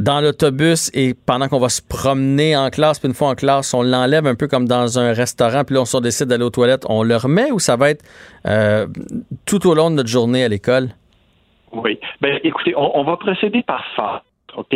dans 0.00 0.20
l'autobus 0.20 0.90
et 0.94 1.14
pendant 1.14 1.48
qu'on 1.48 1.58
va 1.58 1.68
se 1.68 1.82
promener 1.82 2.56
en 2.56 2.70
classe, 2.70 2.98
puis 2.98 3.08
une 3.08 3.14
fois 3.14 3.28
en 3.28 3.34
classe, 3.34 3.74
on 3.74 3.82
l'enlève 3.82 4.26
un 4.26 4.34
peu 4.34 4.48
comme 4.48 4.66
dans 4.66 4.98
un 4.98 5.12
restaurant, 5.12 5.64
puis 5.64 5.74
là, 5.74 5.82
on 5.92 6.00
décide 6.00 6.28
d'aller 6.28 6.44
aux 6.44 6.50
toilettes, 6.50 6.84
on 6.88 7.02
le 7.02 7.16
remet 7.16 7.50
ou 7.50 7.58
ça 7.58 7.76
va 7.76 7.90
être 7.90 8.04
euh, 8.46 8.86
tout 9.46 9.66
au 9.66 9.74
long 9.74 9.90
de 9.90 9.96
notre 9.96 10.08
journée 10.08 10.44
à 10.44 10.48
l'école? 10.48 10.88
Oui. 11.72 11.98
Ben, 12.20 12.38
écoutez, 12.44 12.74
on, 12.76 13.04
va 13.04 13.16
procéder 13.16 13.62
par 13.62 13.84
phase, 13.94 14.22
OK? 14.56 14.74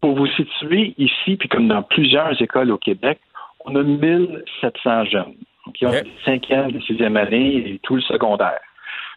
Pour 0.00 0.16
vous 0.16 0.26
situer 0.28 0.94
ici, 0.98 1.36
puis 1.36 1.48
comme 1.48 1.68
dans 1.68 1.82
plusieurs 1.82 2.40
écoles 2.40 2.70
au 2.70 2.78
Québec, 2.78 3.20
on 3.64 3.76
a 3.76 3.82
1700 3.82 5.04
jeunes 5.04 5.34
qui 5.74 5.86
ont 5.86 5.92
cinquième, 6.24 6.80
sixième 6.82 7.16
année 7.16 7.56
et 7.56 7.80
tout 7.82 7.96
le 7.96 8.02
secondaire. 8.02 8.60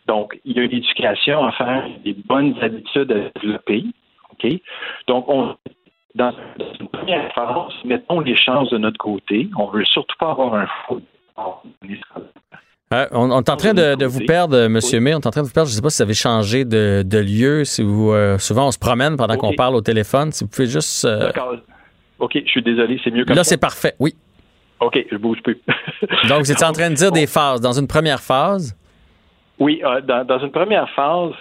Donc, 0.08 0.40
il 0.46 0.56
y 0.56 0.60
a 0.60 0.64
une 0.64 0.74
éducation 0.74 1.44
à 1.44 1.52
faire, 1.54 1.88
des 2.04 2.14
bonnes 2.14 2.56
habitudes 2.62 3.12
à 3.12 3.40
développer. 3.40 3.86
Donc, 5.08 5.26
on, 5.28 5.56
dans, 6.16 6.34
une 6.80 6.88
première 6.88 7.32
phase, 7.34 7.74
mettons 7.84 8.22
les 8.22 8.36
chances 8.36 8.70
de 8.70 8.78
notre 8.78 8.98
côté. 8.98 9.50
On 9.58 9.68
ne 9.72 9.78
veut 9.78 9.86
surtout 9.86 10.16
pas 10.18 10.32
avoir 10.32 10.56
un 10.56 10.68
faux. 10.88 11.02
Euh, 12.94 13.06
on, 13.12 13.30
est 13.42 13.50
en 13.50 13.58
train 13.58 13.74
de, 13.74 14.06
vous 14.06 14.22
perdre, 14.26 14.58
M. 14.58 14.80
May. 15.02 15.14
On 15.14 15.20
est 15.20 15.28
en 15.28 15.32
train 15.32 15.42
de 15.42 15.48
vous 15.48 15.54
perdre. 15.54 15.70
Je 15.70 15.74
ne 15.74 15.76
sais 15.76 15.82
pas 15.82 15.90
si 15.90 15.98
vous 15.98 16.04
avez 16.04 16.14
changé 16.14 16.64
de, 16.64 17.20
lieu. 17.20 17.66
Si 17.66 17.84
vous, 17.84 18.12
euh, 18.12 18.38
souvent, 18.38 18.68
on 18.68 18.72
se 18.72 18.80
promène 18.80 19.18
pendant 19.18 19.36
qu'on 19.36 19.54
parle 19.54 19.76
au 19.76 19.82
téléphone. 19.82 20.32
Si 20.32 20.44
vous 20.44 20.50
pouvez 20.50 20.68
juste. 20.68 21.04
Euh, 21.04 21.20
D'accord. 21.20 21.56
OK, 22.20 22.32
je 22.34 22.50
suis 22.50 22.64
désolé. 22.64 23.00
C'est 23.04 23.12
mieux 23.12 23.26
comme 23.26 23.36
Là, 23.36 23.44
c'est 23.44 23.60
parfait. 23.60 23.96
Oui. 24.00 24.16
OK, 24.80 24.98
je 25.12 25.18
bouge 25.18 25.42
plus. 25.42 25.60
Donc, 26.30 26.40
vous 26.40 26.52
étiez 26.52 26.66
en 26.66 26.72
train 26.72 26.90
de 26.90 26.96
dire 26.96 27.12
des 27.12 27.28
phases. 27.28 27.60
Dans 27.60 27.74
une 27.74 27.88
première 27.88 28.22
phase? 28.22 28.78
Oui, 29.60 29.82
dans, 30.04 30.26
dans, 30.26 30.40
une 30.40 30.52
première 30.52 30.90
phase, 30.92 31.34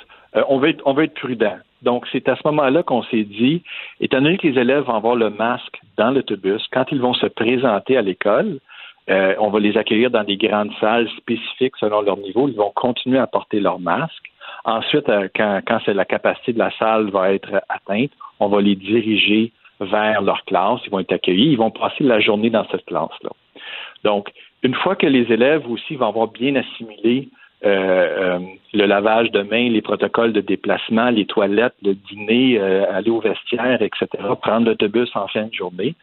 on, 0.49 0.59
veut 0.59 0.71
être, 0.71 0.83
on 0.85 0.95
veut 0.95 1.05
être 1.05 1.15
prudent. 1.15 1.57
Donc, 1.85 2.07
c'est 2.11 2.29
à 2.29 2.37
ce 2.37 2.41
moment-là 2.47 2.83
qu'on 2.83 3.03
s'est 3.05 3.25
dit, 3.25 3.63
étant 4.01 4.21
donné 4.21 4.39
que 4.39 4.49
les 4.49 4.59
élèves 4.59 4.85
vont 4.85 4.95
avoir 4.95 5.15
le 5.15 5.31
masque 5.31 5.79
dans 5.97 6.11
l'autobus, 6.11 6.67
quand 6.73 6.87
ils 6.91 7.01
vont 7.01 7.15
se 7.15 7.27
présenter 7.27 7.97
à 7.97 8.03
l'école, 8.03 8.59
euh, 9.11 9.35
on 9.39 9.51
va 9.51 9.61
les 9.61 9.77
accueillir 9.77 10.11
dans 10.11 10.25
des 10.25 10.39
grandes 10.39 10.73
salles 10.81 11.09
spécifiques 11.19 11.77
selon 11.79 12.01
leur 12.01 12.17
niveau. 12.17 12.49
Ils 12.49 12.57
vont 12.57 12.73
continuer 12.75 13.19
à 13.19 13.27
porter 13.27 13.61
leur 13.61 13.79
masque. 13.79 14.31
Ensuite, 14.65 15.09
euh, 15.11 15.29
quand, 15.37 15.61
quand 15.67 15.87
la 15.87 16.07
capacité 16.07 16.55
de 16.55 16.59
la 16.59 16.71
salle 16.79 17.11
va 17.11 17.33
être 17.33 17.63
atteinte, 17.69 18.13
on 18.41 18.49
va 18.49 18.63
les 18.63 18.77
diriger 18.77 19.53
vers 19.81 20.23
leur 20.23 20.43
classe, 20.47 20.81
ils 20.87 20.91
vont 20.91 21.01
être 21.01 21.13
accueillis, 21.13 21.53
ils 21.53 21.59
vont 21.59 21.71
passer 21.71 22.03
la 22.03 22.19
journée 22.21 22.49
dans 22.49 22.67
cette 22.71 22.87
classe-là. 22.87 23.31
Donc, 24.05 24.31
une 24.63 24.75
fois 24.75 24.97
que 24.97 25.07
les 25.07 25.31
élèves 25.31 25.71
aussi 25.71 25.97
vont 25.97 26.09
avoir 26.09 26.29
bien 26.29 26.55
assimilé 26.57 27.29
euh, 27.65 27.69
euh, 27.69 28.39
le 28.73 28.87
lavage 28.87 29.31
de 29.31 29.43
mains, 29.43 29.69
les 29.71 29.83
protocoles 29.83 30.33
de 30.33 30.41
déplacement, 30.41 31.11
les 31.11 31.25
toilettes, 31.27 31.75
le 31.83 31.95
dîner, 31.95 32.59
euh, 32.59 32.85
aller 32.93 33.11
au 33.11 33.21
vestiaire, 33.21 33.81
etc., 33.81 34.07
prendre 34.43 34.67
l'autobus 34.67 35.09
en 35.15 35.27
fin 35.29 35.45
de 35.45 35.55
journée. 35.55 35.95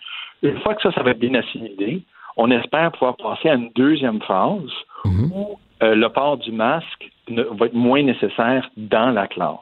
Une 0.42 0.60
fois 0.62 0.74
que 0.76 0.82
ça, 0.82 0.92
ça 0.92 1.04
va 1.04 1.12
être 1.12 1.20
bien 1.20 1.36
assimilé, 1.36 2.02
on 2.38 2.50
espère 2.50 2.92
pouvoir 2.94 3.16
passer 3.18 3.50
à 3.50 3.56
une 3.56 3.70
deuxième 3.76 4.22
phase 4.22 4.72
Mhm. 5.06 5.32
où 5.34 5.58
le 5.82 6.08
port 6.10 6.38
du 6.38 6.52
masque 6.52 7.10
ne, 7.30 7.42
va 7.44 7.66
être 7.66 7.74
moins 7.74 8.04
nécessaire 8.04 8.70
dans 8.78 9.10
la 9.10 9.28
classe. 9.28 9.58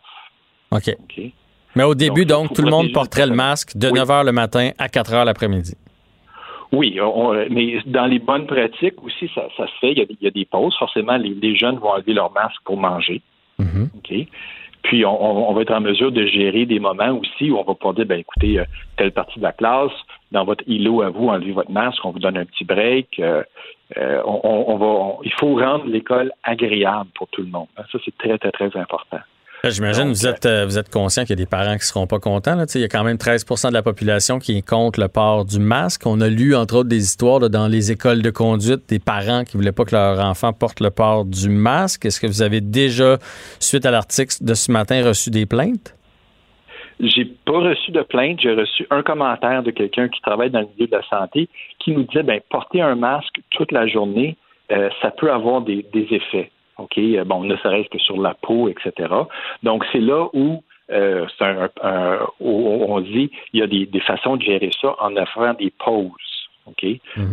OK. 0.71 0.91
Mais 1.75 1.83
au 1.83 1.95
début, 1.95 2.25
donc, 2.25 2.53
tout 2.53 2.61
le 2.61 2.69
monde 2.69 2.91
porterait 2.91 3.27
le 3.27 3.35
masque 3.35 3.77
de 3.77 3.87
Oui. 3.87 3.99
9 3.99 4.07
h 4.09 4.25
le 4.25 4.31
matin 4.31 4.71
à 4.77 4.89
4 4.89 5.11
h 5.13 5.25
l'après-midi. 5.25 5.75
Oui, 6.71 6.99
on- 7.01 7.33
mais 7.49 7.79
dans 7.85 8.05
les 8.05 8.19
bonnes 8.19 8.45
pratiques 8.45 9.01
aussi, 9.03 9.29
ça, 9.33 9.47
ça 9.57 9.65
se 9.65 9.71
fait. 9.81 9.91
Il 9.93 9.97
y 9.97 10.01
a, 10.01 10.05
des- 10.05 10.17
il 10.21 10.23
y 10.25 10.27
a 10.27 10.31
des 10.31 10.45
pauses. 10.45 10.75
Forcément, 10.77 11.17
les, 11.17 11.29
les 11.33 11.55
jeunes 11.55 11.77
vont 11.77 11.89
enlever 11.89 12.13
leur 12.13 12.31
masque 12.31 12.61
pour 12.63 12.77
manger. 12.77 13.21
OK? 13.97 14.13
Puis, 14.81 15.03
on, 15.05 15.51
va 15.53 15.61
être 15.61 15.73
en 15.73 15.81
mesure 15.81 16.09
de 16.11 16.25
gérer 16.25 16.65
des 16.65 16.79
moments 16.79 17.11
aussi 17.19 17.51
où 17.51 17.57
on 17.57 17.63
va 17.63 17.73
pouvoir 17.73 17.95
dire, 17.95 18.05
ben 18.05 18.19
écoutez, 18.19 18.59
euh, 18.59 18.63
telle 18.95 19.11
partie 19.11 19.37
de 19.39 19.43
la 19.43 19.51
classe, 19.51 19.91
dans 20.31 20.45
votre 20.45 20.63
îlot 20.67 21.01
à 21.01 21.09
vous, 21.09 21.27
enlevez 21.27 21.51
votre 21.51 21.69
masque, 21.71 21.99
on 22.05 22.11
vous 22.11 22.19
donne 22.19 22.37
un 22.37 22.45
petit 22.45 22.63
break. 22.63 23.19
euh, 23.19 23.43
euh, 23.97 24.21
on, 24.25 24.39
on- 24.43 24.65
on 24.73 24.77
va, 24.77 24.85
on- 24.85 25.19
il 25.23 25.33
faut 25.33 25.55
rendre 25.55 25.85
l'école 25.87 26.31
agréable 26.43 27.09
pour 27.15 27.27
tout 27.27 27.41
le 27.41 27.49
monde. 27.49 27.67
Ça, 27.91 27.97
c'est 28.05 28.15
très, 28.17 28.37
très, 28.37 28.51
très 28.51 28.77
important. 28.79 29.19
J'imagine 29.65 30.07
vous 30.07 30.25
êtes 30.25 30.45
euh, 30.45 30.65
vous 30.65 30.77
êtes 30.77 30.89
conscient 30.89 31.23
qu'il 31.23 31.31
y 31.31 31.33
a 31.33 31.43
des 31.43 31.45
parents 31.45 31.75
qui 31.75 31.85
seront 31.85 32.07
pas 32.07 32.19
contents. 32.19 32.55
Là. 32.55 32.65
Il 32.73 32.81
y 32.81 32.83
a 32.85 32.87
quand 32.87 33.03
même 33.03 33.17
13% 33.17 33.69
de 33.69 33.73
la 33.73 33.81
population 33.81 34.39
qui 34.39 34.57
est 34.57 34.67
contre 34.67 35.01
le 35.01 35.09
port 35.09 35.43
du 35.43 35.59
masque. 35.59 36.03
On 36.05 36.21
a 36.21 36.29
lu, 36.29 36.55
entre 36.55 36.77
autres, 36.77 36.87
des 36.87 37.03
histoires 37.03 37.39
là, 37.39 37.49
dans 37.49 37.67
les 37.67 37.91
écoles 37.91 38.21
de 38.21 38.29
conduite 38.29 38.87
des 38.87 38.99
parents 38.99 39.43
qui 39.43 39.57
voulaient 39.57 39.73
pas 39.73 39.83
que 39.83 39.95
leur 39.95 40.19
enfant 40.19 40.53
porte 40.53 40.79
le 40.79 40.91
port 40.91 41.25
du 41.25 41.49
masque. 41.49 42.05
Est-ce 42.05 42.21
que 42.21 42.27
vous 42.27 42.41
avez 42.41 42.61
déjà, 42.61 43.17
suite 43.59 43.85
à 43.85 43.91
l'article 43.91 44.35
de 44.41 44.53
ce 44.53 44.71
matin, 44.71 45.05
reçu 45.05 45.29
des 45.29 45.45
plaintes? 45.45 45.93
J'ai 47.01 47.25
pas 47.25 47.59
reçu 47.59 47.91
de 47.91 48.01
plainte, 48.01 48.39
j'ai 48.41 48.53
reçu 48.53 48.85
un 48.89 49.03
commentaire 49.03 49.63
de 49.63 49.71
quelqu'un 49.71 50.07
qui 50.07 50.21
travaille 50.21 50.51
dans 50.51 50.61
le 50.61 50.67
milieu 50.75 50.87
de 50.87 50.95
la 50.95 51.03
santé 51.09 51.47
qui 51.79 51.91
nous 51.91 52.03
disait 52.03 52.23
ben 52.23 52.39
porter 52.49 52.81
un 52.81 52.95
masque 52.95 53.39
toute 53.51 53.71
la 53.71 53.87
journée, 53.87 54.35
euh, 54.71 54.89
ça 55.01 55.11
peut 55.11 55.31
avoir 55.31 55.61
des, 55.61 55.85
des 55.93 56.07
effets. 56.11 56.51
OK? 56.79 56.97
Euh, 56.97 57.23
Bon, 57.25 57.43
ne 57.43 57.55
serait-ce 57.57 57.89
que 57.89 57.99
sur 57.99 58.19
la 58.21 58.33
peau, 58.33 58.69
etc. 58.69 58.91
Donc, 59.63 59.85
c'est 59.91 59.99
là 59.99 60.27
où 60.33 60.63
euh, 60.91 61.25
c'est 61.37 61.45
un, 61.45 61.69
un- 61.83 62.19
où 62.39 62.85
on 62.87 62.99
dit 63.01 63.29
il 63.53 63.59
y 63.59 63.63
a 63.63 63.67
des, 63.67 63.85
des 63.85 63.99
façons 63.99 64.37
de 64.37 64.41
gérer 64.43 64.71
ça 64.81 64.95
en 64.99 65.15
offrant 65.17 65.53
des 65.53 65.71
pauses. 65.85 66.09
OK? 66.65 66.85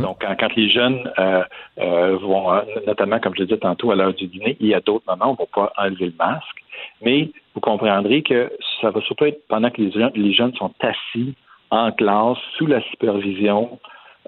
Donc, 0.03 0.19
quand, 0.21 0.35
quand 0.39 0.55
les 0.57 0.69
jeunes 0.71 1.11
euh, 1.19 1.43
euh, 1.79 2.17
vont, 2.17 2.53
euh, 2.53 2.61
notamment, 2.87 3.19
comme 3.21 3.35
je 3.35 3.41
le 3.41 3.47
disais 3.47 3.59
tantôt, 3.61 3.91
à 3.91 3.95
l'heure 3.95 4.15
du 4.15 4.27
dîner, 4.27 4.57
il 4.61 4.69
y 4.69 4.75
a 4.75 4.81
d'autres 4.81 5.05
moments 5.09 5.27
où 5.33 5.37
on 5.39 5.43
ne 5.43 5.63
va 5.63 5.69
pas 5.69 5.73
enlever 5.83 6.07
le 6.07 6.15
masque. 6.19 6.63
Mais 7.03 7.31
vous 7.55 7.61
comprendrez 7.61 8.23
que 8.23 8.53
ça 8.81 8.91
va 8.91 9.01
surtout 9.03 9.25
être 9.27 9.41
pendant 9.49 9.71
que 9.71 9.81
les 9.81 9.93
les 10.15 10.33
jeunes 10.33 10.55
sont 10.55 10.73
assis 10.81 11.35
en 11.71 11.91
classe 11.93 12.39
sous 12.57 12.67
la 12.67 12.81
supervision 12.83 13.79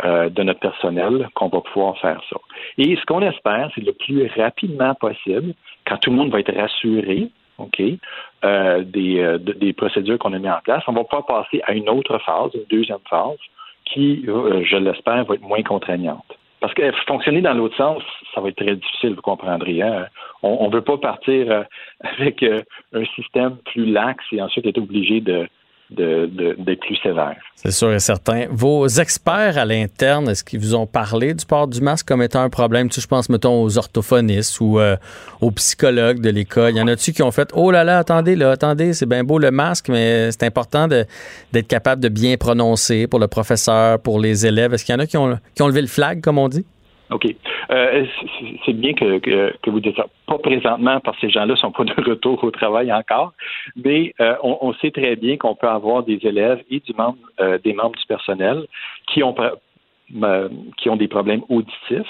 euh, 0.04 0.28
de 0.28 0.42
notre 0.42 0.60
personnel 0.60 1.28
qu'on 1.34 1.48
va 1.48 1.60
pouvoir 1.60 1.98
faire 1.98 2.20
ça. 2.30 2.36
Et 2.78 2.96
ce 2.96 3.04
qu'on 3.06 3.20
espère, 3.22 3.70
c'est 3.74 3.84
le 3.84 3.92
plus 3.92 4.30
rapidement 4.36 4.94
possible, 4.94 5.54
quand 5.86 5.96
tout 5.98 6.10
le 6.10 6.16
monde 6.16 6.30
va 6.30 6.40
être 6.40 6.54
rassuré, 6.54 7.28
OK, 7.58 7.82
euh, 8.44 8.82
des, 8.84 9.18
euh, 9.20 9.38
de- 9.38 9.52
des 9.52 9.72
procédures 9.72 10.18
qu'on 10.18 10.32
a 10.32 10.38
mis 10.38 10.48
en 10.50 10.60
place, 10.62 10.82
on 10.86 10.92
va 10.92 11.04
pas 11.04 11.22
passer 11.22 11.60
à 11.64 11.72
une 11.72 11.88
autre 11.88 12.18
phase, 12.18 12.50
une 12.54 12.64
deuxième 12.70 12.98
phase, 13.10 13.38
qui, 13.84 14.22
je 14.26 14.76
l'espère, 14.76 15.24
va 15.24 15.34
être 15.34 15.42
moins 15.42 15.62
contraignante. 15.62 16.24
Parce 16.60 16.74
que 16.74 16.90
fonctionner 17.06 17.40
dans 17.40 17.54
l'autre 17.54 17.76
sens, 17.76 18.02
ça 18.34 18.40
va 18.40 18.48
être 18.50 18.56
très 18.64 18.76
difficile, 18.76 19.14
vous 19.14 19.22
comprendrez. 19.22 19.80
hein. 19.80 20.06
On 20.42 20.68
ne 20.68 20.72
veut 20.74 20.82
pas 20.82 20.98
partir 20.98 21.64
avec 22.00 22.44
un 22.92 23.04
système 23.16 23.56
plus 23.72 23.86
lax 23.86 24.22
et 24.32 24.42
ensuite 24.42 24.66
être 24.66 24.78
obligé 24.78 25.20
de, 25.20 25.48
de, 25.90 26.74
plus 26.74 26.96
sévère. 27.02 27.36
C'est 27.54 27.70
sûr 27.70 27.92
et 27.92 27.98
certain. 27.98 28.46
Vos 28.50 28.86
experts 28.86 29.58
à 29.58 29.64
l'interne, 29.64 30.28
est-ce 30.28 30.44
qu'ils 30.44 30.60
vous 30.60 30.74
ont 30.74 30.86
parlé 30.86 31.34
du 31.34 31.44
port 31.44 31.66
du 31.66 31.80
masque 31.80 32.06
comme 32.06 32.22
étant 32.22 32.42
un 32.42 32.50
problème? 32.50 32.88
Tu 32.88 33.00
je 33.00 33.06
pense, 33.06 33.28
mettons, 33.28 33.62
aux 33.62 33.78
orthophonistes 33.78 34.60
ou 34.60 34.78
euh, 34.78 34.96
aux 35.40 35.50
psychologues 35.50 36.20
de 36.20 36.30
l'école. 36.30 36.72
Il 36.72 36.76
y 36.76 36.82
en 36.82 36.88
a-tu 36.88 37.12
qui 37.12 37.22
ont 37.22 37.30
fait 37.30 37.50
Oh 37.54 37.70
là 37.70 37.84
là, 37.84 37.98
attendez, 37.98 38.36
là, 38.36 38.50
attendez, 38.52 38.92
c'est 38.92 39.06
bien 39.06 39.24
beau 39.24 39.38
le 39.38 39.50
masque, 39.50 39.88
mais 39.88 40.30
c'est 40.30 40.44
important 40.44 40.88
d'être 40.88 41.68
capable 41.68 42.02
de 42.02 42.08
bien 42.08 42.36
prononcer 42.36 43.06
pour 43.06 43.18
le 43.18 43.28
professeur, 43.28 43.98
pour 44.00 44.20
les 44.20 44.46
élèves. 44.46 44.74
Est-ce 44.74 44.84
qu'il 44.84 44.94
y 44.94 44.96
en 44.96 45.00
a 45.00 45.06
qui 45.06 45.18
qui 45.54 45.62
ont 45.62 45.68
levé 45.68 45.80
le 45.80 45.88
flag, 45.88 46.20
comme 46.20 46.38
on 46.38 46.48
dit? 46.48 46.64
OK. 47.10 47.26
Euh, 47.70 48.04
c'est- 48.64 48.72
bien 48.72 48.92
que, 48.92 49.18
que, 49.18 49.54
que 49.62 49.70
vous 49.70 49.80
dites 49.80 49.96
ça. 49.96 50.06
Pas 50.26 50.38
présentement, 50.38 51.00
parce 51.00 51.16
que 51.18 51.26
ces 51.26 51.32
gens-là 51.32 51.56
sont 51.56 51.72
pas 51.72 51.84
de 51.84 51.94
retour 52.02 52.42
au 52.44 52.50
travail 52.50 52.92
encore, 52.92 53.32
mais 53.76 54.14
euh, 54.20 54.34
on, 54.42 54.58
on 54.60 54.72
sait 54.74 54.90
très 54.90 55.16
bien 55.16 55.36
qu'on 55.36 55.54
peut 55.54 55.68
avoir 55.68 56.02
des 56.02 56.18
élèves 56.22 56.62
et 56.70 56.80
du 56.80 56.92
membre, 56.94 57.18
euh, 57.40 57.58
des 57.64 57.72
membres 57.72 57.96
du 57.98 58.06
personnel 58.06 58.66
qui 59.06 59.22
ont 59.22 59.34
qui 60.78 60.88
ont 60.88 60.96
des 60.96 61.08
problèmes 61.08 61.42
auditifs 61.50 62.06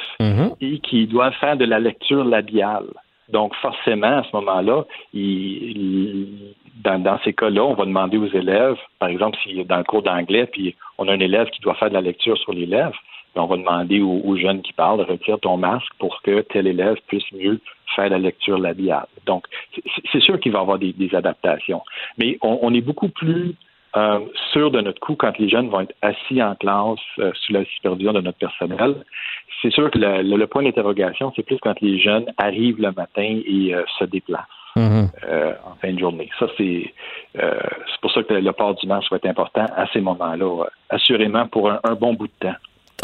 et 0.61 0.79
qui 0.79 1.07
doivent 1.09 1.35
faire 1.41 1.57
de 1.57 1.65
la 1.65 1.81
lecture 1.81 2.25
labiale. 2.25 2.87
Donc, 3.29 3.55
forcément, 3.57 4.19
à 4.19 4.23
ce 4.23 4.35
moment-là, 4.37 4.85
dans, 6.85 6.99
dans 7.03 7.19
ces 7.25 7.33
cas-là, 7.33 7.65
on 7.65 7.75
va 7.75 7.85
demander 7.85 8.17
aux 8.17 8.29
élèves, 8.29 8.77
par 8.99 9.09
exemple, 9.09 9.37
si 9.43 9.65
dans 9.65 9.79
le 9.79 9.85
cours 9.85 10.03
d'anglais, 10.03 10.47
puis 10.47 10.77
on 10.97 11.09
a 11.09 11.13
un 11.13 11.21
élève 11.21 11.51
qui 11.51 11.61
doit 11.61 11.75
faire 11.75 11.89
de 11.89 11.95
la 11.95 12.01
lecture 12.01 12.39
sur 12.39 12.53
les 12.53 12.67
lèvres, 12.67 12.97
on 13.37 13.47
va 13.47 13.57
demander 13.57 14.01
aux, 14.01 14.21
aux 14.25 14.37
jeunes 14.37 14.63
qui 14.63 14.73
parlent, 14.73 15.01
retire 15.03 15.39
ton 15.41 15.57
masque 15.57 15.93
pour 15.99 16.21
que 16.23 16.41
tel 16.43 16.67
élève 16.67 16.97
puisse 17.07 17.31
mieux 17.33 17.61
faire 17.95 18.09
la 18.11 18.19
lecture 18.19 18.59
labiale. 18.59 19.07
Donc, 19.27 19.45
c'est- 20.13 20.21
sûr 20.21 20.39
qu'il 20.41 20.53
va 20.53 20.59
y 20.59 20.63
avoir 20.63 20.79
des, 20.79 20.93
des 20.93 21.15
adaptations. 21.15 21.83
Mais 22.19 22.39
on, 22.43 22.59
on 22.63 22.75
est 22.75 22.81
beaucoup 22.81 23.09
plus 23.09 23.55
euh, 23.97 24.21
sûr 24.53 24.71
de 24.71 24.81
notre 24.81 25.01
coup 25.01 25.15
quand 25.15 25.39
les 25.39 25.49
jeunes 25.49 25.69
vont 25.71 25.81
être 25.81 25.95
assis 26.03 26.43
en 26.43 26.55
classe 26.57 26.99
euh, 27.21 27.33
sous 27.35 27.53
la 27.53 27.65
supervision 27.65 28.13
de 28.13 28.21
notre 28.21 28.39
personnel. 28.39 28.97
C'est 29.63 29.71
sûr 29.73 29.91
que 29.91 29.99
le, 29.99 30.23
le- 30.23 30.37
le 30.37 30.47
point 30.47 30.63
d'interrogation, 30.63 31.33
c'est 31.35 31.43
plus 31.43 31.59
quand 31.59 31.81
les 31.81 31.99
jeunes 31.99 32.27
arrivent 32.37 32.81
le 32.81 32.93
matin 32.93 33.41
et 33.47 33.75
euh, 33.75 33.83
se 33.99 34.05
déplacent 34.05 34.45
euh, 35.29 35.55
en 35.65 35.75
fin 35.81 35.93
de 35.93 35.99
journée. 35.99 36.29
Ça, 36.39 36.47
c'est 36.59 36.93
euh, 37.43 37.59
pour 38.03 38.13
ça 38.13 38.23
que 38.23 38.35
le 38.35 38.53
port 38.53 38.75
du 38.75 38.87
masque 38.87 39.11
va 39.11 39.17
être 39.17 39.27
important 39.27 39.65
à 39.77 39.87
ces 39.93 40.01
moments-là, 40.01 40.67
assurément 40.91 41.47
pour 41.49 41.71
un, 41.71 41.81
un 41.85 41.95
bon 41.95 42.13
bout 42.15 42.27
de 42.29 42.33
temps. 42.41 42.55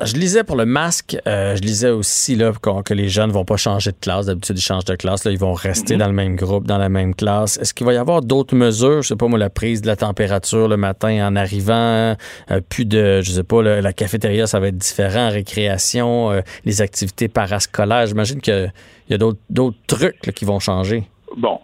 Je 0.03 0.15
lisais 0.15 0.43
pour 0.43 0.57
le 0.57 0.67
masque, 0.67 1.17
euh, 1.29 1.55
je 1.55 1.63
lisais 1.63 1.91
aussi 1.91 2.35
là, 2.35 2.51
que 2.85 2.95
les 2.95 3.09
jeunes 3.09 3.31
vont 3.31 3.45
pas 3.45 3.57
changer 3.57 3.93
de 3.93 3.97
classe. 4.01 4.27
D'habitude, 4.27 4.59
ils 4.59 4.63
changent 4.63 4.87
de 4.87 4.97
classe. 4.97 5.25
Là, 5.25 5.31
ils 5.31 5.39
vont 5.39 5.53
rester 5.53 5.97
dans 5.97 6.09
le 6.09 6.13
même 6.13 6.35
groupe, 6.35 6.67
dans 6.67 6.79
la 6.79 6.89
même 6.89 7.15
classe. 7.15 7.59
Est-ce 7.59 7.73
qu'il 7.73 7.87
va 7.87 7.93
y 7.93 7.97
avoir 7.97 8.21
d'autres 8.21 8.57
mesures? 8.57 9.03
Je 9.03 9.09
sais 9.09 9.17
pas, 9.17 9.29
moi, 9.29 9.39
la 9.39 9.51
prise 9.51 9.83
de 9.83 9.87
la 9.87 9.95
température 9.95 10.67
le 10.67 10.77
matin 10.77 11.29
en 11.29 11.37
arrivant, 11.37 12.17
euh, 12.51 12.61
plus 12.69 12.87
de, 12.87 13.21
je 13.21 13.31
sais 13.31 13.45
pas, 13.45 13.63
là, 13.63 13.81
la 13.81 13.93
cafétéria, 13.93 14.49
ça 14.49 14.59
va 14.59 14.69
être 14.69 14.77
différent, 14.79 15.31
récréation, 15.31 16.33
euh, 16.33 16.41
les 16.65 16.83
activités 16.83 17.29
parascolaires. 17.29 18.07
J'imagine 18.07 18.41
qu'il 18.41 18.73
y 19.11 19.15
a 19.15 19.19
d'autres 19.19 19.39
d'autres 19.49 19.79
trucs 19.87 20.27
là, 20.27 20.33
qui 20.33 20.45
vont 20.45 20.59
changer. 20.59 21.09
Bon, 21.37 21.61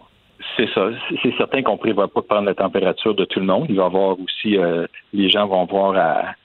c'est 0.61 0.73
ça. 0.73 0.89
C'est- 1.23 1.35
certain 1.37 1.63
qu'on 1.63 1.73
ne 1.73 1.77
prévoit 1.77 2.07
pas 2.07 2.21
de 2.21 2.25
prendre 2.25 2.45
la 2.45 2.53
température 2.53 3.15
de 3.15 3.25
tout 3.25 3.39
le 3.39 3.45
monde. 3.45 3.65
Il 3.69 3.75
va 3.75 3.83
y 3.83 3.85
avoir 3.85 4.19
aussi, 4.19 4.57
euh, 4.57 4.85
les 5.13 5.29
gens 5.29 5.47
vont 5.47 5.61
avoir 5.61 5.95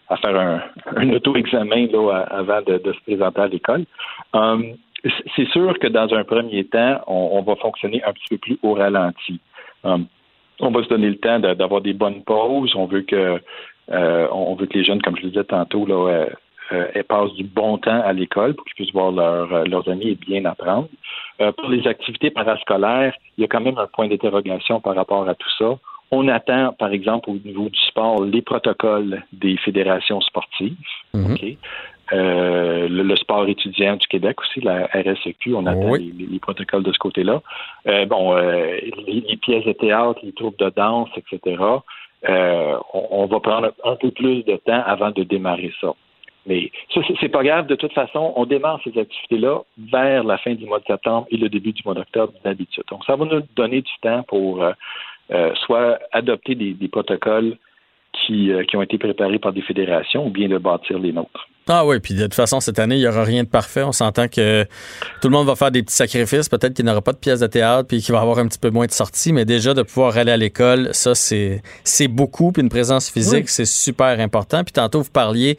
à, 0.09 0.17
faire 0.17 0.63
un, 0.97 1.11
auto-examen 1.11 1.89
là, 1.93 2.27
avant 2.31 2.63
de, 2.63 2.81
se 2.93 3.01
présenter 3.03 3.41
à 3.41 3.49
l'école. 3.49 3.85
Hum, 4.33 4.75
c'est 5.37 5.49
sûr 5.49 5.79
que 5.79 5.89
dans 5.89 6.13
un 6.15 6.25
premier 6.25 6.65
temps, 6.65 7.01
on, 7.07 7.43
va 7.43 7.57
fonctionner 7.57 8.03
un 8.05 8.13
petit 8.13 8.27
peu 8.31 8.39
plus 8.39 8.59
au 8.63 8.75
ralenti. 8.75 9.41
Hum, 9.85 10.07
on 10.61 10.71
va 10.71 10.83
se 10.83 10.89
donner 10.89 11.11
le 11.11 11.19
temps 11.19 11.39
d'avoir 11.39 11.81
des 11.81 11.93
bonnes 11.93 12.23
pauses. 12.23 12.75
On 12.77 12.87
veut 12.87 13.03
que 13.03 13.41
euh, 13.93 14.29
on 14.33 14.55
veut 14.55 14.67
que 14.67 14.79
les 14.79 14.85
jeunes, 14.85 15.03
comme 15.03 15.17
je 15.17 15.23
le 15.23 15.29
disais 15.29 15.45
tantôt, 15.45 15.87
là, 15.87 16.27
euh, 16.73 17.03
passent 17.09 17.35
du 17.35 17.45
bon 17.45 17.79
temps 17.79 18.01
à 18.03 18.13
l'école 18.13 18.55
pour 18.55 18.65
qu'ils 18.65 18.75
puissent 18.75 18.93
voir 18.93 19.13
leur- 19.13 19.65
leurs 19.67 19.89
amis 19.89 20.09
et 20.09 20.15
bien 20.17 20.45
apprendre. 20.45 20.89
Euh, 21.41 21.53
pour 21.53 21.69
les 21.69 21.87
activités 21.87 22.31
parascolaires, 22.31 23.15
il 23.37 23.43
y 23.43 23.45
a 23.45 23.49
quand 23.49 23.61
même 23.61 23.79
un 23.79 23.87
point 23.87 24.09
d'interrogation 24.09 24.81
par 24.81 24.95
rapport 24.95 25.29
à 25.29 25.35
tout 25.35 25.51
ça. 25.59 25.79
On 26.11 26.29
attend, 26.29 26.73
par 26.73 26.91
exemple, 26.93 27.29
au 27.31 27.35
niveau 27.45 27.69
du 27.69 27.79
sport, 27.81 28.23
les 28.25 28.41
protocoles 28.43 29.23
des 29.33 29.57
fédérations 29.59 30.21
sportives. 30.21 30.77
OK? 31.33 31.57
Euh, 32.13 32.89
le, 32.89 33.03
le 33.03 33.17
sport 33.17 33.49
étudiant 33.49 33.97
du 33.97 34.07
Québec 34.07 34.41
aussi, 34.41 34.61
la 34.61 34.87
RSEQ, 34.95 35.55
on 35.57 35.67
attend 35.67 35.81
les, 35.99 36.13
les- 36.17 36.27
les 36.27 36.39
protocoles 36.39 36.85
de 36.85 36.93
ce 36.93 36.99
côté-là. 36.99 37.43
Euh, 37.89 38.07
bon, 38.07 38.37
euh, 38.37 38.79
les, 39.07 39.25
les 39.29 39.37
pièces 39.37 39.65
de 39.65 39.73
théâtre, 39.73 40.21
les 40.23 40.33
troupes 40.33 40.59
de 40.59 40.71
danse, 40.71 41.09
etc. 41.17 41.61
euh, 42.29 42.77
on, 42.95 43.09
on 43.11 43.27
va 43.27 43.41
prendre 43.41 43.73
un 43.85 43.97
peu 43.97 44.11
plus 44.13 44.45
de 44.45 44.57
temps 44.57 44.83
avant 44.87 45.11
de 45.11 45.25
démarrer 45.25 45.73
ça. 45.81 45.93
Mais 46.47 46.71
ça, 46.95 47.01
c'est- 47.21 47.29
pas 47.29 47.43
grave. 47.43 47.67
De 47.67 47.75
toute 47.75 47.93
façon, 47.93 48.33
on 48.37 48.47
démarre 48.47 48.81
ces 48.85 48.97
activités-là 48.99 49.63
vers 49.93 50.23
la 50.25 50.39
fin 50.39 50.55
du 50.55 50.65
mois 50.65 50.79
de 50.79 50.85
septembre 50.85 51.27
et 51.31 51.37
le 51.37 51.49
début 51.49 51.73
du 51.73 51.83
mois 51.85 51.95
d'octobre 51.95 52.33
d'habitude. 52.45 52.85
Donc, 52.91 53.05
ça 53.05 53.17
va 53.17 53.25
nous 53.25 53.43
donner 53.57 53.83
du 53.83 53.93
temps 54.01 54.23
pour 54.23 54.63
euh, 54.63 54.73
euh, 55.33 55.53
soit 55.67 55.99
adopter 56.13 56.55
des, 56.55 56.73
des 56.73 56.89
protocoles 56.89 57.57
qui, 58.13 58.53
euh, 58.53 58.63
qui 58.65 58.77
ont 58.77 58.83
été 58.83 58.97
préparés 58.97 59.39
par 59.39 59.53
des 59.53 59.63
fédérations 59.63 60.27
ou 60.27 60.31
bien 60.31 60.49
de 60.49 60.59
bâtir 60.59 60.99
les 60.99 61.13
nôtres. 61.13 61.49
Ah 61.69 61.85
oui, 61.85 61.99
puis 61.99 62.15
de 62.15 62.23
toute 62.23 62.35
façon, 62.35 62.61
cette 62.61 62.79
année, 62.79 62.95
il 62.95 63.01
n'y 63.01 63.09
aura 63.09 63.25
rien 63.25 63.43
de 63.43 63.49
parfait. 63.49 63.83
On 63.83 63.91
s'entend 63.91 64.29
que 64.29 64.65
tout 65.21 65.29
le 65.29 65.31
monde 65.31 65.49
va 65.49 65.57
faire 65.57 65.73
des 65.73 65.83
petits 65.83 65.97
sacrifices. 65.97 66.49
Peut-être 66.49 66.75
qu'il 66.75 66.85
n'y 66.85 66.91
aura 66.91 67.03
pas 67.03 67.13
de 67.13 67.19
pièces 67.19 67.41
de 67.41 67.49
théâtre, 67.49 67.89
puis 67.89 68.01
qu'il 68.01 68.13
va 68.13 68.21
avoir 68.21 68.39
un 68.39 68.47
petit 68.47 68.59
peu 68.59 68.71
moins 68.71 68.87
de 68.87 68.93
sorties, 68.93 69.33
mais 69.33 69.45
déjà 69.45 69.75
de 69.75 69.83
pouvoir 69.83 70.17
aller 70.17 70.31
à 70.31 70.37
l'école, 70.37 70.91
ça, 70.93 71.17
c'est, 71.17 71.63
c'est 71.83 72.07
beaucoup. 72.07 72.53
Puis 72.53 72.63
une 72.63 72.69
présence 72.69 73.11
physique, 73.11 73.49
c'est 73.49 73.65
super 73.65 74.21
important. 74.21 74.63
Puis 74.63 74.73
tantôt, 74.73 75.03
vous 75.03 75.11
parliez 75.11 75.59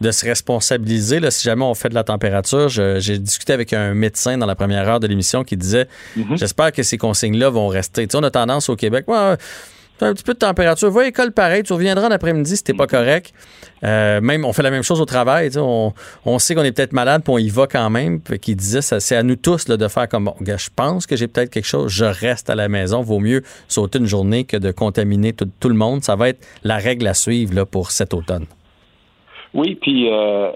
de 0.00 0.12
se 0.12 0.24
responsabiliser. 0.24 1.18
Là, 1.18 1.32
si 1.32 1.42
jamais 1.42 1.64
on 1.64 1.74
fait 1.74 1.88
de 1.88 1.94
la 1.94 2.04
température, 2.04 2.68
j'ai 2.68 3.18
discuté 3.18 3.52
avec 3.52 3.72
un 3.72 3.94
médecin 3.94 4.38
dans 4.38 4.46
la 4.46 4.54
première 4.54 4.88
heure 4.88 5.00
de 5.00 5.08
l'émission 5.08 5.42
qui 5.42 5.56
disait 5.56 5.88
mm-hmm. 6.16 6.38
J'espère 6.38 6.70
que 6.70 6.84
ces 6.84 6.98
consignes-là 6.98 7.50
vont 7.50 7.66
rester. 7.66 8.06
Tu 8.06 8.12
sais, 8.12 8.18
on 8.18 8.22
a 8.22 8.30
tendance 8.30 8.68
au 8.68 8.76
Québec. 8.76 9.06
Ouais, 9.08 9.36
un 10.06 10.14
petit 10.14 10.24
peu 10.24 10.34
de 10.34 10.38
température. 10.38 10.90
Va 10.90 11.02
à 11.02 11.04
l'école 11.04 11.32
pareil, 11.32 11.62
tu 11.62 11.72
reviendras 11.72 12.08
en 12.08 12.10
après-midi 12.10 12.56
si 12.56 12.64
t'es 12.64 12.74
pas 12.74 12.86
correct. 12.86 13.32
Euh, 13.84 14.20
même, 14.20 14.44
on 14.44 14.52
fait 14.52 14.62
la 14.62 14.70
même 14.70 14.82
chose 14.82 15.00
au 15.00 15.04
travail. 15.04 15.50
On, 15.56 15.92
on 16.24 16.38
sait 16.38 16.54
qu'on 16.54 16.64
est 16.64 16.72
peut-être 16.72 16.92
malade, 16.92 17.22
puis 17.24 17.32
on 17.32 17.38
y 17.38 17.48
va 17.48 17.66
quand 17.66 17.90
même. 17.90 18.20
Puis 18.20 18.38
qu'il 18.38 18.56
disait, 18.56 18.82
c'est 18.82 19.16
à 19.16 19.22
nous 19.22 19.36
tous 19.36 19.66
de 19.66 19.88
faire 19.88 20.08
comme, 20.08 20.24
bon, 20.24 20.34
je 20.40 20.68
pense 20.74 21.06
que 21.06 21.16
j'ai 21.16 21.28
peut-être 21.28 21.50
quelque 21.50 21.66
chose, 21.66 21.92
je 21.92 22.04
reste 22.04 22.50
à 22.50 22.54
la 22.54 22.68
maison. 22.68 23.02
Vaut 23.02 23.20
mieux 23.20 23.42
sauter 23.68 23.98
une 23.98 24.06
journée 24.06 24.44
que 24.44 24.56
de 24.56 24.70
contaminer 24.70 25.32
tout, 25.32 25.68
le 25.68 25.74
monde. 25.74 26.02
Ça 26.02 26.16
va 26.16 26.30
être 26.30 26.46
la 26.64 26.76
règle 26.76 27.06
à 27.06 27.14
suivre 27.14 27.64
pour 27.64 27.90
cet 27.90 28.14
automne. 28.14 28.46
Oui, 29.54 29.76
puis 29.76 30.10
euh, 30.10 30.50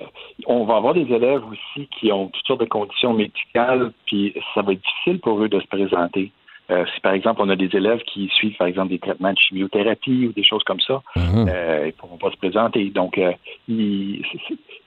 on 0.47 0.64
va 0.64 0.77
avoir 0.77 0.94
des 0.94 1.10
élèves 1.10 1.43
aussi 1.44 1.89
qui 1.98 2.12
ont 2.12 2.28
toutes 2.28 2.47
sortes 2.47 2.60
de 2.60 2.66
conditions 2.66 3.14
médicales, 3.14 3.90
puis 4.06 4.35
ça 4.55 4.62
va 4.62 4.73
être 4.73 4.82
difficile 4.82 5.20
pour 5.20 5.43
eux 5.43 5.48
de 5.48 5.60
se 5.60 5.66
présenter. 5.66 6.31
Euh, 6.70 6.84
si 6.94 7.01
par 7.01 7.12
exemple 7.12 7.40
on 7.43 7.48
a 7.48 7.56
des 7.56 7.74
élèves 7.76 8.02
qui 8.02 8.28
suivent 8.28 8.56
par 8.56 8.68
exemple 8.68 8.90
des 8.90 8.98
traitements 8.98 9.32
de 9.32 9.39
chimiothérapie 9.39 10.28
ou 10.28 10.32
des 10.32 10.44
choses 10.44 10.62
comme 10.62 10.80
ça, 10.80 11.02
euh, 11.16 11.80
ils 11.82 11.86
ne 11.86 11.90
pourront 11.93 12.18
pas 12.18 12.30
se 12.30 12.36
présenter. 12.36 12.84
Donc 12.90 13.18
euh, 13.18 13.32
les 13.68 14.22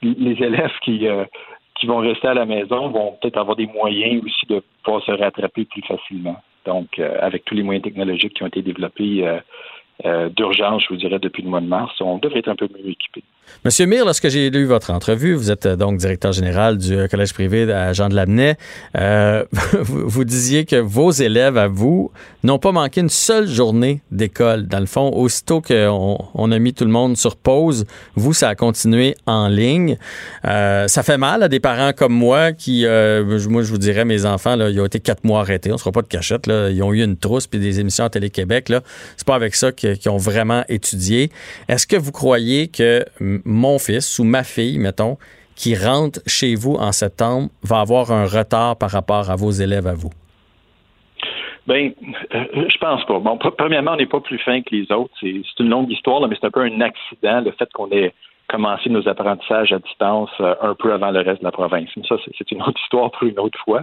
élèves 0.02 0.72
qui 0.84 1.08
qui 1.76 1.88
vont 1.88 1.98
rester 1.98 2.28
à 2.30 2.34
la 2.34 2.46
maison 2.46 2.88
vont 2.88 3.18
peut-être 3.22 3.38
avoir 3.38 3.58
des 3.58 3.68
moyens 3.68 4.24
aussi 4.24 4.46
de 4.48 4.64
pouvoir 4.84 5.04
se 5.04 5.12
rattraper 5.12 5.66
plus 5.66 5.82
facilement. 5.82 6.38
Donc 6.66 6.98
avec 7.00 7.44
tous 7.46 7.56
les 7.56 7.64
moyens 7.64 7.84
technologiques 7.84 8.36
qui 8.36 8.44
ont 8.44 8.48
été 8.48 8.62
développés 8.62 9.40
d'urgence, 10.36 10.84
je 10.84 10.90
vous 10.90 10.96
dirais, 10.96 11.20
depuis 11.20 11.44
le 11.44 11.50
mois 11.50 11.62
de 11.62 11.68
mars, 11.68 11.94
on 12.00 12.18
devrait 12.18 12.40
être 12.40 12.48
un 12.50 12.56
peu 12.56 12.70
mieux 12.74 12.90
équipés. 12.90 13.24
Monsieur 13.66 13.88
Mir, 13.88 14.06
lorsque 14.06 14.30
j'ai 14.30 14.52
lu 14.52 14.66
votre 14.66 14.92
entrevue, 14.92 15.34
vous 15.34 15.50
êtes 15.50 15.66
euh, 15.66 15.76
donc 15.76 15.98
directeur 15.98 16.32
général 16.32 16.78
du 16.78 16.96
euh, 16.96 17.08
Collège 17.08 17.34
privé 17.34 17.64
à 17.74 17.94
Jean 17.94 18.10
de 18.10 18.14
Lamennais. 18.16 18.58
Euh, 18.96 19.44
vous, 19.82 20.24
disiez 20.24 20.66
que 20.66 20.76
vos 20.76 21.10
élèves, 21.10 21.58
à 21.58 21.68
vous, 21.68 22.12
n'ont 22.44 22.60
pas 22.60 22.72
manqué 22.72 23.02
une 23.02 23.10
seule 23.10 23.48
journée 23.48 24.02
d'école. 24.12 24.68
Dans 24.68 24.80
le 24.80 24.86
fond, 24.86 25.10
aussitôt 25.12 25.62
qu'on 25.62 26.20
on 26.36 26.52
a 26.52 26.60
mis 26.60 26.76
tout 26.76 26.86
le 26.86 26.92
monde 26.92 27.18
sur 27.18 27.36
pause, 27.36 27.86
vous, 28.16 28.34
ça 28.34 28.50
a 28.50 28.56
continué 28.56 29.16
en 29.26 29.48
ligne. 29.48 29.98
ça 30.44 31.02
fait 31.04 31.18
mal 31.18 31.42
à 31.42 31.48
des 31.48 31.60
parents 31.60 31.92
comme 31.92 32.14
moi 32.14 32.52
qui, 32.52 32.84
moi, 32.84 33.64
je 33.64 33.70
vous 33.70 33.80
dirais, 33.80 34.06
mes 34.06 34.26
enfants, 34.26 34.56
là, 34.56 34.70
ils 34.70 34.80
ont 34.80 34.86
été 34.86 35.00
quatre 35.00 35.24
mois 35.24 35.40
arrêtés. 35.40 35.72
On 35.72 35.74
ne 35.74 35.80
sera 35.80 35.92
pas 35.92 36.04
de 36.04 36.08
cachette. 36.08 36.46
Là. 36.46 36.70
Ils 36.70 36.84
ont 36.84 36.94
eu 36.94 37.04
une 37.04 37.18
trousse 37.18 37.48
puis 37.48 37.60
des 37.60 37.80
émissions 37.80 38.06
à 38.06 38.10
Télé-Québec. 38.12 38.72
C'est 39.18 39.26
pas 39.26 39.36
avec 39.36 39.56
ça 39.56 39.72
qu'ils 39.72 40.10
ont 40.10 40.18
vraiment 40.18 40.64
étudié. 40.70 41.32
Est-ce 41.68 41.88
que 41.88 41.96
vous 41.96 42.12
croyez 42.12 42.68
que 42.68 43.04
mon 43.46 43.80
fils 43.80 44.20
ou 44.20 44.24
ma 44.24 44.44
fille, 44.44 44.80
mettons, 44.80 45.18
qui 45.56 45.76
rentre 45.76 46.20
chez 46.28 46.56
vous 46.56 46.76
en 46.76 46.92
septembre 46.92 47.50
va 47.64 47.80
avoir 47.80 48.12
un 48.12 48.26
retard 48.26 48.78
par 48.78 48.92
rapport 48.92 49.30
à 49.30 49.36
vos 49.36 49.52
élèves 49.52 49.88
à 49.88 49.94
vous? 49.94 50.12
Bien, 51.68 51.92
euh, 52.36 52.46
je 52.70 52.78
pense 52.78 53.04
pas. 53.06 53.20
Bon, 53.20 53.38
premièrement, 53.38 53.94
on 53.94 53.96
n'est 53.96 54.06
pas 54.06 54.20
plus 54.20 54.38
fin 54.38 54.62
que 54.62 54.76
les 54.76 54.92
autres. 54.92 55.14
C'est 55.20 55.60
une 55.60 55.70
longue 55.70 55.92
histoire, 55.92 56.28
mais 56.28 56.36
c'est 56.40 56.46
un 56.46 56.52
peu 56.52 56.62
un 56.62 56.82
accident, 56.82 57.42
le 57.42 57.52
fait 57.52 57.72
qu'on 57.74 57.90
ait 57.92 58.14
commencé 58.48 58.92
nos 58.92 59.08
apprentissages 59.08 59.74
à 59.74 59.80
distance 59.80 60.30
euh, 60.40 60.54
un 60.62 60.76
peu 60.76 60.94
avant 60.94 61.10
le 61.10 61.22
reste 61.22 61.40
de 61.40 61.46
la 61.46 61.52
province. 61.52 61.90
Ça, 62.08 62.18
c'est 62.38 62.52
une 62.52 62.62
autre 62.62 62.80
histoire 62.84 63.10
pour 63.12 63.28
une 63.28 63.40
autre 63.40 63.58
fois. 63.66 63.82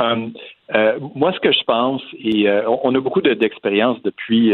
Euh, 0.00 0.98
moi, 1.14 1.32
ce 1.32 1.38
que 1.38 1.52
je 1.52 1.62
pense, 1.64 2.02
et 2.18 2.48
on 2.66 2.94
a 2.94 3.00
beaucoup 3.00 3.20
d'expérience 3.20 4.02
depuis 4.02 4.52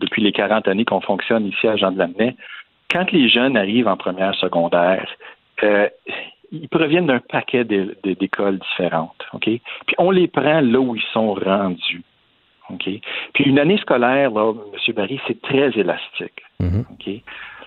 depuis 0.00 0.22
les 0.22 0.32
40 0.32 0.68
années 0.68 0.84
qu'on 0.84 1.00
fonctionne 1.00 1.46
ici 1.46 1.66
à 1.66 1.76
Jean 1.76 1.92
de 1.92 1.98
Lamennais 1.98 2.36
quand 2.90 3.10
les 3.12 3.28
jeunes 3.28 3.56
arrivent 3.56 3.88
en 3.88 3.96
première 3.96 4.34
secondaire, 4.34 5.08
euh, 5.62 5.88
ils 6.50 6.68
proviennent 6.68 7.06
d'un 7.06 7.20
paquet 7.20 7.64
d'écoles 7.64 8.58
différentes, 8.58 9.22
OK? 9.34 9.44
Puis 9.44 9.96
on 9.98 10.10
les 10.10 10.28
prend 10.28 10.60
là 10.60 10.80
où 10.80 10.96
ils 10.96 11.02
sont 11.12 11.34
rendus, 11.34 12.02
OK? 12.70 12.88
Puis 13.34 13.44
une 13.44 13.58
année 13.58 13.78
scolaire, 13.78 14.30
là, 14.30 14.52
M. 14.52 14.94
Barry, 14.94 15.20
c'est 15.26 15.40
très 15.42 15.70
élastique, 15.78 16.42
mm-hmm. 16.60 16.84
OK? 16.92 17.22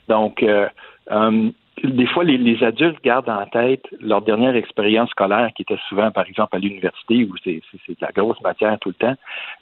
Donc, 0.07 0.41
euh, 0.41 0.68
euh, 1.11 1.52
des 1.84 2.07
fois, 2.07 2.23
les, 2.23 2.64
adultes 2.64 3.03
gardent 3.03 3.30
en 3.30 3.45
tête 3.45 3.85
leur 3.99 4.22
dernière 4.22 4.56
expérience 4.56 5.10
scolaire, 5.11 5.49
qui 5.56 5.61
était 5.61 5.80
souvent, 5.88 6.11
par 6.11 6.26
exemple, 6.27 6.56
à 6.56 6.60
l'université, 6.60 7.23
où 7.23 7.35
c'est 7.43 7.61
de 7.88 7.95
la 8.02 8.11
grosse 8.11 8.41
matière 8.41 8.77
tout 8.80 8.89
le 8.89 8.95
temps. 8.95 9.15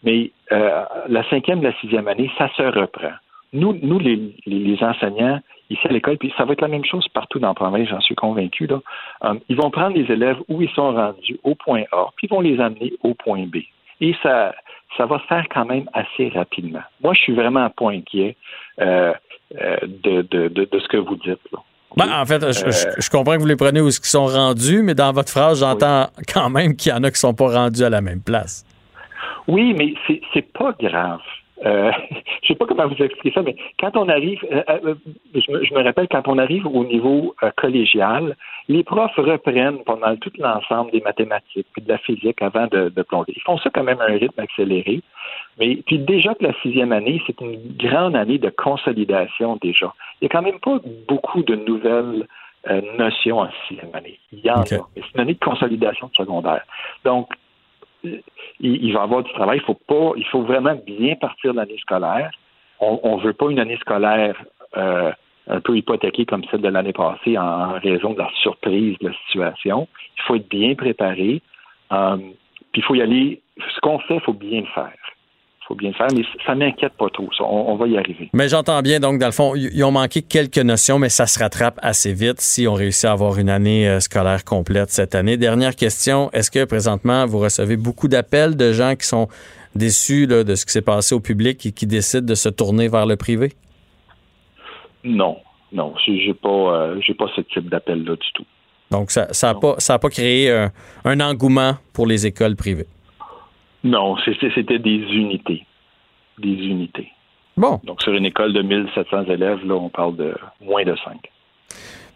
Mais 0.03 0.31
la 0.49 1.30
cinquième, 1.30 1.61
la 1.61 1.73
sixième 1.80 2.07
année, 2.07 2.30
ça 2.38 2.49
se 2.57 2.64
reprend 2.64 3.14
nous, 3.53 3.77
nous 3.81 3.99
les, 3.99 4.35
les, 4.45 4.84
enseignants, 4.84 5.39
ici 5.69 5.81
à 5.88 5.91
l'école, 5.91 6.17
puis 6.17 6.34
ça 6.38 6.45
va 6.45 6.53
être 6.53 6.61
la 6.61 6.67
même 6.67 6.85
chose 6.85 7.07
partout 7.09 7.39
dans 7.39 7.49
le 7.49 7.55
province, 7.55 7.88
j'en 7.89 8.01
suis 8.01 8.15
convaincu. 8.15 8.67
Là. 8.67 8.80
Euh, 9.26 9.35
ils 9.49 9.55
vont 9.55 9.71
prendre 9.71 9.95
les 9.95 10.11
élèves 10.11 10.38
où 10.47 10.61
ils 10.61 10.69
sont 10.69 10.93
rendus 10.93 11.39
au 11.43 11.55
point 11.55 11.84
A, 11.91 12.07
puis 12.15 12.27
ils 12.27 12.30
vont 12.30 12.41
les 12.41 12.59
amener 12.59 12.93
au 13.03 13.13
point 13.13 13.45
B. 13.45 13.57
Et 14.01 14.15
ça, 14.23 14.53
ça 14.97 15.05
va 15.05 15.19
se 15.19 15.26
faire 15.26 15.45
quand 15.53 15.65
même 15.65 15.89
assez 15.93 16.30
rapidement. 16.30 16.81
Moi, 17.01 17.13
je 17.13 17.21
suis 17.21 17.34
vraiment 17.34 17.69
pas 17.69 17.91
inquiet 17.91 18.35
euh, 18.80 19.13
euh, 19.59 19.77
de, 19.84 20.21
de, 20.21 20.47
de, 20.47 20.80
ce 20.80 20.88
que 20.88 20.97
vous 20.97 21.15
dites. 21.15 21.39
Là. 21.51 21.59
Ben, 21.97 22.21
en 22.21 22.26
fait, 22.26 22.39
je, 22.39 23.01
je, 23.01 23.09
comprends 23.09 23.35
que 23.35 23.39
vous 23.39 23.47
les 23.47 23.55
prenez 23.55 23.81
où 23.81 23.88
ils 23.88 23.93
sont 23.93 24.27
rendus, 24.27 24.84
mais 24.84 24.93
dans 24.93 25.11
votre 25.11 25.31
phrase, 25.31 25.59
j'entends 25.59 26.07
quand 26.34 26.49
même 26.49 26.76
qu'il 26.76 26.91
y 26.91 26.95
en 26.95 27.03
a 27.03 27.09
qui 27.09 27.19
sont 27.19 27.34
pas 27.34 27.47
rendus 27.47 27.84
à 27.84 27.89
la 27.89 28.01
même 28.01 28.21
place. 28.21 28.63
Oui, 29.47 29.73
mais 29.73 29.93
c'est 30.34 30.53
pas 30.53 30.73
grave. 30.80 31.21
Euh, 31.65 31.91
je 32.41 32.48
sais 32.48 32.56
pas 32.56 32.65
comment 32.65 32.88
vous 32.88 33.03
expliquer 33.03 33.31
ça, 33.34 33.41
mais 33.41 33.56
quand 33.80 33.95
on 33.98 34.07
arrive, 34.07 34.40
euh, 34.52 34.64
euh, 34.69 34.95
je, 35.34 35.73
me, 35.73 35.84
rappelle 35.84 36.07
quand 36.10 36.27
on 36.27 36.38
arrive 36.38 36.65
au 36.68 36.86
niveau 36.86 37.36
collégial, 37.57 38.36
les 38.68 38.84
profs 38.84 39.15
reprennent 39.15 39.84
pendant 39.84 40.15
tout 40.18 40.31
l'ensemble 40.38 40.91
des 40.91 41.02
mathématiques 41.02 41.68
et 41.77 41.81
de 41.81 41.90
la 41.90 41.98
physique 41.98 42.41
avant 42.41 42.68
de, 42.68 42.90
de, 42.90 43.02
plonger. 43.02 43.34
Ils 43.36 43.41
font 43.41 43.57
ça 43.57 43.69
quand 43.73 43.84
même 43.84 43.99
à 43.99 44.06
un 44.06 44.18
rythme 44.18 44.40
accéléré. 44.40 45.02
Mais 45.60 45.77
puis 45.86 45.99
déjà 45.99 46.34
que 46.36 46.44
la 46.44 46.53
sixième 46.61 46.91
année, 46.91 47.22
c'est 47.27 47.40
une 47.41 47.60
grande 47.77 48.15
année 48.15 48.38
de 48.38 48.49
consolidation 48.49 49.57
déjà. 49.61 49.94
Il 50.22 50.26
n'y 50.26 50.27
a 50.27 50.30
quand 50.30 50.41
même 50.41 50.60
pas 50.60 50.80
beaucoup 51.07 51.44
de 51.44 51.56
nouvelles 51.56 52.26
notions 52.98 53.40
en 53.40 53.49
sixième 53.68 53.94
année. 53.94 54.19
Il 54.31 54.40
y 54.40 54.52
en 54.52 54.61
a, 54.61 54.64
mais 54.69 55.02
c'est 55.02 55.15
une 55.15 55.22
année 55.22 55.34
de 55.34 55.40
consolidation 55.40 56.07
de 56.07 56.14
secondaire. 56.15 56.61
Donc, 57.06 57.30
il, 58.03 58.93
va 58.93 59.03
avoir 59.03 59.23
du 59.23 59.31
travail. 59.34 59.59
Il 59.61 59.65
faut 59.65 59.73
pas, 59.73 60.13
il 60.15 60.26
faut 60.26 60.41
vraiment 60.41 60.76
bien 60.85 61.15
partir 61.15 61.53
de 61.53 61.57
l'année 61.57 61.77
scolaire. 61.80 62.31
On 62.80 63.17
ne 63.17 63.21
veut 63.21 63.34
pas 63.34 63.49
une 63.49 63.59
année 63.59 63.77
scolaire 63.77 64.41
euh, 64.77 65.11
un 65.47 65.59
peu 65.59 65.76
hypothéquée 65.76 66.26
comme 66.26 66.43
celle 66.45 66.61
de 66.61 66.69
l'année 66.69 66.93
passée 66.93 67.38
en, 67.38 67.73
raison 67.80 68.13
de 68.13 68.19
la 68.19 68.30
surprise 68.41 68.97
de 68.99 69.09
la 69.09 69.13
situation. 69.26 69.88
Il 70.17 70.21
faut 70.23 70.35
être 70.35 70.49
bien 70.49 70.76
préparé. 70.76 71.41
Euh, 71.91 72.17
puis 72.71 72.81
il 72.81 72.84
faut 72.84 72.95
y 72.95 73.01
aller. 73.01 73.41
Ce 73.57 73.80
qu'on 73.81 73.99
fait, 73.99 74.15
il 74.15 74.21
faut 74.21 74.34
bien 74.34 74.61
le 74.61 74.67
faire 74.67 74.93
faut 75.69 75.75
bien 75.75 75.93
faire, 75.93 76.07
mais 76.13 76.23
ça 76.45 76.55
m'inquiète 76.55 76.93
pas 76.93 77.09
trop. 77.13 77.29
On, 77.39 77.75
va 77.75 77.87
y 77.87 77.95
arriver. 77.95 78.29
Mais 78.33 78.49
j'entends 78.49 78.81
bien, 78.81 78.99
donc, 78.99 79.19
dans 79.19 79.27
le 79.27 79.31
fond, 79.31 79.53
ils 79.55 79.83
ont 79.83 79.91
manqué 79.91 80.23
quelques 80.23 80.57
notions, 80.57 80.97
mais 80.97 81.09
ça 81.09 81.27
se 81.27 81.37
rattrape 81.39 81.79
assez 81.81 82.11
vite 82.11 82.41
si 82.41 82.67
on 82.67 82.73
réussit 82.73 83.05
à 83.05 83.11
avoir 83.11 83.37
une 83.37 83.49
année 83.49 83.87
euh, 83.87 83.99
scolaire 83.99 84.43
complète 84.43 84.89
cette 84.89 85.13
année. 85.13 85.37
Dernière 85.37 85.75
question, 85.75 86.31
est-ce 86.31 86.49
que 86.49 86.65
présentement, 86.65 87.25
vous 87.27 87.37
recevez 87.37 87.77
beaucoup 87.77 88.07
d'appels 88.07 88.57
de 88.57 88.73
gens 88.73 88.95
qui 88.95 89.05
sont 89.05 89.27
déçus 89.75 90.25
de 90.25 90.55
ce 90.55 90.65
qui 90.65 90.73
s'est 90.73 90.81
passé 90.81 91.13
au 91.13 91.19
public 91.19 91.63
et 91.67 91.71
qui 91.71 91.85
décident 91.85 92.25
de 92.25 92.35
se 92.35 92.49
tourner 92.49 92.87
vers 92.87 93.05
le 93.05 93.15
privé? 93.15 93.53
Non, 95.03 95.37
non, 95.71 95.93
j'ai 96.03 96.33
pas, 96.33 96.49
euh, 96.49 96.99
j'ai 97.05 97.13
pas 97.13 97.27
ce 97.35 97.41
type 97.41 97.69
d'appel-là 97.69 98.15
du 98.15 98.31
tout. 98.33 98.45
Donc, 98.89 99.11
ça 99.11 99.27
n'a 99.43 99.53
pas, 99.53 99.75
pas 99.99 100.09
créé 100.09 100.49
un 101.05 101.19
engouement 101.19 101.75
pour 101.93 102.07
les 102.07 102.25
écoles 102.25 102.55
privées? 102.55 102.87
Non, 103.84 104.15
c'était 104.26 104.80
des 104.80 104.97
unités. 105.11 105.65
Des 106.38 106.49
unités. 106.49 107.11
Bon. 107.57 107.80
Donc, 107.84 108.01
sur 108.01 108.14
une 108.14 108.26
école 108.26 108.53
de 108.53 108.61
1700 108.61 109.26
élèves, 109.26 109.65
là, 109.65 109.76
on 109.76 109.89
parle 109.89 110.15
de 110.15 110.34
moins 110.61 110.84
de 110.84 110.95
5. 111.03 111.30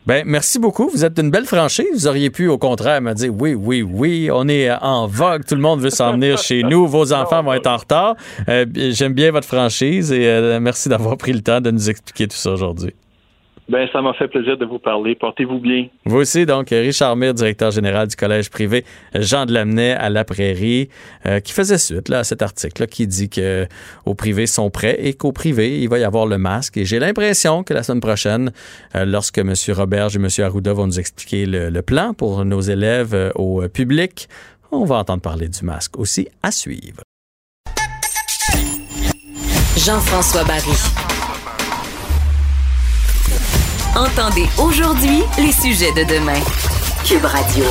Ben, 0.05 0.23
merci 0.25 0.59
beaucoup. 0.59 0.89
Vous 0.89 1.05
êtes 1.05 1.17
une 1.17 1.31
belle 1.31 1.45
franchise. 1.45 1.87
Vous 1.93 2.07
auriez 2.07 2.29
pu, 2.29 2.49
au 2.49 2.57
contraire, 2.57 3.01
me 3.01 3.13
dire 3.13 3.31
oui, 3.33 3.53
oui, 3.53 3.81
oui, 3.81 4.29
on 4.31 4.49
est 4.49 4.69
en 4.69 5.07
vogue. 5.07 5.45
Tout 5.45 5.55
le 5.55 5.61
monde 5.61 5.79
veut 5.79 5.89
s'en 5.89 6.13
venir 6.13 6.37
chez 6.37 6.63
nous. 6.63 6.87
Vos 6.87 7.13
enfants 7.13 7.41
vont 7.41 7.53
être 7.53 7.67
en 7.67 7.77
retard. 7.77 8.15
Euh, 8.49 8.65
j'aime 8.75 9.13
bien 9.13 9.31
votre 9.31 9.47
franchise 9.47 10.11
et 10.11 10.27
euh, 10.27 10.59
merci 10.59 10.89
d'avoir 10.89 11.15
pris 11.15 11.31
le 11.31 11.41
temps 11.41 11.61
de 11.61 11.71
nous 11.71 11.89
expliquer 11.89 12.27
tout 12.27 12.35
ça 12.35 12.51
aujourd'hui. 12.51 12.93
Ben, 13.69 13.87
ça 13.93 14.01
m'a 14.01 14.13
fait 14.13 14.27
plaisir 14.27 14.57
de 14.57 14.65
vous 14.65 14.79
parler. 14.79 15.15
Portez-vous 15.15 15.59
bien. 15.59 15.87
Vous 16.05 16.17
aussi, 16.17 16.45
donc, 16.45 16.69
Richard 16.69 17.15
Mire, 17.15 17.33
directeur 17.33 17.71
général 17.71 18.07
du 18.07 18.15
Collège 18.15 18.49
privé 18.49 18.83
Jean 19.15 19.45
de 19.45 19.53
Lamennais 19.53 19.93
à 19.93 20.09
la 20.09 20.25
Prairie, 20.25 20.89
euh, 21.25 21.39
qui 21.39 21.53
faisait 21.53 21.77
suite 21.77 22.09
là, 22.09 22.19
à 22.19 22.23
cet 22.23 22.41
article 22.41 22.87
qui 22.87 23.07
dit 23.07 23.29
que 23.29 23.65
au 24.05 24.15
privé 24.15 24.47
sont 24.47 24.69
prêts 24.69 24.97
et 24.99 25.13
qu'au 25.13 25.31
privé, 25.31 25.79
il 25.79 25.87
va 25.87 25.97
y 25.97 26.03
avoir 26.03 26.25
le 26.25 26.37
masque. 26.37 26.77
Et 26.77 26.85
j'ai 26.85 26.99
l'impression 26.99 27.63
que 27.63 27.73
la 27.73 27.83
semaine 27.83 28.01
prochaine, 28.01 28.51
euh, 28.95 29.05
lorsque 29.05 29.37
M. 29.37 29.53
Roberge 29.69 30.17
et 30.17 30.19
M. 30.19 30.27
Arruda 30.45 30.73
vont 30.73 30.87
nous 30.87 30.99
expliquer 30.99 31.45
le, 31.45 31.69
le 31.69 31.81
plan 31.81 32.13
pour 32.13 32.43
nos 32.43 32.61
élèves 32.61 33.13
euh, 33.13 33.31
au 33.35 33.67
public, 33.69 34.27
on 34.71 34.85
va 34.85 34.97
entendre 34.97 35.21
parler 35.21 35.47
du 35.47 35.63
masque 35.63 35.97
aussi 35.97 36.27
à 36.41 36.51
suivre. 36.51 37.03
Jean-François 39.77 40.43
Barry. 40.43 41.02
Entendez 43.95 44.49
aujourd'hui 44.57 45.21
les 45.37 45.51
sujets 45.51 45.91
de 45.91 46.03
demain. 46.03 46.39
Cube 47.05 47.25
Radio. 47.25 47.63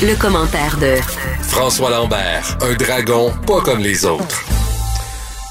Le, 0.00 0.14
commentaire 0.14 0.78
de 0.78 0.94
François 1.42 1.90
Lambert, 1.90 2.56
un 2.60 2.74
dragon 2.74 3.32
pas 3.44 3.60
comme 3.62 3.80
les 3.80 4.04
autres. 4.04 4.61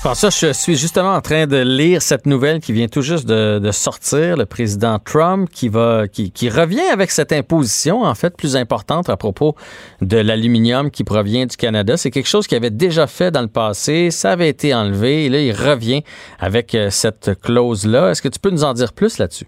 François, 0.03 0.32
je 0.32 0.52
suis 0.52 0.78
justement 0.78 1.14
en 1.14 1.22
train 1.22 1.45
de 1.45 1.61
lire 1.61 2.02
cette 2.02 2.26
nouvelle 2.26 2.60
qui 2.60 2.73
vient 2.73 2.88
tout 2.88 3.03
juste 3.03 3.30
de, 3.30 3.60
de 3.60 3.69
sortir, 3.69 4.36
le 4.36 4.48
président 4.48 4.98
Trump 4.98 5.48
qui 5.48 5.69
va 5.69 6.07
qui, 6.07 6.32
qui, 6.32 6.49
revient 6.49 6.90
avec 6.91 7.11
cette 7.11 7.32
imposition 7.32 8.02
en 8.02 8.15
fait 8.15 8.36
plus 8.36 8.56
importante 8.56 9.11
à 9.11 9.15
propos 9.15 9.53
de 10.02 10.18
l'aluminium 10.18 10.90
qui 10.90 11.03
provient 11.03 11.45
du 11.45 11.56
Canada. 11.56 11.98
C'est 11.98 12.10
quelque 12.10 12.28
chose 12.28 12.48
qu'il 12.48 12.57
avait 12.57 12.72
déjà 12.72 13.06
fait 13.06 13.30
dans 13.30 13.44
le 13.44 13.48
passé, 13.48 14.10
ça 14.10 14.32
avait 14.32 14.49
été 14.49 14.73
enlevé 14.73 15.26
et 15.26 15.30
là 15.30 15.40
il 15.40 15.52
revient 15.52 16.02
avec 16.40 16.73
euh, 16.73 16.90
cette 16.90 17.40
clause 17.40 17.86
là. 17.86 18.10
Est-ce 18.10 18.23
que 18.23 18.30
tu 18.30 18.40
peux 18.40 18.49
nous 18.49 18.64
en 18.64 18.73
dire 18.73 18.94
plus 18.94 19.19
là-dessus? 19.19 19.45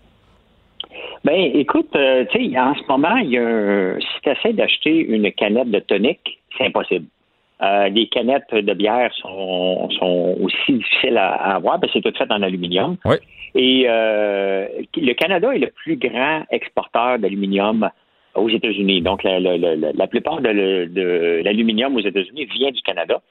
Ben, 1.24 1.50
écoute, 1.56 1.90
euh, 1.96 2.26
tu 2.32 2.52
sais, 2.52 2.60
en 2.60 2.76
ce 2.76 2.84
moment, 2.88 3.16
il 3.16 3.32
y 3.32 3.40
a, 3.40 3.96
si 4.00 4.22
tu 4.22 4.30
essaies 4.30 4.54
d'acheter 4.54 5.00
une 5.00 5.32
canette 5.32 5.72
de 5.72 5.80
tonic, 5.80 6.20
c'est 6.56 6.68
impossible. 6.68 7.08
Euh, 7.64 7.88
les 7.90 8.08
canettes 8.08 8.54
de 8.54 8.74
bière 8.74 9.12
sont, 9.14 9.90
sont 9.92 10.36
aussi 10.42 10.74
difficiles 10.74 11.18
à, 11.18 11.30
à 11.32 11.56
avoir 11.56 11.80
parce 11.80 11.94
que 11.94 12.00
c'est 12.00 12.12
tout 12.12 12.18
fait 12.18 12.32
en 12.32 12.42
aluminium. 12.42 12.98
Oui. 13.06 13.16
Et 13.56 13.86
euh, 13.88 14.68
le 14.98 15.14
Canada 15.14 15.56
est 15.56 15.60
le 15.60 15.72
plus 15.72 15.96
grand 15.96 16.44
exporteur 16.50 17.20
d'aluminium 17.20 17.90
aux 18.36 18.50
États-Unis. 18.50 19.02
Donc, 19.02 19.24
la, 19.24 19.40
la, 19.40 19.56
la, 19.58 19.94
la 19.94 20.08
plupart 20.08 20.42
de, 20.42 20.86
de 20.88 21.42
l'aluminium 21.46 21.96
aux 21.96 22.02
États-Unis 22.02 22.46
vient 22.46 22.72
du 22.72 22.82
Canada. 22.82 23.22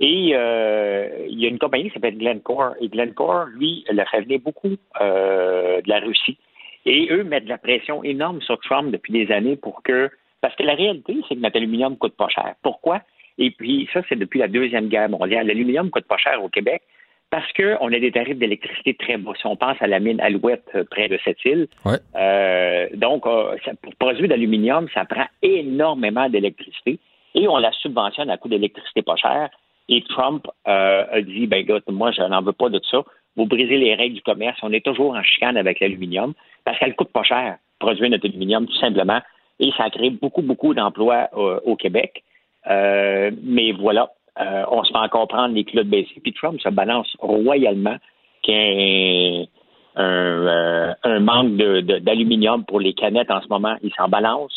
Et 0.00 0.30
euh, 0.32 1.26
il 1.28 1.38
y 1.38 1.44
a 1.44 1.48
une 1.48 1.58
compagnie 1.58 1.88
qui 1.88 1.94
s'appelle 1.94 2.18
Glencore. 2.18 2.72
Et 2.80 2.88
Glencore, 2.88 3.46
lui, 3.54 3.84
le 3.90 4.22
venir 4.22 4.40
beaucoup 4.40 4.74
euh, 5.00 5.80
de 5.82 5.88
la 5.88 6.00
Russie. 6.00 6.38
Et 6.86 7.08
eux 7.10 7.24
mettent 7.24 7.44
de 7.44 7.50
la 7.50 7.58
pression 7.58 8.02
énorme 8.02 8.40
sur 8.40 8.58
Trump 8.60 8.90
depuis 8.90 9.12
des 9.12 9.30
années 9.32 9.56
pour 9.56 9.82
que... 9.82 10.08
Parce 10.40 10.54
que 10.56 10.62
la 10.62 10.74
réalité, 10.74 11.16
c'est 11.28 11.34
que 11.34 11.40
notre 11.40 11.58
aluminium 11.58 11.96
coûte 11.96 12.16
pas 12.16 12.28
cher. 12.28 12.54
Pourquoi? 12.62 13.02
Et 13.38 13.50
puis, 13.50 13.88
ça, 13.92 14.02
c'est 14.08 14.18
depuis 14.18 14.40
la 14.40 14.48
Deuxième 14.48 14.88
Guerre 14.88 15.08
mondiale. 15.08 15.46
L'aluminium 15.46 15.86
ne 15.86 15.90
coûte 15.90 16.06
pas 16.06 16.16
cher 16.16 16.42
au 16.42 16.48
Québec 16.48 16.82
parce 17.30 17.50
qu'on 17.52 17.92
a 17.92 17.98
des 17.98 18.10
tarifs 18.10 18.38
d'électricité 18.38 18.94
très 18.94 19.16
bas. 19.16 19.32
Si 19.38 19.46
on 19.46 19.56
pense 19.56 19.76
à 19.80 19.86
la 19.86 20.00
mine 20.00 20.20
Alouette 20.20 20.64
euh, 20.74 20.84
près 20.90 21.08
de 21.08 21.18
cette 21.24 21.44
île, 21.44 21.68
ouais. 21.84 21.98
euh, 22.16 22.88
donc, 22.94 23.26
euh, 23.26 23.56
ça, 23.64 23.72
pour 23.82 23.94
produire 23.96 24.24
de 24.24 24.30
l'aluminium, 24.30 24.88
ça 24.94 25.04
prend 25.04 25.26
énormément 25.42 26.28
d'électricité 26.28 26.98
et 27.34 27.46
on 27.46 27.58
la 27.58 27.70
subventionne 27.72 28.30
à 28.30 28.38
coût 28.38 28.48
d'électricité 28.48 29.02
pas 29.02 29.16
cher. 29.16 29.50
Et 29.90 30.02
Trump 30.08 30.46
euh, 30.66 31.04
a 31.10 31.20
dit, 31.20 31.46
ben 31.46 31.58
écoute, 31.58 31.84
moi, 31.88 32.10
je 32.12 32.22
n'en 32.22 32.42
veux 32.42 32.52
pas 32.52 32.70
de 32.70 32.80
ça. 32.90 33.02
Vous 33.36 33.46
brisez 33.46 33.76
les 33.76 33.94
règles 33.94 34.16
du 34.16 34.22
commerce. 34.22 34.58
On 34.62 34.72
est 34.72 34.84
toujours 34.84 35.14
en 35.14 35.22
chicane 35.22 35.56
avec 35.56 35.80
l'aluminium 35.80 36.32
parce 36.64 36.78
qu'elle 36.78 36.94
coûte 36.94 37.12
pas 37.12 37.22
cher, 37.22 37.56
produire 37.78 38.10
notre 38.10 38.26
aluminium, 38.26 38.66
tout 38.66 38.76
simplement. 38.76 39.20
Et 39.60 39.70
ça 39.76 39.88
crée 39.90 40.10
beaucoup, 40.10 40.42
beaucoup 40.42 40.74
d'emplois 40.74 41.28
au 41.32 41.74
Québec. 41.76 42.22
Euh, 42.68 43.30
mais 43.42 43.72
voilà, 43.72 44.10
euh, 44.40 44.64
on 44.70 44.84
se 44.84 44.92
fait 44.92 44.98
encore 44.98 45.28
prendre 45.28 45.54
les 45.54 45.64
culottes 45.64 45.88
baissées. 45.88 46.20
Puis 46.22 46.32
Trump 46.32 46.60
se 46.60 46.68
balance 46.68 47.08
royalement 47.18 47.96
qu'il 48.42 48.54
y 48.54 49.48
a 49.96 50.02
un, 50.02 50.46
un, 50.46 50.96
un 51.02 51.20
manque 51.20 51.56
d'aluminium 52.06 52.64
pour 52.64 52.80
les 52.80 52.92
canettes 52.92 53.30
en 53.30 53.40
ce 53.40 53.48
moment. 53.48 53.76
Il 53.82 53.92
s'en 53.94 54.08
balance. 54.08 54.52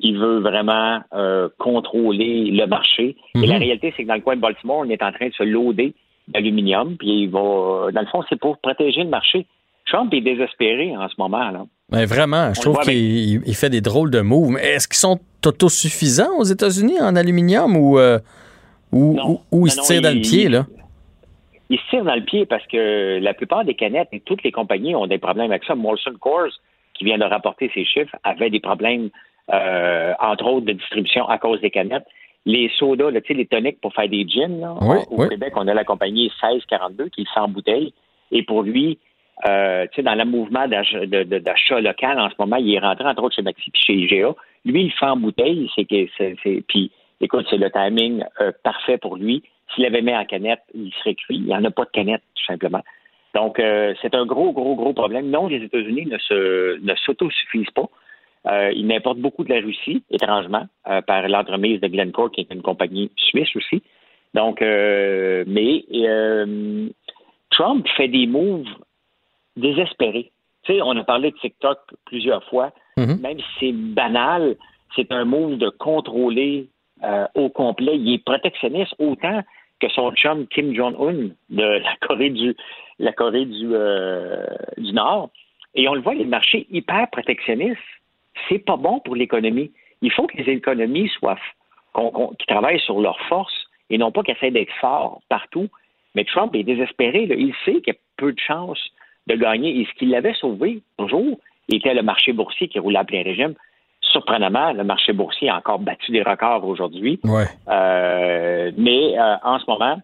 Il 0.00 0.18
veut 0.18 0.40
vraiment 0.40 1.00
euh, 1.14 1.48
contrôler 1.58 2.50
le 2.50 2.66
marché. 2.66 3.16
Mm 3.34 3.40
-hmm. 3.40 3.44
Et 3.44 3.46
la 3.46 3.58
réalité, 3.58 3.92
c'est 3.94 4.02
que 4.02 4.08
dans 4.08 4.20
le 4.20 4.22
coin 4.22 4.36
de 4.36 4.40
Baltimore, 4.40 4.78
on 4.84 4.90
est 4.90 5.02
en 5.02 5.12
train 5.12 5.28
de 5.28 5.34
se 5.34 5.44
loader 5.44 5.94
d'aluminium. 6.28 6.96
Puis 6.96 7.22
il 7.24 7.30
va, 7.30 7.90
dans 7.92 8.00
le 8.00 8.10
fond, 8.12 8.22
c'est 8.28 8.40
pour 8.44 8.58
protéger 8.58 9.02
le 9.04 9.10
marché. 9.10 9.46
Trump 9.86 10.12
est 10.14 10.20
désespéré 10.20 10.96
en 10.96 11.08
ce 11.08 11.14
moment. 11.18 11.50
Là. 11.50 11.64
Mais 11.90 12.06
vraiment, 12.06 12.54
je 12.54 12.60
trouve 12.60 12.78
qu'il 12.80 13.42
il 13.46 13.54
fait 13.54 13.70
des 13.70 13.80
drôles 13.80 14.10
de 14.10 14.20
moves. 14.20 14.50
Mais 14.50 14.62
est-ce 14.62 14.88
qu'ils 14.88 14.96
sont 14.96 15.20
autosuffisants 15.44 16.38
aux 16.38 16.44
États-Unis 16.44 17.00
en 17.00 17.16
aluminium 17.16 17.76
ou, 17.76 17.98
euh, 17.98 18.18
ou, 18.92 19.14
non. 19.14 19.30
ou, 19.30 19.40
ou 19.50 19.66
ils 19.66 19.70
se 19.70 19.80
tirent 19.82 20.02
dans 20.02 20.14
le 20.14 20.22
pied, 20.22 20.48
là? 20.48 20.66
Ils 21.68 21.78
se 21.78 21.88
tirent 21.90 22.04
dans 22.04 22.14
le 22.14 22.24
pied 22.24 22.44
parce 22.46 22.66
que 22.66 23.18
la 23.18 23.34
plupart 23.34 23.64
des 23.64 23.74
canettes 23.74 24.08
et 24.12 24.20
toutes 24.20 24.42
les 24.42 24.52
compagnies 24.52 24.94
ont 24.94 25.06
des 25.06 25.18
problèmes 25.18 25.50
avec 25.50 25.64
ça. 25.64 25.74
Molson 25.74 26.12
Coors, 26.20 26.52
qui 26.94 27.04
vient 27.04 27.18
de 27.18 27.24
rapporter 27.24 27.70
ses 27.74 27.84
chiffres, 27.84 28.14
avait 28.24 28.50
des 28.50 28.60
problèmes, 28.60 29.08
euh, 29.52 30.12
entre 30.20 30.44
autres, 30.46 30.66
de 30.66 30.72
distribution 30.72 31.26
à 31.28 31.38
cause 31.38 31.60
des 31.60 31.70
canettes. 31.70 32.04
Les 32.44 32.70
sodas, 32.78 33.10
là, 33.10 33.20
les 33.26 33.46
toniques 33.46 33.80
pour 33.80 33.94
faire 33.94 34.08
des 34.08 34.26
gins, 34.28 34.60
là, 34.60 34.74
oui, 34.82 34.98
au 35.10 35.22
oui. 35.22 35.28
Québec, 35.30 35.54
on 35.56 35.66
a 35.68 35.74
la 35.74 35.84
compagnie 35.84 36.24
1642 36.42 37.08
qui 37.08 37.22
est 37.22 37.34
sans 37.34 37.48
bouteille. 37.48 37.94
Et 38.32 38.42
pour 38.42 38.62
lui, 38.62 38.98
euh, 39.46 39.86
dans 39.98 40.14
le 40.14 40.24
mouvement 40.24 40.68
d'achat 40.68 41.80
local 41.80 42.20
en 42.20 42.30
ce 42.30 42.34
moment, 42.38 42.56
il 42.56 42.74
est 42.74 42.78
rentré 42.78 43.04
entre 43.04 43.24
autres 43.24 43.34
chez 43.34 43.42
Maxi 43.42 43.70
puis 43.70 43.82
chez 43.84 43.94
IGA. 43.94 44.34
Lui, 44.64 44.84
il 44.84 44.92
fait 44.92 45.06
en 45.06 45.16
bouteille, 45.16 45.68
c'est 45.74 45.84
que 45.84 46.60
puis 46.68 46.92
écoute, 47.20 47.46
c'est 47.50 47.56
le 47.56 47.70
timing 47.70 48.24
euh, 48.40 48.52
parfait 48.62 48.98
pour 48.98 49.16
lui. 49.16 49.42
S'il 49.74 49.86
avait 49.86 50.02
mis 50.02 50.14
en 50.14 50.24
canette, 50.24 50.62
il 50.74 50.92
serait 50.92 51.14
cuit. 51.14 51.36
Il 51.36 51.46
n'y 51.46 51.54
en 51.54 51.64
a 51.64 51.70
pas 51.70 51.84
de 51.84 51.90
canette, 51.90 52.22
tout 52.34 52.44
simplement. 52.44 52.82
Donc, 53.34 53.58
euh, 53.58 53.94
c'est 54.02 54.14
un 54.14 54.26
gros, 54.26 54.52
gros, 54.52 54.76
gros 54.76 54.92
problème. 54.92 55.30
Non, 55.30 55.48
les 55.48 55.64
États-Unis 55.64 56.06
ne 56.06 56.18
se 56.18 56.78
ne 56.78 56.94
s'autosuffisent 56.94 57.70
pas. 57.74 57.88
Ils 58.74 58.92
importent 58.92 59.20
beaucoup 59.20 59.44
de 59.44 59.54
la 59.54 59.60
Russie, 59.60 60.02
étrangement, 60.10 60.66
par 61.06 61.28
l'entremise 61.28 61.80
de 61.80 61.86
Glencore, 61.86 62.32
qui 62.32 62.40
est 62.40 62.52
une 62.52 62.60
compagnie 62.60 63.10
suisse 63.16 63.54
aussi. 63.54 63.82
Donc, 64.34 64.60
mais 64.60 65.84
Trump 67.50 67.86
fait 67.96 68.08
des 68.08 68.26
moves 68.26 68.66
désespérés. 69.56 70.30
Tu 70.64 70.74
sais, 70.74 70.82
on 70.82 70.96
a 70.96 71.04
parlé 71.04 71.30
de 71.30 71.36
TikTok 71.36 71.78
plusieurs 72.06 72.44
fois. 72.44 72.72
Mm 72.96 73.04
-hmm. 73.04 73.20
Même 73.20 73.38
si 73.40 73.52
c'est 73.58 73.72
banal, 73.72 74.56
c'est 74.94 75.10
un 75.12 75.24
move 75.24 75.56
de 75.58 75.70
contrôler 75.70 76.68
euh, 77.04 77.26
au 77.34 77.48
complet. 77.48 77.96
Il 77.96 78.14
est 78.14 78.24
protectionniste 78.24 78.94
autant 78.98 79.42
que 79.80 79.88
son 79.88 80.12
chum 80.12 80.46
Kim 80.46 80.74
Jong-un 80.74 81.30
de 81.50 81.66
la 81.86 81.96
Corée 82.00 82.30
du, 82.30 82.54
la 82.98 83.12
Corée 83.12 83.44
du, 83.44 83.68
euh, 83.72 84.46
du 84.78 84.92
Nord. 84.92 85.30
Et 85.74 85.88
on 85.88 85.94
le 85.94 86.00
voit, 86.00 86.14
les 86.14 86.24
marchés 86.24 86.66
hyper 86.70 87.08
protectionnistes, 87.10 87.80
c'est 88.48 88.64
pas 88.64 88.76
bon 88.76 89.00
pour 89.00 89.16
l'économie. 89.16 89.72
Il 90.02 90.12
faut 90.12 90.26
que 90.26 90.36
les 90.36 90.52
économies 90.52 91.08
soient, 91.08 91.38
qu'on, 91.92 92.34
travaillent 92.46 92.80
sur 92.80 93.00
leurs 93.00 93.20
forces 93.22 93.66
et 93.90 93.98
non 93.98 94.12
pas 94.12 94.22
qu'ils 94.22 94.34
essaient 94.34 94.50
d'être 94.50 94.72
forts 94.80 95.20
partout. 95.28 95.68
Mais 96.14 96.24
Trump 96.24 96.54
est 96.54 96.62
désespéré. 96.62 97.26
Là. 97.26 97.34
Il 97.36 97.54
sait 97.64 97.80
qu'il 97.80 97.94
y 97.94 97.96
a 97.96 98.00
peu 98.16 98.32
de 98.32 98.38
chances 98.38 98.90
de 99.26 99.36
gagner. 99.36 99.80
Et 99.80 99.86
ce 99.86 99.98
qui 99.98 100.06
l'avait 100.06 100.34
sauvé, 100.34 100.82
toujours, 100.98 101.38
était 101.68 101.94
le 101.94 102.02
marché 102.02 102.32
boursier 102.32 102.68
qui 102.68 102.78
roulait 102.78 102.98
à 102.98 103.04
plein 103.04 103.22
régime. 103.22 103.54
Surprenamment, 104.00 104.72
le 104.72 104.84
marché 104.84 105.12
boursier 105.12 105.48
a 105.48 105.56
encore 105.56 105.78
battu 105.78 106.10
des 106.12 106.22
records 106.22 106.66
aujourd'hui. 106.66 107.20
Ouais. 107.24 107.46
Euh, 107.68 108.72
mais 108.76 109.18
euh, 109.18 109.36
en 109.42 109.58
ce 109.58 109.64
moment, 109.68 109.96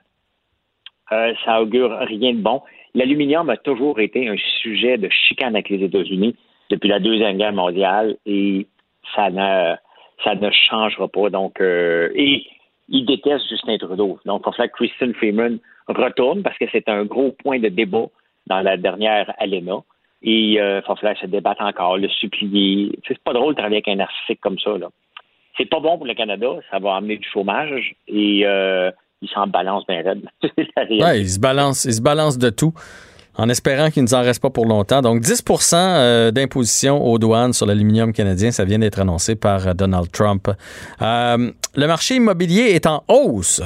euh, 1.13 1.35
ça 1.45 1.61
augure 1.61 1.91
rien 2.01 2.33
de 2.33 2.41
bon. 2.41 2.63
L'aluminium 2.95 3.51
a 3.51 3.57
toujours 3.57 4.01
été 4.01 4.29
un 4.29 4.37
sujet 4.63 4.99
de 4.99 5.09
chicane 5.11 5.55
avec 5.55 5.69
les 5.69 5.85
États-Unis 5.85 6.37
depuis 6.71 6.89
la 6.89 7.01
Deuxième 7.01 7.39
Guerre 7.39 7.53
mondiale 7.53 8.17
et 8.25 8.67
ça 9.15 9.31
ne, 9.31 9.75
ça 10.25 10.35
ne 10.35 10.51
changera 10.51 11.09
pas. 11.09 11.31
Donc, 11.31 11.61
et 11.61 12.47
il 12.89 13.05
déteste 13.05 13.49
Justin 13.49 13.77
Trudeau. 13.79 14.19
Donc, 14.25 14.43
il 14.43 14.47
va 14.47 14.53
falloir 14.53 14.69
que 14.69 14.85
Kristen 14.85 15.15
Freeman 15.15 15.59
retourne 15.87 16.43
parce 16.43 16.57
que 16.57 16.67
c'est 16.73 16.89
un 16.89 17.05
gros 17.05 17.33
point 17.33 17.59
de 17.59 17.69
débat 17.69 18.07
dans 18.49 18.61
la 18.61 18.77
dernière 18.77 19.33
ALENA. 19.39 19.83
Et 20.23 20.33
il 20.33 20.59
euh, 20.59 20.81
va 20.87 20.97
falloir 20.97 21.17
se 21.17 21.27
débattre 21.27 21.63
encore, 21.63 21.97
le 21.97 22.09
supplier. 22.09 22.99
C'est 23.07 23.19
pas 23.19 23.33
drôle 23.33 23.55
de 23.55 23.59
travailler 23.59 23.77
avec 23.77 23.89
un 23.89 23.97
narcissique 23.97 24.41
comme 24.41 24.59
ça. 24.59 24.77
Là. 24.77 24.89
C'est 25.57 25.67
pas 25.67 25.81
bon 25.81 25.97
pour 25.97 26.07
le 26.07 26.15
Canada, 26.15 26.49
ça 26.71 26.79
va 26.79 26.97
amener 26.97 27.17
du 27.17 27.29
chômage 27.29 27.95
et 28.07 28.43
euh, 28.45 28.91
il 29.23 29.29
s'en 29.29 29.47
balance 29.47 29.85
bien 29.87 30.03
raide. 30.03 30.29
ouais, 30.91 31.21
il 31.21 31.29
se 31.29 31.41
balance, 31.41 31.85
il 31.85 31.95
se 31.95 32.01
balance 32.01 32.39
de 32.39 32.51
tout 32.51 32.73
en 33.39 33.49
espérant 33.49 33.91
qu'il 33.91 34.03
ne 34.03 34.09
nous 34.09 34.15
en 34.15 34.23
reste 34.23 34.43
pas 34.43 34.51
pour 34.51 34.67
longtemps. 34.67 35.01
Donc 35.01 35.23
10% 35.23 35.75
euh, 35.75 36.31
d'imposition 36.33 37.05
aux 37.05 37.19
douanes 37.19 37.53
sur 37.53 37.67
l'aluminium 37.67 38.13
canadien, 38.13 38.51
ça 38.51 38.65
vient 38.65 38.81
d'être 38.81 39.01
annoncé 39.01 39.37
par 39.37 39.75
Donald 39.75 40.11
Trump. 40.11 40.51
Euh, 41.01 41.51
le 41.75 41.87
marché 41.87 42.17
immobilier 42.17 42.73
est 42.75 42.87
en 42.87 43.05
hausse. 43.09 43.63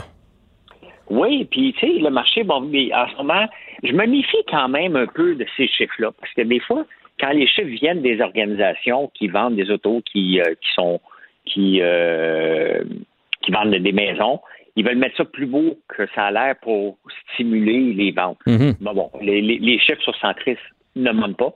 Oui, 1.14 1.44
puis 1.44 1.74
tu 1.74 1.80
sais, 1.80 1.98
le 1.98 2.08
marché, 2.10 2.42
bon, 2.42 2.60
mais 2.62 2.92
en 2.94 3.06
ce 3.08 3.16
moment, 3.16 3.46
je 3.82 3.92
me 3.92 4.06
méfie 4.06 4.44
quand 4.48 4.68
même 4.68 4.96
un 4.96 5.06
peu 5.06 5.34
de 5.34 5.44
ces 5.56 5.68
chiffres-là, 5.68 6.10
parce 6.18 6.32
que 6.32 6.40
des 6.42 6.60
fois, 6.60 6.86
quand 7.20 7.30
les 7.32 7.46
chiffres 7.46 7.68
viennent 7.68 8.00
des 8.00 8.20
organisations 8.20 9.10
qui 9.14 9.28
vendent 9.28 9.56
des 9.56 9.70
autos 9.70 10.00
qui, 10.10 10.40
euh, 10.40 10.54
qui 10.62 10.72
sont 10.74 11.00
qui, 11.44 11.80
euh, 11.82 12.82
qui 13.42 13.50
vendent 13.52 13.74
des 13.74 13.92
maisons, 13.92 14.40
ils 14.76 14.84
veulent 14.86 14.96
mettre 14.96 15.16
ça 15.18 15.24
plus 15.26 15.46
beau 15.46 15.76
que 15.88 16.06
ça 16.14 16.26
a 16.26 16.30
l'air 16.30 16.54
pour 16.62 16.96
stimuler 17.34 17.92
les 17.92 18.10
ventes. 18.12 18.38
Mhm. 18.46 18.74
Mais 18.80 18.94
bon, 18.94 19.10
les, 19.20 19.42
les- 19.42 19.58
les 19.58 19.78
chiffres 19.80 20.00
sur 20.02 20.16
Centris 20.16 20.56
ne 20.96 21.10
montent 21.12 21.36
pas. 21.36 21.52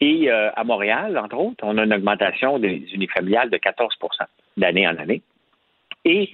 Et 0.00 0.30
euh, 0.30 0.50
à 0.54 0.64
Montréal, 0.64 1.16
entre 1.16 1.38
autres, 1.38 1.62
on 1.62 1.78
a 1.78 1.84
une 1.84 1.94
augmentation 1.94 2.58
des 2.58 2.82
unifamiliales 2.92 3.48
de 3.48 3.56
14% 3.56 4.26
d'année 4.58 4.86
en 4.86 4.96
année. 4.98 5.22
Et 6.04 6.30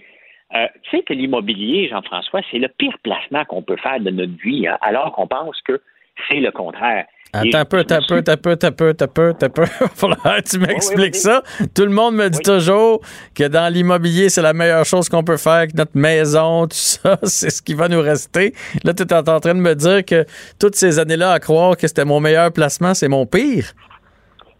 euh, 0.55 0.66
tu 0.83 0.97
sais 0.97 1.03
que 1.03 1.12
l'immobilier, 1.12 1.89
Jean-François, 1.89 2.41
c'est 2.51 2.59
le 2.59 2.69
pire 2.69 2.97
placement 3.03 3.45
qu'on 3.45 3.62
peut 3.62 3.77
faire 3.77 4.01
de 4.01 4.11
notre 4.11 4.37
vie, 4.43 4.66
hein, 4.66 4.79
alors 4.81 5.12
qu'on 5.12 5.27
pense 5.27 5.61
que 5.62 5.81
c'est 6.29 6.41
le 6.41 6.51
contraire. 6.51 7.07
Attends 7.35 7.59
un 7.59 7.65
peu, 7.66 7.79
attends 7.81 7.97
un 7.97 8.07
peu, 8.09 8.16
attends 8.16 8.33
un 8.33 8.37
peu, 8.39 8.51
attends 8.53 8.66
un 8.69 8.73
peu, 8.73 8.89
attends 9.29 9.47
un 9.47 9.49
peu, 9.51 10.43
tu 10.51 10.59
m'expliques 10.59 11.15
oui, 11.15 11.20
ça. 11.20 11.43
Tout 11.75 11.85
le 11.85 11.91
monde 11.91 12.15
me 12.15 12.31
dit 12.31 12.41
toujours 12.41 13.01
que 13.35 13.47
dans 13.47 13.70
l'immobilier, 13.70 14.31
c'est 14.31 14.41
la 14.41 14.55
meilleure 14.55 14.87
chose 14.87 15.11
qu'on 15.11 15.23
peut 15.23 15.37
faire, 15.37 15.66
que 15.66 15.77
notre 15.77 15.97
maison, 15.97 16.62
tout 16.62 16.70
ça, 16.73 17.19
c'est 17.25 17.51
ce 17.51 17.61
qui 17.61 17.75
va 17.75 17.89
nous 17.89 18.01
rester. 18.01 18.55
Là, 18.83 18.95
tu 18.95 19.03
es 19.03 19.12
en 19.12 19.23
train 19.23 19.55
de 19.55 19.61
me 19.61 19.75
dire 19.75 20.05
que 20.07 20.25
toutes 20.59 20.77
ces 20.77 20.99
années-là 20.99 21.33
à 21.33 21.39
croire 21.39 21.77
que 21.77 21.87
c'était 21.87 22.07
mon 22.07 22.20
meilleur 22.20 22.51
placement, 22.51 22.95
c'est 22.95 23.09
mon 23.09 23.27
pire. 23.27 23.66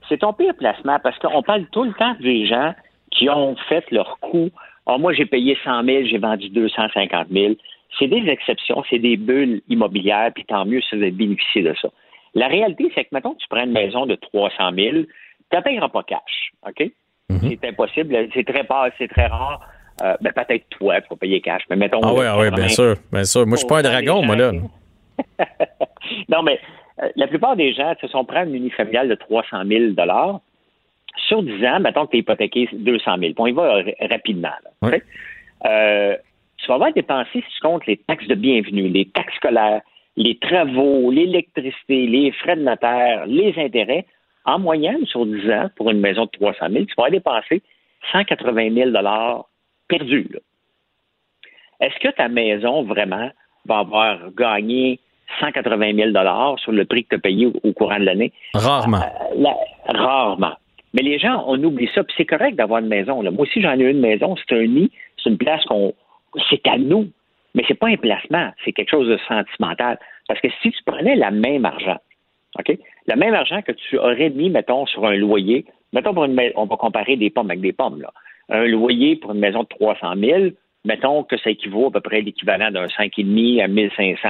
C'est 0.07 0.19
ton 0.19 0.35
pire 0.35 0.55
placement 0.55 0.99
parce 1.03 1.19
qu'on 1.19 1.43
parle 1.43 1.65
tout 1.73 1.85
le 1.85 1.95
temps 1.95 2.15
des 2.21 2.47
gens 2.47 2.75
qui 3.11 3.31
ont 3.31 3.57
fait 3.71 3.85
leur 3.91 4.19
coût. 4.21 4.51
Ah, 4.89 4.97
moi, 4.97 5.13
j'ai 5.13 5.27
payé 5.27 5.57
100 5.63 5.85
000, 5.85 6.05
j'ai 6.07 6.17
vendu 6.17 6.49
250 6.49 7.29
000. 7.31 7.55
C'est 7.99 8.09
des 8.09 8.27
exceptions, 8.29 8.83
c'est 8.89 8.99
des 8.99 9.19
bulles 9.19 9.61
immobilières, 9.69 10.33
puis 10.35 10.45
tant 10.47 10.65
mieux 10.65 10.81
si 10.81 10.97
vous 10.97 11.03
avez 11.03 11.11
bénéficié 11.11 11.63
de 11.63 11.75
ça. 11.81 11.89
La 12.35 12.49
réalité, 12.49 12.91
c'est 12.95 13.05
que, 13.05 13.11
mettons, 13.13 13.35
tu 13.35 13.47
prends 13.51 13.65
une 13.65 13.73
maison 13.73 14.07
de 14.07 14.15
300 14.15 14.71
000, 14.75 14.97
tu 15.51 15.57
ne 15.57 15.61
payeras 15.61 15.89
pas 15.89 16.03
cash, 16.05 16.53
OK? 16.67 16.91
C'est 17.43 17.69
impossible, 17.69 18.29
c'est 18.33 18.45
très 18.45 18.63
rare, 18.63 18.89
c'est 18.97 19.09
très 19.09 19.27
rare. 19.27 19.61
Euh, 20.03 20.15
ben, 20.23 20.33
peut-être 20.33 20.65
toi, 20.71 21.01
tu 21.03 21.09
vas 21.11 21.17
payer 21.17 21.41
cash, 21.43 21.63
mais 21.69 21.77
mettons... 21.77 22.01
Ah 22.03 22.15
oui, 22.15 22.25
ah 22.25 22.39
oui, 22.39 22.49
bien 22.51 22.67
80, 22.67 22.69
sûr, 22.69 22.95
bien 23.13 23.25
sûr. 23.25 23.47
Moi, 23.47 23.57
je 23.57 23.59
suis 23.59 23.69
pas 23.69 23.81
un 23.81 23.83
dragon, 23.83 24.23
moi, 24.23 24.37
là. 24.37 24.53
non, 26.29 26.43
mais 26.43 26.59
euh, 27.03 27.09
la 27.17 27.27
plupart 27.27 27.57
des 27.57 27.75
gens 27.75 27.93
se 28.01 28.09
sont 28.09 28.25
pris 28.25 28.39
une 28.45 28.55
unifamiliale 28.55 29.09
de 29.09 29.15
300 29.17 29.65
000 29.67 29.93
Sur 31.27 31.43
10 31.43 31.65
ans, 31.67 31.81
mettons 31.81 32.07
que 32.07 32.13
tu 32.13 32.17
es 32.19 32.21
hypothéqué 32.21 32.69
200 32.73 33.17
000 33.19 33.19
Puis 33.19 33.35
on 33.39 33.47
y 33.47 33.53
va 33.53 33.83
rapidement. 34.11 34.49
là? 34.49 34.71
Euh, 35.67 36.17
tu 36.59 36.67
vas 36.69 36.75
avoir 36.75 36.93
dépensé, 36.93 37.31
si 37.33 37.41
tu 37.43 37.61
comptes 37.63 37.87
les 37.87 37.97
taxes 37.97 38.27
de 38.27 38.35
bienvenue, 38.35 38.89
les 38.89 39.07
taxes 39.07 39.35
scolaires, 39.37 39.81
les 40.17 40.37
travaux, 40.39 41.11
l'électricité, 41.11 42.07
les 42.07 42.33
frais 42.33 42.57
de 42.57 42.63
notaire, 42.63 43.27
les 43.27 43.55
intérêts, 43.57 44.07
en 44.45 44.59
moyenne, 44.59 45.05
sur 45.07 45.27
10 45.27 45.51
ans, 45.51 45.69
pour 45.77 45.91
une 45.91 46.01
maison 46.01 46.25
de 46.25 46.31
300 46.31 46.67
000 46.71 46.85
tu 46.85 46.95
vas 46.97 47.05
avoir 47.07 47.11
dépensé 47.11 47.63
180 48.13 48.75
000 48.75 48.91
perdus. 49.89 50.29
Est-ce 51.81 51.99
que 52.01 52.09
ta 52.15 52.29
maison, 52.29 52.83
vraiment, 52.83 53.31
va 53.67 53.79
avoir 53.79 54.31
gagné 54.37 54.99
180 55.41 55.95
000 56.13 56.57
sur 56.59 56.73
le 56.73 56.85
prix 56.85 57.05
que 57.05 57.11
tu 57.11 57.15
as 57.17 57.19
payé 57.19 57.47
au, 57.47 57.53
au 57.63 57.73
courant 57.73 57.99
de 57.99 58.05
l'année? 58.05 58.33
Rarement. 58.55 58.99
Euh, 58.99 59.35
la- 59.37 59.57
rarement. 59.87 60.55
Mais 60.99 61.05
les 61.05 61.19
gens, 61.21 61.45
on 61.47 61.63
oublie 61.63 61.89
ça. 61.95 62.03
Puis 62.03 62.13
c'est 62.17 62.25
correct 62.25 62.57
d'avoir 62.57 62.81
une 62.81 62.89
maison. 62.89 63.23
là. 63.23 63.31
Moi 63.31 63.43
aussi, 63.43 63.63
j'en 63.63 63.79
ai 63.79 63.85
une 63.85 64.01
maison. 64.01 64.35
C'est 64.37 64.57
un 64.57 64.67
nid. 64.67 64.91
C'est 65.23 65.31
une 65.31 65.39
place 65.39 65.65
qu'on. 65.67 65.95
C'est 66.51 66.67
à 66.67 66.77
nous. 66.77 67.09
Mais 67.55 67.63
c'est 67.69 67.79
pas 67.79 67.87
un 67.87 67.97
placement. 67.97 68.51
C'est 68.65 68.73
quelque 68.73 68.91
chose 68.91 69.07
de 69.07 69.17
sentimental. 69.29 70.01
Parce 70.27 70.41
que 70.41 70.49
si 70.61 70.73
tu 70.73 70.83
prenais 70.85 71.15
la 71.15 71.31
même 71.31 71.65
argent, 71.65 71.99
OK? 72.59 72.77
Le 73.07 73.15
même 73.15 73.33
argent 73.33 73.63
que 73.63 73.71
tu 73.71 73.97
aurais 73.97 74.31
mis, 74.31 74.51
mettons, 74.51 74.87
sur 74.87 75.07
un 75.07 75.15
loyer, 75.15 75.67
mettons 75.93 76.15
pour 76.15 76.25
une 76.25 76.35
maison, 76.35 76.55
on 76.57 76.65
va 76.65 76.77
comparer 76.77 77.17
des 77.17 77.31
pommes 77.31 77.51
avec 77.51 77.61
des 77.61 77.73
pommes, 77.73 78.03
là. 78.03 78.13
Un 78.49 78.65
loyer 78.67 79.15
pour 79.15 79.33
une 79.33 79.41
maison 79.41 79.63
de 79.63 79.69
300 79.69 80.15
000, 80.17 80.47
mettons 80.85 81.23
que 81.23 81.37
ça 81.37 81.51
équivaut 81.51 81.87
à 81.87 81.91
peu 81.93 82.01
près 82.01 82.23
l'équivalent 82.23 82.73
d'un 82.73 82.87
5,5 82.87 83.63
à 83.63 83.69
1500 83.69 84.29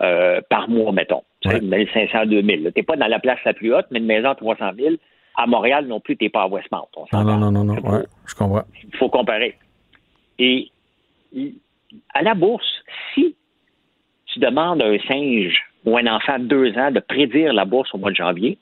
euh, 0.00 0.40
par 0.48 0.70
mois, 0.70 0.92
mettons. 0.92 1.22
Tu 1.40 1.50
sais, 1.50 1.60
1500 1.60 2.18
à 2.18 2.24
2000. 2.24 2.62
Tu 2.62 2.72
n'es 2.76 2.82
pas 2.82 2.96
dans 2.96 3.08
la 3.08 3.18
place 3.18 3.40
la 3.44 3.52
plus 3.52 3.74
haute, 3.74 3.86
mais 3.90 3.98
une 3.98 4.06
maison 4.06 4.30
de 4.30 4.36
300 4.36 4.70
000, 4.78 4.94
à 5.38 5.46
Montréal 5.46 5.86
non 5.86 6.00
plus, 6.00 6.16
tu 6.16 6.24
n'es 6.24 6.30
pas 6.30 6.42
à 6.42 6.48
Westmount. 6.48 6.88
On 6.96 7.06
Non, 7.12 7.24
non, 7.24 7.38
non, 7.38 7.52
non, 7.52 7.64
non. 7.64 7.74
Ouais, 7.74 8.04
je 8.26 8.34
comprends. 8.34 8.64
Il 8.82 8.96
faut 8.96 9.08
comparer. 9.08 9.56
Et 10.40 10.70
à 12.12 12.22
la 12.22 12.34
bourse, 12.34 12.66
si 13.14 13.36
tu 14.26 14.40
demandes 14.40 14.82
à 14.82 14.86
un 14.86 14.98
singe 15.06 15.64
ou 15.84 15.96
un 15.96 16.06
enfant 16.08 16.40
de 16.40 16.44
deux 16.44 16.76
ans 16.76 16.90
de 16.90 16.98
prédire 16.98 17.52
la 17.52 17.64
bourse 17.64 17.94
au 17.94 17.98
mois 17.98 18.10
de 18.10 18.16
janvier, 18.16 18.58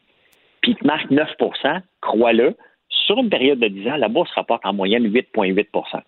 puis 0.60 0.72
il 0.72 0.76
te 0.76 0.86
marque 0.86 1.10
9% 1.10 1.80
crois-le, 2.02 2.54
sur 2.90 3.18
une 3.18 3.30
période 3.30 3.58
de 3.58 3.68
10 3.68 3.88
ans, 3.88 3.96
la 3.96 4.08
bourse 4.08 4.30
rapporte 4.32 4.64
en 4.66 4.74
moyenne 4.74 5.06
8,8% 5.06 6.00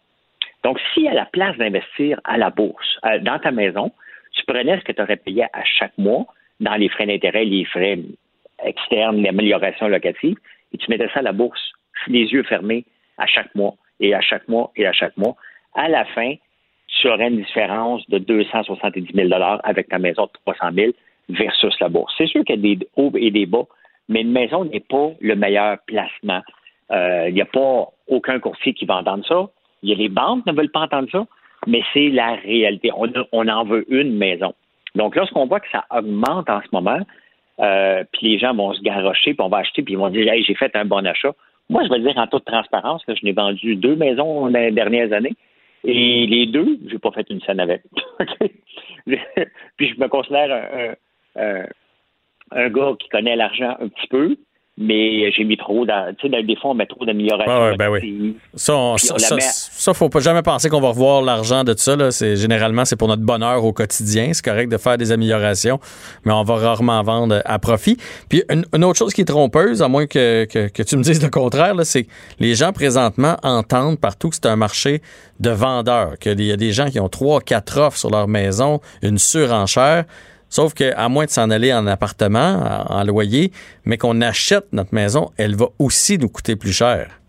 Donc, 0.65 0.79
si 0.93 1.09
à 1.09 1.15
la 1.15 1.25
place 1.25 1.57
d'investir 1.57 2.21
à 2.25 2.37
la 2.37 2.51
bourse, 2.51 2.99
euh, 3.07 3.19
dans 3.21 3.39
ta 3.39 3.53
maison, 3.53 3.91
tu 4.33 4.45
prenais 4.45 4.79
ce 4.79 4.85
que 4.85 4.93
tu 4.93 5.01
aurais 5.01 5.17
payé 5.17 5.45
à 5.45 5.65
chaque 5.65 5.97
mois 5.97 6.27
dans 6.61 6.75
les 6.75 6.89
frais 6.89 7.07
d'intérêt, 7.07 7.45
les 7.45 7.65
frais 7.65 7.99
externes, 8.65 9.23
l'amélioration 9.23 9.89
locative, 9.89 10.37
et 10.73 10.79
tu 10.79 10.91
mettais 10.91 11.09
ça 11.09 11.21
à 11.21 11.23
la 11.23 11.33
bourse, 11.33 11.73
les 12.07 12.25
yeux 12.33 12.43
fermés, 12.43 12.85
à 13.17 13.27
chaque 13.27 13.55
mois, 13.55 13.75
et 14.01 14.15
à 14.15 14.21
chaque 14.21 14.47
mois, 14.49 14.71
et 14.77 14.87
à 14.87 14.93
chaque 14.93 15.17
mois, 15.17 15.37
à 15.75 15.89
la 15.89 16.05
fin, 16.07 16.35
tu 16.89 17.09
aurais 17.09 17.29
une 17.29 17.37
différence 17.37 18.09
de 18.09 18.19
270 18.19 19.13
000 19.15 19.29
avec 19.63 19.89
ta 19.89 19.99
maison 19.99 20.25
de 20.25 20.31
300 20.45 20.75
000 20.75 20.93
versus 21.29 21.79
la 21.81 21.89
bourse. 21.89 22.13
C'est 22.17 22.27
sûr 22.27 22.45
qu'il 22.45 22.57
y 22.57 22.73
a 22.73 22.77
des 22.77 22.89
hauts 22.97 23.13
et 23.17 23.31
des 23.31 23.47
bas, 23.47 23.67
mais 24.09 24.23
une 24.23 24.33
maison 24.33 24.65
n'est 24.65 24.81
pas 24.81 25.11
le 25.21 25.37
meilleur 25.37 25.79
placement. 25.87 26.43
Euh, 26.91 27.27
Il 27.29 27.35
n'y 27.35 27.43
a 27.43 27.47
pas 27.47 27.89
aucun 28.07 28.41
courtier 28.41 28.73
qui 28.73 28.87
va 28.87 28.97
entendre 28.97 29.27
ça. 29.27 29.49
Il 29.83 29.91
y 29.91 29.93
a 29.93 29.97
les 29.97 30.09
banques 30.09 30.45
qui 30.45 30.51
ne 30.51 30.57
veulent 30.57 30.71
pas 30.71 30.81
entendre 30.81 31.09
ça, 31.13 31.27
mais 31.67 31.83
c'est 31.93 32.09
la 32.09 32.35
réalité. 32.37 32.91
On, 32.97 33.13
on 33.33 33.49
en 33.49 33.65
veut 33.65 33.85
une 33.93 34.17
maison. 34.17 34.55
Donc, 34.95 35.15
lorsqu'on 35.15 35.47
voit 35.47 35.61
que 35.61 35.71
ça 35.71 35.85
augmente 35.91 36.49
en 36.49 36.61
ce 36.63 36.69
moment, 36.73 37.01
euh, 37.61 38.05
puis 38.13 38.29
les 38.33 38.39
gens 38.39 38.55
vont 38.55 38.73
se 38.73 38.81
garrocher, 38.83 39.35
puis 39.35 39.43
on 39.43 39.49
va 39.49 39.59
acheter, 39.59 39.83
puis 39.83 39.95
ils 39.95 39.99
vont 39.99 40.11
dire 40.11 40.31
Hey, 40.33 40.43
j'ai 40.45 40.55
fait 40.55 40.75
un 40.77 40.85
bon 40.85 41.07
achat. 41.07 41.33
Moi, 41.71 41.83
je 41.85 41.91
vais 41.91 42.01
dire 42.01 42.17
en 42.17 42.27
toute 42.27 42.45
transparence, 42.47 43.03
là, 43.07 43.15
je 43.15 43.25
n'ai 43.25 43.33
vendu 43.33 43.77
deux 43.77 43.95
maisons 43.97 44.43
dans 44.51 44.59
les 44.59 44.71
dernières 44.71 45.13
années. 45.13 45.35
Et 45.85 46.27
les 46.27 46.47
deux, 46.47 46.79
j'ai 46.91 46.99
pas 46.99 47.11
fait 47.13 47.27
une 47.31 47.41
scène 47.43 47.61
avec. 47.61 47.83
Puis 49.77 49.89
je 49.95 50.01
me 50.01 50.09
considère 50.09 50.51
un- 51.37 51.41
un- 51.43 51.67
un 52.51 52.69
gars 52.71 52.93
qui 52.99 53.09
connaît 53.09 53.37
l'argent 53.37 53.77
un 53.81 53.89
petit 53.89 54.07
peu, 54.09 54.37
mais 54.81 55.31
j'ai 55.33 55.45
mis 55.45 55.57
trop 55.57 55.85
dans. 55.85 56.15
Tu 56.19 56.27
sais, 56.27 56.29
dans- 56.31 56.47
des 56.47 56.55
fois, 56.57 56.71
on 56.71 56.75
met 56.75 56.87
trop 56.87 57.05
d'amélioration. 57.05 57.53
Ouais, 57.53 57.71
ouais, 57.71 57.77
ben 57.77 57.89
oui. 57.91 58.37
Ça, 58.55 58.77
on- 58.77 58.97
ça, 58.97 59.15
on 59.15 59.17
la 59.21 59.27
ça, 59.29 59.35
met- 59.35 59.41
ça, 59.43 59.93
faut 59.95 60.09
pas 60.09 60.21
jamais 60.21 60.43
penser 60.43 60.69
qu'on 60.69 60.81
va 60.81 60.89
revoir 60.89 61.21
l'argent 61.23 61.65
de 61.65 61.75
ça. 61.77 61.97
Là. 61.97 62.11
C'est, 62.11 62.37
généralement, 62.37 62.85
c'est 62.85 62.97
pour 62.97 63.09
notre 63.09 63.23
bonheur 63.23 63.65
au 63.65 63.73
quotidien. 63.73 64.31
C'est 64.33 64.45
correct 64.45 64.69
de 64.71 64.77
faire 64.79 64.97
des 64.97 65.11
améliorations, 65.13 65.81
mais 66.25 66.33
on 66.33 66.43
va 66.45 66.55
rarement 66.57 67.03
vendre 67.03 67.43
à 67.45 67.59
profit. 67.59 67.97
Puis 68.29 68.43
une, 68.51 68.65
une 68.75 68.85
autre 68.85 68.99
chose 68.99 69.13
qui 69.15 69.23
est 69.23 69.25
trompeuse, 69.25 69.83
à 69.83 69.89
moins 69.89 70.07
que, 70.07 70.45
que, 70.45 70.69
que 70.69 70.83
tu 70.83 70.97
me 70.97 71.03
dises 71.03 71.23
le 71.23 71.31
contraire, 71.31 71.75
là, 71.75 71.85
c'est 71.85 72.05
que 72.05 72.11
les 72.39 72.55
gens 72.55 72.73
présentement 72.73 73.37
entendent 73.43 73.99
partout 73.99 74.29
que 74.29 74.37
c'est 74.37 74.47
un 74.47 74.57
marché 74.57 75.03
de 75.41 75.51
vendeurs, 75.51 76.19
qu'il 76.19 76.41
y 76.41 76.53
a 76.53 76.57
des 76.57 76.73
gens 76.73 76.87
qui 76.91 77.01
ont 77.01 77.09
trois, 77.09 77.41
quatre 77.41 77.79
offres 77.81 77.99
sur 77.99 78.11
leur 78.11 78.29
maison, 78.29 78.81
une 79.03 79.19
surenchère. 79.19 80.05
Sauf 80.49 80.73
qu'à 80.75 81.09
moins 81.09 81.27
de 81.27 81.31
s'en 81.31 81.51
aller 81.51 81.73
en 81.75 81.87
appartement, 81.87 82.61
en 82.89 83.05
loyer, 83.05 83.51
mais 83.85 83.99
qu'on 83.99 84.21
achète 84.21 84.73
notre 84.73 84.95
maison, 84.95 85.31
elle 85.39 85.55
va 85.57 85.67
aussi 85.79 86.19
nous 86.19 86.29
coûter 86.29 86.57
plus 86.57 86.73
cher. 86.77 87.21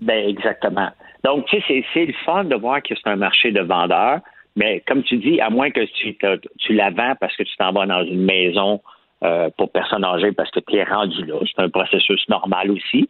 Ben 0.00 0.28
exactement. 0.28 0.90
Donc, 1.24 1.46
tu 1.46 1.60
sais, 1.62 1.84
c'est- 1.92 2.06
le 2.06 2.14
fun 2.24 2.44
de 2.44 2.56
voir 2.56 2.82
que 2.82 2.94
c'est 2.94 3.10
un 3.10 3.16
marché 3.16 3.50
de 3.52 3.60
vendeurs, 3.60 4.20
mais 4.56 4.82
comme 4.86 5.02
tu 5.02 5.16
dis, 5.18 5.40
à 5.40 5.50
moins 5.50 5.70
que 5.70 5.80
tu, 5.84 6.72
la 6.72 6.90
vends 6.90 7.14
parce 7.20 7.36
que 7.36 7.42
tu 7.42 7.54
t'en 7.56 7.72
vas 7.72 7.86
dans 7.86 8.02
une 8.04 8.24
maison 8.24 8.80
euh, 9.22 9.50
pour 9.58 9.70
personnes 9.70 10.04
âgées 10.04 10.32
parce 10.32 10.50
que 10.50 10.60
tu 10.60 10.76
es 10.76 10.84
rendu 10.84 11.26
là, 11.26 11.34
c'est 11.44 11.62
un 11.62 11.68
processus 11.68 12.26
normal 12.30 12.70
aussi, 12.70 13.06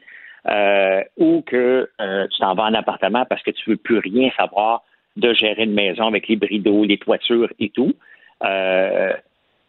euh, 0.48 1.02
ou 1.16 1.42
que 1.46 1.88
euh, 2.00 2.26
tu 2.28 2.40
t'en 2.40 2.54
vas 2.54 2.64
en 2.64 2.74
appartement 2.74 3.24
parce 3.26 3.42
que 3.44 3.52
tu 3.52 3.70
veux 3.70 3.76
plus 3.76 3.98
rien 3.98 4.28
savoir 4.36 4.82
de 5.16 5.32
gérer 5.34 5.62
une 5.62 5.74
maison 5.74 6.08
avec 6.08 6.26
les 6.26 6.34
bridaux, 6.34 6.82
les 6.84 6.98
toitures 6.98 7.52
et 7.60 7.68
tout, 7.70 7.92
euh, 8.44 9.12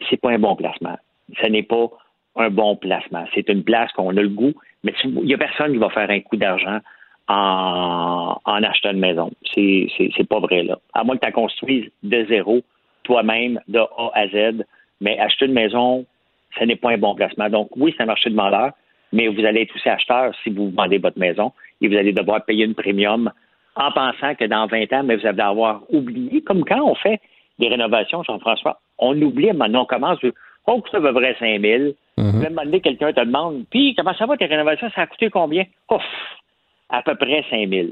c'est 0.10 0.18
pas 0.18 0.31
un 0.31 0.39
bon 0.39 0.56
placement. 0.56 0.98
Ce 1.41 1.48
n'est 1.48 1.64
pas 1.64 1.89
un 2.35 2.49
bon 2.49 2.76
placement. 2.76 3.26
C'est 3.34 3.48
une 3.49 3.64
place 3.64 3.91
qu'on 3.93 4.10
a 4.10 4.22
le 4.22 4.30
goût, 4.30 4.53
mais 4.84 4.93
il 5.03 5.23
n'y 5.23 5.34
a 5.34 5.38
personne 5.38 5.73
qui 5.73 5.77
va 5.77 5.89
faire 5.89 6.10
un 6.10 6.19
coup 6.22 6.38
d'argent 6.38 6.80
en, 7.27 8.38
en 8.43 8.64
achetant 8.64 8.91
une 8.91 8.99
maison. 8.99 9.31
C'est 9.53 10.27
pas 10.30 10.39
vrai, 10.39 10.64
là. 10.64 10.80
À 10.93 11.03
moins 11.03 11.15
que 11.15 11.22
tu 11.22 11.27
la 11.27 11.31
construises 11.31 11.89
de 12.03 12.26
zéro, 12.26 12.61
toi-même, 13.03 13.60
de 13.68 13.80
A 13.80 14.11
à 14.14 14.27
Z, 14.27 14.64
mais 14.99 15.18
acheter 15.19 15.45
une 15.45 15.53
maison, 15.53 16.06
ce 16.57 16.64
n'est 16.64 16.76
pas 16.76 16.91
un 16.91 16.98
bon 16.98 17.15
placement. 17.15 17.49
Donc, 17.49 17.69
oui, 17.76 17.93
c'est 17.95 18.03
un 18.03 18.07
marché 18.07 18.30
de 18.30 18.35
vendeurs, 18.35 18.72
mais 19.11 19.27
vous 19.27 19.43
allez 19.45 19.61
être 19.61 19.76
aussi 19.76 19.89
acheteur 19.89 20.34
si 20.43 20.49
vous 20.49 20.69
vendez 20.69 20.98
votre 20.98 21.19
maison 21.19 21.52
et 21.81 21.88
vous 21.88 21.95
allez 21.95 22.14
devoir 22.14 22.45
payer 22.45 22.65
une 22.65 22.76
premium 22.76 23.31
en 23.76 23.91
pensant 23.91 24.35
que 24.35 24.45
dans 24.45 24.68
20 24.68 24.91
ans, 24.93 25.03
mais 25.03 25.15
vous 25.15 25.26
allez 25.26 25.41
avoir 25.41 25.81
oublié, 25.89 26.41
comme 26.41 26.64
quand 26.65 26.81
on 26.81 26.95
fait 26.95 27.19
des 27.62 27.70
rénovations, 27.70 28.24
Jean-François, 28.24 28.80
on 28.98 29.20
oublie, 29.22 29.54
maintenant 29.54 29.84
on 29.84 29.86
commence, 29.86 30.20
oh, 30.68 30.84
ça 30.92 31.00
va 31.00 31.12
vrai 31.12 31.36
5 31.40 31.62
000. 31.62 31.94
Puis, 32.18 32.26
à 32.26 32.30
un 32.30 32.50
moment 32.50 32.66
donné, 32.66 32.82
quelqu'un 32.82 33.14
te 33.14 33.22
demande, 33.22 33.64
puis 33.70 33.96
comment 33.96 34.14
ça 34.16 34.26
va 34.26 34.36
tes 34.36 34.46
rénovations, 34.46 34.90
ça 34.94 35.02
a 35.02 35.08
coûté 35.08 35.30
combien? 35.30 35.64
Ouf, 35.90 36.04
à 36.90 37.02
peu 37.02 37.16
près 37.16 37.46
5 37.50 37.70
000. 37.70 37.88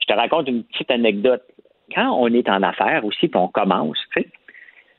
Je 0.00 0.06
te 0.06 0.12
raconte 0.12 0.48
une 0.48 0.64
petite 0.64 0.90
anecdote. 0.90 1.42
Quand 1.94 2.12
on 2.12 2.26
est 2.28 2.48
en 2.48 2.62
affaires 2.62 3.04
aussi, 3.04 3.28
puis 3.28 3.40
on 3.40 3.48
commence, 3.48 3.98
tu 4.12 4.22
sais, 4.22 4.28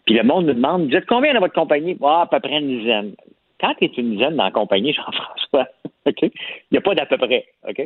puis 0.05 0.15
le 0.15 0.23
monde 0.23 0.45
nous 0.45 0.53
demande, 0.53 0.87
vous 0.87 0.95
êtes 0.95 1.05
combien 1.05 1.33
dans 1.33 1.41
votre 1.41 1.53
compagnie? 1.53 1.97
Ah, 2.01 2.21
à 2.21 2.27
peu 2.27 2.39
près 2.39 2.59
une 2.59 2.79
dizaine. 2.79 3.13
Quand 3.59 3.73
tu 3.77 3.85
es 3.85 3.87
une 3.87 4.13
dizaine 4.13 4.37
dans 4.37 4.45
la 4.45 4.51
compagnie, 4.51 4.93
Jean-François, 4.95 5.67
OK? 6.05 6.21
Il 6.21 6.31
n'y 6.71 6.77
a 6.77 6.81
pas 6.81 6.95
d'à 6.95 7.05
peu 7.05 7.17
près, 7.17 7.45
OK? 7.67 7.81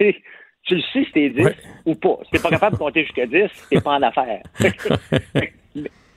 tu 0.64 0.76
le 0.76 0.82
sais 0.92 1.04
si 1.04 1.12
t'es 1.12 1.30
10 1.30 1.46
ou 1.86 1.94
pas. 1.94 2.18
Si 2.24 2.30
t'es 2.30 2.38
pas 2.38 2.50
capable 2.50 2.76
de 2.76 2.78
compter 2.78 3.02
jusqu'à 3.02 3.26
10, 3.26 3.68
t'es 3.70 3.80
pas 3.80 3.92
en 3.92 4.02
affaires. 4.02 4.42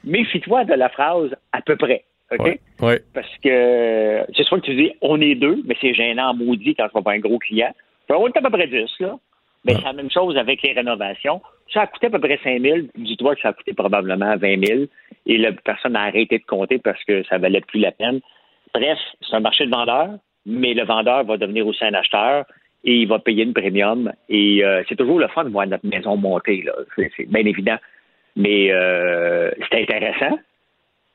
Méfie-toi 0.03 0.63
de 0.65 0.73
la 0.73 0.89
phrase 0.89 1.35
à 1.51 1.61
peu 1.61 1.75
près. 1.75 2.05
OK? 2.31 2.39
Ouais, 2.39 2.59
ouais. 2.81 3.01
Parce 3.13 3.37
que 3.43 4.25
c'est 4.35 4.43
soit 4.43 4.59
que 4.59 4.65
tu 4.65 4.75
dis 4.75 4.91
on 5.01 5.19
est 5.21 5.35
deux, 5.35 5.61
mais 5.65 5.75
c'est 5.81 5.93
gênant 5.93 6.33
maudit 6.33 6.75
quand 6.75 6.87
tu 6.87 6.93
vas 6.93 7.01
pas 7.01 7.13
un 7.13 7.19
gros 7.19 7.39
client. 7.39 7.73
On 8.09 8.27
est 8.27 8.37
à 8.37 8.41
peu 8.41 8.49
près 8.49 8.67
10, 8.67 8.89
là. 8.99 9.17
Mais 9.65 9.73
c'est 9.75 9.83
la 9.83 9.93
même 9.93 10.11
chose 10.11 10.37
avec 10.37 10.61
les 10.61 10.71
rénovations. 10.71 11.41
Ça 11.73 11.81
a 11.81 11.87
coûté 11.87 12.07
à 12.07 12.09
peu 12.09 12.19
près 12.19 12.39
5 12.41 12.61
000. 12.61 12.77
Dis-toi 12.95 13.35
que 13.35 13.41
ça 13.41 13.49
a 13.49 13.53
coûté 13.53 13.73
probablement 13.73 14.37
20 14.37 14.65
000. 14.65 14.83
Et 15.25 15.37
la 15.37 15.51
personne 15.51 15.97
a 15.97 16.03
arrêté 16.03 16.37
de 16.37 16.45
compter 16.45 16.77
parce 16.77 17.03
que 17.03 17.23
ça 17.23 17.37
valait 17.37 17.59
plus 17.61 17.81
la 17.81 17.91
peine. 17.91 18.21
Bref, 18.73 18.97
c'est 19.21 19.35
un 19.35 19.41
marché 19.41 19.65
de 19.65 19.71
vendeurs, 19.71 20.11
mais 20.45 20.73
le 20.73 20.85
vendeur 20.85 21.25
va 21.25 21.35
devenir 21.35 21.67
aussi 21.67 21.83
un 21.83 21.93
acheteur 21.93 22.45
et 22.87 23.01
il 23.01 23.07
va 23.07 23.19
payer 23.19 23.43
une 23.43 23.53
premium. 23.53 24.11
Et 24.29 24.63
euh, 24.63 24.81
c'est 24.87 24.95
toujours 24.95 25.19
le 25.19 25.27
fun 25.27 25.43
de 25.43 25.49
voir 25.49 25.67
notre 25.67 25.85
maison 25.85 26.15
monter, 26.15 26.63
là. 26.63 26.73
C'est, 26.95 27.29
bien 27.29 27.45
évident. 27.45 27.77
Mais 28.37 28.71
euh, 28.71 29.51
c'est 29.69 29.81
intéressant. 29.81 30.39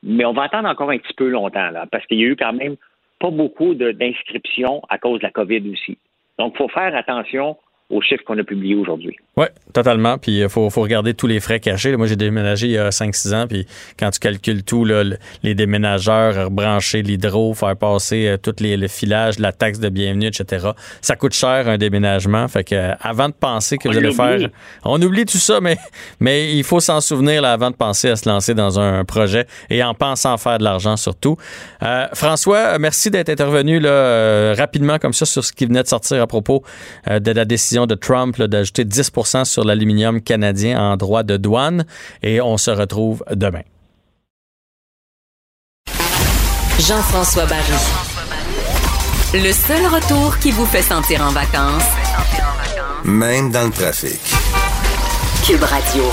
Mais 0.03 0.23
on 0.23 0.33
va 0.33 0.43
attendre 0.43 0.69
encore 0.69 0.91
un 0.91 0.99
petit 0.99 1.13
peu 1.13 1.27
longtemps, 1.29 1.71
là, 1.71 1.87
parce 1.91 2.05
qu'il 2.05 2.19
y 2.19 2.23
a 2.23 2.27
eu 2.27 2.35
quand 2.35 2.53
même 2.53 2.75
pas 3.19 3.31
beaucoup 3.31 3.73
d'inscriptions 3.73 4.83
à 4.89 4.99
cause 4.99 5.19
de 5.19 5.23
la 5.23 5.31
COVID 5.31 5.67
aussi. 5.71 5.97
Donc, 6.37 6.53
il 6.55 6.57
faut 6.57 6.67
faire 6.67 6.95
attention 6.95 7.57
aux 7.89 8.01
chiffres 8.01 8.23
qu'on 8.25 8.37
a 8.37 8.43
publiés 8.43 8.75
aujourd'hui. 8.75 9.15
Oui, 9.37 9.45
totalement. 9.73 10.17
Puis 10.17 10.39
il 10.39 10.49
faut, 10.49 10.69
faut 10.69 10.81
regarder 10.81 11.13
tous 11.13 11.27
les 11.27 11.39
frais 11.39 11.59
cachés. 11.59 11.95
Moi, 11.95 12.07
j'ai 12.07 12.15
déménagé 12.15 12.67
il 12.67 12.73
y 12.73 12.77
a 12.77 12.89
5-6 12.89 13.35
ans. 13.35 13.47
Puis 13.47 13.65
quand 13.99 14.09
tu 14.11 14.19
calcules 14.19 14.63
tout, 14.63 14.85
là, 14.85 15.03
les 15.43 15.55
déménageurs, 15.55 16.45
rebrancher 16.45 17.01
l'hydro, 17.01 17.53
faire 17.53 17.75
passer 17.75 18.27
euh, 18.27 18.37
tout 18.37 18.55
les, 18.59 18.77
le 18.77 18.87
filage, 18.87 19.39
la 19.39 19.51
taxe 19.51 19.79
de 19.79 19.89
bienvenue, 19.89 20.27
etc. 20.27 20.69
Ça 21.01 21.15
coûte 21.15 21.33
cher 21.33 21.67
un 21.67 21.77
déménagement. 21.77 22.47
Fait 22.47 22.63
que 22.63 22.75
euh, 22.75 22.93
avant 23.01 23.29
de 23.29 23.33
penser 23.33 23.77
que 23.77 23.87
On 23.87 23.91
vous 23.91 23.97
allez 23.97 24.11
faire, 24.11 24.49
on 24.83 25.01
oublie 25.01 25.25
tout 25.25 25.37
ça, 25.37 25.59
mais 25.61 25.77
mais 26.19 26.55
il 26.55 26.63
faut 26.63 26.79
s'en 26.79 27.01
souvenir 27.01 27.41
là, 27.41 27.53
avant 27.53 27.71
de 27.71 27.75
penser 27.75 28.09
à 28.09 28.15
se 28.15 28.27
lancer 28.27 28.53
dans 28.53 28.79
un 28.79 29.03
projet 29.05 29.45
et 29.69 29.83
en 29.83 29.93
pensant 29.93 30.37
faire 30.37 30.57
de 30.57 30.63
l'argent 30.63 30.97
surtout. 30.97 31.37
Euh, 31.81 32.07
François, 32.13 32.77
merci 32.79 33.09
d'être 33.09 33.29
intervenu 33.29 33.79
là, 33.79 33.89
euh, 33.89 34.55
rapidement 34.57 34.99
comme 34.99 35.13
ça 35.13 35.25
sur 35.25 35.43
ce 35.43 35.51
qui 35.51 35.65
venait 35.65 35.83
de 35.83 35.87
sortir 35.87 36.21
à 36.21 36.27
propos 36.27 36.63
euh, 37.09 37.19
de 37.19 37.31
la 37.31 37.45
décision 37.45 37.82
de 37.85 37.95
Trump 37.95 38.41
d'ajouter 38.41 38.85
10% 38.85 39.45
sur 39.45 39.63
l'aluminium 39.63 40.21
canadien 40.21 40.79
en 40.79 40.97
droit 40.97 41.23
de 41.23 41.37
douane. 41.37 41.85
Et 42.21 42.41
on 42.41 42.57
se 42.57 42.71
retrouve 42.71 43.23
demain. 43.31 43.63
Jean-François 46.79 47.45
Barry. 47.45 47.61
Le 49.33 49.51
seul 49.51 49.85
retour 49.87 50.37
qui 50.39 50.51
vous 50.51 50.65
fait 50.65 50.81
sentir 50.81 51.21
en 51.21 51.31
vacances, 51.31 51.83
Même 53.03 53.51
dans 53.51 53.65
le 53.65 53.71
trafic. 53.71 54.19
Cube 55.45 55.63
Radio. 55.63 56.03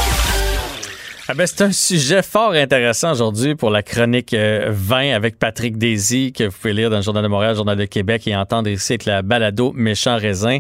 Ah 1.33 1.35
ben, 1.35 1.47
c'est 1.47 1.63
un 1.63 1.71
sujet 1.71 2.23
fort 2.23 2.55
intéressant 2.55 3.13
aujourd'hui 3.13 3.55
pour 3.55 3.71
la 3.71 3.85
chronique 3.85 4.35
euh, 4.35 4.67
vin 4.71 5.15
avec 5.15 5.39
Patrick 5.39 5.79
Daisy, 5.79 6.33
que 6.33 6.43
vous 6.43 6.51
pouvez 6.51 6.73
lire 6.73 6.91
dans 6.91 6.97
le 6.97 7.03
Journal 7.03 7.23
de 7.23 7.29
Montréal, 7.29 7.55
Journal 7.55 7.79
de 7.79 7.85
Québec 7.85 8.27
et 8.27 8.35
entendre 8.35 8.69
ici 8.69 8.95
avec 8.95 9.05
la 9.05 9.23
balado 9.23 9.73
Méchant 9.73 10.17
Raisin. 10.17 10.59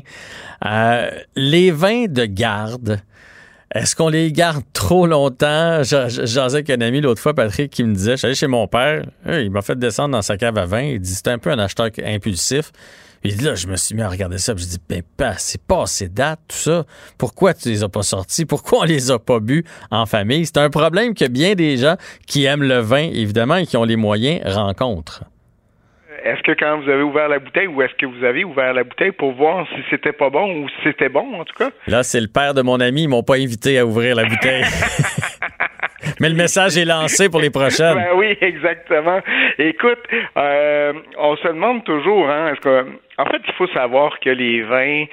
Euh, 0.65 1.11
les 1.35 1.73
vins 1.73 2.05
de 2.07 2.25
garde, 2.25 3.01
est-ce 3.75 3.97
qu'on 3.97 4.11
les 4.11 4.31
garde 4.31 4.63
trop 4.73 5.09
longtemps? 5.09 5.83
J'en 5.83 6.43
avec 6.43 6.71
un 6.71 6.81
ami 6.83 7.01
l'autre 7.01 7.21
fois, 7.21 7.35
Patrick, 7.35 7.73
qui 7.73 7.83
me 7.83 7.93
disait, 7.93 8.13
je 8.13 8.17
suis 8.19 8.27
allé 8.27 8.37
chez 8.37 8.47
mon 8.47 8.69
père, 8.69 9.03
euh, 9.27 9.43
il 9.43 9.51
m'a 9.51 9.63
fait 9.63 9.77
descendre 9.77 10.13
dans 10.13 10.23
sa 10.23 10.37
cave 10.37 10.57
à 10.57 10.67
vin, 10.67 10.83
il 10.83 11.01
dit, 11.01 11.17
c'est 11.17 11.27
un 11.27 11.39
peu 11.39 11.51
un 11.51 11.59
acheteur 11.59 11.89
impulsif. 12.05 12.71
Puis 13.23 13.33
là, 13.33 13.55
je 13.55 13.67
me 13.67 13.77
suis 13.77 13.95
mis 13.95 14.03
à 14.03 14.09
regarder 14.09 14.39
ça, 14.39 14.55
puis 14.55 14.65
je 14.65 14.71
dis, 14.71 14.79
ben, 14.89 15.03
pas, 15.17 15.35
c'est 15.35 15.61
pas 15.63 15.83
assez 15.83 16.09
date, 16.09 16.41
tout 16.49 16.57
ça. 16.57 16.85
Pourquoi 17.19 17.53
tu 17.53 17.69
les 17.69 17.85
as 17.85 17.89
pas 17.89 18.03
sortis? 18.03 18.47
Pourquoi 18.47 18.81
on 18.81 18.85
les 18.85 19.11
a 19.11 19.19
pas 19.19 19.41
bu 19.41 19.65
en 19.91 20.07
famille? 20.07 20.47
C'est 20.47 20.59
un 20.59 20.71
problème 20.71 21.15
que 21.15 21.29
bien 21.29 21.55
des 21.55 21.77
gens 21.77 21.97
qui 22.27 22.45
aiment 22.45 22.63
le 22.63 22.79
vin, 22.79 23.11
évidemment, 23.13 23.57
et 23.57 23.67
qui 23.67 23.77
ont 23.77 23.85
les 23.85 23.97
moyens, 23.97 24.41
rencontrent. 24.47 25.25
Est-ce 26.25 26.43
que 26.43 26.53
quand 26.53 26.81
vous 26.81 26.89
avez 26.91 27.03
ouvert 27.03 27.29
la 27.29 27.39
bouteille 27.39 27.67
ou 27.67 27.81
est-ce 27.81 27.95
que 27.95 28.05
vous 28.05 28.25
avez 28.25 28.45
ouvert 28.45 28.75
la 28.75 28.85
bouteille 28.85 29.13
pour 29.13 29.33
voir 29.33 29.67
si 29.75 29.81
c'était 29.91 30.13
pas 30.13 30.29
bon 30.29 30.65
ou 30.65 30.69
si 30.69 30.75
c'était 30.85 31.09
bon, 31.09 31.41
en 31.41 31.45
tout 31.45 31.57
cas? 31.57 31.71
Là, 31.87 32.03
c'est 32.03 32.21
le 32.21 32.29
père 32.29 32.53
de 32.53 32.61
mon 32.61 32.79
ami, 32.79 33.05
ils 33.05 33.09
m'ont 33.09 33.23
pas 33.23 33.37
invité 33.37 33.79
à 33.79 33.87
ouvrir 33.87 34.17
la 34.17 34.25
bouteille. 34.25 34.65
Mais 36.21 36.29
le 36.29 36.35
message 36.37 36.77
est 36.77 36.85
lancé 36.85 37.31
pour 37.31 37.41
les 37.41 37.51
prochaines. 37.51 37.95
Ben 37.95 38.09
oui, 38.15 38.37
exactement. 38.43 39.21
Écoute, 39.59 40.01
euh, 40.37 40.93
on 41.19 41.37
se 41.37 41.49
demande 41.49 41.83
toujours, 41.85 42.29
hein, 42.29 42.53
est-ce 42.53 42.61
que, 42.61 42.87
en 43.19 43.25
fait, 43.25 43.41
il 43.47 43.53
faut 43.55 43.67
savoir 43.69 44.21
que 44.21 44.29
les 44.31 44.63
vins, 44.63 45.05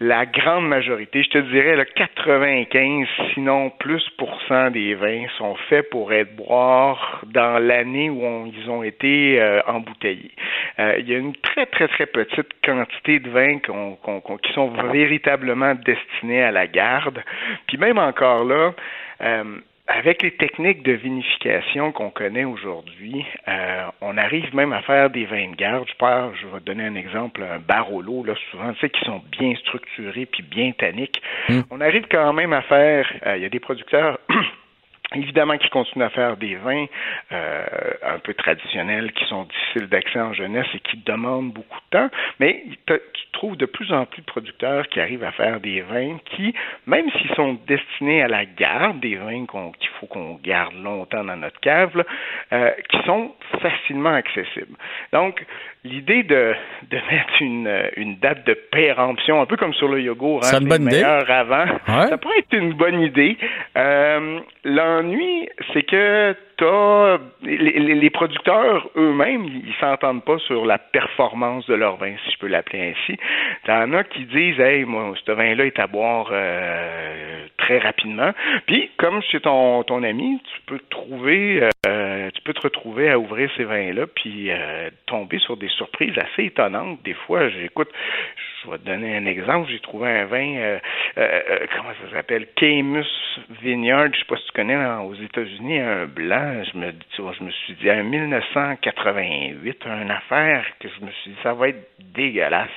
la 0.00 0.24
grande 0.26 0.66
majorité, 0.68 1.22
je 1.22 1.28
te 1.30 1.38
dirais, 1.38 1.76
le 1.76 1.84
95, 1.84 3.06
sinon 3.34 3.70
plus 3.78 4.02
pour 4.18 4.38
cent 4.48 4.70
des 4.70 4.94
vins 4.94 5.26
sont 5.38 5.56
faits 5.68 5.88
pour 5.90 6.12
être 6.12 6.34
boire 6.36 7.22
dans 7.26 7.58
l'année 7.58 8.08
où 8.10 8.46
ils 8.46 8.70
ont 8.70 8.82
été 8.82 9.40
euh, 9.40 9.60
embouteillés. 9.66 10.32
Euh, 10.78 10.96
il 10.98 11.08
y 11.08 11.14
a 11.14 11.18
une 11.18 11.34
très, 11.36 11.66
très, 11.66 11.88
très 11.88 12.06
petite 12.06 12.48
quantité 12.64 13.18
de 13.18 13.28
vins 13.30 13.58
qu'on- 13.58 13.96
qui 14.38 14.52
sont 14.52 14.68
véritablement 14.92 15.74
destinés 15.74 16.42
à 16.42 16.50
la 16.50 16.66
garde. 16.66 17.22
Puis 17.66 17.78
même 17.78 17.98
encore 17.98 18.44
là, 18.44 18.72
euh, 19.22 19.44
avec 19.88 20.22
les 20.22 20.32
techniques 20.32 20.82
de 20.82 20.92
vinification 20.92 21.92
qu'on 21.92 22.10
connaît 22.10 22.44
aujourd'hui, 22.44 23.24
euh, 23.46 23.84
on 24.00 24.16
arrive 24.18 24.54
même 24.54 24.72
à 24.72 24.82
faire 24.82 25.10
des 25.10 25.26
vins 25.26 25.50
de 25.50 25.56
garde. 25.56 25.86
Je, 25.88 25.94
parle, 25.94 26.32
je 26.40 26.46
vais 26.46 26.58
te 26.60 26.64
donner 26.64 26.84
un 26.84 26.94
exemple, 26.96 27.42
un 27.42 27.58
Barolo, 27.58 28.24
là, 28.24 28.34
souvent, 28.50 28.72
tu 28.72 28.80
sais, 28.80 28.90
qui 28.90 29.04
sont 29.04 29.22
bien 29.38 29.54
structurés 29.56 30.26
puis 30.26 30.42
bien 30.42 30.72
tanniques. 30.72 31.22
On 31.70 31.80
arrive 31.80 32.06
quand 32.10 32.32
même 32.32 32.52
à 32.52 32.62
faire, 32.62 33.10
euh, 33.26 33.36
il 33.36 33.42
y 33.42 33.46
a 33.46 33.48
des 33.48 33.60
producteurs 33.60 34.18
Évidemment 35.14 35.56
qu'ils 35.56 35.70
continuent 35.70 36.04
à 36.04 36.10
faire 36.10 36.36
des 36.36 36.56
vins 36.56 36.86
euh, 37.30 37.64
un 38.02 38.18
peu 38.18 38.34
traditionnels 38.34 39.12
qui 39.12 39.24
sont 39.26 39.44
difficiles 39.44 39.88
d'accès 39.88 40.20
en 40.20 40.32
jeunesse 40.32 40.66
et 40.74 40.80
qui 40.80 40.96
demandent 40.98 41.52
beaucoup 41.52 41.78
de 41.92 41.98
temps, 41.98 42.10
mais 42.40 42.64
tu 42.88 42.98
trouves 43.32 43.56
de 43.56 43.66
plus 43.66 43.92
en 43.92 44.04
plus 44.04 44.22
de 44.22 44.26
producteurs 44.26 44.88
qui 44.88 45.00
arrivent 45.00 45.22
à 45.22 45.30
faire 45.30 45.60
des 45.60 45.82
vins 45.82 46.18
qui, 46.24 46.54
même 46.86 47.08
s'ils 47.12 47.34
sont 47.36 47.56
destinés 47.68 48.22
à 48.22 48.28
la 48.28 48.46
garde, 48.46 48.98
des 48.98 49.14
vins 49.14 49.46
qu'il 49.46 49.88
faut 50.00 50.06
qu'on 50.06 50.40
garde 50.42 50.74
longtemps 50.74 51.22
dans 51.22 51.36
notre 51.36 51.60
cave, 51.60 51.96
là, 51.96 52.04
euh, 52.52 52.70
qui 52.88 52.98
sont 53.04 53.32
facilement 53.60 54.14
accessibles. 54.14 54.76
Donc, 55.12 55.44
l'idée 55.86 56.22
de, 56.22 56.52
de 56.90 56.96
mettre 57.10 57.40
une, 57.40 57.70
une 57.96 58.16
date 58.18 58.46
de 58.46 58.54
péremption, 58.72 59.40
un 59.40 59.46
peu 59.46 59.56
comme 59.56 59.72
sur 59.74 59.88
le 59.88 60.00
yogourt, 60.00 60.42
hein, 60.44 60.58
une 60.60 60.68
bonne 60.68 60.82
idée. 60.86 61.02
avant, 61.02 61.64
Ouais. 61.88 62.08
ça 62.08 62.18
pourrait 62.18 62.38
être 62.40 62.52
une 62.52 62.72
bonne 62.74 63.00
idée. 63.00 63.36
Euh, 63.76 64.38
L'ennui, 64.64 65.48
c'est 65.72 65.82
que 65.84 66.34
t'as 66.56 67.18
les, 67.42 67.56
les- 67.58 67.94
les 67.94 68.10
producteurs 68.10 68.88
eux-mêmes, 68.96 69.44
ils 69.44 69.74
s'entendent 69.80 70.24
pas 70.24 70.38
sur 70.38 70.64
la 70.66 70.78
performance 70.78 71.66
de 71.66 71.74
leur 71.74 71.96
vin, 71.96 72.14
si 72.24 72.32
je 72.32 72.38
peux 72.38 72.46
l'appeler 72.46 72.94
ainsi. 72.94 73.18
T'en 73.64 73.92
as 73.92 74.04
qui 74.04 74.24
disent, 74.24 74.58
hey, 74.60 74.84
moi, 74.84 75.14
ce 75.24 75.32
vin-là 75.32 75.66
est 75.66 75.78
à 75.78 75.86
boire 75.86 76.28
euh, 76.32 77.46
très 77.58 77.78
rapidement. 77.78 78.32
Puis, 78.66 78.90
comme 78.96 79.22
chez 79.22 79.40
ton, 79.40 79.82
ton 79.82 80.02
ami, 80.02 80.40
tu 80.54 80.60
peux 80.66 80.78
te 80.78 80.88
trouver, 80.90 81.68
euh, 81.86 82.30
tu 82.34 82.42
peux 82.42 82.52
te 82.54 82.62
retrouver 82.62 83.10
à 83.10 83.18
ouvrir 83.18 83.50
ces 83.56 83.64
vins-là, 83.64 84.06
puis 84.06 84.50
euh, 84.50 84.90
tomber 85.06 85.38
sur 85.38 85.56
des 85.56 85.68
surprises 85.68 86.16
assez 86.18 86.44
étonnantes. 86.44 87.02
Des 87.04 87.14
fois, 87.14 87.48
j'écoute, 87.48 87.88
je 88.64 88.70
vais 88.70 88.78
te 88.78 88.84
donner 88.86 89.16
un 89.16 89.26
exemple. 89.26 89.68
J'ai 89.70 89.80
trouvé 89.80 90.08
un 90.10 90.24
vin, 90.26 90.56
euh, 90.56 90.78
euh, 91.18 91.40
euh, 91.50 91.66
comment 91.76 91.90
ça 92.04 92.16
s'appelle, 92.16 92.46
Camus 92.56 93.04
Vineyard. 93.62 94.08
Je 94.12 94.18
sais 94.18 94.24
pas 94.26 94.36
si 94.36 94.46
tu 94.46 94.52
connais 94.52 94.76
aux 94.76 95.14
États-Unis, 95.14 95.80
un 95.80 96.06
blanc. 96.06 96.45
Je 96.64 96.78
me, 96.78 96.92
tu 97.14 97.22
vois, 97.22 97.32
je 97.38 97.44
me 97.44 97.50
suis 97.50 97.74
dit, 97.74 97.90
en 97.90 98.04
1988, 98.04 99.84
une 99.86 100.10
affaire 100.10 100.64
que 100.80 100.88
je 100.88 101.04
me 101.04 101.10
suis 101.10 101.30
dit, 101.30 101.36
ça 101.42 101.54
va 101.54 101.68
être 101.68 101.88
dégueulasse. 102.14 102.70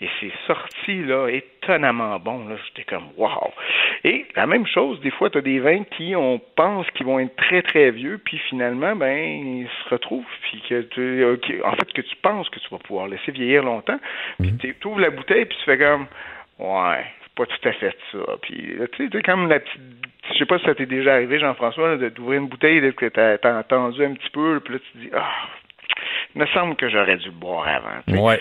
Et 0.00 0.08
c'est 0.20 0.32
sorti 0.46 1.04
là 1.04 1.28
étonnamment 1.28 2.18
bon. 2.18 2.48
Là, 2.48 2.56
j'étais 2.66 2.84
comme 2.84 3.08
wow. 3.16 3.52
Et 4.04 4.26
la 4.34 4.46
même 4.46 4.66
chose, 4.66 5.00
des 5.00 5.10
fois, 5.10 5.30
tu 5.30 5.38
as 5.38 5.42
des 5.42 5.60
vins 5.60 5.84
qui 5.84 6.16
on 6.16 6.40
pense 6.56 6.90
qu'ils 6.90 7.06
vont 7.06 7.20
être 7.20 7.36
très 7.36 7.62
très 7.62 7.90
vieux, 7.90 8.18
puis 8.18 8.38
finalement, 8.48 8.96
ben 8.96 9.16
ils 9.16 9.68
se 9.84 9.90
retrouvent, 9.90 10.24
puis 10.42 10.62
que 10.68 10.82
tu, 10.82 11.62
en 11.62 11.72
fait 11.72 11.92
que 11.92 12.00
tu 12.00 12.16
penses 12.16 12.48
que 12.50 12.58
tu 12.58 12.68
vas 12.70 12.78
pouvoir 12.78 13.06
laisser 13.08 13.30
vieillir 13.30 13.62
longtemps, 13.62 13.98
puis 14.40 14.52
tu 14.56 14.86
ouvres 14.86 15.00
la 15.00 15.10
bouteille, 15.10 15.44
puis 15.44 15.56
tu 15.56 15.64
fais 15.64 15.78
comme 15.78 16.06
ouais, 16.58 17.04
pas 17.36 17.46
tout 17.46 17.68
à 17.68 17.72
fait 17.72 17.96
ça. 18.12 18.18
Puis, 18.42 18.74
tu 18.96 19.08
sais, 19.10 19.22
comme 19.22 19.48
la 19.48 19.60
petite. 19.60 19.80
Je 20.32 20.38
sais 20.38 20.46
pas 20.46 20.58
si 20.58 20.64
ça 20.64 20.74
t'est 20.74 20.86
déjà 20.86 21.14
arrivé, 21.14 21.40
Jean-François, 21.40 21.96
d'ouvrir 21.96 22.40
une 22.42 22.48
bouteille, 22.48 22.80
que 22.94 23.06
t'as 23.06 23.36
as 23.42 23.58
entendu 23.58 24.04
un 24.04 24.14
petit 24.14 24.30
peu, 24.32 24.60
puis 24.64 24.74
là, 24.74 24.80
tu 24.92 24.98
dis, 24.98 25.10
ah, 25.14 25.48
il 26.34 26.40
me 26.40 26.46
semble 26.46 26.76
que 26.76 26.88
j'aurais 26.88 27.16
dû 27.16 27.30
boire 27.30 27.66
avant. 27.66 28.22
Ouais. 28.22 28.40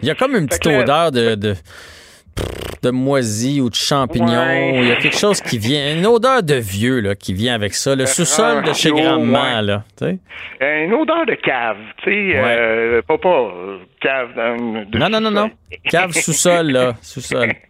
Il 0.00 0.08
y 0.08 0.10
a 0.10 0.14
comme 0.14 0.34
une 0.34 0.46
petite 0.48 0.66
odeur 0.66 1.12
de, 1.12 1.34
de, 1.34 1.54
de 2.82 2.90
moisi 2.90 3.60
ou 3.60 3.68
de 3.68 3.74
champignons. 3.74 4.72
Il 4.74 4.88
y 4.88 4.92
a 4.92 4.96
quelque 4.96 5.16
chose 5.16 5.40
qui 5.40 5.58
vient, 5.58 5.94
une 5.94 6.06
odeur 6.06 6.42
de 6.42 6.54
vieux 6.54 7.00
là, 7.00 7.14
qui 7.14 7.34
vient 7.34 7.54
avec 7.54 7.74
ça. 7.74 7.94
Le 7.94 8.06
sous-sol 8.06 8.62
de 8.62 8.72
chez 8.72 8.90
grand-mère, 8.90 9.62
là. 9.62 9.84
Une 10.60 10.94
odeur 10.94 11.26
de 11.26 11.34
cave, 11.34 11.76
tu 12.02 12.10
sais. 12.10 12.32
Euh, 12.36 13.02
pas, 13.02 13.18
pas 13.18 13.52
cave. 14.00 14.30
non, 14.36 15.08
non, 15.08 15.20
non, 15.20 15.30
non. 15.30 15.50
Cave 15.84 16.12
sous-sol, 16.12 16.70
là. 16.72 16.94
Sous-sol. 17.02 17.50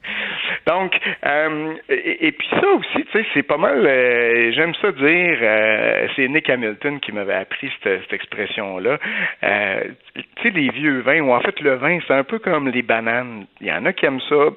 Donc, 0.67 0.99
euh, 1.25 1.75
et, 1.89 2.33
puis 2.33 2.49
ça 2.51 2.69
aussi, 2.69 3.05
tu 3.05 3.13
sais, 3.13 3.27
c'est 3.35 3.43
pas 3.43 3.57
mal, 3.57 3.85
euh, 3.87 4.53
j'aime 4.53 4.75
ça 4.75 4.93
dire, 4.93 5.39
euh, 5.43 6.07
c'est 6.17 6.29
Nick 6.29 6.49
Hamilton 6.49 7.01
qui 7.01 7.13
m'avait 7.13 7.35
appris 7.35 7.71
cette, 7.83 8.03
cette 8.03 8.13
expression-là. 8.13 8.99
tu 9.43 10.43
sais, 10.43 10.51
les 10.51 10.71
vieux 10.71 11.01
vins, 11.01 11.21
ou 11.21 11.33
en 11.33 11.41
fait 11.41 11.61
le 11.61 11.75
vin, 11.75 11.99
c'est 12.07 12.15
un 12.15 12.25
peu 12.25 12.39
comme 12.39 12.69
les 12.69 12.83
bananes. 12.83 13.47
Il 13.61 13.67
y 13.67 13.73
en 13.73 13.85
a 13.87 13.93
qui 13.93 14.07
aiment 14.07 14.21
ça 14.29 14.51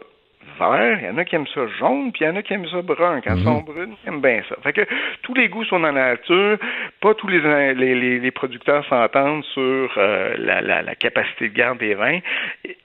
vert, 0.59 0.99
il 1.01 1.05
y 1.05 1.09
en 1.09 1.17
a 1.17 1.25
qui 1.25 1.35
aiment 1.35 1.47
ça 1.53 1.61
jaune, 1.80 2.11
puis 2.11 2.23
il 2.23 2.27
y 2.27 2.30
en 2.30 2.35
a 2.35 2.41
qui 2.41 2.53
aiment 2.53 2.67
ça 2.67 2.81
brun. 2.81 3.21
Quand 3.21 3.35
ils 3.35 3.43
sont 3.43 3.59
mhm. 3.59 3.65
brunes, 3.65 3.95
ils 4.03 4.09
aiment 4.09 4.21
bien 4.21 4.41
ça. 4.47 4.55
Fait 4.63 4.73
que 4.73 4.81
tous 5.21 5.34
les 5.34 5.49
goûts 5.49 5.65
sont 5.65 5.80
dans 5.80 5.91
la 5.91 6.11
nature, 6.11 6.57
pas 7.01 7.13
tous 7.15 7.27
les, 7.27 7.73
les, 7.73 8.19
les, 8.19 8.31
producteurs 8.31 8.85
s'entendent 8.88 9.43
sur 9.53 9.91
euh, 9.97 10.35
la, 10.38 10.61
la, 10.61 10.81
la, 10.81 10.95
capacité 10.95 11.49
de 11.49 11.53
garde 11.53 11.80
des 11.80 11.93
vins. 11.93 12.19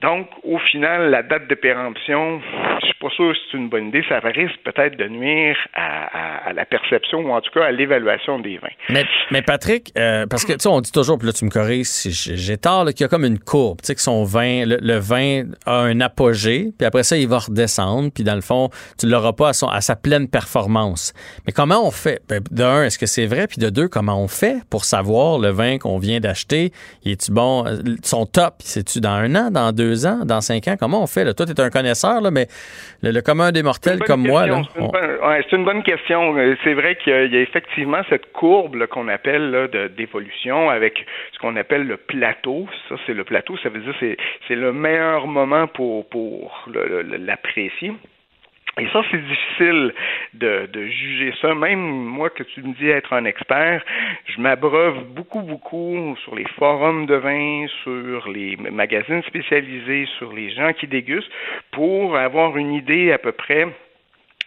donc, 0.03 0.29
au 0.43 0.59
final, 0.59 1.11
la 1.11 1.23
date 1.23 1.49
de 1.49 1.55
péremption, 1.55 2.41
je 2.81 2.87
suis 2.87 2.99
pas 3.01 3.11
sûr 3.11 3.33
que 3.33 3.39
c'est 3.51 3.57
une 3.57 3.69
bonne 3.69 3.89
idée. 3.89 4.05
Ça 4.09 4.21
risque 4.21 4.59
peut-être 4.65 4.97
de 4.97 5.09
nuire 5.09 5.57
à, 5.75 6.49
à, 6.49 6.53
la 6.53 6.65
perception 6.65 7.21
ou 7.21 7.31
en 7.33 7.41
tout 7.41 7.51
cas 7.53 7.65
à 7.65 7.73
l'évaluation 7.73 8.39
des 8.39 8.59
vins. 8.59 8.69
Mais, 8.89 9.05
mais 9.31 9.43
Patrick, 9.43 9.93
euh, 9.97 10.27
parce 10.27 10.45
que 10.45 10.53
tu 10.53 10.61
sais, 10.61 10.69
on 10.69 10.81
dit 10.81 10.93
toujours, 10.93 11.19
puis 11.19 11.27
là 11.27 11.33
tu 11.33 11.45
me 11.45 11.51
corriges 11.51 11.87
si 11.87 12.13
j'ai 12.13 12.57
tort, 12.57 12.85
qu'il 12.87 13.01
y 13.01 13.05
a 13.05 13.09
comme 13.09 13.25
une 13.25 13.39
courbe, 13.39 13.81
tu 13.81 13.87
sais, 13.87 13.95
que 13.95 14.01
son 14.01 14.25
vin, 14.25 14.65
le, 14.67 14.99
vin 14.99 15.45
a 15.67 15.81
un 15.81 16.01
apogée, 16.01 16.69
puis 16.77 16.87
après 16.87 17.03
ça, 17.03 17.17
il 17.17 17.29
va 17.29 17.39
descendre, 17.59 18.11
puis 18.15 18.25
dans 18.25 18.35
le 18.35 18.41
fond, 18.41 18.71
tu 18.99 19.07
ne 19.07 19.13
l'auras 19.13 19.33
pas 19.33 19.49
à, 19.49 19.53
son, 19.53 19.67
à, 19.67 19.81
sa 19.81 19.97
pleine 19.97 20.29
performance. 20.29 21.13
Mais 21.47 21.53
comment 21.53 21.87
on 21.87 21.91
fait? 21.91 22.21
Ben, 22.29 22.41
de 22.51 22.63
un, 22.63 22.85
est-ce 22.85 22.99
que 22.99 23.07
c'est 23.07 23.27
vrai? 23.27 23.47
Puis 23.47 23.59
de 23.59 23.71
deux, 23.71 23.89
comment 23.89 24.23
on 24.23 24.29
fait 24.29 24.59
pour 24.71 24.85
savoir 24.85 25.39
le 25.39 25.49
vin 25.49 25.79
qu'on 25.79 25.99
vient 25.99 26.21
d'acheter? 26.21 26.73
est-tu 27.05 27.33
bon? 27.33 27.65
Son 28.03 28.27
top, 28.27 28.55
c'est-tu 28.61 29.01
dans 29.01 29.11
un 29.11 29.35
an, 29.35 29.51
dans 29.51 29.73
deux 29.73 30.07
ans, 30.07 30.21
dans 30.25 30.41
cinq 30.41 30.69
ans? 30.69 30.77
Comment 30.79 31.03
on 31.03 31.07
fait? 31.07 31.25
Là? 31.25 31.35
Toi, 31.35 31.47
tu 31.47 31.53
es 31.53 31.61
un 31.61 31.71
connaisseur, 31.71 32.21
là, 32.21 32.31
mais 32.31 32.47
le, 33.03 33.21
commun 33.21 33.53
des 33.53 33.63
mortels 33.63 34.01
comme 34.01 34.27
moi. 34.27 34.45
C'est 34.45 35.57
une, 35.57 35.65
bonne 35.65 35.83
question. 35.83 36.35
C'est 36.65 36.75
vrai 36.75 36.97
qu'il 36.97 37.13
y, 37.13 37.37
a 37.37 37.41
effectivement 37.41 38.03
cette 38.09 38.33
courbe 38.33 38.87
qu'on 38.87 39.09
appelle 39.09 39.69
d'évolution 39.97 40.71
avec 40.71 41.05
ce 41.33 41.39
qu'on 41.39 41.57
appelle 41.57 41.87
le 41.87 41.97
plateau. 41.97 42.67
Ça, 42.89 42.97
c'est 43.07 43.15
le 43.15 43.25
plateau. 43.25 43.57
Ça 43.63 43.69
veut 43.69 43.81
dire 43.81 43.95
que 43.99 44.17
c'est 44.47 44.55
le 44.55 44.73
meilleur 44.73 45.27
moment 45.27 45.67
pour, 45.67 46.09
pour 46.09 46.69
le, 46.73 47.03
la 47.03 47.37
et 47.57 48.87
ça, 48.93 49.03
c'est 49.11 49.21
difficile 49.21 49.93
de, 50.35 50.87
juger 50.87 51.33
ça. 51.41 51.55
Même 51.55 51.81
moi, 51.81 52.31
que 52.31 52.45
tu 52.45 52.63
me 52.63 52.75
dis 52.75 52.89
être 52.89 53.13
un 53.13 53.25
expert, 53.25 53.85
je 54.27 54.41
m'abreuve 54.41 55.05
beaucoup, 55.15 55.41
beaucoup 55.41 56.17
sur 56.23 56.37
les 56.37 56.47
forums 56.59 57.07
de 57.07 57.17
vin, 57.17 57.67
sur 57.83 58.29
les 58.29 58.57
magazines 58.57 59.23
spécialisés, 59.25 60.07
sur 60.19 60.33
les 60.33 60.51
gens 60.51 60.73
qui 60.73 60.87
dégustent, 60.87 61.31
pour 61.73 62.17
avoir 62.17 62.57
une 62.57 62.73
idée 62.73 63.11
à 63.11 63.19
peu 63.19 63.33
près 63.33 63.67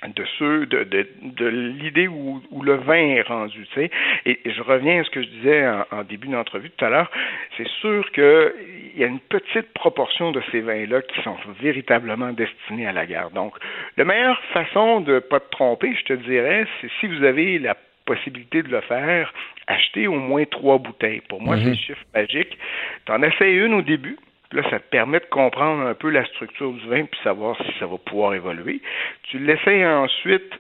de 0.08 0.26
ceux 0.40 0.66
de, 0.66 0.84
de, 0.84 1.08
de 1.22 1.46
l'idée 1.48 2.08
où, 2.08 2.42
où, 2.52 2.64
le 2.64 2.76
vin 2.76 2.96
est 2.96 3.22
rendu. 3.22 3.68
Tu 3.68 3.82
sais. 3.82 3.92
Et, 4.26 4.40
je 4.46 4.62
reviens 4.62 5.02
à 5.02 5.04
ce 5.04 5.10
que 5.10 5.22
je 5.22 5.28
disais 5.28 5.68
en, 5.68 6.04
début 6.04 6.28
d'entrevue 6.28 6.72
tout 6.72 6.86
à 6.86 6.90
l'heure. 6.90 7.12
C'est 7.58 7.68
sûr 7.68 8.10
qu'il 8.12 8.54
y 8.98 9.04
a 9.04 9.08
une 9.08 9.20
petite 9.20 9.74
proportion 9.74 10.32
de 10.32 10.42
ces 10.52 10.62
vins-là 10.62 11.02
qui 11.02 11.22
sont 11.22 11.36
véritablement 11.62 12.32
destinés 12.34 12.88
à 12.88 12.92
la 12.92 13.06
guerre. 13.06 13.30
Donc, 13.32 13.54
la 13.98 14.06
meilleure 14.06 14.42
façon 14.54 15.02
de 15.02 15.20
pas 15.20 15.40
te 15.40 15.50
tromper, 15.52 15.94
je 15.96 16.06
te 16.06 16.14
dirais, 16.14 16.66
c'est 16.80 16.90
si 17.00 17.08
vous 17.08 17.24
avez 17.24 17.60
la 17.60 17.76
possibilité 18.06 18.64
de 18.64 18.70
le 18.70 18.82
faire, 18.82 19.32
acheter 19.68 20.08
au 20.08 20.16
moins 20.16 20.46
trois 20.46 20.78
bouteilles. 20.80 21.22
Pour 21.30 21.42
moi, 21.42 21.58
c'est 21.58 21.70
le 21.70 21.76
chiffre 21.76 22.04
magique. 22.14 22.58
Tu 23.06 23.12
en 23.12 23.22
essaies 23.22 23.54
une 23.54 23.74
au 23.76 23.82
début, 23.82 24.18
Là, 24.54 24.64
ça 24.70 24.80
te 24.80 24.90
permet 24.90 25.20
de 25.20 25.26
comprendre 25.26 25.86
un 25.88 25.94
peu 25.94 26.10
la 26.10 26.26
structure 26.26 26.74
du 26.74 26.88
vin 26.88 27.06
puis 27.06 27.20
savoir 27.24 27.56
si 27.58 27.80
ça 27.80 27.86
va 27.86 27.98
pouvoir 27.98 28.34
évoluer. 28.34 28.82
Tu 29.24 29.40
l'essayes 29.40 29.86
ensuite 29.86 30.52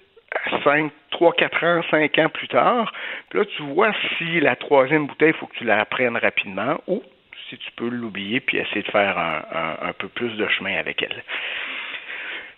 5, 0.63 0.91
3, 1.11 1.33
4 1.33 1.63
ans, 1.65 1.81
5 1.91 2.17
ans 2.19 2.29
plus 2.29 2.47
tard. 2.47 2.91
Puis 3.29 3.39
là, 3.39 3.45
tu 3.57 3.63
vois 3.63 3.91
si 4.17 4.39
la 4.39 4.55
troisième 4.55 5.07
bouteille, 5.07 5.31
il 5.31 5.39
faut 5.39 5.47
que 5.47 5.57
tu 5.57 5.65
la 5.65 5.81
apprennes 5.81 6.17
rapidement 6.17 6.81
ou 6.87 7.03
si 7.49 7.57
tu 7.57 7.71
peux 7.75 7.89
l'oublier 7.89 8.39
puis 8.39 8.57
essayer 8.57 8.81
de 8.81 8.91
faire 8.91 9.17
un, 9.17 9.93
peu 9.93 10.07
plus 10.07 10.37
de 10.37 10.47
chemin 10.47 10.77
avec 10.77 11.03
elle. 11.03 11.23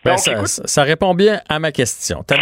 Ben, 0.06 0.18
ça, 0.18 0.84
répond 0.84 1.16
bien 1.16 1.40
à 1.50 1.60
ma 1.60 1.72
question. 1.72 2.24
Tu 2.28 2.36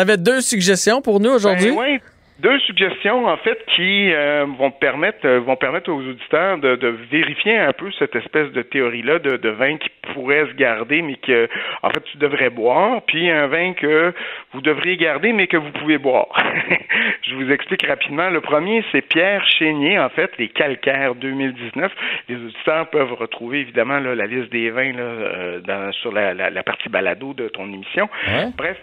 avais, 0.00 0.16
deux 0.16 0.40
suggestions 0.40 1.02
pour 1.02 1.20
nous 1.20 1.30
aujourd'hui? 1.30 1.70
Ben, 1.70 1.78
oui, 1.78 2.00
deux 2.42 2.58
suggestions 2.60 3.26
en 3.26 3.36
fait 3.36 3.64
qui 3.68 4.12
euh, 4.12 4.44
vont 4.58 4.72
permettre 4.72 5.24
euh, 5.24 5.38
vont 5.38 5.54
permettre 5.54 5.90
aux 5.90 6.00
auditeurs 6.00 6.58
de, 6.58 6.74
de, 6.74 6.88
vérifier 6.88 7.56
un 7.56 7.72
peu 7.72 7.90
cette 8.00 8.16
espèce 8.16 8.50
de 8.50 8.62
théorie 8.62 9.02
là 9.02 9.20
de, 9.20 9.36
de, 9.36 9.48
vin 9.48 9.76
qui 9.76 9.88
pourrait 10.12 10.46
se 10.46 10.54
garder 10.54 11.02
mais 11.02 11.14
que 11.16 11.48
en 11.82 11.90
fait 11.90 12.02
tu 12.10 12.18
devrais 12.18 12.50
boire 12.50 13.02
puis 13.02 13.30
un 13.30 13.46
vin 13.46 13.74
que 13.74 14.12
vous 14.52 14.60
devriez 14.60 14.96
garder 14.96 15.32
mais 15.32 15.46
que 15.46 15.56
vous 15.56 15.70
pouvez 15.70 15.98
boire. 15.98 16.34
Je 17.22 17.36
vous 17.36 17.50
explique 17.52 17.86
rapidement. 17.86 18.28
Le 18.28 18.40
premier 18.40 18.84
c'est 18.90 19.02
Pierre 19.02 19.46
Chénier 19.46 20.00
en 20.00 20.08
fait 20.08 20.36
les 20.38 20.48
calcaires 20.48 21.14
2019. 21.14 21.92
Les 22.28 22.36
auditeurs 22.36 22.90
peuvent 22.90 23.12
retrouver 23.12 23.60
évidemment 23.60 24.00
là, 24.00 24.16
la 24.16 24.26
liste 24.26 24.50
des 24.50 24.70
vins 24.70 24.92
là, 24.92 25.02
euh, 25.02 25.60
dans, 25.60 25.92
sur 25.92 26.10
la, 26.10 26.34
la, 26.34 26.50
la, 26.50 26.62
partie 26.64 26.88
balado 26.88 27.34
de 27.34 27.48
ton 27.48 27.72
émission. 27.72 28.08
Bref, 28.56 28.78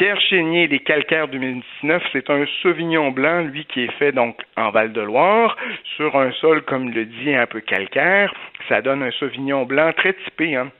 Pierre 0.00 0.18
Chénier, 0.18 0.66
les 0.66 0.78
calcaires 0.78 1.28
2019, 1.28 2.02
c'est 2.14 2.30
un 2.30 2.46
Sauvignon 2.62 3.10
blanc, 3.10 3.42
lui, 3.42 3.66
qui 3.66 3.82
est 3.82 3.92
fait 3.98 4.12
donc 4.12 4.34
en 4.56 4.70
Val-de-Loire, 4.70 5.58
sur 5.96 6.16
un 6.16 6.32
sol, 6.32 6.62
comme 6.62 6.90
le 6.90 7.04
dit, 7.04 7.34
un 7.34 7.44
peu 7.44 7.60
calcaire. 7.60 8.32
Ça 8.70 8.80
donne 8.80 9.02
un 9.02 9.10
Sauvignon 9.10 9.66
blanc 9.66 9.92
très 9.94 10.14
typé, 10.14 10.56
hein 10.56 10.70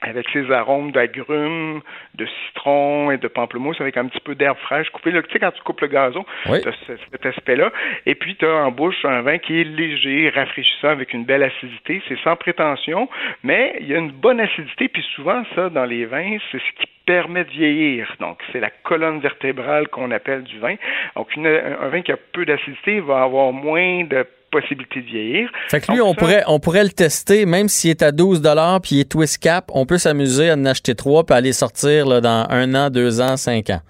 avec 0.00 0.28
ses 0.32 0.50
arômes 0.50 0.90
d'agrumes, 0.90 1.80
de 2.16 2.26
citron 2.26 3.12
et 3.12 3.18
de 3.18 3.28
pamplemousse, 3.28 3.80
avec 3.80 3.96
un 3.96 4.06
petit 4.06 4.20
peu 4.20 4.34
d'herbe 4.34 4.58
fraîche 4.58 4.90
coupée. 4.90 5.12
tu 5.12 5.32
sais, 5.32 5.38
quand 5.38 5.52
tu 5.52 5.62
coupes 5.62 5.80
le 5.80 5.86
gazon, 5.86 6.24
tu 6.44 6.50
as 6.50 6.96
cet 7.10 7.24
aspect-là. 7.24 7.72
Et 8.06 8.16
puis, 8.16 8.34
tu 8.34 8.44
as 8.44 8.52
en 8.52 8.72
bouche 8.72 9.04
un 9.04 9.22
vin 9.22 9.38
qui 9.38 9.60
est 9.60 9.64
léger, 9.64 10.28
rafraîchissant, 10.30 10.88
avec 10.88 11.12
une 11.14 11.24
belle 11.24 11.44
acidité. 11.44 12.02
C'est 12.08 12.18
sans 12.18 12.34
prétention, 12.34 13.08
mais 13.44 13.76
il 13.80 13.86
y 13.88 13.94
a 13.94 13.98
une 13.98 14.10
bonne 14.10 14.40
acidité. 14.40 14.88
Puis 14.88 15.04
souvent, 15.14 15.44
ça, 15.54 15.68
dans 15.68 15.84
les 15.84 16.04
vins, 16.04 16.36
c'est 16.50 16.58
ce 16.58 16.72
qui 16.80 16.86
permet 17.06 17.44
de 17.44 17.50
vieillir. 17.50 18.14
Donc, 18.20 18.38
c'est 18.52 18.60
la 18.60 18.70
colonne 18.84 19.20
vertébrale 19.20 19.88
qu'on 19.88 20.10
appelle 20.10 20.42
du 20.42 20.58
vin. 20.58 20.74
Donc, 21.16 21.28
un 21.36 21.88
vin 21.88 22.02
qui 22.02 22.12
a 22.12 22.16
peu 22.32 22.44
d'acidité 22.44 23.00
va 23.00 23.22
avoir 23.22 23.52
moins 23.52 24.04
de 24.04 24.26
possibilité 24.50 25.00
de 25.00 25.06
vieillir. 25.06 25.50
Fait 25.68 25.80
que 25.80 25.90
lui, 25.90 26.00
on, 26.00 26.14
pourrait, 26.14 26.44
on 26.46 26.60
pourrait 26.60 26.84
le 26.84 26.90
tester, 26.90 27.46
même 27.46 27.68
s'il 27.68 27.90
est 27.90 28.02
à 28.02 28.12
12 28.12 28.42
puis 28.82 28.96
il 28.96 29.00
est 29.00 29.10
twist 29.10 29.42
cap, 29.42 29.70
on 29.72 29.86
peut 29.86 29.98
s'amuser 29.98 30.50
à 30.50 30.54
en 30.54 30.64
acheter 30.66 30.94
trois 30.94 31.24
puis 31.24 31.34
aller 31.34 31.52
sortir 31.52 32.06
là, 32.06 32.20
dans 32.20 32.46
un 32.50 32.74
an, 32.74 32.90
deux 32.90 33.20
ans, 33.20 33.36
cinq 33.36 33.70
ans. 33.70 33.80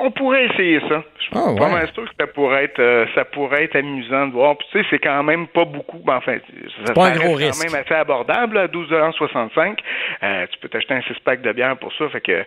On 0.00 0.10
pourrait 0.10 0.46
essayer 0.46 0.80
ça. 0.88 1.02
Je 1.24 1.38
suis 1.38 1.38
ah, 1.38 1.54
pas 1.56 1.86
sûr 1.86 2.04
que 2.04 2.14
ça 2.20 2.26
pourrait 2.26 2.64
être 2.64 2.78
euh, 2.78 3.06
ça 3.14 3.24
pourrait 3.24 3.64
être 3.64 3.76
amusant 3.76 4.26
de 4.26 4.32
voir. 4.32 4.56
Puis, 4.56 4.68
tu 4.70 4.78
sais, 4.78 4.86
c'est 4.90 4.98
quand 4.98 5.22
même 5.22 5.46
pas 5.46 5.64
beaucoup. 5.64 5.98
Ben, 5.98 6.16
enfin, 6.16 6.36
ça, 6.84 6.92
pas 6.92 7.06
un 7.06 7.16
gros 7.16 7.34
risque. 7.34 7.64
quand 7.64 7.72
même 7.72 7.82
assez 7.82 7.94
abordable, 7.94 8.58
à 8.58 8.66
12,65 8.66 9.78
euh, 10.22 10.46
Tu 10.50 10.58
peux 10.58 10.68
t'acheter 10.68 10.94
un 10.94 11.02
six 11.02 11.18
pack 11.24 11.40
de 11.42 11.52
bière 11.52 11.76
pour 11.78 11.92
ça. 11.94 12.08
Fait 12.10 12.20
que 12.20 12.44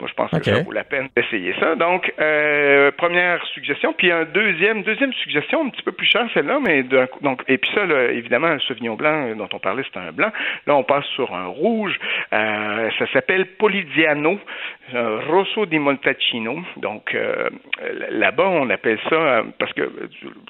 moi, 0.00 0.08
je 0.08 0.14
pense 0.14 0.30
que 0.30 0.42
ça 0.42 0.62
vaut 0.62 0.72
la 0.72 0.84
peine 0.84 1.08
d'essayer 1.16 1.54
ça. 1.58 1.74
Donc, 1.74 2.12
euh, 2.20 2.90
première 2.96 3.44
suggestion. 3.48 3.92
Puis 3.92 4.10
un 4.10 4.24
deuxième, 4.24 4.82
deuxième 4.82 5.12
suggestion, 5.14 5.66
un 5.66 5.70
petit 5.70 5.82
peu 5.82 5.92
plus 5.92 6.06
cher 6.06 6.26
celle-là, 6.34 6.58
mais 6.64 6.84
donc 6.84 7.42
et 7.48 7.58
puis 7.58 7.70
ça, 7.74 7.84
là, 7.84 8.12
évidemment, 8.12 8.48
le 8.48 8.60
Sauvignon 8.60 8.94
blanc 8.94 9.34
dont 9.36 9.48
on 9.52 9.58
parlait, 9.58 9.82
c'est 9.92 9.98
un 9.98 10.12
blanc. 10.12 10.30
Là, 10.66 10.76
on 10.76 10.84
passe 10.84 11.06
sur 11.14 11.34
un 11.34 11.46
rouge. 11.46 11.98
Euh, 12.32 12.90
ça 12.98 13.06
s'appelle 13.12 13.46
Polidiano 13.46 14.38
Rosso 14.92 15.66
di 15.66 15.78
Montacino. 15.78 16.58
Donc 16.76 17.16
là-bas, 18.12 18.48
on 18.48 18.70
appelle 18.70 18.98
ça, 19.08 19.14
euh, 19.14 19.42
parce 19.58 19.72
que 19.72 19.90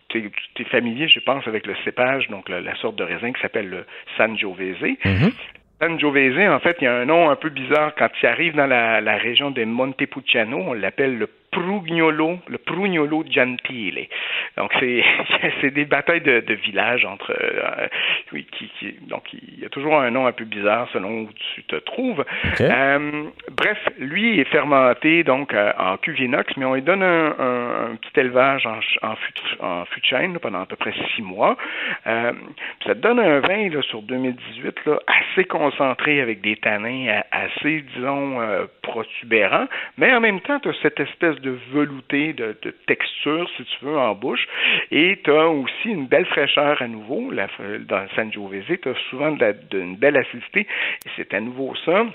tu 0.08 0.30
es, 0.58 0.64
familier, 0.64 1.08
je 1.08 1.20
pense, 1.20 1.46
avec 1.46 1.66
le 1.66 1.74
cépage, 1.84 2.28
donc 2.28 2.48
la, 2.48 2.74
sorte 2.76 2.96
de 2.96 3.04
raisin 3.04 3.32
qui 3.32 3.40
s'appelle 3.40 3.68
le 3.68 3.86
Sangiovese. 4.16 4.82
Mm-hmm. 4.82 5.32
Sangiovese, 5.80 6.48
en 6.48 6.60
fait, 6.60 6.76
il 6.80 6.84
y 6.84 6.86
a 6.86 6.94
un 6.94 7.04
nom 7.06 7.30
un 7.30 7.36
peu 7.36 7.48
bizarre 7.48 7.94
quand 7.96 8.08
il 8.22 8.26
arrive 8.26 8.54
dans 8.54 8.66
la, 8.66 9.16
région 9.16 9.50
de 9.50 9.64
Montepulciano, 9.64 10.58
on 10.58 10.72
l'appelle 10.72 11.18
le 11.18 11.28
Prugnolo, 11.52 12.38
le 12.48 12.58
Prugnolo 12.58 13.24
Gentile. 13.30 14.08
Donc 14.56 14.72
c'est 14.80 15.04
c'est 15.60 15.70
des 15.70 15.84
batailles 15.84 16.22
de, 16.22 16.40
de 16.40 16.54
villages 16.54 17.04
entre 17.04 17.30
euh, 17.30 17.86
oui 18.32 18.46
qui, 18.52 18.70
qui, 18.78 18.92
donc 19.02 19.24
il 19.34 19.60
y 19.60 19.64
a 19.64 19.68
toujours 19.68 20.00
un 20.00 20.10
nom 20.10 20.26
un 20.26 20.32
peu 20.32 20.44
bizarre 20.44 20.88
selon 20.92 21.22
où 21.22 21.28
tu 21.54 21.62
te 21.64 21.76
trouves. 21.76 22.24
Euh, 22.60 23.24
bref, 23.50 23.78
lui 23.98 24.40
est 24.40 24.44
fermenté 24.44 25.24
donc 25.24 25.52
euh, 25.52 25.72
en 25.78 25.98
cuve 25.98 26.20
inox, 26.20 26.56
mais 26.56 26.64
on 26.64 26.74
lui 26.74 26.82
donne 26.82 27.02
un, 27.02 27.34
un, 27.38 27.92
un 27.92 27.96
petit 27.96 28.20
élevage 28.20 28.66
en, 28.66 28.78
en, 29.02 29.16
fût, 29.16 29.32
en 29.60 29.84
fût 29.84 30.00
de 30.00 30.06
chêne 30.06 30.32
là, 30.32 30.38
pendant 30.38 30.62
à 30.62 30.66
peu 30.66 30.76
près 30.76 30.94
six 31.14 31.22
mois. 31.22 31.56
Ça 32.04 32.94
te 32.94 33.00
donne 33.00 33.20
un 33.20 33.40
vin 33.40 33.68
là, 33.68 33.82
sur 33.82 34.02
2018 34.02 34.86
là, 34.86 34.98
assez 35.06 35.44
concentré 35.44 36.20
avec 36.20 36.40
des 36.40 36.56
tanins 36.56 37.20
assez, 37.30 37.84
disons, 37.94 38.38
protubérants, 38.82 39.66
mais 39.98 40.12
en 40.14 40.20
même 40.20 40.40
temps, 40.40 40.58
tu 40.60 40.68
as 40.68 40.74
cette 40.82 40.98
espèce 41.00 41.36
de 41.42 41.58
velouté, 41.72 42.32
de, 42.32 42.56
texture, 42.86 43.48
si 43.56 43.64
tu 43.64 43.84
veux, 43.84 43.98
en 43.98 44.14
bouche, 44.14 44.46
et 44.90 45.20
tu 45.22 45.30
as 45.30 45.48
aussi 45.48 45.88
une 45.88 46.06
belle 46.06 46.26
fraîcheur 46.26 46.80
à 46.80 46.88
nouveau. 46.88 47.30
La, 47.30 47.48
dans 47.88 48.00
le 48.00 48.08
Sangiovese, 48.16 48.78
tu 48.82 48.88
as 48.88 48.94
souvent 49.10 49.32
de, 49.32 49.40
la, 49.40 49.52
de 49.52 49.80
une 49.80 49.96
belle 49.96 50.16
acidité, 50.16 50.60
et 50.60 51.08
c'est 51.16 51.34
à 51.34 51.40
nouveau 51.40 51.74
ça 51.84 52.06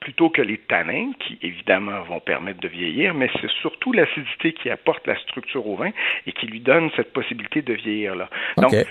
plutôt 0.00 0.30
que 0.30 0.42
les 0.42 0.58
tanins, 0.58 1.12
qui 1.20 1.38
évidemment 1.42 2.02
vont 2.02 2.20
permettre 2.20 2.60
de 2.60 2.68
vieillir, 2.68 3.14
mais 3.14 3.28
c'est 3.40 3.50
surtout 3.60 3.92
l'acidité 3.92 4.52
qui 4.52 4.70
apporte 4.70 5.06
la 5.06 5.16
structure 5.18 5.66
au 5.66 5.76
vin 5.76 5.90
et 6.26 6.32
qui 6.32 6.46
lui 6.46 6.60
donne 6.60 6.90
cette 6.96 7.12
possibilité 7.12 7.62
de 7.62 7.74
vieillir 7.74 8.14
là. 8.14 8.28
Okay. 8.56 8.84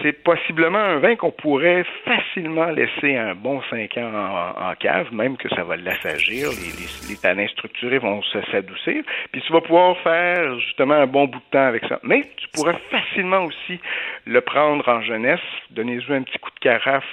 C'est 0.00 0.24
possiblement 0.24 0.78
un 0.78 0.98
vin 0.98 1.16
qu'on 1.16 1.30
pourrait 1.30 1.84
facilement 2.04 2.66
laisser 2.66 3.16
un 3.16 3.34
bon 3.34 3.60
5 3.68 3.96
ans 3.98 4.54
en, 4.56 4.74
cave, 4.74 5.12
même 5.12 5.36
que 5.36 5.48
ça 5.50 5.64
va 5.64 5.76
l'assagir, 5.76 6.48
les, 6.48 7.10
les, 7.10 7.16
tanins 7.16 7.46
structurés 7.48 7.98
vont 7.98 8.22
s'adoucir, 8.50 9.02
puis 9.30 9.42
tu 9.42 9.52
vas 9.52 9.60
pouvoir 9.60 9.98
faire 9.98 10.58
justement 10.60 10.94
un 10.94 11.06
bon 11.06 11.26
bout 11.26 11.38
de 11.38 11.50
temps 11.50 11.66
avec 11.66 11.84
ça. 11.88 12.00
Mais 12.02 12.22
tu 12.36 12.48
pourrais 12.54 12.78
facilement 12.90 13.44
aussi 13.44 13.80
le 14.24 14.40
prendre 14.40 14.88
en 14.88 15.02
jeunesse, 15.02 15.40
donner-lui 15.70 16.14
un 16.14 16.22
petit 16.22 16.38
coup 16.38 16.50
de 16.50 16.60
carafe 16.60 17.04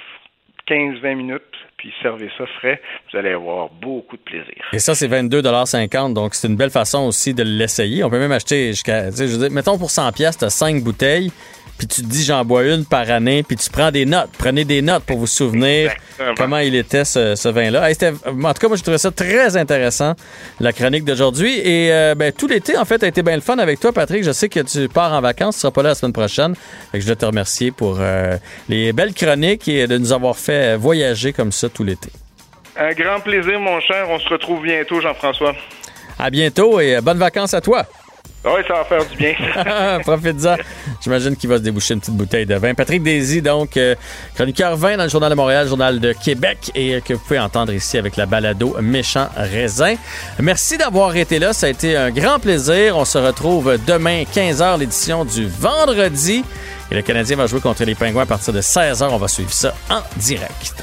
15-20 0.70 1.14
minutes, 1.16 1.42
puis 1.76 1.92
servez 2.02 2.30
ça 2.38 2.44
frais, 2.58 2.80
vous 3.10 3.18
allez 3.18 3.30
avoir 3.30 3.68
beaucoup 3.68 4.16
de 4.16 4.22
plaisir. 4.22 4.68
Et 4.72 4.78
ça, 4.78 4.94
c'est 4.94 5.08
22,50 5.08 6.14
donc 6.14 6.34
c'est 6.34 6.46
une 6.46 6.56
belle 6.56 6.70
façon 6.70 7.06
aussi 7.06 7.34
de 7.34 7.42
l'essayer. 7.42 8.04
On 8.04 8.10
peut 8.10 8.18
même 8.18 8.32
acheter 8.32 8.68
jusqu'à, 8.68 9.10
mettons 9.50 9.78
pour 9.78 9.90
100 9.90 10.12
pièces, 10.12 10.38
tu 10.38 10.44
as 10.44 10.50
5 10.50 10.82
bouteilles, 10.82 11.32
puis 11.80 11.86
tu 11.86 12.02
te 12.02 12.06
dis 12.08 12.24
j'en 12.24 12.44
bois 12.44 12.64
une 12.64 12.84
par 12.84 13.10
année, 13.10 13.42
puis 13.42 13.56
tu 13.56 13.70
prends 13.70 13.90
des 13.90 14.04
notes. 14.04 14.28
Prenez 14.36 14.66
des 14.66 14.82
notes 14.82 15.02
pour 15.04 15.16
vous 15.16 15.26
souvenir 15.26 15.90
Exactement. 15.90 16.34
comment 16.36 16.58
il 16.58 16.74
était 16.74 17.06
ce, 17.06 17.34
ce 17.36 17.48
vin-là. 17.48 17.88
Hey, 17.88 17.96
en 18.04 18.52
tout 18.52 18.60
cas, 18.60 18.68
moi, 18.68 18.76
je 18.76 18.82
trouvais 18.82 18.98
ça 18.98 19.10
très 19.10 19.56
intéressant, 19.56 20.12
la 20.60 20.74
chronique 20.74 21.06
d'aujourd'hui. 21.06 21.58
Et 21.58 21.90
euh, 21.90 22.14
ben, 22.14 22.32
tout 22.32 22.48
l'été, 22.48 22.76
en 22.76 22.84
fait, 22.84 23.02
a 23.02 23.06
été 23.06 23.22
bien 23.22 23.34
le 23.34 23.40
fun 23.40 23.56
avec 23.56 23.80
toi, 23.80 23.92
Patrick. 23.92 24.24
Je 24.24 24.30
sais 24.32 24.50
que 24.50 24.60
tu 24.60 24.90
pars 24.90 25.14
en 25.14 25.22
vacances, 25.22 25.54
tu 25.54 25.62
seras 25.62 25.70
pas 25.70 25.82
là 25.82 25.88
la 25.88 25.94
semaine 25.94 26.12
prochaine. 26.12 26.54
Fait 26.92 26.98
que 26.98 27.00
je 27.00 27.06
dois 27.06 27.16
te 27.16 27.24
remercier 27.24 27.70
pour 27.70 27.96
euh, 27.98 28.36
les 28.68 28.92
belles 28.92 29.14
chroniques 29.14 29.66
et 29.66 29.86
de 29.86 29.96
nous 29.96 30.12
avoir 30.12 30.36
fait 30.36 30.76
voyager 30.76 31.32
comme 31.32 31.50
ça 31.50 31.70
tout 31.70 31.82
l'été. 31.82 32.10
Un 32.76 32.92
grand 32.92 33.20
plaisir, 33.20 33.58
mon 33.58 33.80
cher. 33.80 34.06
On 34.10 34.18
se 34.18 34.28
retrouve 34.28 34.64
bientôt, 34.64 35.00
Jean-François. 35.00 35.54
À 36.18 36.28
bientôt 36.28 36.78
et 36.78 37.00
bonnes 37.00 37.16
vacances 37.16 37.54
à 37.54 37.62
toi. 37.62 37.86
Oui, 38.42 38.62
ça 38.66 38.74
va 38.74 38.84
faire 38.84 39.04
du 39.06 39.16
bien. 39.16 39.34
Profite-en. 40.04 40.56
J'imagine 41.02 41.36
qu'il 41.36 41.50
va 41.50 41.58
se 41.58 41.62
déboucher 41.62 41.92
une 41.94 42.00
petite 42.00 42.14
bouteille 42.14 42.46
de 42.46 42.54
vin. 42.54 42.72
Patrick 42.72 43.02
Daisy, 43.02 43.42
donc, 43.42 43.76
euh, 43.76 43.94
chroniqueur 44.34 44.76
vin 44.76 44.96
dans 44.96 45.02
le 45.02 45.10
Journal 45.10 45.28
de 45.28 45.34
Montréal, 45.34 45.68
Journal 45.68 46.00
de 46.00 46.14
Québec, 46.14 46.70
et 46.74 47.02
que 47.02 47.12
vous 47.14 47.20
pouvez 47.20 47.38
entendre 47.38 47.74
ici 47.74 47.98
avec 47.98 48.16
la 48.16 48.24
balado 48.24 48.76
Méchant 48.80 49.28
Raisin. 49.36 49.96
Merci 50.38 50.78
d'avoir 50.78 51.14
été 51.16 51.38
là. 51.38 51.52
Ça 51.52 51.66
a 51.66 51.68
été 51.68 51.96
un 51.96 52.10
grand 52.10 52.38
plaisir. 52.38 52.96
On 52.96 53.04
se 53.04 53.18
retrouve 53.18 53.78
demain, 53.86 54.22
15h, 54.22 54.78
l'édition 54.78 55.26
du 55.26 55.46
vendredi. 55.46 56.42
Et 56.90 56.94
le 56.94 57.02
Canadien 57.02 57.36
va 57.36 57.46
jouer 57.46 57.60
contre 57.60 57.84
les 57.84 57.94
Pingouins 57.94 58.22
à 58.22 58.26
partir 58.26 58.54
de 58.54 58.62
16h. 58.62 59.06
On 59.10 59.18
va 59.18 59.28
suivre 59.28 59.52
ça 59.52 59.74
en 59.90 60.00
direct. 60.16 60.82